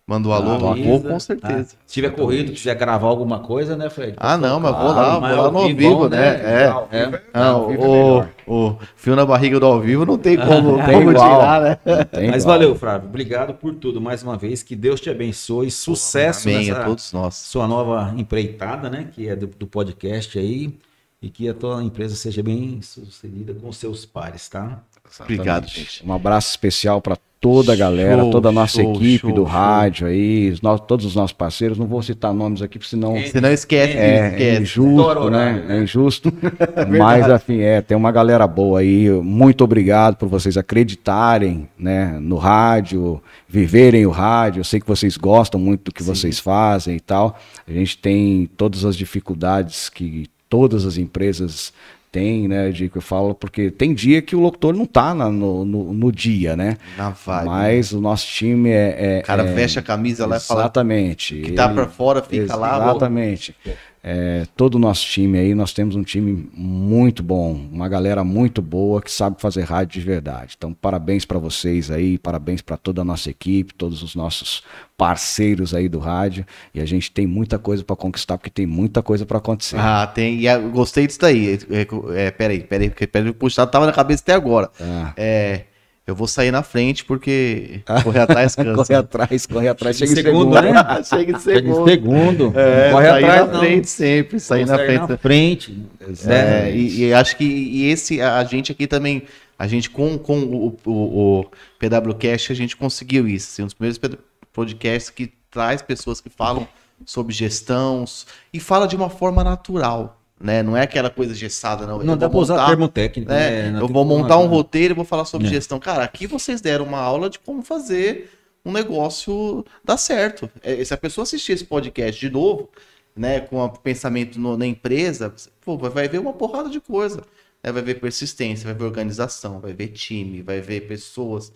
Manda 0.09 0.29
um 0.29 0.33
alô, 0.33 0.57
uma 0.59 0.77
vou 0.77 1.03
com 1.03 1.19
certeza. 1.19 1.75
tá? 1.75 1.79
Se 1.85 1.95
tiver 1.95 2.11
corrido, 2.11 2.53
quiser 2.53 2.77
gravar 2.77 3.09
alguma 3.09 3.41
coisa, 3.41 3.77
né, 3.77 3.91
Fred? 3.91 4.15
Ah, 4.19 4.37
não, 4.39 4.61
mas 4.61 4.71
vou 4.71 4.93
lá, 4.93 5.19
vou 5.19 5.37
lá 5.43 5.51
no 5.51 5.59
ao 5.59 5.67
vivo, 5.67 6.09
né? 6.09 6.27
É. 6.29 6.97
É. 6.97 7.23
Ah, 7.35 7.57
o, 7.57 8.25
o 8.47 8.79
fio 8.95 9.17
na 9.17 9.27
barriga 9.27 9.59
do 9.59 9.67
ao 9.67 9.81
vivo 9.81 10.07
não 10.07 10.17
tem 10.17 10.37
como, 10.37 10.77
Tem 10.87 10.99
como 10.99 11.13
tirar, 11.13 11.61
né? 11.61 12.05
Tem 12.05 12.31
Mas 12.31 12.45
igual. 12.45 12.57
valeu, 12.57 12.77
Flávio. 12.77 13.09
Obrigado 13.09 13.55
por 13.55 13.75
tudo 13.75 14.01
mais 14.01 14.23
uma 14.23 14.37
vez. 14.37 14.63
Que 14.63 14.77
Deus 14.77 15.01
te 15.01 15.11
abençoe. 15.11 15.73
Sucesso 15.73 16.49
Amém 16.49 16.69
nessa 16.69 16.83
a 16.83 16.85
todos 16.85 17.13
nós. 17.13 17.35
sua 17.35 17.67
nova 17.67 18.15
empreitada, 18.17 18.89
né? 18.89 19.09
Que 19.13 19.29
é 19.29 19.35
do, 19.35 19.49
do 19.49 19.67
podcast 19.67 20.39
aí. 20.39 20.79
E 21.21 21.29
que 21.29 21.49
a 21.49 21.55
tua 21.55 21.83
empresa 21.83 22.15
seja 22.15 22.45
bem 22.45 22.81
sucedida 22.81 23.55
com 23.55 23.73
seus 23.73 24.07
pares, 24.07 24.49
tá? 24.49 24.83
Obrigado, 25.21 25.67
gente. 25.67 26.07
Um 26.07 26.13
abraço 26.13 26.51
especial 26.51 27.01
para 27.01 27.17
toda 27.41 27.75
a 27.75 27.77
galera, 27.77 28.23
Show, 28.23 28.31
toda 28.31 28.49
a 28.49 28.53
nossa 28.53 28.83
show, 28.83 28.95
equipe 28.95 29.19
show, 29.19 29.31
do 29.31 29.37
show. 29.37 29.45
rádio 29.45 30.07
aí, 30.07 30.51
os 30.51 30.61
no- 30.63 30.79
todos 30.79 31.05
os 31.07 31.15
nossos 31.15 31.33
parceiros. 31.33 31.79
Não 31.79 31.87
vou 31.87 32.03
citar 32.03 32.33
nomes 32.35 32.63
aqui, 32.63 32.79
porque 32.79 32.91
senão 32.91 33.15
Você 33.21 33.41
não 33.41 33.51
esquece, 33.53 33.93
é, 33.97 34.01
é 34.01 34.29
esquece. 34.31 34.63
injusto, 34.63 34.91
Estoura 34.91 35.21
o 35.21 35.31
né? 35.31 35.65
né? 35.67 35.79
É 35.79 35.83
injusto. 35.83 36.33
Mas, 36.99 37.29
assim, 37.31 37.61
é, 37.61 37.81
tem 37.81 37.97
uma 37.97 38.11
galera 38.11 38.47
boa 38.47 38.81
aí. 38.81 39.09
Muito 39.11 39.63
obrigado 39.63 40.17
por 40.17 40.29
vocês 40.29 40.57
acreditarem 40.57 41.69
né, 41.79 42.19
no 42.21 42.37
rádio, 42.37 43.23
viverem 43.49 44.07
o 44.07 44.11
rádio. 44.11 44.61
Eu 44.61 44.65
sei 44.65 44.81
que 44.81 44.87
vocês 44.87 45.17
gostam 45.17 45.61
muito 45.61 45.85
do 45.85 45.93
que 45.93 46.03
vocês 46.03 46.39
fazem 46.39 46.97
e 46.97 47.01
tal. 47.01 47.39
A 47.69 47.73
gente 47.73 47.99
tem 47.99 48.49
todas 48.57 48.85
as 48.85 48.97
dificuldades 48.97 49.89
que 49.89 50.27
todas 50.49 50.85
as 50.87 50.97
empresas 50.97 51.73
têm, 52.13 52.49
né, 52.49 52.71
de 52.71 52.89
que 52.89 52.97
eu 52.99 53.03
falo, 53.03 53.35
porque 53.35 53.71
tem 53.71 53.93
dia 53.95 54.23
que 54.23 54.35
o 54.35 54.41
locutor 54.41 54.75
não 54.75 54.87
tá 54.87 55.15
na- 55.15 55.31
no, 55.31 55.65
no, 55.65 55.93
no 55.93 56.13
dia, 56.13 56.57
né? 56.57 56.77
Na 56.97 57.11
vibe. 57.11 57.47
Mas 57.47 57.93
o 57.93 58.01
nosso 58.01 58.27
time 58.27 58.71
é. 58.71 58.97
é 59.17 59.21
O 59.21 59.27
cara 59.27 59.43
é- 59.43 59.53
veste 59.53 59.79
a 59.79 59.83
camisa 59.83 60.27
lá 60.27 60.37
e 60.37 60.41
fala 60.41 60.61
Exatamente. 60.63 61.41
que 61.41 61.53
tá 61.53 61.69
pra 61.69 61.87
fora, 61.87 62.23
fica 62.23 62.57
lá. 62.57 62.77
Exatamente. 62.85 63.55
É, 64.03 64.47
todo 64.57 64.77
o 64.77 64.79
nosso 64.79 65.05
time 65.07 65.37
aí, 65.39 65.55
nós 65.55 65.73
temos 65.73 65.97
um 65.97 66.03
time 66.03 66.49
muito 66.55 67.23
bom, 67.23 67.53
uma 67.73 67.89
galera 67.89 68.23
muito 68.23 68.63
boa 68.63 69.03
que 69.03 69.11
sabe 69.11 69.41
fazer 69.41 69.63
rádio 69.63 70.01
de 70.01 70.07
verdade. 70.07 70.55
Então, 70.57 70.73
parabéns 70.73 71.25
para 71.25 71.39
vocês 71.39 71.91
aí, 71.91 72.17
parabéns 72.17 72.63
para 72.63 72.77
toda 72.77 73.03
a 73.03 73.05
nossa 73.05 73.31
equipe, 73.31 73.75
todos 73.75 74.03
os 74.03 74.15
nossos 74.15 74.63
parceiros 74.97 75.75
aí 75.75 75.89
do 75.89 75.99
rádio. 75.99 76.47
E 76.73 76.81
a 76.81 76.87
gente 76.87 77.11
tem 77.11 77.27
muita 77.27 77.59
coisa 77.59 77.83
para 77.83 77.97
conquistar, 77.97 78.39
porque 78.39 78.51
tem 78.51 78.67
muita 78.67 79.03
coisa 79.03 79.27
para 79.27 79.39
acontecer. 79.39 79.77
Ah, 79.79 80.07
tem. 80.07 80.39
E 80.39 80.47
eu 80.47 80.71
gostei 80.71 81.07
disso 81.07 81.21
daí. 81.21 81.59
É, 81.71 82.27
é, 82.27 82.31
peraí, 82.31 82.61
peraí, 82.61 82.89
porque 82.89 83.07
peraí, 83.07 83.33
puxado 83.33 83.71
tava 83.71 83.87
na 83.87 83.93
cabeça 83.93 84.23
até 84.23 84.35
agora. 84.35 84.71
Ah. 84.81 85.13
É. 85.17 85.65
Eu 86.07 86.15
vou 86.15 86.29
sair 86.29 86.53
na 86.53 86.63
frente 86.63 87.05
porque 87.05 87.81
correr 88.05 88.21
atrás 88.21 88.55
cansa. 88.55 88.75
corre 88.75 88.95
atrás, 88.95 89.47
corre 89.47 89.69
atrás, 89.69 89.97
chega 89.99 90.13
em 90.13 90.15
segundo, 90.15 90.55
segundo, 90.55 90.63
né? 90.63 91.03
Chega 91.03 91.33
em 91.37 91.41
Chega 91.41 91.59
em 91.59 91.63
segundo. 91.73 91.91
segundo. 91.91 92.53
É, 92.55 92.91
Corre 92.93 93.07
sair 93.09 93.25
atrás, 93.25 93.47
na 93.47 93.53
não. 93.53 93.61
frente 93.61 93.89
sempre, 93.89 94.41
sair 94.41 94.67
na 94.67 94.77
frente. 94.79 95.09
na 95.09 95.17
frente. 95.19 95.83
É, 96.29 96.71
e, 96.75 97.07
e 97.07 97.13
acho 97.15 97.37
que 97.37 97.45
e 97.45 97.91
esse, 97.91 98.21
a, 98.21 98.37
a 98.39 98.45
gente 98.45 98.71
aqui 98.71 98.87
também, 98.87 99.25
a 99.59 99.67
gente 99.67 99.91
com, 99.91 100.17
com 100.17 100.39
o, 100.39 100.79
o, 100.87 101.41
o 101.41 101.47
PWCast, 101.81 102.53
a 102.53 102.55
gente 102.55 102.77
conseguiu 102.77 103.27
isso. 103.27 103.49
Assim, 103.53 103.63
um 103.63 103.67
dos 103.67 103.75
primeiros 103.75 103.99
pod- 103.99 104.19
podcasts 104.53 105.11
que 105.11 105.33
traz 105.51 105.83
pessoas 105.83 106.21
que 106.21 106.31
falam 106.31 106.69
sobre 107.05 107.33
gestão 107.35 108.05
e 108.53 108.61
fala 108.61 108.87
de 108.87 108.95
uma 108.95 109.11
forma 109.11 109.43
natural. 109.43 110.21
Né? 110.41 110.63
Não 110.63 110.77
é 110.77 110.83
aquela 110.83 111.11
coisa 111.11 111.35
gessada, 111.35 111.87
não. 111.87 111.99
Não 112.03 112.13
Eu 112.15 112.17
dá 112.19 112.27
vou 112.29 112.31
pra 112.37 112.39
usar 112.41 112.55
montar- 112.55 112.67
termo 112.69 112.89
técnico. 112.89 113.31
né? 113.31 113.71
né? 113.71 113.81
Eu 113.81 113.89
vou 113.89 114.05
montar 114.05 114.39
um 114.39 114.47
roteiro 114.47 114.93
e 114.93 114.97
vou 114.97 115.05
falar 115.05 115.25
sobre 115.25 115.47
É. 115.47 115.51
gestão. 115.51 115.79
Cara, 115.79 116.05
aqui 116.05 116.27
vocês 116.27 116.61
deram 116.61 116.85
uma 116.85 116.99
aula 117.01 117.29
de 117.31 117.39
como 117.39 117.63
fazer 117.63 118.31
um 118.65 118.73
negócio 118.73 119.65
dar 119.85 119.97
certo. 119.97 120.51
É, 120.63 120.85
Se 120.85 120.93
a 120.93 120.97
pessoa 120.97 121.23
assistir 121.23 121.53
esse 121.53 121.65
podcast 121.65 122.21
de 122.21 122.31
novo, 122.33 122.69
né, 123.15 123.41
com 123.41 123.65
o 123.65 123.69
pensamento 123.71 124.39
no- 124.39 124.57
na 124.57 124.67
empresa, 124.67 125.33
pô, 125.65 125.77
vai- 125.79 125.91
vai 125.91 126.09
ver 126.09 126.19
uma 126.19 126.33
porrada 126.33 126.69
de 126.69 126.81
coisa. 126.81 127.23
né? 127.63 127.73
Vai 127.73 127.83
ver 127.83 127.95
persistência, 128.01 128.65
vai 128.67 128.75
ver 128.75 128.85
organização, 128.85 129.59
vai 129.61 129.73
ver 129.73 129.89
time, 129.89 130.43
vai 130.43 130.61
ver 130.61 130.83
pessoas. 130.87 131.51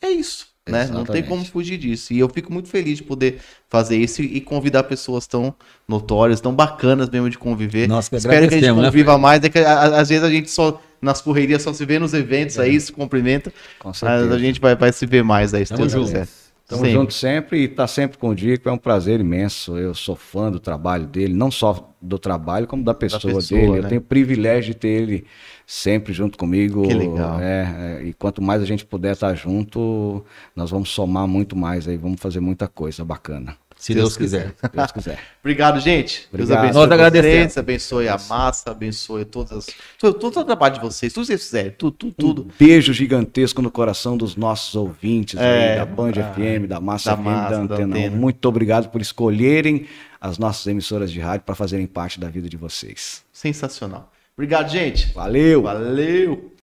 É 0.00 0.08
isso. 0.10 0.48
Né? 0.68 0.86
Não 0.92 1.04
tem 1.04 1.24
como 1.24 1.44
fugir 1.44 1.76
disso. 1.76 2.12
E 2.12 2.20
eu 2.20 2.28
fico 2.28 2.52
muito 2.52 2.68
feliz 2.68 2.98
de 2.98 3.02
poder 3.02 3.40
fazer 3.68 3.96
isso 3.96 4.22
e 4.22 4.40
convidar 4.40 4.84
pessoas 4.84 5.26
tão 5.26 5.52
notórias, 5.88 6.40
tão 6.40 6.54
bacanas 6.54 7.10
mesmo 7.10 7.28
de 7.28 7.36
conviver. 7.36 7.88
Nós 7.88 8.08
que 8.08 8.14
Espero 8.16 8.48
que 8.48 8.54
a 8.54 8.58
gente 8.60 8.72
né, 8.72 8.84
conviva 8.84 9.18
mais. 9.18 9.42
É 9.42 9.48
que 9.48 9.58
a- 9.58 9.72
a- 9.72 10.00
às 10.00 10.08
vezes 10.08 10.22
a 10.22 10.30
gente 10.30 10.48
só, 10.48 10.80
nas 11.00 11.20
correrias, 11.20 11.62
só 11.62 11.72
se 11.72 11.84
vê 11.84 11.98
nos 11.98 12.14
eventos 12.14 12.60
aí, 12.60 12.80
se 12.80 12.92
cumprimenta. 12.92 13.52
Com 13.80 13.88
Mas 13.88 13.98
certeza. 13.98 14.34
a 14.34 14.38
gente 14.38 14.60
vai, 14.60 14.76
vai 14.76 14.92
se 14.92 15.04
ver 15.04 15.24
mais 15.24 15.52
aí, 15.52 15.66
se 15.66 15.70
Tamo 15.72 15.80
Deus 15.80 15.92
junto. 15.92 16.04
quiser. 16.06 16.28
Estamos 16.72 16.88
Sempre. 16.88 16.92
juntos 16.92 17.16
sempre 17.16 17.62
e 17.62 17.68
tá 17.68 17.86
sempre 17.86 18.18
com 18.18 18.30
o 18.30 18.34
Dico. 18.34 18.68
É 18.68 18.72
um 18.72 18.78
prazer 18.78 19.20
imenso. 19.20 19.76
Eu 19.76 19.94
sou 19.94 20.16
fã 20.16 20.50
do 20.50 20.58
trabalho 20.58 21.06
dele, 21.06 21.34
não 21.34 21.50
só 21.50 21.94
do 22.00 22.18
trabalho, 22.18 22.66
como 22.66 22.82
da 22.82 22.94
pessoa, 22.94 23.34
pessoa, 23.34 23.60
dele. 23.60 23.72
né? 23.72 23.78
Eu 23.78 23.88
tenho 23.88 24.00
o 24.00 24.04
privilégio 24.04 24.72
de 24.72 24.80
ter 24.80 24.88
ele 24.88 25.24
sempre 25.66 26.12
junto 26.12 26.36
comigo. 26.38 26.82
Que 26.82 26.94
legal. 26.94 27.40
É, 27.40 28.00
é, 28.00 28.04
e 28.04 28.12
quanto 28.14 28.42
mais 28.42 28.62
a 28.62 28.64
gente 28.64 28.84
puder 28.84 29.12
estar 29.12 29.34
junto, 29.34 30.24
nós 30.56 30.70
vamos 30.70 30.88
somar 30.90 31.26
muito 31.28 31.54
mais 31.54 31.86
aí, 31.86 31.96
vamos 31.96 32.20
fazer 32.20 32.40
muita 32.40 32.66
coisa 32.66 33.04
bacana. 33.04 33.56
Se 33.82 33.94
Deus 33.94 34.16
quiser. 34.16 34.54
Se 34.60 34.68
Deus 34.72 34.92
quiser. 34.92 35.18
Obrigado, 35.42 35.80
gente. 35.80 36.28
Deus 36.32 36.48
Obrigado. 36.48 36.58
abençoe 36.58 36.72
Nós 36.74 36.88
vocês, 36.88 36.92
agradecemos. 36.92 37.58
abençoe 37.58 38.08
a 38.08 38.16
massa, 38.28 38.70
abençoe 38.70 39.24
todas 39.24 39.50
as, 39.50 39.66
todo, 39.98 40.18
todo 40.20 40.38
o 40.38 40.44
trabalho 40.44 40.74
de 40.74 40.80
vocês, 40.80 41.12
tudo 41.12 41.22
que 41.22 41.26
vocês 41.26 41.42
fizerem, 41.42 41.72
tudo, 41.72 41.96
tudo, 41.96 42.14
tudo. 42.14 42.42
Um 42.42 42.48
beijo 42.56 42.92
gigantesco 42.92 43.60
no 43.60 43.72
coração 43.72 44.16
dos 44.16 44.36
nossos 44.36 44.76
ouvintes 44.76 45.36
É, 45.40 45.72
aí, 45.72 45.78
da 45.78 45.84
Band 45.84 46.12
ah, 46.16 46.32
FM, 46.32 46.68
da 46.68 46.78
Massa 46.80 47.10
da 47.10 47.16
FM, 47.16 47.24
Massa, 47.24 47.50
da 47.50 47.56
da 47.56 47.74
Antena. 47.74 47.96
Antena. 47.96 48.16
Muito 48.16 48.48
obrigado 48.48 48.88
por 48.88 49.00
escolherem 49.00 49.88
as 50.20 50.38
nossas 50.38 50.64
emissoras 50.68 51.10
de 51.10 51.18
rádio 51.18 51.44
para 51.44 51.56
fazerem 51.56 51.88
parte 51.88 52.20
da 52.20 52.28
vida 52.28 52.48
de 52.48 52.56
vocês. 52.56 53.24
Sensacional. 53.32 54.12
Obrigado, 54.36 54.70
gente. 54.70 55.12
Valeu! 55.12 55.62
Valeu. 55.62 56.52